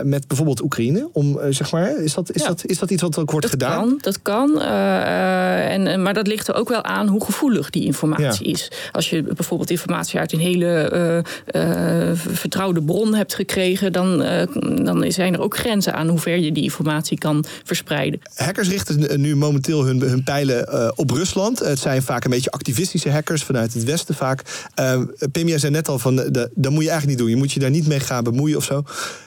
met 0.03 0.27
bijvoorbeeld 0.27 0.61
Oekraïne? 0.61 1.09
Om, 1.13 1.39
zeg 1.49 1.71
maar, 1.71 2.03
is, 2.03 2.13
dat, 2.13 2.31
is, 2.35 2.41
Ja. 2.41 2.47
dat, 2.47 2.65
is 2.65 2.79
dat 2.79 2.91
iets 2.91 3.01
wat 3.01 3.17
ook 3.17 3.31
wordt 3.31 3.51
dat 3.51 3.61
gedaan? 3.61 3.87
Kan, 3.87 3.97
dat 4.01 4.21
kan. 4.21 4.61
eh, 4.61 5.73
en, 5.73 6.01
maar 6.01 6.13
dat 6.13 6.27
ligt 6.27 6.47
er 6.47 6.55
ook 6.55 6.69
wel 6.69 6.83
aan 6.83 7.07
hoe 7.07 7.25
gevoelig 7.25 7.69
die 7.69 7.85
informatie 7.85 8.47
Ja. 8.47 8.53
is. 8.53 8.71
Als 8.91 9.09
je 9.09 9.23
bijvoorbeeld 9.23 9.69
informatie 9.69 10.19
uit 10.19 10.31
een 10.33 10.39
hele 10.39 10.65
eh, 10.67 12.09
eh, 12.09 12.15
vertrouwde 12.15 12.83
bron 12.83 13.13
hebt 13.13 13.33
gekregen, 13.33 13.91
dan, 13.91 14.21
eh, 14.21 14.47
dan 14.83 15.11
zijn 15.11 15.33
er 15.33 15.41
ook 15.41 15.57
grenzen 15.57 15.93
aan 15.93 16.07
hoe 16.07 16.19
ver 16.19 16.37
je 16.37 16.51
die 16.51 16.63
informatie 16.63 17.17
kan 17.17 17.45
verspreiden. 17.67 18.19
Hackers 18.35 18.69
richten 18.69 19.21
nu 19.21 19.35
momenteel 19.35 19.85
hun, 19.85 20.01
hun 20.01 20.23
pijlen 20.23 20.67
eh, 20.67 20.91
op 20.95 21.09
Rusland. 21.09 21.59
Het 21.59 21.79
zijn 21.79 22.01
vaak 22.01 22.23
een 22.23 22.29
beetje 22.29 22.51
activistische 22.51 23.11
hackers 23.11 23.43
vanuit 23.43 23.73
het 23.73 23.83
Westen 23.83 24.15
vaak. 24.15 24.67
Uh, 24.79 25.01
Pim, 25.31 25.47
jij 25.47 25.57
zei 25.57 25.71
net 25.71 25.87
al 25.87 25.99
van, 25.99 26.15
de, 26.15 26.31
de- 26.31 26.51
dat 26.55 26.71
moet 26.71 26.83
je 26.83 26.89
eigenlijk 26.89 27.07
niet 27.07 27.17
doen. 27.27 27.35
Je 27.37 27.41
moet 27.43 27.51
je 27.51 27.59
daar 27.59 27.69
niet 27.69 27.87
mee 27.87 27.99
gaan 27.99 28.23
bemoeien 28.23 28.57
of 28.57 28.63
zo. 28.63 28.83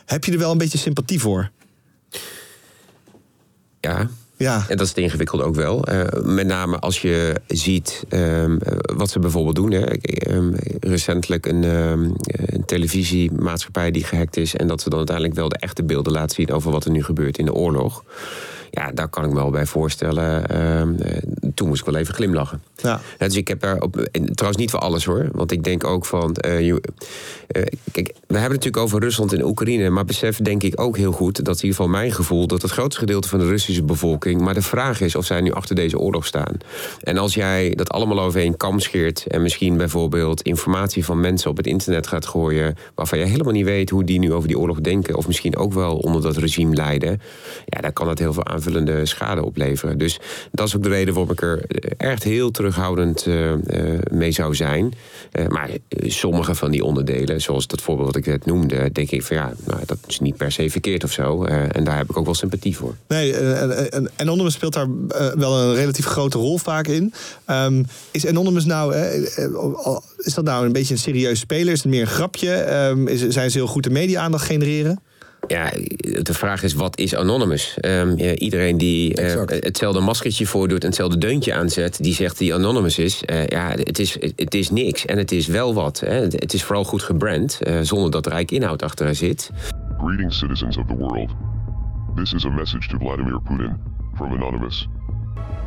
Heb 0.06 0.24
je 0.24 0.32
er 0.32 0.38
wel 0.38 0.50
een 0.52 0.58
beetje 0.58 0.78
sympathie 0.78 1.20
voor? 1.20 1.50
Ja. 3.80 4.10
Ja. 4.40 4.64
En 4.68 4.76
dat 4.76 4.80
is 4.80 4.88
het 4.88 4.98
ingewikkeld 4.98 5.42
ook 5.42 5.54
wel. 5.54 5.84
Eh, 5.84 6.22
met 6.22 6.46
name 6.46 6.78
als 6.78 7.02
je 7.02 7.34
ziet 7.46 8.04
ehm, 8.08 8.56
eh, 8.56 8.72
wat 8.96 9.10
ze 9.10 9.18
bijvoorbeeld 9.18 9.56
doen. 9.56 9.70
Hè. 9.70 9.84
Ehm, 9.84 10.52
recentelijk 10.80 11.46
een, 11.46 11.64
ehm, 11.64 12.10
een 12.46 12.64
televisiemaatschappij 12.64 13.90
die 13.90 14.04
gehackt 14.04 14.36
is. 14.36 14.56
En 14.56 14.66
dat 14.66 14.80
ze 14.80 14.88
dan 14.88 14.98
uiteindelijk 14.98 15.36
wel 15.36 15.48
de 15.48 15.58
echte 15.58 15.84
beelden 15.84 16.12
laten 16.12 16.34
zien 16.34 16.52
over 16.52 16.70
wat 16.70 16.84
er 16.84 16.90
nu 16.90 17.04
gebeurt 17.04 17.38
in 17.38 17.44
de 17.44 17.54
oorlog. 17.54 18.04
Ja, 18.70 18.90
daar 18.92 19.08
kan 19.08 19.24
ik 19.24 19.30
me 19.30 19.36
wel 19.36 19.50
bij 19.50 19.66
voorstellen. 19.66 20.48
Eh, 20.48 20.82
toen 21.54 21.68
moest 21.68 21.80
ik 21.80 21.86
wel 21.86 22.00
even 22.00 22.14
glimlachen. 22.14 22.62
Ja. 22.82 23.00
dus 23.18 23.36
ik 23.36 23.48
heb 23.48 23.60
daar 23.60 23.80
op. 23.80 23.96
en 23.96 24.24
Trouwens, 24.34 24.56
niet 24.62 24.70
voor 24.70 24.80
alles 24.80 25.04
hoor. 25.04 25.28
Want 25.32 25.52
ik 25.52 25.64
denk 25.64 25.84
ook 25.84 26.04
van. 26.06 26.34
eh, 26.34 26.60
je- 26.66 26.82
eh, 27.46 27.62
kijk, 27.92 28.06
we 28.06 28.12
hebben 28.38 28.40
het 28.42 28.48
natuurlijk 28.50 28.76
over 28.76 29.00
Rusland 29.00 29.32
en 29.32 29.44
Oekraïne. 29.44 29.90
Maar 29.90 30.04
besef 30.04 30.36
denk 30.36 30.62
ik 30.62 30.80
ook 30.80 30.96
heel 30.96 31.12
goed. 31.12 31.44
Dat 31.44 31.54
is 31.54 31.60
in 31.62 31.68
ieder 31.68 31.82
geval 31.82 32.00
mijn 32.00 32.12
gevoel. 32.12 32.46
Dat 32.46 32.62
het 32.62 32.70
grootste 32.70 33.00
gedeelte 33.00 33.28
van 33.28 33.38
de 33.38 33.46
Russische 33.48 33.82
bevolking. 33.84 34.40
Maar 34.40 34.54
de 34.54 34.62
vraag 34.62 35.00
is 35.00 35.14
of 35.14 35.24
zij 35.24 35.40
nu 35.40 35.52
achter 35.52 35.74
deze 35.74 35.98
oorlog 35.98 36.26
staan. 36.26 36.56
En 37.00 37.18
als 37.18 37.34
jij 37.34 37.70
dat 37.74 37.88
allemaal 37.90 38.20
over 38.20 38.40
één 38.40 38.56
kam 38.56 38.80
scheert. 38.80 39.26
En 39.26 39.42
misschien 39.42 39.76
bijvoorbeeld 39.76 40.42
informatie 40.42 41.04
van 41.04 41.20
mensen 41.20 41.50
op 41.50 41.56
het 41.56 41.66
internet 41.66 42.06
gaat 42.06 42.26
gooien. 42.26 42.74
waarvan 42.94 43.18
je 43.18 43.24
helemaal 43.24 43.52
niet 43.52 43.64
weet 43.64 43.90
hoe 43.90 44.04
die 44.04 44.18
nu 44.18 44.32
over 44.32 44.48
die 44.48 44.58
oorlog 44.58 44.80
denken. 44.80 45.14
Of 45.16 45.26
misschien 45.26 45.56
ook 45.56 45.72
wel 45.72 45.96
onder 45.96 46.22
dat 46.22 46.36
regime 46.36 46.74
lijden. 46.74 47.20
Ja, 47.66 47.80
dan 47.80 47.92
kan 47.92 48.06
dat 48.06 48.18
heel 48.18 48.32
veel 48.32 48.44
aanvullende 48.60 49.06
schade 49.06 49.44
opleveren. 49.44 49.98
Dus 49.98 50.18
dat 50.52 50.66
is 50.66 50.76
ook 50.76 50.82
de 50.82 50.88
reden 50.88 51.14
waarom 51.14 51.32
ik 51.32 51.42
er 51.42 51.64
echt 51.96 52.22
heel 52.22 52.50
terughoudend 52.50 53.26
eh, 53.26 53.52
eh, 53.52 53.58
mee 54.10 54.32
zou 54.32 54.54
zijn. 54.54 54.94
Eh, 55.32 55.46
maar 55.46 55.68
eh, 55.68 56.10
sommige 56.10 56.54
van 56.54 56.70
die 56.70 56.84
onderdelen, 56.84 57.40
zoals 57.40 57.66
dat 57.66 57.80
voorbeeld 57.80 58.06
wat 58.06 58.16
ik 58.16 58.26
net 58.26 58.46
noemde, 58.46 58.92
denk 58.92 59.10
ik 59.10 59.22
van 59.22 59.36
ja, 59.36 59.52
nou, 59.64 59.80
dat 59.86 59.98
is 60.06 60.20
niet 60.20 60.36
per 60.36 60.52
se 60.52 60.70
verkeerd 60.70 61.04
of 61.04 61.12
zo. 61.12 61.44
Eh, 61.44 61.76
en 61.76 61.84
daar 61.84 61.96
heb 61.96 62.10
ik 62.10 62.16
ook 62.16 62.24
wel 62.24 62.34
sympathie 62.34 62.76
voor. 62.76 62.94
Nee, 63.08 63.32
eh, 63.34 63.62
eh, 63.62 63.92
eh, 63.92 64.04
Anonymous 64.16 64.54
speelt 64.54 64.72
daar 64.72 64.88
eh, 65.08 65.32
wel 65.32 65.58
een 65.58 65.74
relatief 65.74 66.04
grote 66.04 66.38
rol 66.38 66.58
vaak 66.58 66.86
in. 66.86 67.12
Ehm, 67.44 67.82
is 68.10 68.26
Anonymous 68.26 68.64
nou, 68.64 68.94
eh, 68.94 69.44
eh, 69.44 69.96
is 70.16 70.34
dat 70.34 70.44
nou 70.44 70.66
een 70.66 70.72
beetje 70.72 70.94
een 70.94 71.00
serieus 71.00 71.38
speler? 71.38 71.72
Is 71.72 71.82
het 71.82 71.92
meer 71.92 72.00
een 72.00 72.06
grapje? 72.06 72.52
Ehm, 72.52 73.06
is, 73.06 73.28
zijn 73.28 73.50
ze 73.50 73.58
heel 73.58 73.66
goed 73.66 73.82
de 73.82 73.90
media-aandacht 73.90 74.44
genereren? 74.44 75.00
Ja, 75.46 75.70
de 76.22 76.34
vraag 76.34 76.62
is, 76.62 76.74
wat 76.74 76.98
is 76.98 77.14
Anonymous? 77.14 77.76
Ehm, 77.80 78.12
ja, 78.16 78.34
iedereen 78.34 78.78
die 78.78 79.14
eh, 79.14 79.42
hetzelfde 79.46 80.00
maskertje 80.00 80.46
voordoet 80.46 80.80
en 80.80 80.86
hetzelfde 80.86 81.18
deuntje 81.18 81.54
aanzet... 81.54 82.02
die 82.02 82.14
zegt 82.14 82.38
die 82.38 82.54
Anonymous 82.54 82.98
is. 82.98 83.24
eh, 83.24 83.46
ja, 83.46 83.70
het 83.70 83.98
is, 83.98 84.16
het 84.36 84.54
is 84.54 84.70
niks. 84.70 85.06
En 85.06 85.18
het 85.18 85.32
is 85.32 85.46
wel 85.46 85.74
wat. 85.74 86.00
Hè. 86.00 86.20
Het 86.20 86.52
is 86.52 86.64
vooral 86.64 86.84
goed 86.84 87.02
gebrand, 87.02 87.58
eh, 87.62 87.80
zonder 87.80 88.10
dat 88.10 88.26
er 88.26 88.32
eigenlijk 88.32 88.62
inhoud 88.62 88.82
achter 88.82 89.14
zit. 89.14 89.50
Greetings, 89.98 90.38
citizens 90.38 90.76
of 90.76 90.86
the 90.86 90.96
world. 90.96 91.30
This 92.14 92.32
is 92.32 92.44
a 92.44 92.50
message 92.50 92.88
to 92.88 92.98
Vladimir 92.98 93.40
Putin 93.42 93.76
from 94.14 94.32
Anonymous. 94.32 94.88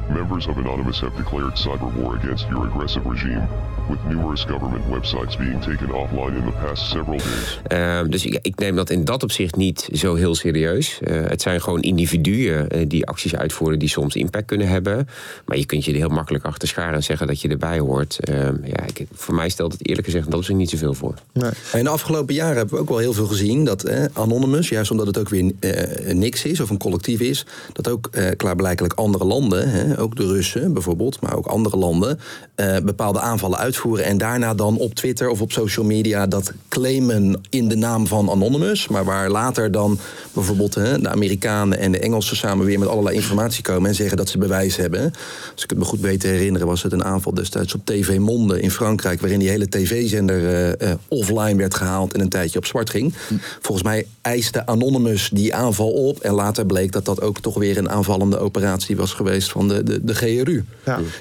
Members 0.10 0.48
of 0.48 0.58
Anonymous 0.58 1.00
have 1.00 1.16
declared 1.16 1.58
cyber 1.58 1.92
war 1.96 2.16
against 2.16 2.48
your 2.50 2.66
aggressive 2.68 3.10
regime, 3.10 3.48
with 3.90 4.00
numerous 4.08 4.46
government 4.46 4.84
websites 4.90 5.38
being 5.38 5.62
taken 5.62 5.94
offline 5.94 6.36
in 6.36 6.44
the 6.44 6.52
past 6.66 6.90
several 6.90 7.18
days. 7.18 7.60
Ehm, 7.68 8.10
dus 8.10 8.26
ik, 8.26 8.40
ik 8.42 8.60
neem 8.60 8.76
dat 8.76 8.90
in 8.90 9.06
dat 9.06 9.24
opzicht 9.24 9.56
niet 9.56 9.90
zo 9.94 10.16
heel 10.16 10.36
serieus. 10.36 11.00
Eh, 11.02 11.22
het 11.26 11.42
zijn 11.42 11.62
gewoon 11.62 11.82
individuen 11.82 12.70
eh, 12.70 12.86
die 12.88 13.06
acties 13.06 13.36
uitvoeren 13.36 13.80
die 13.80 13.90
soms 13.90 14.16
impact 14.16 14.46
kunnen 14.46 14.68
hebben. 14.68 15.08
Maar 15.46 15.58
je 15.58 15.66
kunt 15.66 15.86
je 15.86 15.92
er 15.92 15.98
heel 15.98 16.10
makkelijk 16.10 16.46
achter 16.46 16.68
scharen 16.68 16.94
en 16.94 17.04
zeggen 17.04 17.28
dat 17.28 17.42
je 17.42 17.48
erbij 17.48 17.80
hoort. 17.80 18.20
Ehm, 18.20 18.56
ja, 18.66 18.86
ik, 18.86 19.08
voor 19.14 19.36
mij 19.36 19.50
stelt 19.50 19.72
het 19.72 19.88
eerlijk 19.88 20.06
gezegd 20.06 20.26
dat 20.26 20.36
opzicht 20.36 20.58
niet 20.58 20.70
zoveel 20.70 20.94
voor. 20.94 21.14
In 21.74 21.84
de 21.84 21.90
afgelopen 21.90 22.34
jaren 22.34 22.58
hebben 22.58 22.76
we 22.76 22.82
ook 22.82 22.90
wel 22.90 22.98
heel 22.98 23.14
veel 23.14 23.28
gezien 23.28 23.66
dat 23.66 23.84
eh, 23.84 24.04
Anonymous, 24.14 24.70
juist 24.70 24.92
omdat 24.92 25.08
het 25.08 25.18
ook 25.18 25.30
weer 25.30 25.52
niks 26.14 26.46
is 26.46 26.60
of 26.60 26.70
een 26.70 26.78
collectief 26.78 27.20
is, 27.20 27.46
dat 27.74 27.90
ook 27.90 28.10
eh, 28.12 28.28
klaarblijkelijk 28.38 28.94
andere 28.94 29.26
landen, 29.26 29.70
hè, 29.70 29.93
ook 29.98 30.16
de 30.16 30.28
Russen 30.28 30.74
bijvoorbeeld, 30.74 31.22
maar 31.22 31.36
ook 31.36 31.46
andere 31.46 31.78
landen, 31.78 32.20
eh, 32.56 32.78
bepaalde 32.84 33.20
aanvallen 33.20 33.58
uitvoeren 33.58 34.06
en 34.06 34.18
daarna 34.18 34.54
dan 34.54 34.78
op 34.78 34.94
Twitter 34.94 35.30
of 35.30 35.42
op 35.42 35.52
social 35.52 35.86
media 35.86 36.28
dat 36.28 36.54
claimen 36.70 37.42
in 37.50 37.68
de 37.68 37.76
naam 37.76 38.08
van 38.08 38.30
Anonymous, 38.30 38.88
maar 38.88 39.06
waar 39.06 39.30
later 39.30 39.72
dan 39.72 40.00
bijvoorbeeld 40.34 40.74
de 40.74 41.10
Amerikanen 41.10 41.78
en 41.78 41.92
de 41.92 42.00
Engelsen 42.00 42.38
samen 42.38 42.66
weer 42.66 42.80
met 42.80 42.88
allerlei 42.88 43.16
informatie 43.16 43.64
komen 43.64 43.90
en 43.90 43.96
zeggen 43.96 44.18
dat 44.18 44.30
ze 44.30 44.38
bewijs 44.38 44.76
hebben. 44.76 45.14
Als 45.54 45.64
ik 45.64 45.70
het 45.70 45.80
me 45.80 45.86
goed 45.86 46.00
weet 46.00 46.20
te 46.20 46.28
herinneren, 46.28 46.68
was 46.68 46.84
het 46.84 46.92
een 46.92 47.04
aanval 47.04 47.34
destijds 47.34 47.74
op 47.74 47.86
TV 47.86 48.18
Monde 48.18 48.62
in 48.62 48.72
Frankrijk, 48.72 49.20
waarin 49.20 49.40
die 49.40 49.50
hele 49.50 49.70
tv-zender 49.70 50.48
eh, 50.48 50.92
eh, 50.92 50.98
offline 51.08 51.56
werd 51.56 51.76
gehaald 51.76 52.14
en 52.14 52.20
een 52.20 52.30
tijdje 52.30 52.58
op 52.58 52.66
zwart 52.66 52.90
ging. 52.90 53.14
Volgens 53.62 53.84
mij 53.88 54.06
eiste 54.22 54.66
Anonymous 54.66 55.30
die 55.34 55.56
aanval 55.56 55.92
op 55.92 56.20
en 56.20 56.34
later 56.34 56.66
bleek 56.66 56.92
dat 56.92 57.06
dat 57.06 57.22
ook 57.22 57.40
toch 57.40 57.56
weer 57.56 57.78
een 57.78 57.90
aanvallende 57.90 58.38
operatie 58.38 58.96
was 58.96 59.14
geweest 59.14 59.52
van 59.52 59.68
de, 59.68 59.83
de, 59.84 60.04
de 60.04 60.16
GRU. 60.16 60.64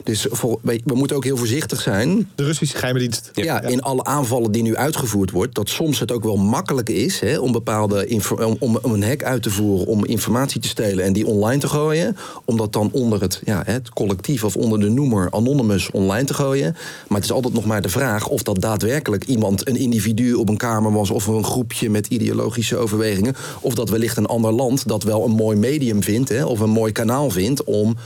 Dus 0.04 0.26
voor, 0.30 0.58
we, 0.62 0.80
moeten 0.84 1.16
ook 1.16 1.24
heel 1.24 1.36
voorzichtig 1.36 1.80
zijn. 1.80 2.30
De 2.34 2.44
Russische 2.44 2.76
geheime 2.76 3.00
dienst. 3.00 3.30
Ja, 3.34 3.62
in 3.62 3.82
alle 3.82 4.04
aanvallen 4.04 4.52
die 4.52 4.62
nu 4.62 4.76
uitgevoerd 4.76 5.30
wordt, 5.30 5.54
dat 5.54 5.68
soms 5.68 5.98
het 5.98 6.12
ook 6.12 6.22
wel 6.22 6.36
makkelijk 6.36 6.88
is 6.88 7.20
hè, 7.20 7.38
om 7.38 7.52
bepaalde 7.52 8.20
om, 8.38 8.56
om, 8.58 8.78
om 8.82 8.92
een 8.92 9.02
hack 9.02 9.22
uit 9.22 9.42
te 9.42 9.50
voeren, 9.50 9.86
om 9.86 10.04
informatie 10.04 10.60
te 10.60 10.68
stelen 10.68 11.04
en 11.04 11.12
die 11.12 11.26
online 11.26 11.60
te 11.60 11.68
gooien. 11.68 12.16
Om 12.44 12.56
dat 12.56 12.72
dan 12.72 12.88
onder 12.92 13.20
het, 13.20 13.40
ja, 13.44 13.62
het 13.66 13.88
collectief 13.88 14.44
of 14.44 14.56
onder 14.56 14.80
de 14.80 14.88
noemer 14.88 15.30
Anonymous 15.30 15.90
online 15.90 16.24
te 16.24 16.34
gooien. 16.34 16.76
Maar 17.08 17.18
het 17.18 17.24
is 17.24 17.32
altijd 17.32 17.54
nog 17.54 17.64
maar 17.64 17.82
de 17.82 17.88
vraag 17.88 18.28
of 18.28 18.42
dat 18.42 18.60
daadwerkelijk 18.60 19.24
iemand, 19.24 19.68
een 19.68 19.76
individu 19.76 20.34
op 20.34 20.48
een 20.48 20.56
kamer 20.56 20.92
was 20.92 21.10
of 21.10 21.26
een 21.26 21.44
groepje 21.44 21.90
met 21.90 22.06
ideologische 22.06 22.76
overwegingen. 22.76 23.34
Of 23.60 23.74
dat 23.74 23.90
wellicht 23.90 24.16
een 24.16 24.26
ander 24.26 24.52
land 24.52 24.88
dat 24.88 25.02
wel 25.02 25.24
een 25.24 25.30
mooi 25.30 25.56
medium 25.56 26.02
vindt 26.02 26.28
hè, 26.28 26.44
of 26.44 26.60
een 26.60 26.70
mooi 26.70 26.92
kanaal 26.92 27.30
vindt 27.30 27.64
om 27.64 27.96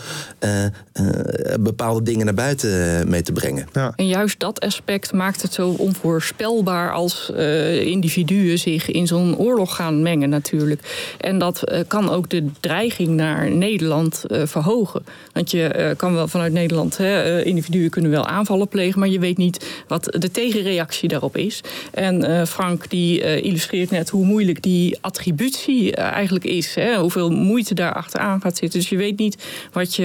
eh, 0.46 0.64
eh, 0.64 1.54
bepaalde 1.60 2.02
dingen 2.02 2.24
naar 2.24 2.34
buiten 2.34 2.98
eh, 3.00 3.06
mee 3.06 3.22
te 3.22 3.32
brengen. 3.32 3.66
En 3.96 4.06
juist 4.06 4.40
dat 4.40 4.60
aspect 4.60 5.12
maakt 5.12 5.42
het 5.42 5.52
zo 5.52 5.68
onvoorspelbaar 5.68 6.92
als 6.92 7.32
eh, 7.32 7.86
individuen 7.86 8.58
zich 8.58 8.90
in 8.90 9.06
zo'n 9.06 9.36
oorlog 9.36 9.74
gaan 9.76 10.02
mengen 10.02 10.28
natuurlijk. 10.28 11.14
En 11.20 11.38
dat 11.38 11.62
eh, 11.62 11.80
kan 11.86 12.10
ook 12.10 12.28
de 12.30 12.46
dreiging 12.60 13.08
naar 13.08 13.50
Nederland 13.50 14.24
eh, 14.24 14.42
verhogen. 14.44 15.04
Want 15.32 15.50
je 15.50 15.64
eh, 15.66 15.96
kan 15.96 16.14
wel 16.14 16.28
vanuit 16.28 16.52
Nederland, 16.52 16.96
hè, 16.96 17.22
eh, 17.22 17.46
individuen 17.46 17.90
kunnen 17.90 18.10
wel 18.10 18.26
aanvallen 18.26 18.68
plegen, 18.68 18.98
maar 19.00 19.08
je 19.08 19.18
weet 19.18 19.36
niet 19.36 19.66
wat 19.88 20.04
de 20.18 20.30
tegenreactie 20.30 21.08
daarop 21.08 21.36
is. 21.36 21.60
En 21.92 22.24
eh, 22.24 22.46
Frank 22.46 22.90
die 22.90 23.22
eh, 23.22 23.44
illustreert 23.44 23.90
net 23.90 24.08
hoe 24.08 24.24
moeilijk 24.24 24.62
die 24.62 24.98
attributie 25.00 25.94
eigenlijk 25.94 26.44
is. 26.44 26.74
Hè, 26.74 26.96
hoeveel 26.96 27.30
moeite 27.30 27.74
daar 27.74 27.92
achteraan 27.92 28.40
gaat 28.40 28.56
zitten. 28.56 28.80
Dus 28.80 28.88
je 28.88 28.96
weet 28.96 29.18
niet 29.18 29.44
wat 29.72 29.94
je, 29.94 30.04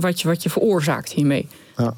wat 0.00 0.20
je, 0.20 0.28
wat 0.28 0.42
je 0.42 0.50
veroorzaakt 0.50 1.12
hiermee. 1.12 1.46
Ja. 1.76 1.94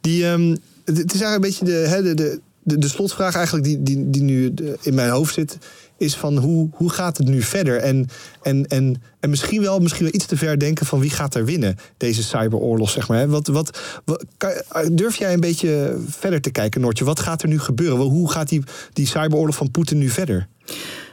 Die, 0.00 0.26
ehm, 0.26 0.56
het 0.84 1.14
is 1.14 1.20
eigenlijk 1.20 1.34
een 1.34 1.40
beetje 1.40 1.64
de, 1.64 1.72
hè, 1.88 2.02
de, 2.02 2.14
de, 2.14 2.40
de, 2.62 2.78
de 2.78 2.88
slotvraag 2.88 3.34
eigenlijk 3.34 3.64
die, 3.66 3.82
die, 3.82 4.10
die 4.10 4.22
nu 4.22 4.54
de- 4.54 4.78
in 4.82 4.94
mijn 4.94 5.10
hoofd 5.10 5.34
zit. 5.34 5.58
Is 5.96 6.16
van 6.16 6.36
hoe, 6.36 6.68
hoe 6.72 6.90
gaat 6.90 7.16
het 7.16 7.26
nu 7.26 7.42
verder? 7.42 7.76
En, 7.76 8.08
en, 8.42 8.66
en, 8.66 9.02
en 9.20 9.30
misschien, 9.30 9.60
wel, 9.62 9.78
misschien 9.78 10.04
wel 10.04 10.14
iets 10.14 10.26
te 10.26 10.36
ver 10.36 10.58
denken 10.58 10.86
van 10.86 11.00
wie 11.00 11.10
gaat 11.10 11.34
er 11.34 11.44
winnen, 11.44 11.76
deze 11.96 12.22
cyberoorlog, 12.22 12.90
zeg 12.90 13.08
maar. 13.08 13.28
Wat, 13.28 13.46
wat, 13.46 13.78
wat, 14.04 14.24
kan- 14.36 14.52
durf 14.92 15.16
jij 15.16 15.32
een 15.32 15.40
beetje 15.40 15.96
verder 16.08 16.40
te 16.40 16.50
kijken, 16.50 16.80
Noortje? 16.80 17.04
Wat 17.04 17.20
gaat 17.20 17.42
er 17.42 17.48
nu 17.48 17.58
gebeuren? 17.60 17.98
Hoe 18.06 18.30
gaat 18.30 18.48
die, 18.48 18.62
die 18.92 19.06
cyberoorlog 19.06 19.54
van 19.54 19.70
Poetin 19.70 19.98
nu 19.98 20.08
verder? 20.08 20.46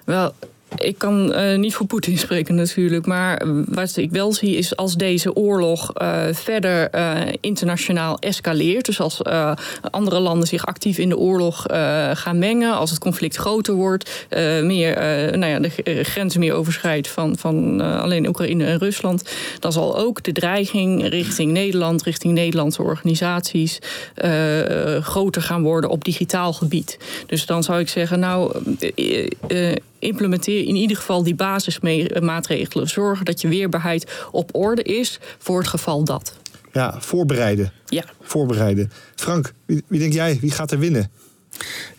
Wel, 0.06 0.34
Ik 0.78 0.98
kan 0.98 1.32
uh, 1.32 1.58
niet 1.58 1.76
voor 1.76 1.86
Poetin 1.86 2.18
spreken 2.18 2.56
natuurlijk. 2.56 3.06
Maar 3.06 3.42
wat 3.66 3.98
ik 3.98 4.12
wel 4.12 4.34
zie 4.34 4.58
is 4.58 4.76
als 4.76 4.96
deze 4.96 5.36
oorlog 5.36 5.92
uh, 6.02 6.24
verder 6.32 6.96
uh, 6.96 7.22
internationaal 7.40 8.18
escaleert. 8.20 8.86
Dus 8.86 9.00
als 9.00 9.22
andere 9.92 10.20
landen 10.20 10.48
zich 10.48 10.66
actief 10.66 10.98
in 10.98 11.10
de 11.10 11.18
oorlog 11.18 11.66
gaan 12.14 12.40
mengen. 12.40 12.74
Als 12.74 12.90
het 12.90 13.00
conflict 13.00 13.36
groter 13.36 13.74
wordt. 13.74 14.28
meer, 14.62 14.96
nou 15.38 15.46
ja, 15.46 15.60
de 15.60 16.04
grenzen 16.04 16.40
meer 16.40 16.54
overschrijdt 16.54 17.08
van, 17.08 17.38
van 17.38 17.82
alleen 17.82 18.28
Oekraïne 18.28 18.66
en 18.66 18.78
Rusland. 18.78 19.30
Dan 19.60 19.72
zal 19.72 19.98
ook 19.98 20.24
de 20.24 20.32
dreiging 20.32 21.10
richting 21.10 21.52
Nederland, 21.52 22.04
richting 22.04 22.34
Nederlandse 22.34 22.82
organisaties. 22.82 23.80
groter 25.02 25.42
gaan 25.42 25.64
worden 25.64 25.90
op 25.90 26.04
digitaal 26.04 26.54
gebied. 26.54 26.98
Dus 27.28 27.46
dan 27.46 27.64
zou 27.64 27.80
ik 27.80 27.90
zeggen, 27.90 28.20
nou 28.20 28.52
implementeer 30.00 30.68
in 30.68 30.76
ieder 30.76 30.98
geval 30.98 31.24
die 31.24 31.36
basismaatregelen. 31.36 32.90
Zorgen 32.90 33.26
dat 33.26 33.42
je 33.42 33.48
weerbaarheid 33.48 34.12
op 34.32 34.50
orde 34.56 34.82
is 34.82 35.20
voor 35.38 35.58
het 35.58 35.68
geval 35.68 36.04
dat. 36.04 36.34
Ja, 36.72 36.96
voorbereiden. 37.00 37.72
Ja. 37.86 38.04
Voorbereiden. 38.22 38.92
Frank, 39.16 39.54
wie, 39.66 39.84
wie 39.88 40.00
denk 40.00 40.14
jij, 40.14 40.38
wie 40.42 40.52
gaat 40.52 40.72
er 40.72 40.80
winnen? 40.80 41.12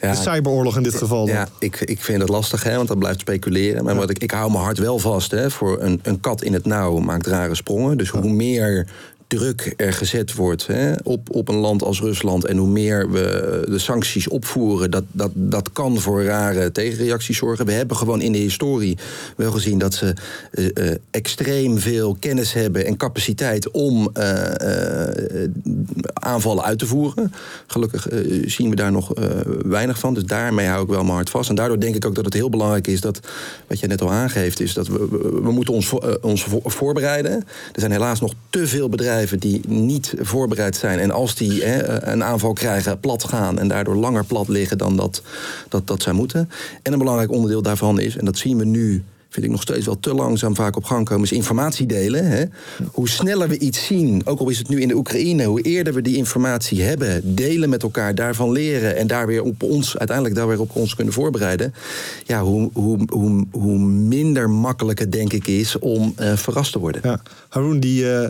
Ja, 0.01 0.11
de 0.11 0.17
cyberoorlog 0.17 0.77
in 0.77 0.83
dit 0.83 0.95
geval. 0.95 1.27
Dan. 1.27 1.35
Ja, 1.35 1.49
ik, 1.59 1.81
ik 1.81 2.01
vind 2.01 2.21
het 2.21 2.29
lastig, 2.29 2.63
hè, 2.63 2.77
want 2.77 2.89
dat 2.89 2.99
blijft 2.99 3.21
speculeren. 3.21 3.85
Maar 3.85 3.95
wat 3.95 4.11
ik, 4.11 4.19
ik 4.19 4.31
hou 4.31 4.51
mijn 4.51 4.65
hart 4.65 4.79
wel 4.79 4.99
vast. 4.99 5.31
Hè, 5.31 5.51
voor 5.51 5.83
een, 5.83 6.01
een 6.03 6.21
kat 6.21 6.43
in 6.43 6.53
het 6.53 6.67
nauw 6.67 6.99
maakt 6.99 7.27
rare 7.27 7.55
sprongen. 7.55 7.99
Dus 7.99 8.09
hoe 8.09 8.31
meer 8.31 8.87
druk 9.27 9.75
er 9.77 9.93
gezet 9.93 10.35
wordt 10.35 10.67
hè, 10.67 10.93
op, 11.03 11.35
op 11.35 11.49
een 11.49 11.57
land 11.57 11.83
als 11.83 12.01
Rusland 12.01 12.45
en 12.45 12.57
hoe 12.57 12.69
meer 12.69 13.11
we 13.11 13.65
de 13.69 13.79
sancties 13.79 14.29
opvoeren, 14.29 14.91
dat, 14.91 15.05
dat, 15.13 15.31
dat 15.35 15.73
kan 15.73 16.01
voor 16.01 16.25
rare 16.25 16.73
tegenreacties 16.73 17.37
zorgen. 17.37 17.67
We 17.67 17.73
hebben 17.73 17.97
gewoon 17.97 18.21
in 18.21 18.33
de 18.33 18.39
historie 18.39 18.99
wel 19.37 19.53
gezien 19.53 19.79
dat 19.79 19.95
ze 19.95 20.15
uh, 20.51 20.91
extreem 21.11 21.79
veel 21.79 22.17
kennis 22.21 22.53
hebben 22.53 22.87
en 22.87 22.97
capaciteit 22.97 23.71
om 23.71 24.11
uh, 24.19 24.43
aanvallen 26.13 26.65
uit 26.65 26.79
te 26.79 26.87
voeren. 26.87 27.33
Gelukkig 27.67 28.09
zien 28.45 28.71
we 28.71 28.77
daar 28.77 28.93
nog 28.93 29.13
weinig 29.65 29.99
van, 29.99 30.15
dus 30.15 30.25
daarmee 30.25 30.67
hou 30.67 30.83
ik 30.83 30.89
wel 30.89 31.03
mijn 31.03 31.15
hart 31.15 31.31
vast. 31.31 31.49
En 31.49 31.55
daardoor 31.55 31.81
denk 31.81 31.95
ik 31.95 32.07
ook 32.07 32.15
dat 32.15 32.25
het 32.25 32.35
heel 32.35 32.51
belangrijk 32.51 32.87
is 32.87 33.01
dat, 33.01 33.21
wat 33.67 33.81
je 33.81 33.87
net 33.87 34.03
al 34.03 34.11
aangeeft, 34.11 34.61
is 34.61 34.75
dat 34.75 34.87
we, 34.87 35.09
we 35.43 35.53
moeten 35.53 35.75
ons, 35.75 35.93
ons 36.21 36.47
voorbereiden. 36.65 37.33
Er 37.73 37.81
zijn 37.81 37.93
helaas 37.93 38.21
nog 38.21 38.33
te 38.51 38.67
veel 38.67 38.89
bedrijven 38.89 39.15
die 39.25 39.61
niet 39.69 40.15
voorbereid 40.19 40.77
zijn. 40.77 40.99
En 40.99 41.11
als 41.11 41.35
die 41.35 41.65
hè, 41.65 42.03
een 42.07 42.25
aanval 42.25 42.53
krijgen, 42.53 43.01
plat 43.01 43.25
gaan 43.25 43.59
en 43.59 43.69
daardoor 43.69 43.97
langer 43.97 44.25
plat 44.25 44.49
liggen 44.49 44.79
dan 44.79 44.97
dat, 44.97 45.23
dat, 45.69 45.87
dat 45.87 46.03
zij 46.03 46.13
moeten. 46.13 46.51
En 46.83 46.93
een 46.93 46.99
belangrijk 46.99 47.31
onderdeel 47.31 47.63
daarvan 47.63 48.01
is, 48.01 48.17
en 48.17 48.25
dat 48.25 48.39
zien 48.39 48.59
we 48.59 48.65
nu 48.65 49.05
vind 49.37 49.49
ik 49.49 49.55
nog 49.55 49.63
steeds 49.63 49.87
wel 49.87 50.01
te 50.01 50.15
langzaam 50.15 50.55
vaak 50.55 50.77
op 50.77 50.85
gang 50.85 51.05
komen, 51.05 51.25
is 51.25 51.33
informatie 51.33 51.87
delen. 51.87 52.27
Hè? 52.27 52.45
Hoe 52.93 53.09
sneller 53.09 53.49
we 53.49 53.59
iets 53.59 53.87
zien, 53.87 54.23
ook 54.25 54.41
al 54.41 54.49
is 54.49 54.59
het 54.59 54.69
nu 54.69 54.81
in 54.81 54.89
de 54.89 54.97
Oekraïne, 54.97 55.45
hoe 55.45 55.61
eerder 55.61 55.95
we 55.95 56.03
die 56.03 56.17
informatie 56.17 56.83
hebben, 56.83 57.35
delen 57.35 57.69
met 57.69 57.83
elkaar, 57.83 58.15
daarvan 58.15 58.53
leren 58.53 58.97
en 58.97 59.07
daar 59.07 59.27
weer 59.27 59.43
op 59.43 59.63
ons, 59.63 59.99
uiteindelijk 59.99 60.37
daar 60.37 60.49
weer 60.49 60.61
op 60.61 60.77
ons 60.77 60.95
kunnen 60.95 61.15
voorbereiden. 61.15 61.75
Ja, 62.25 62.43
hoe, 62.43 62.71
hoe, 62.73 62.99
hoe, 63.07 63.47
hoe 63.51 63.79
minder 63.79 64.51
makkelijk 64.51 64.99
het 64.99 65.13
denk 65.13 65.33
ik 65.33 65.47
is 65.47 65.79
om 65.79 66.15
uh, 66.21 66.37
verrast 66.37 66.73
te 66.73 66.79
worden. 66.79 67.01
Ja. 67.05 67.21
Haroon, 67.49 67.81
die. 67.81 68.05
Uh 68.05 68.27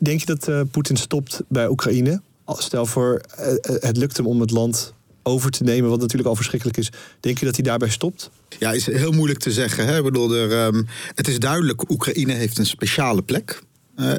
Denk 0.00 0.20
je 0.20 0.26
dat 0.26 0.48
uh, 0.48 0.60
Poetin 0.70 0.96
stopt 0.96 1.40
bij 1.48 1.68
Oekraïne? 1.68 2.20
Stel 2.46 2.86
voor, 2.86 3.20
uh, 3.38 3.46
het 3.62 3.96
lukt 3.96 4.16
hem 4.16 4.26
om 4.26 4.40
het 4.40 4.50
land 4.50 4.92
over 5.22 5.50
te 5.50 5.64
nemen, 5.64 5.90
wat 5.90 6.00
natuurlijk 6.00 6.28
al 6.28 6.36
verschrikkelijk 6.36 6.78
is. 6.78 6.90
Denk 7.20 7.38
je 7.38 7.44
dat 7.44 7.54
hij 7.54 7.64
daarbij 7.64 7.88
stopt? 7.88 8.30
Ja, 8.58 8.72
is 8.72 8.86
heel 8.86 9.12
moeilijk 9.12 9.38
te 9.38 9.52
zeggen. 9.52 9.86
Hè? 9.86 9.96
Ik 9.96 10.04
bedoel, 10.04 10.34
er, 10.34 10.66
um, 10.66 10.86
het 11.14 11.28
is 11.28 11.38
duidelijk, 11.38 11.90
Oekraïne 11.90 12.32
heeft 12.32 12.58
een 12.58 12.66
speciale 12.66 13.22
plek. 13.22 13.62
Uh, 13.96 14.12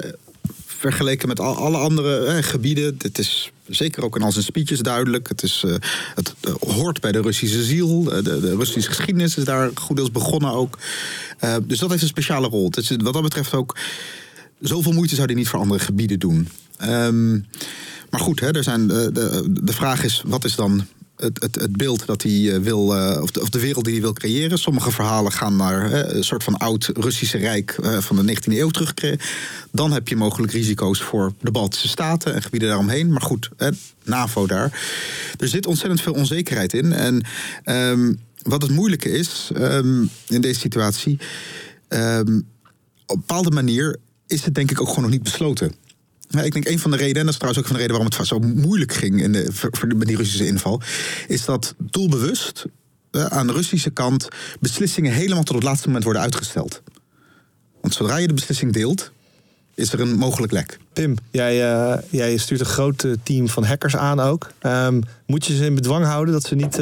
vergeleken 0.65 1.28
met 1.28 1.39
al, 1.39 1.55
alle 1.55 1.78
andere 1.78 2.43
gebieden. 2.43 2.95
Het 2.97 3.17
is 3.17 3.51
zeker 3.67 4.03
ook 4.03 4.15
in 4.15 4.22
al 4.22 4.32
zijn 4.32 4.43
speeches 4.43 4.80
duidelijk. 4.80 5.28
Het, 5.28 5.43
is, 5.43 5.65
het 6.15 6.34
hoort 6.59 7.01
bij 7.01 7.11
de 7.11 7.22
Russische 7.22 7.63
ziel. 7.63 8.03
De, 8.03 8.22
de, 8.22 8.55
Russische 8.55 8.91
geschiedenis 8.91 9.38
is 9.38 9.43
daar 9.43 9.72
goed 9.74 9.95
deels 9.95 10.11
begonnen 10.11 10.51
ook. 10.51 10.78
Dus 11.63 11.80
dat 11.80 11.89
heeft 11.89 12.01
een 12.01 12.07
speciale 12.07 12.47
rol. 12.47 12.72
Wat 12.97 13.13
dat 13.13 13.22
betreft 13.22 13.53
ook 13.53 13.76
zoveel 14.60 14.91
moeite 14.91 15.16
zou 15.16 15.28
hij 15.28 15.36
niet 15.36 15.47
voor 15.47 15.60
andere 15.60 15.80
gebieden 15.80 16.20
doen. 16.20 16.47
Um, 16.84 17.45
maar 18.10 18.20
goed, 18.20 18.39
hè, 18.39 18.51
er 18.51 18.64
zijn, 18.64 18.88
de, 18.88 19.12
de, 19.12 19.53
de 19.62 19.74
vraag 19.74 20.03
is, 20.03 20.24
wat 20.26 20.45
is 20.45 20.55
dan 20.55 20.88
het, 21.16 21.41
het, 21.41 21.55
het, 21.55 21.78
beeld 21.78 22.05
dat 22.05 22.22
hij 22.22 22.53
eh, 22.53 22.60
wil, 22.60 22.95
uh, 22.95 23.22
of, 23.22 23.32
de, 23.32 23.41
of, 23.41 23.49
de, 23.49 23.60
wereld 23.60 23.84
die 23.86 23.93
hij 23.93 24.01
wil 24.01 24.14
creëren. 24.14 24.57
Sommige 24.57 24.91
verhalen 24.91 25.32
gaan 25.32 25.55
naar 25.55 25.89
hè, 25.89 26.14
een 26.14 26.24
soort 26.24 26.43
van 26.43 26.57
oud 26.57 26.91
Russische 26.93 27.38
Rijk 27.38 27.78
van 27.99 28.26
de 28.26 28.36
19e 28.36 28.53
eeuw 28.53 28.70
terug. 28.70 28.93
Dan 29.72 29.91
heb 29.91 30.07
je 30.07 30.16
mogelijk 30.16 30.51
risico's 30.51 31.01
voor 31.01 31.34
de 31.41 31.51
Baltische 31.51 31.88
Staten 31.88 32.34
en 32.34 32.41
gebieden 32.41 32.70
daaromheen. 32.70 33.12
Maar 33.12 33.22
goed, 33.22 33.49
hè, 33.57 33.70
NAVO 34.03 34.47
daar. 34.47 34.82
Er 35.39 35.47
zit 35.47 35.66
ontzettend 35.66 36.01
veel 36.01 36.14
onzekerheid 36.14 36.74
in. 36.74 36.93
En 36.93 37.24
um, 37.66 38.20
wat 38.41 38.62
het 38.62 38.72
moeilijke 38.72 39.12
is 39.12 39.49
um, 39.57 40.10
in 40.28 40.41
deze 40.41 40.60
situatie. 40.60 41.20
Op 41.89 41.97
een 42.28 42.45
bepaalde 43.05 43.51
manier 43.51 43.97
is 44.30 44.45
het 44.45 44.55
denk 44.55 44.71
ik 44.71 44.82
ook 44.82 44.88
gewoon 44.88 45.03
nog 45.03 45.11
niet 45.11 45.23
besloten. 45.23 45.73
Ik 46.43 46.53
denk 46.53 46.67
een 46.67 46.80
van 46.80 46.91
de 46.91 46.97
redenen, 46.97 47.19
en 47.19 47.25
dat 47.25 47.34
is 47.34 47.39
trouwens 47.39 47.63
ook 47.63 47.67
van 47.67 47.75
de 47.75 47.82
reden 47.82 47.97
waarom 47.97 48.17
het 48.17 48.27
zo 48.27 48.39
moeilijk 48.39 48.93
ging 48.93 49.21
in 49.21 49.32
de, 49.32 49.51
met 49.95 50.07
die 50.07 50.17
Russische 50.17 50.47
inval, 50.47 50.82
is 51.27 51.45
dat 51.45 51.75
doelbewust 51.77 52.65
uh, 53.11 53.25
aan 53.25 53.47
de 53.47 53.53
Russische 53.53 53.89
kant 53.89 54.27
beslissingen 54.59 55.13
helemaal 55.13 55.43
tot 55.43 55.55
het 55.55 55.63
laatste 55.63 55.86
moment 55.86 56.03
worden 56.03 56.21
uitgesteld. 56.21 56.82
Want 57.82 57.93
zodra 57.93 58.17
je 58.17 58.27
de 58.27 58.34
beslissing 58.34 58.73
deelt, 58.73 59.11
is 59.73 59.93
er 59.93 59.99
een 59.99 60.15
mogelijk 60.15 60.51
lek. 60.51 60.80
Pim, 60.93 61.15
jij, 61.32 61.73
uh, 61.73 61.97
jij 62.09 62.38
stuurt 62.38 62.59
een 62.59 62.65
groot 62.65 63.05
team 63.23 63.49
van 63.49 63.63
hackers 63.63 63.95
aan 63.95 64.19
ook. 64.19 64.51
Um, 64.61 65.03
moet 65.25 65.45
je 65.45 65.55
ze 65.55 65.65
in 65.65 65.75
bedwang 65.75 66.05
houden 66.05 66.34
dat 66.34 66.43
ze 66.43 66.55
niet 66.55 66.80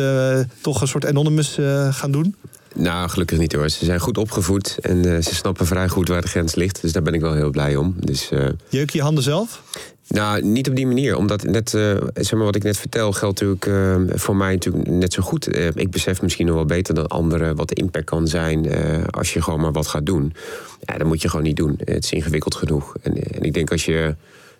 toch 0.61 0.81
een 0.81 0.87
soort 0.87 1.05
anonymous 1.05 1.57
gaan 1.89 2.11
doen? 2.11 2.35
Nou, 2.75 3.09
gelukkig 3.09 3.37
niet 3.37 3.53
hoor. 3.53 3.69
Ze 3.69 3.85
zijn 3.85 3.99
goed 3.99 4.17
opgevoed 4.17 4.77
en 4.81 5.05
uh, 5.05 5.21
ze 5.21 5.35
snappen 5.35 5.65
vrij 5.65 5.87
goed 5.87 6.07
waar 6.07 6.21
de 6.21 6.27
grens 6.27 6.55
ligt. 6.55 6.81
Dus 6.81 6.91
daar 6.91 7.01
ben 7.01 7.13
ik 7.13 7.21
wel 7.21 7.33
heel 7.33 7.49
blij 7.49 7.75
om. 7.75 7.95
Dus, 7.99 8.31
uh, 8.31 8.47
Jeuk 8.69 8.89
je 8.89 9.01
handen 9.01 9.23
zelf? 9.23 9.63
Nou, 10.07 10.41
niet 10.41 10.69
op 10.69 10.75
die 10.75 10.87
manier. 10.87 11.15
Omdat 11.15 11.43
net, 11.43 11.73
uh, 11.73 11.97
zeg 12.13 12.31
maar 12.31 12.43
wat 12.43 12.55
ik 12.55 12.63
net 12.63 12.77
vertel, 12.77 13.11
geldt 13.11 13.41
natuurlijk 13.41 14.19
voor 14.19 14.35
mij 14.35 14.53
natuurlijk 14.53 14.87
net 14.87 15.13
zo 15.13 15.21
goed. 15.21 15.55
ik 15.75 15.91
besef 15.91 16.21
misschien 16.21 16.45
nog 16.45 16.55
wel 16.55 16.65
beter 16.65 16.93
dan 16.93 17.07
anderen 17.07 17.55
wat 17.55 17.69
de 17.69 17.75
impact 17.75 18.05
kan 18.05 18.27
zijn 18.27 18.67
als 19.11 19.33
je 19.33 19.41
gewoon 19.41 19.61
maar 19.61 19.71
wat 19.71 19.87
gaat 19.87 20.05
doen. 20.05 20.33
Ja, 20.81 20.97
dat 20.97 21.07
moet 21.07 21.21
je 21.21 21.29
gewoon 21.29 21.45
niet 21.45 21.55
doen. 21.55 21.79
Het 21.83 22.03
is 22.03 22.11
ingewikkeld 22.11 22.55
genoeg. 22.55 22.95
En, 23.01 23.13
en 23.13 23.41
ik 23.41 23.53
denk 23.53 23.71
als 23.71 23.85
je 23.85 24.15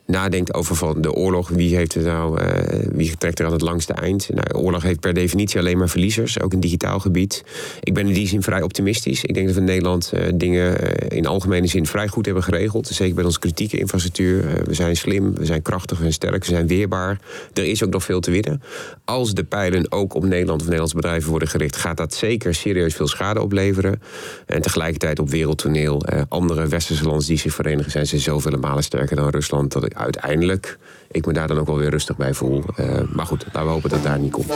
nadenkt 0.08 0.54
over 0.54 0.76
van 0.76 1.02
de 1.02 1.14
oorlog, 1.14 1.50
wie, 1.50 1.76
heeft 1.76 1.94
het 1.94 2.06
nou, 2.06 2.42
uh, 2.42 2.48
wie 2.92 3.18
trekt 3.18 3.40
er 3.40 3.46
aan 3.46 3.52
het 3.52 3.62
langste 3.62 3.94
eind? 3.94 4.30
Nou, 4.34 4.64
oorlog 4.64 4.84
heeft 4.84 5.00
per 5.00 5.14
definitie 5.14 5.60
alleen 5.60 5.78
maar 5.78 5.90
verliezers, 5.90 6.42
ook 6.42 6.54
in 6.54 6.60
digitaal 6.60 7.00
gebied. 7.00 7.44
Ik 7.80 7.94
ben 7.94 8.08
in 8.08 8.14
die 8.14 8.28
zin 8.28 8.44
vrij 8.44 8.62
optimistisch. 8.62 9.24
Ik 9.24 9.34
denk 9.34 9.46
dat 9.46 9.56
we 9.56 9.62
in 9.62 9.68
Nederland 9.68 10.12
uh, 10.14 10.22
dingen 10.34 10.84
uh, 10.84 11.18
in 11.18 11.26
algemene 11.26 11.68
zin 11.68 11.86
vrij 11.86 12.08
goed 12.08 12.26
hebben 12.26 12.44
geregeld. 12.44 12.88
Zeker 12.88 13.16
bij 13.16 13.24
onze 13.24 13.40
kritieke 13.40 13.78
infrastructuur. 13.78 14.64
we 14.66 14.74
zijn 14.74 14.96
slim, 14.96 15.36
we 15.36 15.46
zijn 15.46 15.62
krachtig, 15.62 15.98
zijn 15.98 16.14
sterk, 16.14 16.46
we 16.46 16.52
zijn 16.52 16.68
weerbaar. 16.68 17.20
Er 17.54 17.66
is 17.66 17.84
ook 17.84 17.92
nog 17.92 18.04
veel 18.04 18.20
te 18.20 18.32
winnen. 18.32 18.62
Als 19.06 19.34
de 19.34 19.44
pijlen 19.44 19.92
ook 19.92 20.14
op 20.14 20.24
Nederland 20.24 20.60
of 20.60 20.64
Nederlandse 20.64 20.96
bedrijven 20.96 21.30
worden 21.30 21.48
gericht, 21.48 21.76
gaat 21.76 21.98
dat 21.98 22.14
zeker 22.14 22.56
serieus 22.56 22.96
veel 22.96 23.08
schade 23.08 23.42
opleveren. 23.42 24.02
En 24.46 24.62
tegelijkertijd 24.62 25.20
op 25.20 25.30
wereldtoneel, 25.30 26.06
andere 26.30 26.68
westerse 26.68 27.04
landen 27.04 27.28
die 27.28 27.38
zich 27.38 27.54
verenigen, 27.54 27.92
zijn 27.92 28.08
ze 28.08 28.20
zoveel 28.20 28.60
malen 28.60 28.84
sterker 28.84 29.16
dan 29.16 29.30
Rusland. 29.30 29.72
Dat 29.72 29.97
uiteindelijk 29.98 30.78
ik 31.12 31.26
me 31.26 31.34
daar 31.34 31.48
dan 31.48 31.60
ook 31.60 31.68
wel 31.68 31.78
weer 31.78 31.90
rustig 31.90 32.18
bij 32.18 32.34
voel. 32.34 32.64
Uh, 32.80 33.02
maar 33.12 33.26
goed, 33.26 33.46
laten 33.46 33.64
we 33.64 33.70
hopen 33.70 33.90
dat 33.90 34.00
het 34.00 34.08
daar 34.08 34.20
niet 34.20 34.32
komt. 34.32 34.54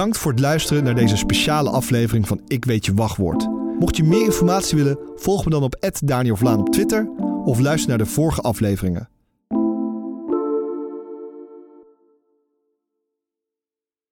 Bedankt 0.00 0.20
voor 0.20 0.32
het 0.32 0.40
luisteren 0.40 0.84
naar 0.84 0.94
deze 0.94 1.16
speciale 1.16 1.70
aflevering 1.70 2.28
van 2.28 2.40
Ik 2.46 2.64
Weet 2.64 2.86
Je 2.86 2.94
Wachtwoord. 2.94 3.48
Mocht 3.78 3.96
je 3.96 4.04
meer 4.04 4.24
informatie 4.24 4.76
willen, 4.76 4.98
volg 5.16 5.44
me 5.44 5.50
dan 5.50 5.62
op 5.62 5.90
Daniel 6.04 6.36
Vlaan 6.36 6.58
op 6.58 6.68
Twitter 6.68 7.10
of 7.44 7.58
luister 7.58 7.88
naar 7.88 7.98
de 7.98 8.06
vorige 8.06 8.40
afleveringen. 8.40 9.08